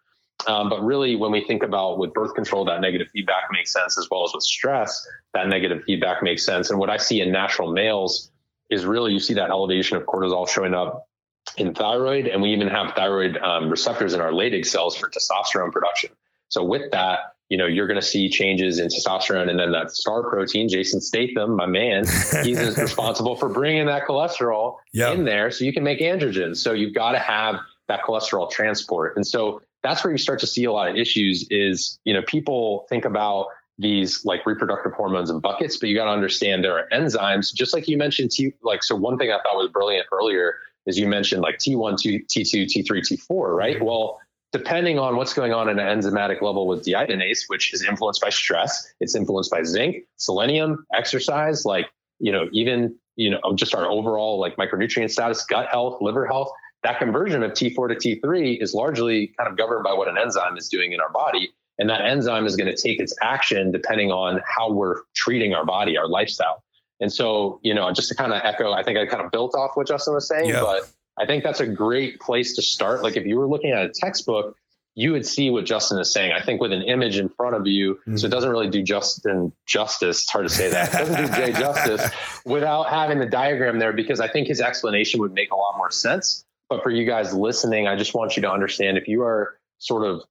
Um, 0.46 0.68
but 0.68 0.82
really, 0.82 1.16
when 1.16 1.32
we 1.32 1.44
think 1.44 1.62
about 1.62 1.98
with 1.98 2.12
birth 2.14 2.34
control, 2.34 2.64
that 2.66 2.80
negative 2.80 3.08
feedback 3.12 3.44
makes 3.50 3.72
sense, 3.72 3.98
as 3.98 4.06
well 4.10 4.24
as 4.24 4.32
with 4.32 4.44
stress, 4.44 5.06
that 5.34 5.48
negative 5.48 5.82
feedback 5.84 6.22
makes 6.22 6.44
sense. 6.44 6.70
And 6.70 6.78
what 6.78 6.90
I 6.90 6.96
see 6.96 7.20
in 7.20 7.32
natural 7.32 7.72
males 7.72 8.30
is 8.70 8.84
really 8.84 9.12
you 9.12 9.20
see 9.20 9.34
that 9.34 9.50
elevation 9.50 9.96
of 9.96 10.04
cortisol 10.04 10.48
showing 10.48 10.74
up 10.74 11.08
in 11.56 11.74
thyroid, 11.74 12.26
and 12.26 12.40
we 12.40 12.52
even 12.52 12.68
have 12.68 12.94
thyroid 12.94 13.36
um, 13.38 13.68
receptors 13.68 14.14
in 14.14 14.20
our 14.20 14.30
Leydig 14.30 14.64
cells 14.64 14.96
for 14.96 15.10
testosterone 15.10 15.72
production. 15.72 16.10
So 16.48 16.64
with 16.64 16.90
that, 16.92 17.18
you 17.48 17.56
know, 17.56 17.66
you're 17.66 17.86
going 17.86 18.00
to 18.00 18.06
see 18.06 18.28
changes 18.28 18.78
in 18.78 18.88
testosterone 18.88 19.48
and 19.48 19.58
then 19.58 19.72
that 19.72 19.90
star 19.90 20.28
protein, 20.28 20.68
Jason 20.68 21.00
Statham, 21.00 21.56
my 21.56 21.66
man, 21.66 22.04
he's 22.44 22.60
responsible 22.78 23.36
for 23.36 23.48
bringing 23.48 23.86
that 23.86 24.02
cholesterol 24.06 24.76
yep. 24.92 25.14
in 25.14 25.24
there 25.24 25.50
so 25.50 25.64
you 25.64 25.72
can 25.72 25.82
make 25.82 26.00
androgens. 26.00 26.58
So 26.58 26.72
you've 26.72 26.94
got 26.94 27.12
to 27.12 27.18
have 27.18 27.56
that 27.88 28.02
cholesterol 28.02 28.50
transport. 28.50 29.16
And 29.16 29.26
so 29.26 29.62
that's 29.82 30.02
where 30.04 30.12
you 30.12 30.18
start 30.18 30.40
to 30.40 30.46
see 30.46 30.64
a 30.64 30.72
lot 30.72 30.88
of 30.88 30.96
issues 30.96 31.46
is, 31.50 31.98
you 32.04 32.12
know, 32.12 32.22
people 32.22 32.86
think 32.88 33.04
about 33.04 33.46
these 33.78 34.24
like 34.24 34.44
reproductive 34.44 34.92
hormones 34.92 35.30
in 35.30 35.38
buckets, 35.40 35.76
but 35.76 35.88
you 35.88 35.94
got 35.94 36.06
to 36.06 36.10
understand 36.10 36.64
there 36.64 36.76
are 36.76 36.88
enzymes, 36.92 37.54
just 37.54 37.72
like 37.72 37.86
you 37.86 37.96
mentioned, 37.96 38.32
T, 38.32 38.52
like, 38.62 38.82
so 38.82 38.96
one 38.96 39.18
thing 39.18 39.30
I 39.30 39.36
thought 39.36 39.56
was 39.56 39.70
brilliant 39.72 40.06
earlier 40.12 40.56
is 40.86 40.98
you 40.98 41.06
mentioned 41.06 41.42
like 41.42 41.58
T1, 41.58 41.98
T, 41.98 42.24
T2, 42.28 42.64
T3, 42.64 42.86
T4, 42.86 43.56
right? 43.56 43.76
Mm-hmm. 43.76 43.84
Well, 43.84 44.20
depending 44.52 44.98
on 44.98 45.16
what's 45.16 45.34
going 45.34 45.52
on 45.52 45.68
in 45.68 45.78
an 45.78 46.00
enzymatic 46.00 46.42
level 46.42 46.66
with 46.66 46.84
deiodinase, 46.84 47.42
which 47.48 47.72
is 47.72 47.84
influenced 47.84 48.20
by 48.20 48.30
stress, 48.30 48.92
it's 48.98 49.14
influenced 49.14 49.50
by 49.50 49.62
zinc, 49.62 50.04
selenium, 50.16 50.84
exercise, 50.94 51.64
like, 51.64 51.86
you 52.18 52.32
know, 52.32 52.48
even, 52.52 52.96
you 53.14 53.30
know, 53.30 53.40
just 53.54 53.74
our 53.74 53.86
overall 53.86 54.40
like 54.40 54.56
micronutrient 54.56 55.10
status, 55.10 55.44
gut 55.44 55.68
health, 55.70 55.98
liver 56.00 56.26
health, 56.26 56.50
that 56.82 56.98
conversion 56.98 57.42
of 57.42 57.52
T4 57.52 57.88
to 57.88 57.94
T3 57.94 58.62
is 58.62 58.74
largely 58.74 59.32
kind 59.38 59.50
of 59.50 59.56
governed 59.56 59.84
by 59.84 59.92
what 59.92 60.08
an 60.08 60.16
enzyme 60.18 60.56
is 60.56 60.68
doing 60.68 60.92
in 60.92 61.00
our 61.00 61.10
body. 61.10 61.50
And 61.78 61.88
that 61.90 62.04
enzyme 62.04 62.46
is 62.46 62.56
going 62.56 62.74
to 62.74 62.80
take 62.80 63.00
its 63.00 63.14
action 63.22 63.70
depending 63.70 64.10
on 64.10 64.40
how 64.46 64.72
we're 64.72 65.02
treating 65.14 65.54
our 65.54 65.64
body, 65.64 65.96
our 65.96 66.08
lifestyle. 66.08 66.62
And 67.00 67.12
so, 67.12 67.60
you 67.62 67.74
know, 67.74 67.92
just 67.92 68.08
to 68.08 68.14
kind 68.14 68.32
of 68.32 68.40
echo, 68.44 68.72
I 68.72 68.82
think 68.82 68.98
I 68.98 69.06
kind 69.06 69.24
of 69.24 69.30
built 69.30 69.54
off 69.54 69.72
what 69.74 69.86
Justin 69.86 70.14
was 70.14 70.26
saying, 70.26 70.50
yeah. 70.50 70.60
but 70.60 70.90
I 71.16 71.26
think 71.26 71.44
that's 71.44 71.60
a 71.60 71.66
great 71.66 72.20
place 72.20 72.56
to 72.56 72.62
start. 72.62 73.02
Like 73.02 73.16
if 73.16 73.26
you 73.26 73.36
were 73.38 73.46
looking 73.46 73.70
at 73.70 73.84
a 73.84 73.90
textbook, 73.90 74.56
you 74.94 75.12
would 75.12 75.24
see 75.24 75.48
what 75.48 75.64
Justin 75.64 76.00
is 76.00 76.12
saying. 76.12 76.32
I 76.32 76.42
think 76.42 76.60
with 76.60 76.72
an 76.72 76.82
image 76.82 77.18
in 77.18 77.28
front 77.28 77.54
of 77.54 77.68
you, 77.68 77.94
mm-hmm. 77.94 78.16
so 78.16 78.26
it 78.26 78.30
doesn't 78.30 78.50
really 78.50 78.68
do 78.68 78.82
Justin 78.82 79.52
justice. 79.64 80.22
It's 80.22 80.30
hard 80.30 80.48
to 80.48 80.52
say 80.52 80.70
that. 80.70 80.92
It 80.92 80.98
doesn't 80.98 81.26
do 81.26 81.32
Jay 81.36 81.52
justice 81.60 82.10
without 82.44 82.88
having 82.88 83.20
the 83.20 83.26
diagram 83.26 83.78
there 83.78 83.92
because 83.92 84.18
I 84.18 84.26
think 84.26 84.48
his 84.48 84.60
explanation 84.60 85.20
would 85.20 85.32
make 85.32 85.52
a 85.52 85.56
lot 85.56 85.76
more 85.76 85.92
sense. 85.92 86.44
But 86.68 86.82
for 86.82 86.90
you 86.90 87.06
guys 87.06 87.32
listening, 87.32 87.86
I 87.86 87.96
just 87.96 88.14
want 88.14 88.36
you 88.36 88.42
to 88.42 88.50
understand 88.50 88.98
if 88.98 89.08
you 89.08 89.22
are 89.22 89.58
sort 89.78 90.06
of 90.06 90.22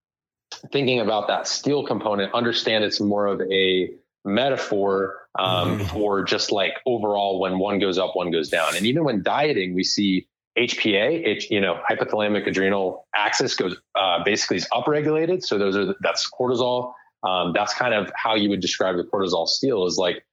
thinking 0.72 1.00
about 1.00 1.28
that 1.28 1.48
steal 1.48 1.86
component, 1.86 2.34
understand 2.34 2.84
it's 2.84 3.00
more 3.00 3.26
of 3.26 3.42
a 3.42 3.90
metaphor 4.24 5.28
um, 5.40 5.80
mm. 5.80 5.88
for 5.88 6.24
just 6.24 6.52
like 6.52 6.74
overall 6.86 7.40
when 7.40 7.60
one 7.60 7.80
goes 7.80 7.98
up, 7.98 8.16
one 8.16 8.32
goes 8.32 8.50
down. 8.50 8.76
And 8.76 8.86
even 8.86 9.04
when 9.04 9.24
dieting, 9.24 9.74
we 9.74 9.84
see 9.84 10.28
HPA, 10.58 11.26
H, 11.26 11.52
you 11.52 11.62
know, 11.62 11.80
hypothalamic 11.90 12.48
adrenal 12.48 13.08
axis 13.16 13.56
goes 13.56 13.76
uh, 13.96 14.24
basically 14.24 14.58
is 14.58 14.68
upregulated. 14.74 15.44
So 15.44 15.58
those 15.58 15.76
are 15.76 15.96
that's 16.02 16.30
cortisol. 16.30 16.94
Um, 17.24 17.54
that's 17.54 17.74
kind 17.74 17.94
of 17.94 18.12
how 18.16 18.36
you 18.36 18.50
would 18.50 18.60
describe 18.60 18.96
the 18.98 19.04
cortisol 19.04 19.48
steal 19.48 19.86
is 19.86 19.98
like 19.98 20.24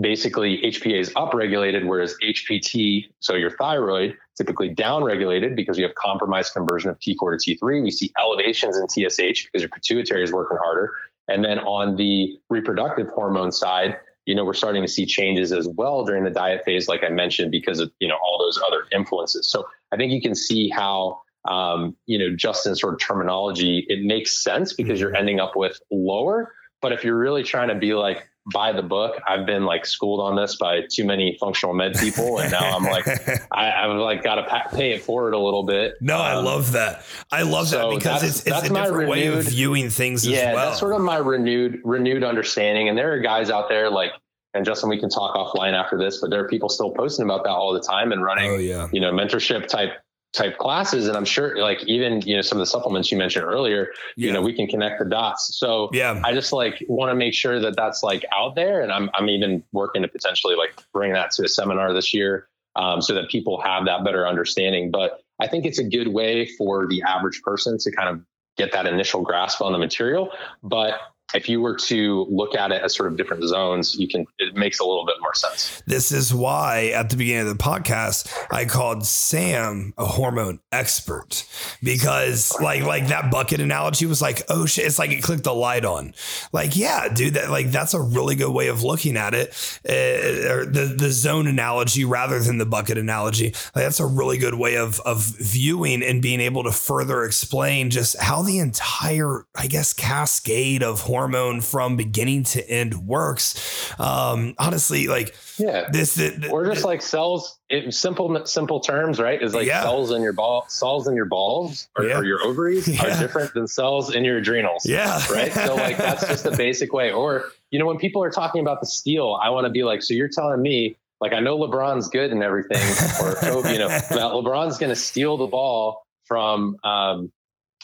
basically 0.00 0.58
HPA 0.62 0.98
is 0.98 1.10
upregulated, 1.14 1.86
whereas 1.86 2.16
HPT, 2.22 3.06
so 3.20 3.34
your 3.34 3.50
thyroid, 3.50 4.16
typically 4.36 4.74
downregulated 4.74 5.54
because 5.54 5.78
you 5.78 5.84
have 5.84 5.94
compromised 5.94 6.52
conversion 6.52 6.90
of 6.90 6.98
T4 6.98 7.38
to 7.38 7.56
T3. 7.56 7.82
We 7.82 7.90
see 7.90 8.12
elevations 8.18 8.76
in 8.76 8.88
TSH 8.88 9.44
because 9.44 9.62
your 9.62 9.68
pituitary 9.68 10.24
is 10.24 10.32
working 10.32 10.58
harder. 10.58 10.94
And 11.28 11.44
then 11.44 11.60
on 11.60 11.96
the 11.96 12.38
reproductive 12.50 13.08
hormone 13.08 13.52
side, 13.52 13.96
you 14.26 14.34
know, 14.34 14.44
we're 14.44 14.54
starting 14.54 14.82
to 14.82 14.88
see 14.88 15.06
changes 15.06 15.52
as 15.52 15.68
well 15.68 16.04
during 16.04 16.24
the 16.24 16.30
diet 16.30 16.62
phase, 16.64 16.88
like 16.88 17.04
I 17.04 17.10
mentioned, 17.10 17.50
because 17.50 17.78
of, 17.78 17.92
you 18.00 18.08
know, 18.08 18.16
all 18.16 18.38
those 18.38 18.60
other 18.66 18.84
influences. 18.92 19.48
So 19.48 19.66
I 19.92 19.96
think 19.96 20.12
you 20.12 20.20
can 20.20 20.34
see 20.34 20.70
how, 20.70 21.20
um, 21.48 21.94
you 22.06 22.18
know, 22.18 22.34
just 22.34 22.66
in 22.66 22.74
sort 22.74 22.94
of 22.94 23.00
terminology, 23.00 23.84
it 23.88 24.02
makes 24.02 24.42
sense 24.42 24.72
because 24.72 24.98
you're 24.98 25.10
mm-hmm. 25.10 25.18
ending 25.18 25.40
up 25.40 25.56
with 25.56 25.78
lower. 25.90 26.52
But 26.80 26.92
if 26.92 27.04
you're 27.04 27.18
really 27.18 27.42
trying 27.42 27.68
to 27.68 27.74
be 27.74 27.94
like, 27.94 28.28
by 28.52 28.72
the 28.72 28.82
book. 28.82 29.20
I've 29.26 29.46
been 29.46 29.64
like 29.64 29.86
schooled 29.86 30.20
on 30.20 30.36
this 30.36 30.56
by 30.56 30.82
too 30.90 31.04
many 31.04 31.36
functional 31.40 31.74
med 31.74 31.94
people, 31.94 32.38
and 32.38 32.50
now 32.50 32.76
I'm 32.76 32.84
like, 32.84 33.06
I, 33.52 33.66
have 33.66 33.96
like 33.96 34.22
got 34.22 34.36
to 34.36 34.76
pay 34.76 34.92
it 34.92 35.02
forward 35.02 35.34
a 35.34 35.38
little 35.38 35.62
bit. 35.62 35.94
No, 36.00 36.16
um, 36.16 36.22
I 36.22 36.34
love 36.34 36.72
that. 36.72 37.04
I 37.32 37.42
love 37.42 37.68
so 37.68 37.90
that 37.90 37.96
because 37.96 38.22
it's, 38.22 38.46
it's 38.46 38.56
a 38.56 38.62
different 38.62 38.92
renewed, 38.92 39.08
way 39.08 39.26
of 39.26 39.44
viewing 39.44 39.90
things. 39.90 40.26
Yeah, 40.26 40.54
well. 40.54 40.66
that's 40.66 40.80
sort 40.80 40.94
of 40.94 41.00
my 41.00 41.16
renewed 41.16 41.80
renewed 41.84 42.24
understanding. 42.24 42.88
And 42.88 42.98
there 42.98 43.12
are 43.12 43.20
guys 43.20 43.50
out 43.50 43.68
there 43.68 43.90
like. 43.90 44.12
And 44.56 44.64
Justin, 44.64 44.88
we 44.88 45.00
can 45.00 45.10
talk 45.10 45.34
offline 45.34 45.72
after 45.72 45.98
this, 45.98 46.20
but 46.20 46.30
there 46.30 46.38
are 46.38 46.46
people 46.46 46.68
still 46.68 46.92
posting 46.92 47.24
about 47.24 47.42
that 47.42 47.50
all 47.50 47.72
the 47.72 47.80
time 47.80 48.12
and 48.12 48.22
running, 48.22 48.52
oh, 48.52 48.58
yeah. 48.58 48.86
you 48.92 49.00
know, 49.00 49.10
mentorship 49.10 49.66
type 49.66 49.94
type 50.34 50.58
classes. 50.58 51.06
And 51.08 51.16
i'm 51.16 51.24
sure 51.24 51.56
like 51.58 51.82
even 51.84 52.20
you 52.22 52.36
know 52.36 52.42
some 52.42 52.58
of 52.58 52.60
the 52.60 52.66
supplements 52.66 53.10
you 53.10 53.16
mentioned 53.16 53.44
earlier 53.44 53.92
yeah. 54.16 54.26
you 54.26 54.32
know 54.32 54.42
we 54.42 54.52
can 54.52 54.66
connect 54.66 54.98
the 54.98 55.04
dots. 55.04 55.56
So 55.56 55.88
yeah. 55.92 56.20
I 56.24 56.32
just 56.32 56.52
like 56.52 56.84
want 56.88 57.10
to 57.10 57.14
make 57.14 57.34
sure 57.34 57.60
that 57.60 57.76
that's 57.76 58.02
like 58.02 58.24
out 58.32 58.54
there. 58.54 58.82
And 58.82 58.92
i'm, 58.92 59.10
I'm 59.14 59.28
even 59.28 59.62
working 59.72 60.02
to 60.02 60.08
potentially 60.08 60.56
like 60.56 60.74
bring 60.92 61.12
that 61.12 61.30
to 61.32 61.44
a 61.44 61.48
seminar 61.48 61.92
this 61.94 62.12
year 62.12 62.48
um, 62.76 63.00
so 63.00 63.14
that 63.14 63.30
people 63.30 63.60
have 63.62 63.86
that 63.86 64.04
better 64.04 64.26
understanding. 64.26 64.90
But 64.90 65.20
i 65.40 65.46
think 65.46 65.64
it's 65.64 65.78
a 65.78 65.84
good 65.84 66.08
way 66.08 66.46
for 66.46 66.86
the 66.88 67.02
average 67.02 67.42
person 67.42 67.78
to 67.78 67.90
kind 67.92 68.08
of 68.08 68.20
get 68.56 68.72
that 68.72 68.86
initial 68.86 69.22
grasp 69.22 69.60
on 69.60 69.72
the 69.72 69.78
material. 69.78 70.30
But 70.62 70.94
if 71.32 71.48
you 71.48 71.60
were 71.60 71.76
to 71.76 72.26
look 72.28 72.54
at 72.54 72.70
it 72.70 72.82
as 72.82 72.94
sort 72.94 73.10
of 73.10 73.16
different 73.16 73.44
zones, 73.44 73.96
you 73.96 74.06
can 74.06 74.26
it 74.38 74.54
makes 74.54 74.78
a 74.78 74.84
little 74.84 75.06
bit 75.06 75.16
more 75.20 75.34
sense. 75.34 75.82
This 75.86 76.12
is 76.12 76.34
why 76.34 76.92
at 76.94 77.10
the 77.10 77.16
beginning 77.16 77.48
of 77.48 77.56
the 77.56 77.62
podcast 77.62 78.32
I 78.50 78.66
called 78.66 79.06
Sam 79.06 79.94
a 79.96 80.04
hormone 80.04 80.60
expert 80.70 81.44
because 81.82 82.54
like 82.60 82.82
like 82.82 83.08
that 83.08 83.30
bucket 83.30 83.60
analogy 83.60 84.06
was 84.06 84.20
like 84.20 84.42
oh 84.48 84.66
shit 84.66 84.86
it's 84.86 84.98
like 84.98 85.10
it 85.10 85.22
clicked 85.22 85.44
the 85.44 85.54
light 85.54 85.84
on. 85.84 86.14
Like 86.52 86.76
yeah, 86.76 87.08
dude 87.08 87.34
that 87.34 87.50
like 87.50 87.70
that's 87.70 87.94
a 87.94 88.00
really 88.00 88.36
good 88.36 88.52
way 88.52 88.68
of 88.68 88.82
looking 88.82 89.16
at 89.16 89.34
it. 89.34 89.48
Uh, 89.88 90.70
the 90.70 90.94
the 90.96 91.10
zone 91.10 91.46
analogy 91.46 92.04
rather 92.04 92.38
than 92.38 92.58
the 92.58 92.66
bucket 92.66 92.98
analogy. 92.98 93.46
Like 93.74 93.84
that's 93.84 94.00
a 94.00 94.06
really 94.06 94.38
good 94.38 94.54
way 94.54 94.76
of 94.76 95.00
of 95.00 95.24
viewing 95.24 96.02
and 96.02 96.22
being 96.22 96.40
able 96.40 96.62
to 96.64 96.72
further 96.72 97.24
explain 97.24 97.90
just 97.90 98.16
how 98.20 98.42
the 98.42 98.58
entire 98.58 99.46
I 99.56 99.66
guess 99.66 99.92
cascade 99.92 100.82
of 100.82 101.00
hormone 101.00 101.13
from 101.60 101.96
beginning 101.96 102.44
to 102.44 102.68
end 102.68 103.06
works. 103.06 103.92
Um, 103.98 104.54
honestly, 104.58 105.06
like 105.06 105.34
yeah, 105.58 105.88
this, 105.90 106.14
the, 106.14 106.50
or 106.50 106.66
just 106.66 106.84
like 106.84 107.02
cells. 107.02 107.58
In 107.70 107.90
simple 107.90 108.44
simple 108.46 108.80
terms, 108.80 109.18
right? 109.18 109.42
Is 109.42 109.54
like 109.54 109.66
yeah. 109.66 109.82
cells 109.82 110.12
in 110.12 110.22
your 110.22 110.34
ball, 110.34 110.66
cells 110.68 111.08
in 111.08 111.16
your 111.16 111.24
balls 111.24 111.88
or, 111.96 112.04
yeah. 112.04 112.18
or 112.18 112.24
your 112.24 112.40
ovaries 112.44 112.86
yeah. 112.86 113.04
are 113.04 113.20
different 113.20 113.54
than 113.54 113.66
cells 113.66 114.14
in 114.14 114.22
your 114.24 114.36
adrenals. 114.36 114.86
Yeah, 114.86 115.20
right. 115.32 115.50
So 115.52 115.74
like 115.74 115.96
that's 115.96 116.26
just 116.26 116.44
the 116.44 116.50
basic 116.52 116.92
way. 116.92 117.10
Or 117.10 117.46
you 117.70 117.78
know 117.78 117.86
when 117.86 117.98
people 117.98 118.22
are 118.22 118.30
talking 118.30 118.60
about 118.60 118.80
the 118.80 118.86
steal, 118.86 119.38
I 119.42 119.50
want 119.50 119.64
to 119.64 119.70
be 119.70 119.82
like, 119.82 120.02
so 120.02 120.14
you're 120.14 120.28
telling 120.28 120.60
me 120.62 120.96
like 121.20 121.32
I 121.32 121.40
know 121.40 121.58
LeBron's 121.58 122.08
good 122.08 122.32
and 122.32 122.42
everything, 122.42 122.82
or 123.22 123.70
you 123.72 123.78
know, 123.78 123.88
LeBron's 124.10 124.78
going 124.78 124.90
to 124.90 124.96
steal 124.96 125.36
the 125.36 125.46
ball 125.46 126.06
from 126.26 126.76
um, 126.84 127.32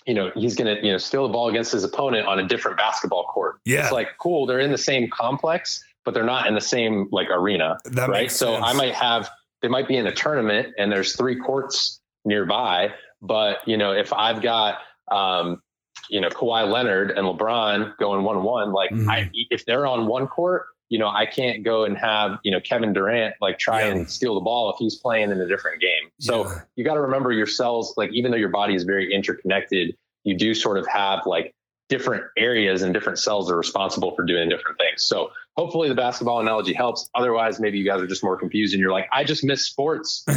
you 0.07 0.15
know, 0.15 0.31
he's 0.35 0.57
going 0.57 0.75
to, 0.75 0.85
you 0.85 0.93
know, 0.93 0.99
steal 0.99 1.27
the 1.27 1.33
ball 1.33 1.49
against 1.49 1.73
his 1.73 1.85
opponent 1.85 2.27
on 2.27 2.39
a 2.39 2.47
different 2.47 2.77
basketball 2.77 3.25
court. 3.25 3.57
Yeah. 3.65 3.83
It's 3.83 3.93
like, 3.93 4.09
cool. 4.19 4.47
They're 4.47 4.61
in 4.61 4.73
the 4.73 4.79
same 4.79 5.09
complex, 5.11 5.83
but 6.05 6.15
they're 6.15 6.25
not 6.25 6.47
in 6.47 6.55
the 6.55 6.61
same 6.61 7.09
like 7.13 7.29
arena. 7.31 7.79
That 7.85 8.09
right. 8.09 8.31
so 8.31 8.55
I 8.57 8.73
might 8.73 8.95
have, 8.95 9.29
they 9.63 9.69
might 9.69 9.89
be 9.89 9.97
in 9.97 10.07
a 10.07 10.15
tournament 10.15 10.69
and 10.79 10.91
there's 10.91 11.17
three 11.17 11.37
courts 11.37 12.01
nearby. 12.25 12.93
But, 13.21 13.59
you 13.67 13.77
know, 13.77 13.93
if 13.93 14.13
I've 14.13 14.41
got, 14.41 14.79
um, 15.11 15.63
you 16.09 16.21
know, 16.21 16.31
Kawhi 16.31 16.71
Leonard 16.71 17.11
and 17.11 17.27
LeBron 17.27 17.97
going 17.99 18.25
one 18.25 18.37
on 18.37 18.43
one, 18.43 18.73
like 18.73 18.91
mm-hmm. 18.91 19.11
I, 19.11 19.31
if 19.51 19.67
they're 19.67 19.87
on 19.87 20.07
one 20.07 20.27
court, 20.27 20.65
you 20.91 20.99
know, 20.99 21.09
I 21.09 21.25
can't 21.25 21.65
go 21.65 21.85
and 21.85 21.97
have, 21.97 22.39
you 22.43 22.51
know, 22.51 22.61
Kevin 22.61 22.93
Durant 22.93 23.37
like 23.41 23.59
try 23.59 23.83
yeah. 23.83 23.93
and 23.93 24.11
steal 24.11 24.35
the 24.35 24.41
ball 24.41 24.71
if 24.71 24.77
he's 24.79 24.97
playing 24.97 25.31
in 25.31 25.41
a 25.41 25.47
different 25.47 25.81
game. 25.81 26.11
So 26.19 26.47
yeah. 26.47 26.61
you 26.75 26.85
got 26.85 26.95
to 26.95 27.01
remember 27.01 27.33
your 27.33 27.47
cells, 27.47 27.95
like 27.97 28.13
even 28.13 28.33
though 28.33 28.37
your 28.37 28.49
body 28.49 28.75
is 28.75 28.83
very 28.83 29.15
interconnected, 29.15 29.97
you 30.25 30.37
do 30.37 30.53
sort 30.53 30.77
of 30.79 30.87
have 30.89 31.21
like 31.27 31.55
different 31.89 32.25
areas 32.37 32.83
and 32.83 32.93
different 32.93 33.19
cells 33.21 33.51
are 33.51 33.57
responsible 33.57 34.15
for 34.17 34.25
doing 34.25 34.49
different 34.49 34.79
things. 34.79 35.05
So 35.05 35.31
hopefully 35.61 35.91
the 35.91 35.95
basketball 35.95 36.41
analogy 36.41 36.73
helps. 36.73 37.11
Otherwise, 37.15 37.61
maybe 37.61 37.79
you 37.79 37.85
guys 37.85 38.01
are 38.01 38.07
just 38.07 38.25
more 38.25 38.35
confused 38.35 38.73
and 38.73 38.81
you're 38.81 38.91
like, 38.91 39.07
I 39.13 39.25
just 39.25 39.45
miss 39.45 39.67
sports. 39.67 40.25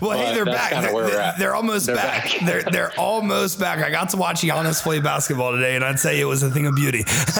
well, 0.00 0.16
hey, 0.16 0.32
they're 0.32 0.44
back. 0.44 0.70
They're, 0.70 1.34
they're, 1.38 1.54
almost 1.56 1.86
they're 1.86 1.96
back. 1.96 2.30
back. 2.30 2.46
they're 2.46 2.62
they're 2.62 3.00
almost 3.00 3.58
back. 3.58 3.80
I 3.80 3.90
got 3.90 4.10
to 4.10 4.16
watch 4.16 4.42
Giannis 4.42 4.80
play 4.80 5.00
basketball 5.00 5.50
today, 5.50 5.74
and 5.74 5.84
I'd 5.84 5.98
say 5.98 6.20
it 6.20 6.24
was 6.24 6.44
a 6.44 6.50
thing 6.50 6.66
of 6.66 6.76
beauty. 6.76 7.02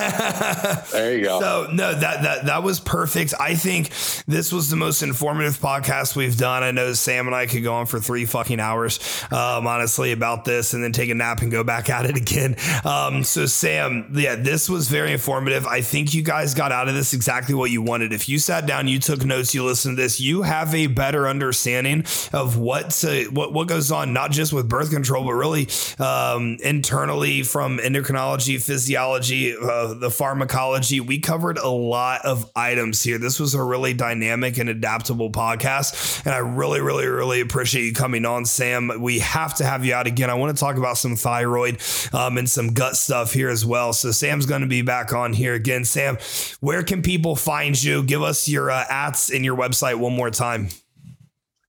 there 0.91 1.17
you 1.17 1.23
go. 1.23 1.39
So 1.39 1.69
no, 1.73 1.95
that 1.95 2.25
that 2.25 2.47
that 2.47 2.65
was 2.65 2.81
perfect. 2.81 3.33
I 3.39 3.55
think 3.55 3.91
this 4.27 4.53
was 4.53 4.69
the 4.69 4.77
most 4.77 5.05
informative 5.05 5.59
podcast 5.59 6.17
we've 6.17 6.37
done. 6.37 6.65
I 6.65 6.73
know 6.73 6.95
Sam 6.95 7.29
and 7.29 7.37
I 7.37 7.47
could 7.47 7.63
go 7.63 7.75
on 7.75 7.87
for 7.87 8.01
three 8.01 8.25
fucking 8.25 8.59
hours, 8.59 8.99
um, 9.31 9.69
honestly, 9.69 10.11
about 10.11 10.45
this, 10.45 10.75
and 10.75 10.83
then 10.83 10.91
take 10.91 11.11
a 11.11 11.15
nap 11.15 11.43
and 11.43 11.53
go 11.53 11.63
back 11.63 11.91
at 11.91 12.07
it 12.07 12.17
again. 12.17 12.57
Um, 12.85 13.23
so 13.23 13.47
Sam, 13.47 14.11
yeah, 14.15 14.35
this 14.35 14.69
was 14.69 14.89
very 14.89 15.13
informative. 15.13 15.65
I 15.65 15.81
think 15.81 16.13
you 16.13 16.23
guys 16.23 16.55
got 16.55 16.72
out 16.73 16.89
of 16.89 16.95
this 16.95 17.13
exactly 17.15 17.55
what 17.55 17.71
you 17.71 17.83
wanted. 17.83 18.13
If 18.13 18.29
you 18.29 18.39
sat 18.39 18.67
down, 18.67 18.89
you 18.89 18.99
took 18.99 19.25
notes, 19.25 19.55
you 19.55 19.65
listened 19.65 19.97
to 19.97 20.03
this, 20.03 20.21
you 20.21 20.43
have 20.43 20.75
a 20.75 20.87
better 20.87 21.29
understanding 21.29 22.05
of 22.33 22.57
what 22.57 22.91
to, 22.91 23.25
what 23.27 23.53
what 23.53 23.69
goes 23.69 23.93
on, 23.93 24.13
not 24.13 24.31
just 24.31 24.53
with 24.53 24.69
birth 24.69 24.91
control, 24.91 25.25
but 25.25 25.35
really 25.35 25.69
um, 25.99 26.57
internally 26.63 27.43
from 27.43 27.79
endocrinology, 27.79 28.61
physiology, 28.61 29.57
uh, 29.57 29.95
the 29.95 30.11
pharmacology. 30.11 31.01
We 31.01 31.19
covered 31.19 31.59
a 31.59 31.69
lot 31.69 32.25
of 32.25 32.51
items 32.57 33.03
here. 33.03 33.19
This 33.19 33.39
was 33.39 33.55
a 33.55 33.63
really 33.63 33.95
dynamic 33.95 34.59
and 34.59 34.69
adaptable 34.69 35.31
podcast, 35.31 36.25
and 36.25 36.35
I 36.35 36.39
really, 36.39 36.81
really, 36.81 37.07
really 37.07 37.41
appreciate 37.41 37.85
you 37.85 37.93
coming 37.93 38.25
on, 38.25 38.45
Sam. 38.47 38.91
We 39.01 39.19
have 39.21 39.55
to 39.57 39.65
have 39.65 39.85
you 39.85 39.95
out 39.95 40.07
again. 40.07 40.31
I 40.31 40.35
want 40.35 40.57
to 40.57 40.61
talk 40.61 40.77
about 40.77 40.99
some 40.99 41.17
thyroid 41.17 41.81
um, 42.13 42.39
and 42.39 42.49
some 42.49 42.73
gut 42.73 42.97
stuff 42.97 43.33
here 43.33 43.49
as 43.49 43.65
well. 43.67 43.93
So 43.93 44.11
Sam's 44.11 44.47
going 44.47 44.63
to 44.63 44.67
be 44.67 44.83
back 44.83 45.13
on 45.13 45.33
here 45.33 45.55
again. 45.55 45.85
Sam, 45.85 46.19
where 46.63 46.85
can 46.85 47.03
people 47.03 47.35
find 47.35 47.81
you? 47.83 48.05
Give 48.05 48.23
us 48.23 48.47
your 48.47 48.71
uh, 48.71 48.85
ats 48.89 49.33
and 49.33 49.45
your 49.45 49.57
website 49.57 49.99
one 49.99 50.15
more 50.15 50.31
time. 50.31 50.69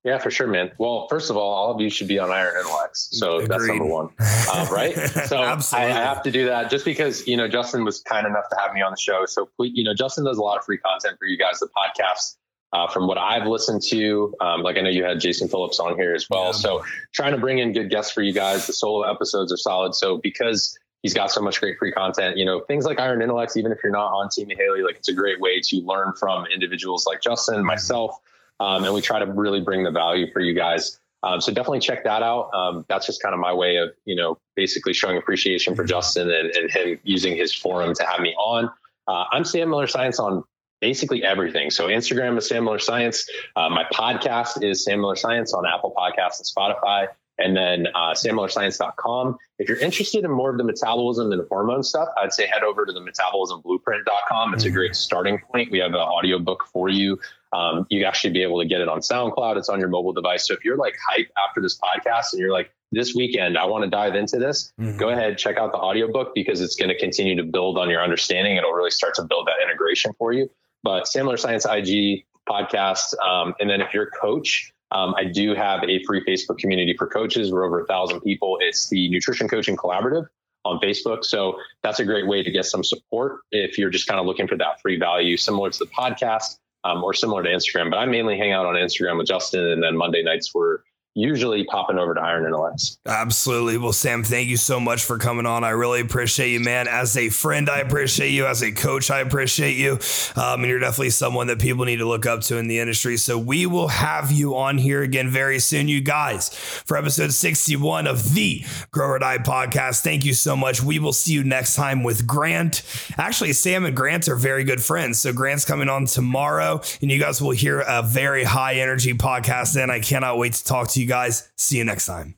Yeah, 0.03 0.19
for 0.19 0.29
sure, 0.29 0.45
man. 0.45 0.71
Well, 0.77 1.07
first 1.09 1.31
of 1.31 1.37
all, 1.37 1.51
all 1.51 1.73
of 1.73 1.81
you 1.81 1.89
should 1.89 2.07
be 2.07 2.19
on 2.19 2.29
Iron 2.29 2.55
Intellects. 2.59 3.09
So 3.11 3.37
Agreed. 3.37 3.49
that's 3.49 3.67
number 3.67 3.85
one, 3.85 4.09
uh, 4.19 4.67
right? 4.71 4.93
So 4.93 5.37
I, 5.37 5.57
I, 5.73 5.85
have 5.85 6.21
to 6.23 6.31
do 6.31 6.45
that 6.45 6.69
just 6.69 6.85
because, 6.85 7.25
you 7.25 7.35
know, 7.35 7.47
Justin 7.47 7.83
was 7.83 8.01
kind 8.01 8.27
enough 8.27 8.47
to 8.51 8.57
have 8.59 8.75
me 8.75 8.81
on 8.83 8.91
the 8.91 8.97
show. 8.97 9.25
So, 9.25 9.49
you 9.59 9.83
know, 9.83 9.95
Justin 9.95 10.25
does 10.25 10.37
a 10.37 10.43
lot 10.43 10.59
of 10.59 10.65
free 10.65 10.77
content 10.77 11.17
for 11.17 11.25
you 11.25 11.39
guys, 11.39 11.59
the 11.59 11.69
podcast. 11.75 12.35
Uh, 12.71 12.87
from 12.87 13.07
what 13.07 13.17
I've 13.17 13.47
listened 13.47 13.81
to, 13.89 14.33
um, 14.41 14.61
like 14.61 14.77
I 14.77 14.81
know 14.81 14.89
you 14.89 15.03
had 15.03 15.19
Jason 15.19 15.47
Phillips 15.47 15.79
on 15.79 15.95
here 15.95 16.13
as 16.13 16.27
well. 16.29 16.47
Yeah. 16.47 16.51
So 16.53 16.83
trying 17.13 17.31
to 17.31 17.37
bring 17.37 17.59
in 17.59 17.71
good 17.71 17.89
guests 17.89 18.11
for 18.11 18.21
you 18.23 18.33
guys. 18.33 18.67
The 18.67 18.73
solo 18.73 19.03
episodes 19.03 19.53
are 19.53 19.57
solid. 19.57 19.93
So 19.93 20.17
because 20.17 20.77
he's 21.03 21.13
got 21.13 21.29
so 21.29 21.41
much 21.41 21.59
great 21.59 21.77
free 21.77 21.91
content, 21.91 22.37
you 22.37 22.45
know, 22.45 22.61
things 22.61 22.85
like 22.85 22.99
Iron 22.99 23.21
Intellects, 23.21 23.55
even 23.57 23.71
if 23.71 23.77
you're 23.83 23.91
not 23.91 24.07
on 24.07 24.29
Team 24.29 24.49
Haley, 24.49 24.81
like 24.81 24.95
it's 24.95 25.09
a 25.09 25.13
great 25.13 25.39
way 25.39 25.59
to 25.61 25.81
learn 25.81 26.13
from 26.13 26.45
individuals 26.47 27.05
like 27.05 27.21
Justin, 27.21 27.55
mm-hmm. 27.57 27.67
myself, 27.67 28.17
um, 28.59 28.83
and 28.85 28.93
we 28.93 29.01
try 29.01 29.19
to 29.19 29.25
really 29.25 29.61
bring 29.61 29.83
the 29.83 29.91
value 29.91 30.31
for 30.31 30.39
you 30.39 30.55
guys. 30.55 30.99
Um, 31.21 31.39
so 31.39 31.53
definitely 31.53 31.79
check 31.79 32.03
that 32.03 32.23
out. 32.23 32.49
Um, 32.53 32.85
that's 32.89 33.05
just 33.05 33.21
kind 33.21 33.33
of 33.33 33.39
my 33.39 33.53
way 33.53 33.77
of, 33.77 33.91
you 34.05 34.15
know, 34.15 34.37
basically 34.55 34.93
showing 34.93 35.17
appreciation 35.17 35.75
for 35.75 35.83
mm-hmm. 35.83 35.89
Justin 35.89 36.31
and, 36.31 36.49
and 36.51 36.71
him 36.71 36.99
using 37.03 37.35
his 37.35 37.53
forum 37.53 37.93
to 37.93 38.03
have 38.03 38.19
me 38.19 38.33
on. 38.35 38.69
Uh, 39.07 39.25
I'm 39.31 39.45
Sam 39.45 39.69
Miller 39.69 39.87
Science 39.87 40.19
on 40.19 40.43
basically 40.81 41.23
everything. 41.23 41.69
So 41.69 41.87
Instagram 41.87 42.37
is 42.37 42.47
Sam 42.47 42.65
Miller 42.65 42.79
Science. 42.79 43.25
Uh, 43.55 43.69
my 43.69 43.85
podcast 43.93 44.63
is 44.63 44.83
Sam 44.83 44.99
Miller 44.99 45.15
Science 45.15 45.53
on 45.53 45.65
Apple 45.65 45.93
Podcasts 45.97 46.39
and 46.39 46.45
Spotify. 46.45 47.07
And 47.39 47.57
then 47.57 47.87
uh, 47.95 48.13
sammillerscience.com. 48.13 49.37
If 49.57 49.67
you're 49.67 49.79
interested 49.79 50.23
in 50.23 50.31
more 50.31 50.51
of 50.51 50.57
the 50.57 50.63
metabolism 50.63 51.31
and 51.31 51.41
hormone 51.49 51.83
stuff, 51.83 52.07
I'd 52.21 52.31
say 52.31 52.45
head 52.45 52.63
over 52.63 52.85
to 52.85 52.93
the 52.93 52.99
metabolismblueprint.com. 52.99 54.53
It's 54.53 54.63
a 54.63 54.67
mm-hmm. 54.67 54.75
great 54.75 54.95
starting 54.95 55.39
point. 55.39 55.71
We 55.71 55.79
have 55.79 55.91
an 55.91 55.99
audio 55.99 56.37
book 56.37 56.65
for 56.71 56.89
you. 56.89 57.19
Um, 57.51 57.87
you 57.89 58.05
actually 58.05 58.33
be 58.33 58.43
able 58.43 58.59
to 58.59 58.67
get 58.67 58.81
it 58.81 58.87
on 58.87 58.99
SoundCloud. 58.99 59.57
It's 59.57 59.69
on 59.69 59.79
your 59.79 59.89
mobile 59.89 60.13
device. 60.13 60.47
So 60.47 60.53
if 60.53 60.63
you're 60.63 60.77
like 60.77 60.95
hype 61.09 61.31
after 61.47 61.61
this 61.61 61.79
podcast 61.79 62.33
and 62.33 62.39
you're 62.39 62.51
like, 62.51 62.71
this 62.93 63.15
weekend, 63.15 63.57
I 63.57 63.65
want 63.65 63.83
to 63.83 63.89
dive 63.89 64.13
into 64.13 64.37
this, 64.37 64.71
mm-hmm. 64.79 64.97
go 64.97 65.09
ahead, 65.09 65.39
check 65.39 65.57
out 65.57 65.71
the 65.71 65.79
audiobook 65.79 66.35
because 66.35 66.61
it's 66.61 66.75
going 66.75 66.89
to 66.89 66.97
continue 66.97 67.35
to 67.35 67.43
build 67.43 67.77
on 67.79 67.89
your 67.89 68.03
understanding. 68.03 68.55
It'll 68.55 68.71
really 68.71 68.91
start 68.91 69.15
to 69.15 69.23
build 69.23 69.47
that 69.47 69.55
integration 69.63 70.13
for 70.19 70.31
you. 70.31 70.47
But 70.83 71.07
Sam 71.07 71.25
Miller 71.25 71.37
Science 71.37 71.65
IG 71.65 72.25
podcast. 72.47 73.17
Um, 73.19 73.55
and 73.59 73.69
then 73.69 73.81
if 73.81 73.93
you're 73.93 74.03
a 74.03 74.11
coach, 74.11 74.71
um, 74.93 75.15
I 75.17 75.25
do 75.25 75.55
have 75.55 75.83
a 75.83 76.03
free 76.03 76.23
Facebook 76.23 76.59
community 76.59 76.95
for 76.97 77.07
coaches. 77.07 77.51
We're 77.51 77.65
over 77.65 77.81
a 77.81 77.85
thousand 77.85 78.21
people. 78.21 78.57
It's 78.61 78.89
the 78.89 79.09
Nutrition 79.09 79.47
Coaching 79.47 79.75
Collaborative 79.75 80.27
on 80.65 80.79
Facebook. 80.79 81.25
So 81.25 81.57
that's 81.81 81.99
a 81.99 82.05
great 82.05 82.27
way 82.27 82.43
to 82.43 82.51
get 82.51 82.65
some 82.65 82.83
support 82.83 83.41
if 83.51 83.77
you're 83.77 83.89
just 83.89 84.07
kind 84.07 84.19
of 84.19 84.25
looking 84.25 84.47
for 84.47 84.55
that 84.57 84.81
free 84.81 84.97
value, 84.97 85.35
similar 85.35 85.69
to 85.71 85.79
the 85.79 85.87
podcast 85.87 86.57
um, 86.83 87.03
or 87.03 87.13
similar 87.13 87.43
to 87.43 87.49
Instagram. 87.49 87.89
But 87.89 87.97
I 87.97 88.05
mainly 88.05 88.37
hang 88.37 88.51
out 88.51 88.65
on 88.65 88.75
Instagram 88.75 89.17
with 89.17 89.27
Justin, 89.27 89.65
and 89.67 89.83
then 89.83 89.97
Monday 89.97 90.23
nights 90.23 90.53
we're 90.53 90.79
usually 91.15 91.63
popping 91.65 91.97
over 91.97 92.13
to 92.13 92.21
Iron 92.21 92.39
and 92.39 92.47
Intellects. 92.47 92.97
Absolutely. 93.05 93.77
Well, 93.77 93.93
Sam, 93.93 94.23
thank 94.23 94.49
you 94.49 94.57
so 94.57 94.79
much 94.79 95.03
for 95.03 95.17
coming 95.17 95.45
on. 95.45 95.63
I 95.63 95.69
really 95.69 96.01
appreciate 96.01 96.51
you, 96.51 96.59
man. 96.59 96.87
As 96.87 97.15
a 97.15 97.29
friend, 97.29 97.69
I 97.69 97.79
appreciate 97.79 98.31
you. 98.31 98.45
As 98.47 98.63
a 98.63 98.71
coach, 98.71 99.11
I 99.11 99.19
appreciate 99.19 99.77
you. 99.77 99.99
Um, 100.35 100.61
and 100.61 100.65
you're 100.65 100.79
definitely 100.79 101.11
someone 101.11 101.47
that 101.47 101.59
people 101.59 101.85
need 101.85 101.97
to 101.97 102.07
look 102.07 102.25
up 102.25 102.41
to 102.41 102.57
in 102.57 102.67
the 102.67 102.79
industry. 102.79 103.17
So 103.17 103.37
we 103.37 103.65
will 103.65 103.89
have 103.89 104.31
you 104.31 104.55
on 104.55 104.77
here 104.77 105.03
again 105.03 105.29
very 105.29 105.59
soon, 105.59 105.87
you 105.87 106.01
guys, 106.01 106.49
for 106.49 106.97
episode 106.97 107.31
61 107.31 108.07
of 108.07 108.33
the 108.33 108.65
Grow 108.91 109.09
or 109.09 109.19
Die 109.19 109.37
podcast. 109.39 110.01
Thank 110.01 110.25
you 110.25 110.33
so 110.33 110.55
much. 110.55 110.81
We 110.81 110.97
will 110.97 111.13
see 111.13 111.33
you 111.33 111.43
next 111.43 111.75
time 111.75 112.03
with 112.03 112.25
Grant. 112.25 112.81
Actually, 113.17 113.53
Sam 113.53 113.85
and 113.85 113.95
Grant 113.95 114.27
are 114.27 114.35
very 114.35 114.63
good 114.63 114.81
friends. 114.81 115.19
So 115.19 115.31
Grant's 115.31 115.65
coming 115.65 115.89
on 115.89 116.05
tomorrow, 116.05 116.81
and 117.01 117.11
you 117.11 117.19
guys 117.19 117.41
will 117.41 117.51
hear 117.51 117.81
a 117.81 118.01
very 118.01 118.43
high 118.43 118.75
energy 118.75 119.13
podcast 119.13 119.73
then. 119.73 119.91
I 119.91 119.99
cannot 119.99 120.37
wait 120.37 120.53
to 120.53 120.63
talk 120.63 120.87
to 120.89 121.01
you 121.01 121.02
you 121.03 121.07
guys. 121.09 121.51
See 121.57 121.77
you 121.77 121.85
next 121.85 122.05
time. 122.07 122.35